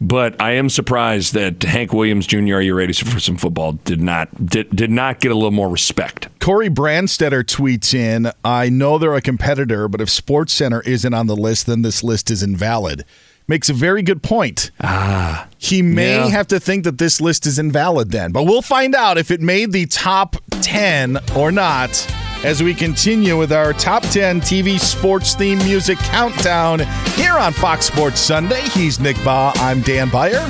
but 0.00 0.40
I 0.40 0.52
am 0.52 0.68
surprised 0.70 1.34
that 1.34 1.62
Hank 1.62 1.92
Williams 1.92 2.26
Jr. 2.26 2.56
Are 2.56 2.60
you 2.60 2.74
ready 2.74 2.92
for 2.92 3.20
some 3.20 3.36
football? 3.36 3.72
Did 3.84 4.00
not 4.00 4.44
did 4.46 4.74
did 4.74 4.90
not 4.90 5.20
get 5.20 5.30
a 5.30 5.34
little 5.36 5.52
more 5.52 5.68
respect. 5.68 6.28
Corey 6.40 6.68
Brandstetter 6.70 7.44
tweets 7.44 7.94
in, 7.94 8.32
I 8.44 8.70
know 8.70 8.98
they're 8.98 9.14
a 9.14 9.20
competitor, 9.20 9.86
but 9.86 10.00
if 10.00 10.10
Sports 10.10 10.52
Center 10.54 10.80
isn't 10.82 11.14
on 11.14 11.26
the 11.28 11.36
list, 11.36 11.66
then 11.66 11.82
this 11.82 12.02
list 12.02 12.30
is 12.30 12.42
invalid. 12.42 13.04
Makes 13.50 13.70
a 13.70 13.72
very 13.72 14.02
good 14.02 14.22
point. 14.22 14.70
Ah, 14.82 15.46
He 15.56 15.80
may 15.82 16.16
Yeah. 16.16 16.28
have 16.28 16.46
to 16.48 16.60
think 16.60 16.84
that 16.84 16.98
this 16.98 17.18
list 17.20 17.46
is 17.46 17.58
invalid 17.58 18.10
then, 18.12 18.30
but 18.30 18.44
we'll 18.44 18.60
find 18.62 18.94
out 18.94 19.16
if 19.18 19.30
it 19.30 19.40
made 19.40 19.72
the 19.72 19.86
top 19.86 20.36
10 20.60 21.18
or 21.34 21.50
not 21.50 22.06
as 22.44 22.62
we 22.62 22.74
continue 22.74 23.36
with 23.38 23.50
our 23.50 23.72
top 23.72 24.02
10 24.04 24.40
TV 24.42 24.78
sports 24.78 25.34
theme 25.34 25.58
music 25.64 25.98
countdown 25.98 26.80
here 27.16 27.32
on 27.38 27.52
Fox 27.54 27.86
Sports 27.86 28.20
Sunday. 28.20 28.60
He's 28.68 29.00
Nick 29.00 29.16
Bahe. 29.18 29.56
I'm 29.58 29.80
Dan 29.80 30.10
Beyer. 30.10 30.44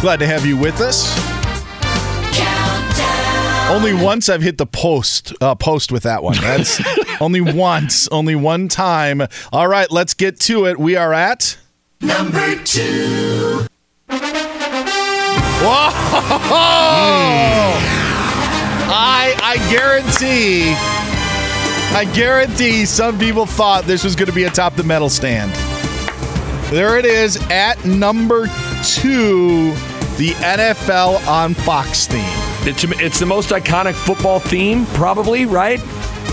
Glad 0.00 0.18
to 0.18 0.26
have 0.26 0.44
you 0.44 0.56
with 0.56 0.80
us. 0.80 1.06
Only 3.70 3.94
once 3.94 4.28
I've 4.28 4.42
hit 4.42 4.58
the 4.58 4.66
post 4.66 5.32
uh, 5.40 5.54
post 5.54 5.90
with 5.90 6.02
that 6.02 6.22
one. 6.22 6.36
That's 6.40 6.80
only 7.20 7.40
once, 7.40 8.06
only 8.08 8.34
one 8.34 8.68
time. 8.68 9.22
All 9.52 9.66
right, 9.68 9.90
let's 9.90 10.12
get 10.14 10.38
to 10.40 10.66
it. 10.66 10.78
We 10.78 10.96
are 10.96 11.14
at 11.14 11.56
Number 12.04 12.56
two. 12.64 13.66
Whoa! 15.64 15.88
I 18.90 19.34
I 19.42 19.56
guarantee, 19.70 20.74
I 21.96 22.04
guarantee 22.14 22.84
some 22.84 23.18
people 23.18 23.46
thought 23.46 23.84
this 23.84 24.04
was 24.04 24.14
going 24.14 24.28
to 24.28 24.34
be 24.34 24.44
atop 24.44 24.74
the 24.74 24.84
medal 24.84 25.08
stand. 25.08 25.50
There 26.70 26.98
it 26.98 27.06
is 27.06 27.38
at 27.50 27.82
number 27.86 28.48
two, 28.82 29.70
the 30.18 30.34
NFL 30.40 31.26
on 31.26 31.54
Fox 31.54 32.06
theme. 32.06 32.22
It's 32.68 32.84
it's 33.00 33.18
the 33.18 33.26
most 33.26 33.48
iconic 33.50 33.94
football 33.94 34.40
theme, 34.40 34.84
probably 34.86 35.46
right. 35.46 35.80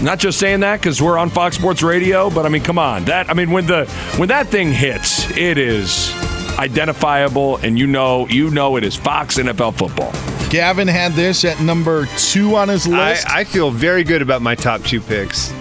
Not 0.02 0.18
just 0.18 0.40
saying 0.40 0.62
that 0.62 0.80
because 0.80 1.00
we're 1.02 1.18
on 1.18 1.30
Fox 1.30 1.56
Sports 1.56 1.84
Radio, 1.84 2.32
but 2.32 2.46
I 2.46 2.50
mean, 2.50 2.64
come 2.64 2.80
on, 2.80 3.06
that 3.06 3.30
I 3.30 3.34
mean, 3.34 3.52
when 3.52 3.68
the 3.68 3.86
when 4.18 4.30
that 4.30 4.48
thing 4.48 4.72
hits, 4.72 5.30
it 5.38 5.60
is 5.60 6.12
identifiable, 6.58 7.58
and 7.58 7.78
you 7.78 7.86
know 7.86 8.28
you 8.28 8.50
know 8.50 8.78
it 8.78 8.84
is 8.84 8.96
Fox 8.96 9.38
NFL 9.38 9.78
football. 9.78 10.12
Gavin 10.50 10.88
had 10.88 11.14
this 11.14 11.46
at 11.46 11.62
number 11.62 12.08
two 12.18 12.56
on 12.56 12.68
his 12.68 12.88
I, 12.88 13.12
list. 13.12 13.30
I 13.30 13.44
feel 13.44 13.70
very 13.70 14.04
good 14.04 14.22
about 14.22 14.42
my 14.42 14.56
top 14.56 14.82
two 14.84 15.02
picks. 15.02 15.52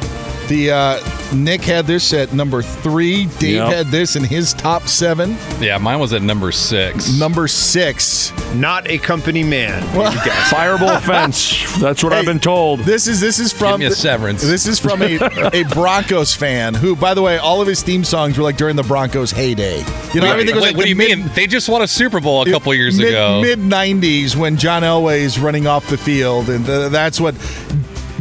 The 0.50 0.70
uh, 0.72 1.34
Nick 1.34 1.62
had 1.62 1.86
this 1.86 2.12
at 2.12 2.32
number 2.34 2.60
three. 2.60 3.26
Dave 3.38 3.54
Yep. 3.54 3.72
had 3.72 3.86
this 3.86 4.16
in 4.16 4.24
his 4.24 4.52
top 4.52 4.88
seven. 4.88 5.36
Yeah, 5.60 5.78
mine 5.78 6.00
was 6.00 6.12
at 6.12 6.22
number 6.22 6.50
six. 6.52 7.16
Number 7.18 7.46
six. 7.46 8.32
Not 8.54 8.88
a 8.90 8.98
company 8.98 9.44
man. 9.44 9.80
Fireable 10.50 10.94
offense. 10.96 11.78
That's 11.80 12.02
what 12.02 12.12
I've 12.12 12.24
been 12.26 12.40
told. 12.40 12.80
This 12.80 13.06
is 13.06 13.20
this 13.20 13.38
is 13.38 13.52
from 13.52 13.78
me 13.80 13.86
a 13.86 13.92
severance. 13.92 14.42
This 14.42 14.66
is 14.66 14.80
from 14.80 15.02
a, 15.02 15.16
a 15.54 15.62
Broncos 15.72 16.34
fan 16.34 16.74
who, 16.74 16.96
by 16.96 17.14
the 17.14 17.22
way, 17.22 17.38
all 17.38 17.62
of 17.62 17.68
his 17.68 17.82
theme 17.82 18.02
songs 18.02 18.36
were 18.36 18.42
like 18.44 18.56
during 18.56 18.74
the 18.74 18.82
Broncos 18.82 19.30
heyday. 19.30 19.78
You 20.12 20.20
know, 20.20 20.26
Wait, 20.26 20.30
everything 20.32 20.54
was 20.56 20.64
wait, 20.64 20.68
like 20.70 20.76
what 20.76 20.82
do 20.84 20.88
you 20.90 20.96
mid, 20.96 21.18
mean? 21.18 21.30
They 21.36 21.46
just 21.46 21.68
won 21.68 21.82
a 21.82 21.86
Super 21.88 22.18
Bowl 22.20 22.42
a 22.42 22.50
couple 22.50 22.74
years 22.74 22.98
mid, 22.98 23.08
ago. 23.10 23.40
Mid 23.40 23.60
'90s 23.60 24.34
when 24.34 24.56
John 24.56 24.82
Elway's 24.82 25.38
running 25.38 25.68
off 25.68 25.88
the 25.88 25.96
field, 25.98 26.50
and 26.50 26.66
th- 26.66 26.90
that's 26.90 27.20
what 27.20 27.36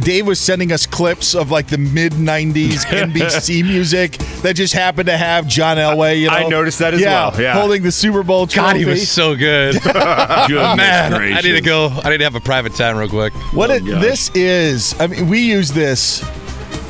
Dave 0.00 0.26
was 0.26 0.38
sending 0.38 0.72
us 0.72 0.86
clips 0.86 1.34
of 1.34 1.50
like 1.50 1.68
the 1.68 1.78
mid 1.78 2.12
'90s 2.12 2.84
NBC 2.86 3.64
music 3.64 4.12
that 4.42 4.54
just 4.54 4.74
happened 4.74 5.06
to 5.06 5.16
have 5.16 5.46
John 5.46 5.76
Elway. 5.76 6.20
You 6.20 6.28
know, 6.28 6.34
I 6.34 6.48
noticed 6.48 6.78
that 6.80 6.94
as 6.94 7.00
yeah, 7.00 7.30
well, 7.30 7.40
yeah. 7.40 7.52
holding 7.54 7.82
the 7.82 7.92
Super 7.92 8.22
Bowl 8.22 8.46
trophy. 8.46 8.66
God, 8.66 8.76
he 8.76 8.84
was 8.84 9.10
so 9.10 9.34
good. 9.36 9.74
Goodness 9.82 10.76
Man, 10.76 11.12
I 11.14 11.40
need 11.40 11.52
to 11.52 11.60
go. 11.60 11.88
I 11.88 12.10
need 12.10 12.18
to 12.18 12.24
have 12.24 12.34
a 12.34 12.40
private 12.40 12.74
time 12.74 12.96
real 12.96 13.08
quick. 13.08 13.32
What 13.52 13.70
Oh, 13.70 13.74
it, 13.74 13.84
this 13.84 14.30
is, 14.34 14.98
I 14.98 15.06
mean, 15.06 15.28
we 15.28 15.38
use 15.38 15.70
this 15.70 16.24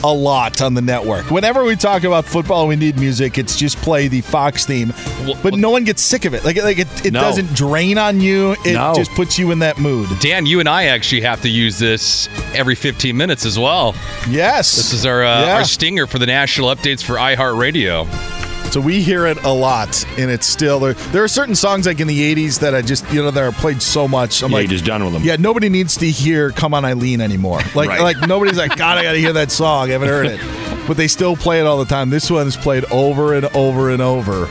a 0.02 0.12
lot 0.12 0.60
on 0.62 0.74
the 0.74 0.80
network. 0.82 1.30
Whenever 1.30 1.64
we 1.64 1.76
talk 1.76 2.04
about 2.04 2.24
football, 2.24 2.66
we 2.66 2.76
need 2.76 2.98
music. 2.98 3.38
It's 3.38 3.56
just 3.56 3.76
play 3.78 4.08
the 4.08 4.20
Fox 4.22 4.64
theme, 4.66 4.92
but 5.42 5.54
no 5.54 5.70
one 5.70 5.84
gets 5.84 6.02
sick 6.02 6.24
of 6.24 6.34
it. 6.34 6.44
Like, 6.44 6.56
like 6.62 6.78
it, 6.78 6.88
it 7.06 7.12
No. 7.12 7.20
doesn't 7.20 7.54
drain 7.54 7.98
on 7.98 8.20
you. 8.20 8.52
It 8.64 8.74
No. 8.74 8.94
just 8.94 9.10
puts 9.12 9.38
you 9.38 9.50
in 9.50 9.58
that 9.60 9.78
mood. 9.78 10.08
Dan, 10.20 10.46
you 10.46 10.60
and 10.60 10.68
I 10.68 10.84
actually 10.84 11.20
have 11.22 11.42
to 11.42 11.48
use 11.48 11.78
this 11.78 12.28
every 12.54 12.74
15 12.74 13.16
minutes 13.16 13.44
as 13.44 13.58
well. 13.58 13.94
Yes, 14.28 14.74
This 14.76 14.92
is 14.92 15.04
our 15.06 15.24
uh, 15.24 15.44
Yeah. 15.46 15.54
our 15.56 15.64
stinger 15.64 16.06
for 16.06 16.18
the 16.18 16.26
national 16.26 16.74
updates 16.74 17.02
for 17.02 17.14
iHeartRadio. 17.16 18.06
So 18.70 18.80
we 18.80 19.02
hear 19.02 19.26
it 19.26 19.42
a 19.42 19.52
lot, 19.52 20.04
and 20.16 20.30
it's 20.30 20.46
still 20.46 20.78
there. 20.78 20.92
There 20.94 21.24
are 21.24 21.28
certain 21.28 21.56
songs 21.56 21.86
like 21.86 21.98
in 21.98 22.06
the 22.06 22.34
'80s 22.34 22.60
that 22.60 22.72
I 22.74 22.82
just 22.82 23.10
you 23.12 23.20
know 23.22 23.30
that 23.32 23.42
are 23.42 23.50
played 23.50 23.82
so 23.82 24.06
much. 24.06 24.42
I'm 24.42 24.50
Yeah, 24.52 24.58
like, 24.58 24.68
just 24.68 24.84
done 24.84 25.02
with 25.04 25.12
them. 25.12 25.22
Yeah, 25.24 25.36
nobody 25.36 25.68
needs 25.68 25.96
to 25.96 26.08
hear 26.08 26.50
"Come 26.52 26.72
On 26.74 26.84
Eileen" 26.84 27.20
anymore. 27.20 27.60
Like, 27.74 27.88
Right. 27.88 28.00
like 28.00 28.28
nobody's 28.28 28.56
like, 28.58 28.76
God, 28.76 28.96
I 28.98 29.02
got 29.02 29.12
to 29.12 29.18
hear 29.18 29.32
that 29.32 29.50
song. 29.50 29.88
I 29.88 29.92
haven't 29.92 30.08
heard 30.08 30.26
it, 30.26 30.40
but 30.86 30.96
they 30.96 31.08
still 31.08 31.34
play 31.36 31.58
it 31.60 31.66
all 31.66 31.78
the 31.78 31.84
time. 31.84 32.10
This 32.10 32.30
one 32.30 32.46
is 32.46 32.56
played 32.56 32.84
over 32.92 33.34
and 33.34 33.46
over 33.56 33.90
and 33.90 34.00
over. 34.00 34.48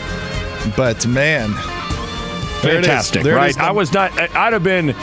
But 0.76 1.08
man, 1.08 1.52
there 2.62 2.76
it 2.76 2.82
is. 2.82 2.86
Fantastic, 2.88 3.26
right? 3.26 3.58
I 3.58 3.72
was 3.72 3.94
not. 3.94 4.12
I'd 4.20 4.52
have 4.54 4.64
been. 4.64 4.96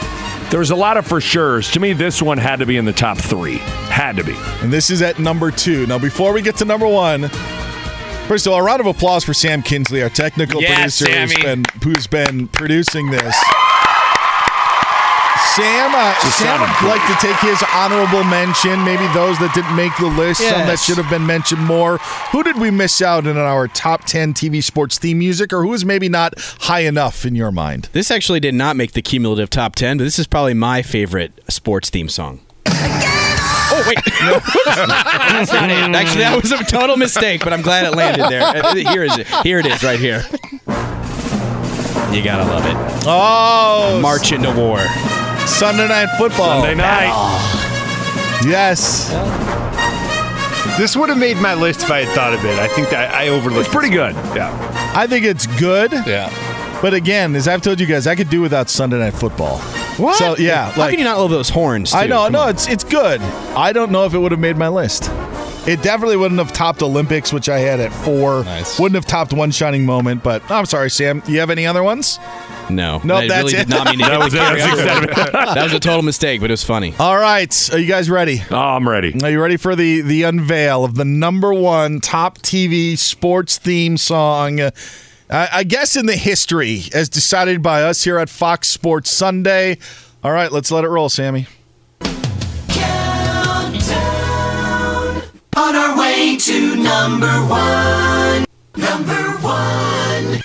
There 0.51 0.59
was 0.59 0.69
a 0.71 0.75
lot 0.75 0.95
of 0.95 1.05
for 1.07 1.19
sure's. 1.19 1.71
To 1.71 1.79
me, 1.79 1.93
this 1.93 2.21
one 2.21 2.37
had 2.37 2.59
to 2.59 2.65
be 2.65 2.77
in 2.77 2.85
the 2.85 2.93
top 2.93 3.17
three. 3.17 3.57
Had 3.89 4.15
to 4.17 4.23
be. 4.23 4.35
And 4.61 4.71
this 4.71 4.89
is 4.91 5.01
at 5.01 5.17
number 5.19 5.49
two. 5.51 5.85
Now, 5.87 5.97
before 5.99 6.31
we 6.33 6.41
get 6.41 6.55
to 6.57 6.65
number 6.65 6.87
one, 6.87 7.29
first 8.27 8.45
of 8.45 8.53
all, 8.53 8.59
a 8.59 8.63
round 8.63 8.79
of 8.81 8.87
applause 8.87 9.23
for 9.23 9.33
Sam 9.33 9.61
Kinsley, 9.61 10.01
our 10.03 10.09
technical 10.09 10.61
Yeah, 10.61 10.75
producer, 10.75 11.05
who's 11.09 11.31
Sammy. 11.33 11.43
been, 11.43 11.65
who's 11.83 12.07
been 12.07 12.47
producing 12.49 13.09
this. 13.09 13.35
Sam, 15.55 15.91
uh, 15.95 16.13
Sam 16.29 16.59
would 16.61 16.87
like 16.89 17.01
to 17.07 17.15
take 17.25 17.35
his 17.39 17.63
honorable 17.73 18.23
mention. 18.25 18.83
Maybe 18.83 19.07
those 19.13 19.39
that 19.39 19.51
didn't 19.55 19.75
make 19.75 19.95
the 19.97 20.05
list, 20.05 20.39
some 20.41 20.67
that 20.67 20.77
should 20.77 20.97
have 20.97 21.09
been 21.09 21.25
mentioned 21.25 21.61
more. 21.65 21.97
Who 22.31 22.43
did 22.43 22.59
we 22.59 22.69
miss 22.69 23.01
out 23.01 23.25
in 23.25 23.37
our 23.37 23.67
top 23.67 24.03
ten 24.05 24.35
TV 24.35 24.63
sports 24.63 24.99
theme 24.99 25.17
music, 25.17 25.51
or 25.51 25.63
who 25.63 25.73
is 25.73 25.83
maybe 25.83 26.09
not 26.09 26.35
high 26.61 26.81
enough 26.81 27.25
in 27.25 27.33
your 27.33 27.51
mind? 27.51 27.89
This 27.91 28.11
actually 28.11 28.39
did 28.39 28.53
not 28.53 28.75
make 28.75 28.91
the 28.91 29.01
cumulative 29.01 29.49
top 29.49 29.73
10, 29.75 29.97
but 29.97 30.03
this 30.03 30.19
is 30.19 30.27
probably 30.27 30.53
my 30.53 30.83
favorite 30.83 31.31
sports 31.49 31.89
theme 31.89 32.09
song. 32.09 32.41
Oh, 33.69 33.83
wait. 33.87 33.97
No. 34.31 34.39
That's 34.65 35.51
not 35.53 35.69
it. 35.69 35.95
Actually, 35.95 36.21
that 36.21 36.39
was 36.41 36.51
a 36.51 36.63
total 36.63 36.97
mistake, 36.97 37.43
but 37.43 37.53
I'm 37.53 37.61
glad 37.61 37.85
it 37.85 37.95
landed 37.95 38.27
there. 38.29 38.41
Uh, 38.41 38.75
Here 38.75 39.03
is 39.03 39.17
it. 39.17 39.27
Here 39.43 39.59
it 39.59 39.65
is, 39.65 39.83
right 39.83 39.99
here. 39.99 40.23
You 42.11 42.23
gotta 42.23 42.45
love 42.45 42.65
it. 42.65 42.75
Oh, 43.05 43.99
March 44.01 44.31
into 44.31 44.51
war. 44.51 44.79
Sunday 45.45 45.87
Night 45.87 46.09
Football. 46.17 46.61
Sunday 46.61 46.75
night. 46.75 47.13
Yes. 48.45 49.09
This 50.77 50.95
would 50.95 51.09
have 51.09 51.17
made 51.17 51.37
my 51.37 51.53
list 51.53 51.83
if 51.83 51.91
I 51.91 52.03
had 52.03 52.13
thought 52.15 52.33
of 52.33 52.45
it. 52.45 52.59
I 52.59 52.67
think 52.67 52.89
that 52.89 53.13
I 53.13 53.29
overlooked. 53.29 53.65
It's 53.65 53.73
pretty 53.75 53.89
good. 53.89 54.13
Yeah. 54.35 54.51
I 54.95 55.07
think 55.07 55.25
it's 55.25 55.47
good. 55.59 55.91
Yeah. 55.91 56.29
But 56.81 56.93
again, 56.93 57.35
as 57.35 57.47
I've 57.47 57.61
told 57.63 57.79
you 57.79 57.87
guys, 57.87 58.05
I 58.05 58.15
could 58.15 58.29
do 58.29 58.39
without 58.41 58.69
Sunday 58.69 58.99
Night 58.99 59.13
Football. 59.15 59.57
What? 59.97 60.15
So 60.17 60.37
yeah, 60.37 60.69
How 60.71 60.81
like 60.81 60.91
can 60.91 60.99
you 60.99 61.05
not 61.05 61.17
love 61.17 61.31
those 61.31 61.49
horns? 61.49 61.93
I 61.93 62.05
know, 62.05 62.23
Come 62.25 62.33
no, 62.33 62.41
on. 62.41 62.49
it's 62.51 62.67
it's 62.69 62.83
good. 62.83 63.19
I 63.21 63.73
don't 63.73 63.91
know 63.91 64.05
if 64.05 64.13
it 64.13 64.19
would 64.19 64.31
have 64.31 64.39
made 64.39 64.57
my 64.57 64.67
list. 64.67 65.09
It 65.67 65.81
definitely 65.81 66.15
wouldn't 66.17 66.37
have 66.39 66.53
topped 66.53 66.81
Olympics, 66.81 67.33
which 67.33 67.49
I 67.49 67.59
had 67.59 67.79
at 67.81 67.91
four. 67.91 68.43
Nice. 68.45 68.79
Wouldn't 68.79 68.95
have 68.95 69.05
topped 69.05 69.33
one 69.33 69.51
shining 69.51 69.85
moment. 69.85 70.23
But 70.23 70.43
oh, 70.49 70.55
I'm 70.55 70.65
sorry, 70.65 70.89
Sam. 70.89 71.21
You 71.27 71.39
have 71.39 71.49
any 71.49 71.65
other 71.65 71.83
ones? 71.83 72.19
No. 72.69 73.01
Nope, 73.03 73.23
I 73.23 73.27
that's 73.27 73.43
really 73.51 73.55
it. 73.55 73.67
did 73.67 73.69
not 73.69 73.87
mean 73.87 73.99
to 74.03 74.05
That 74.05 74.19
was 74.19 74.33
the 74.33 74.39
it. 74.39 74.41
That's 74.41 74.61
camera. 74.63 74.83
the 74.85 75.11
extent 75.11 75.35
of 75.35 75.49
it. 75.49 75.55
That 75.55 75.63
was 75.63 75.73
a 75.73 75.79
total 75.79 76.03
mistake, 76.03 76.39
but 76.41 76.49
it 76.49 76.53
was 76.53 76.63
funny. 76.63 76.93
All 76.99 77.17
right, 77.17 77.69
are 77.73 77.79
you 77.79 77.87
guys 77.87 78.09
ready? 78.09 78.43
Oh, 78.51 78.55
I'm 78.55 78.87
ready. 78.87 79.13
Are 79.23 79.29
you 79.31 79.41
ready 79.41 79.57
for 79.57 79.75
the 79.75 80.01
the 80.01 80.23
unveil 80.23 80.85
of 80.85 80.95
the 80.95 81.05
number 81.05 81.53
one 81.53 81.99
top 82.01 82.37
TV 82.37 82.97
sports 82.97 83.57
theme 83.57 83.97
song? 83.97 84.59
I 85.29 85.63
guess 85.63 85.95
in 85.95 86.05
the 86.05 86.15
history, 86.15 86.83
as 86.93 87.09
decided 87.09 87.61
by 87.61 87.83
us 87.83 88.03
here 88.03 88.17
at 88.17 88.29
Fox 88.29 88.69
Sports 88.69 89.11
Sunday. 89.11 89.77
All 90.23 90.31
right, 90.31 90.51
let's 90.51 90.71
let 90.71 90.83
it 90.83 90.89
roll, 90.89 91.09
Sammy. 91.09 91.47
On 95.57 95.75
our 95.75 95.97
way 95.99 96.37
to 96.37 96.75
number 96.75 97.27
one. 97.47 98.45
Number 98.77 99.31
one. 99.41 100.41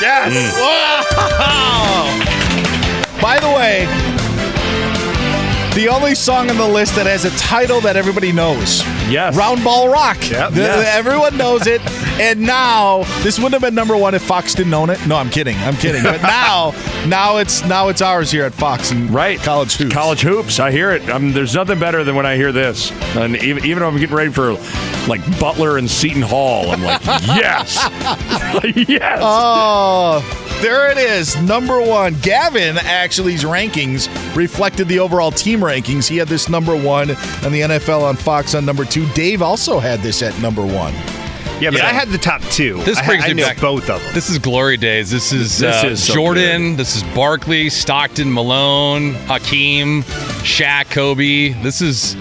Yes. 0.00 0.54
Mm. 0.58 0.64
By 3.22 3.38
the 3.40 3.48
way, 3.48 3.86
the 5.74 5.88
only 5.88 6.14
song 6.14 6.50
on 6.50 6.56
the 6.56 6.68
list 6.68 6.94
that 6.96 7.06
has 7.06 7.24
a 7.24 7.30
title 7.36 7.80
that 7.82 7.96
everybody 7.96 8.32
knows. 8.32 8.80
Yes. 9.10 9.36
Round 9.36 9.62
Ball 9.64 9.88
Rock. 9.88 10.18
Yep. 10.30 10.52
The- 10.52 10.60
Yes. 10.60 10.96
Everyone 10.96 11.36
knows 11.36 11.66
it. 11.66 11.80
And 12.14 12.42
now 12.42 13.02
this 13.24 13.38
wouldn't 13.38 13.54
have 13.54 13.62
been 13.62 13.74
number 13.74 13.96
one 13.96 14.14
if 14.14 14.22
Fox 14.22 14.54
didn't 14.54 14.72
own 14.72 14.88
it. 14.88 15.04
No, 15.04 15.16
I'm 15.16 15.30
kidding. 15.30 15.56
I'm 15.56 15.74
kidding. 15.74 16.04
But 16.04 16.22
now, 16.22 16.72
now 17.08 17.38
it's 17.38 17.64
now 17.64 17.88
it's 17.88 18.00
ours 18.00 18.30
here 18.30 18.44
at 18.44 18.54
Fox 18.54 18.92
and 18.92 19.10
Right. 19.10 19.36
College 19.40 19.74
Hoops. 19.74 19.92
College 19.92 20.20
hoops. 20.20 20.60
I 20.60 20.70
hear 20.70 20.92
it. 20.92 21.02
I 21.08 21.18
mean, 21.18 21.32
there's 21.32 21.56
nothing 21.56 21.80
better 21.80 22.04
than 22.04 22.14
when 22.14 22.24
I 22.24 22.36
hear 22.36 22.52
this. 22.52 22.92
And 23.16 23.34
even, 23.42 23.64
even 23.66 23.82
if 23.82 23.88
I'm 23.88 23.98
getting 23.98 24.14
ready 24.14 24.30
for 24.30 24.52
like 25.08 25.22
Butler 25.40 25.76
and 25.76 25.90
Seton 25.90 26.22
Hall, 26.22 26.70
I'm 26.70 26.84
like, 26.84 27.04
yes. 27.26 27.74
yes. 28.88 29.18
Oh, 29.20 30.20
there 30.60 30.90
it 30.90 30.96
is. 30.98 31.40
Number 31.42 31.80
one. 31.80 32.14
Gavin 32.20 32.78
actually's 32.78 33.44
rankings 33.44 34.08
reflected 34.34 34.88
the 34.88 34.98
overall 34.98 35.30
team 35.30 35.60
rankings. 35.60 36.08
He 36.08 36.16
had 36.16 36.28
this 36.28 36.48
number 36.48 36.74
one 36.74 37.10
and 37.10 37.52
the 37.54 37.60
NFL 37.60 38.02
on 38.02 38.16
Fox 38.16 38.54
on 38.54 38.64
number 38.64 38.84
two. 38.84 39.06
Dave 39.08 39.42
also 39.42 39.78
had 39.78 40.00
this 40.00 40.22
at 40.22 40.38
number 40.40 40.62
one. 40.64 40.94
Yeah, 41.60 41.70
but 41.70 41.74
Yeah. 41.80 41.86
I 41.86 41.92
had 41.92 42.08
the 42.08 42.18
top 42.18 42.40
two. 42.42 42.82
This 42.84 42.98
I, 42.98 43.06
brings 43.06 43.24
I 43.24 43.32
me 43.34 43.42
back- 43.42 43.60
both 43.60 43.88
of 43.90 44.02
them. 44.02 44.14
This 44.14 44.30
is 44.30 44.38
glory 44.38 44.76
days. 44.78 45.10
This 45.10 45.32
is, 45.32 45.58
This 45.58 45.84
uh, 45.84 45.88
is 45.88 46.02
so 46.04 46.14
Jordan. 46.14 46.76
This 46.76 46.96
is 46.96 47.02
Barkley, 47.14 47.68
Stockton, 47.68 48.32
Malone, 48.32 49.12
Hakeem, 49.26 50.02
Shaq, 50.42 50.90
Kobe. 50.90 51.50
This 51.62 51.80
is, 51.82 52.14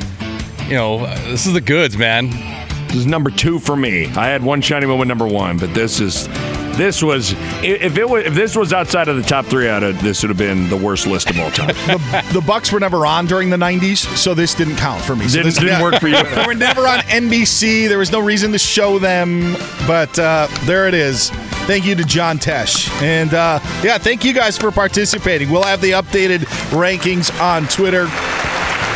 you 0.68 0.76
know, 0.76 1.06
this 1.30 1.46
is 1.48 1.54
the 1.54 1.62
goods, 1.62 1.98
man. 1.98 2.30
This 2.88 2.98
is 2.98 3.06
number 3.08 3.32
two 3.32 3.58
for 3.60 3.76
me. 3.76 4.06
I 4.16 4.28
had 4.28 4.44
one 4.44 4.62
shiny 4.62 4.86
moment 4.86 5.08
number 5.08 5.26
one, 5.28 5.58
but 5.58 5.74
this 5.74 6.00
is 6.00 6.28
this 6.78 7.04
was 7.04 7.34
if 7.64 7.98
it 7.98 8.10
was 8.10 8.26
if 8.26 8.34
this 8.34 8.56
was 8.56 8.74
outside 8.74 9.08
of 9.08 9.16
the 9.16 9.22
top 9.24 9.46
three, 9.46 9.70
out 9.70 9.84
of 9.84 10.02
this 10.02 10.24
would 10.24 10.30
have 10.30 10.38
been 10.38 10.70
the 10.70 10.78
worst 10.78 11.06
list 11.08 11.30
of 11.30 11.40
all 11.40 11.52
time. 11.52 11.68
the, 11.88 12.30
the 12.34 12.42
Bucks 12.42 12.72
were 12.72 12.80
never 12.80 13.06
on 13.06 13.26
during 13.26 13.50
the 13.50 13.58
'90s, 13.58 13.98
so 14.18 14.34
this 14.34 14.54
didn't 14.54 14.78
count 14.78 15.02
for 15.04 15.16
me. 15.16 15.28
So 15.28 15.38
Didn't- 15.38 15.46
this, 15.46 15.58
didn't 15.58 15.82
work 15.82 16.00
for 16.00 16.08
you. 16.08 16.22
they 16.36 16.46
were 16.46 16.56
never 16.56 16.88
on 16.88 17.00
NBC. 17.00 17.88
There 17.88 17.98
was 18.00 18.12
no 18.12 18.20
reason 18.20 18.52
to 18.54 18.60
show 18.60 19.00
them, 19.00 19.54
but 19.88 20.18
uh, 20.18 20.48
there 20.66 20.88
it 20.88 20.94
is. 20.94 21.30
Thank 21.66 21.86
you 21.86 21.96
to 21.96 22.04
John 22.04 22.40
Tesh, 22.40 22.90
and 23.02 23.34
uh, 23.34 23.60
yeah, 23.84 23.98
thank 23.98 24.26
you 24.26 24.34
guys 24.34 24.58
for 24.58 24.72
participating. 24.72 25.50
We'll 25.50 25.64
have 25.64 25.80
the 25.80 25.92
updated 25.92 26.40
rankings 26.72 27.32
on 27.40 27.68
Twitter. 27.68 28.08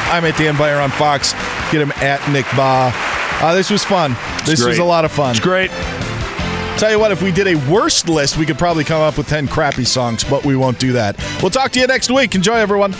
I'm 0.10 0.26
at 0.26 0.38
Dan 0.38 0.58
Beyer 0.58 0.80
on 0.80 0.90
Fox. 0.90 1.34
Get 1.72 1.82
him 1.82 1.92
at 1.98 2.28
Nick 2.32 2.46
Bahe. 2.46 2.92
Uh, 3.42 3.54
this 3.54 3.70
was 3.70 3.84
fun. 3.84 4.16
This 4.46 4.64
was 4.64 4.80
a 4.80 4.84
lot 4.84 5.06
of 5.06 5.12
fun. 5.12 5.32
It's 5.32 5.40
great. 5.40 5.70
Tell 6.78 6.92
you 6.92 7.00
what, 7.00 7.12
if 7.12 7.24
we 7.24 7.32
did 7.32 7.48
a 7.48 7.56
worst 7.72 8.08
list, 8.08 8.38
we 8.38 8.46
could 8.46 8.60
probably 8.60 8.84
come 8.84 9.02
up 9.02 9.18
with 9.18 9.28
10 9.28 9.48
crappy 9.48 9.84
songs, 9.84 10.24
but 10.24 10.46
we 10.46 10.56
won't 10.56 10.78
do 10.78 10.92
that. 10.92 11.18
We'll 11.42 11.50
talk 11.50 11.72
to 11.72 11.80
you 11.80 11.88
next 11.88 12.12
week. 12.12 12.36
Enjoy, 12.36 12.54
everyone. 12.54 12.94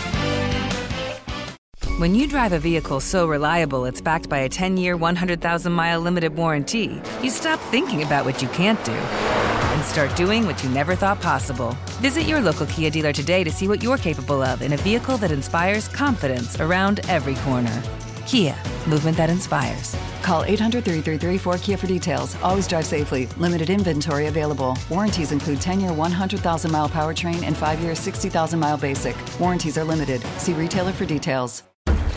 When 1.98 2.12
you 2.16 2.26
drive 2.26 2.52
a 2.52 2.58
vehicle 2.58 2.98
so 2.98 3.28
reliable 3.28 3.84
it's 3.84 4.00
backed 4.00 4.28
by 4.28 4.38
a 4.38 4.48
10 4.48 4.78
year, 4.78 4.96
100,000 4.96 5.72
mile 5.72 6.00
limited 6.00 6.34
warranty, 6.34 7.00
you 7.22 7.30
stop 7.30 7.60
thinking 7.70 8.02
about 8.02 8.24
what 8.24 8.42
you 8.42 8.48
can't 8.48 8.82
do 8.84 8.92
and 8.92 9.84
start 9.84 10.14
doing 10.16 10.44
what 10.44 10.62
you 10.64 10.70
never 10.70 10.96
thought 10.96 11.20
possible. 11.20 11.76
Visit 12.00 12.22
your 12.22 12.40
local 12.40 12.66
Kia 12.66 12.90
dealer 12.90 13.12
today 13.12 13.44
to 13.44 13.50
see 13.52 13.68
what 13.68 13.80
you're 13.80 13.96
capable 13.96 14.42
of 14.42 14.60
in 14.60 14.72
a 14.72 14.76
vehicle 14.78 15.18
that 15.18 15.30
inspires 15.30 15.86
confidence 15.86 16.58
around 16.58 16.98
every 17.08 17.36
corner. 17.36 17.82
Kia, 18.28 18.54
movement 18.86 19.16
that 19.16 19.30
inspires. 19.30 19.96
Call 20.20 20.44
800 20.44 20.84
333 20.84 21.38
4KIA 21.38 21.78
for 21.78 21.86
details. 21.86 22.36
Always 22.42 22.68
drive 22.68 22.84
safely. 22.84 23.24
Limited 23.38 23.70
inventory 23.70 24.26
available. 24.26 24.76
Warranties 24.90 25.32
include 25.32 25.62
10 25.62 25.80
year 25.80 25.94
100,000 25.94 26.70
mile 26.70 26.90
powertrain 26.90 27.42
and 27.44 27.56
5 27.56 27.80
year 27.80 27.94
60,000 27.94 28.60
mile 28.60 28.76
basic. 28.76 29.16
Warranties 29.40 29.78
are 29.78 29.84
limited. 29.84 30.20
See 30.36 30.52
retailer 30.52 30.92
for 30.92 31.06
details. 31.06 31.62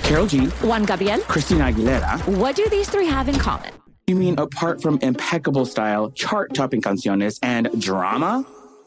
Karol 0.03 0.27
G, 0.27 0.47
Juan 0.67 0.83
Gabriel. 0.83 1.21
Christina 1.21 1.71
Aguilera. 1.71 2.19
What 2.37 2.57
do 2.57 2.67
these 2.67 2.89
three 2.89 3.05
have 3.05 3.29
in 3.29 3.35
common? 3.35 3.71
You 4.07 4.17
mean 4.17 4.37
apart 4.37 4.81
from 4.81 4.99
impeccable 5.01 5.65
style, 5.65 6.11
chart 6.11 6.53
topping 6.53 6.81
canciones, 6.81 7.39
and 7.41 7.69
drama? 7.81 8.45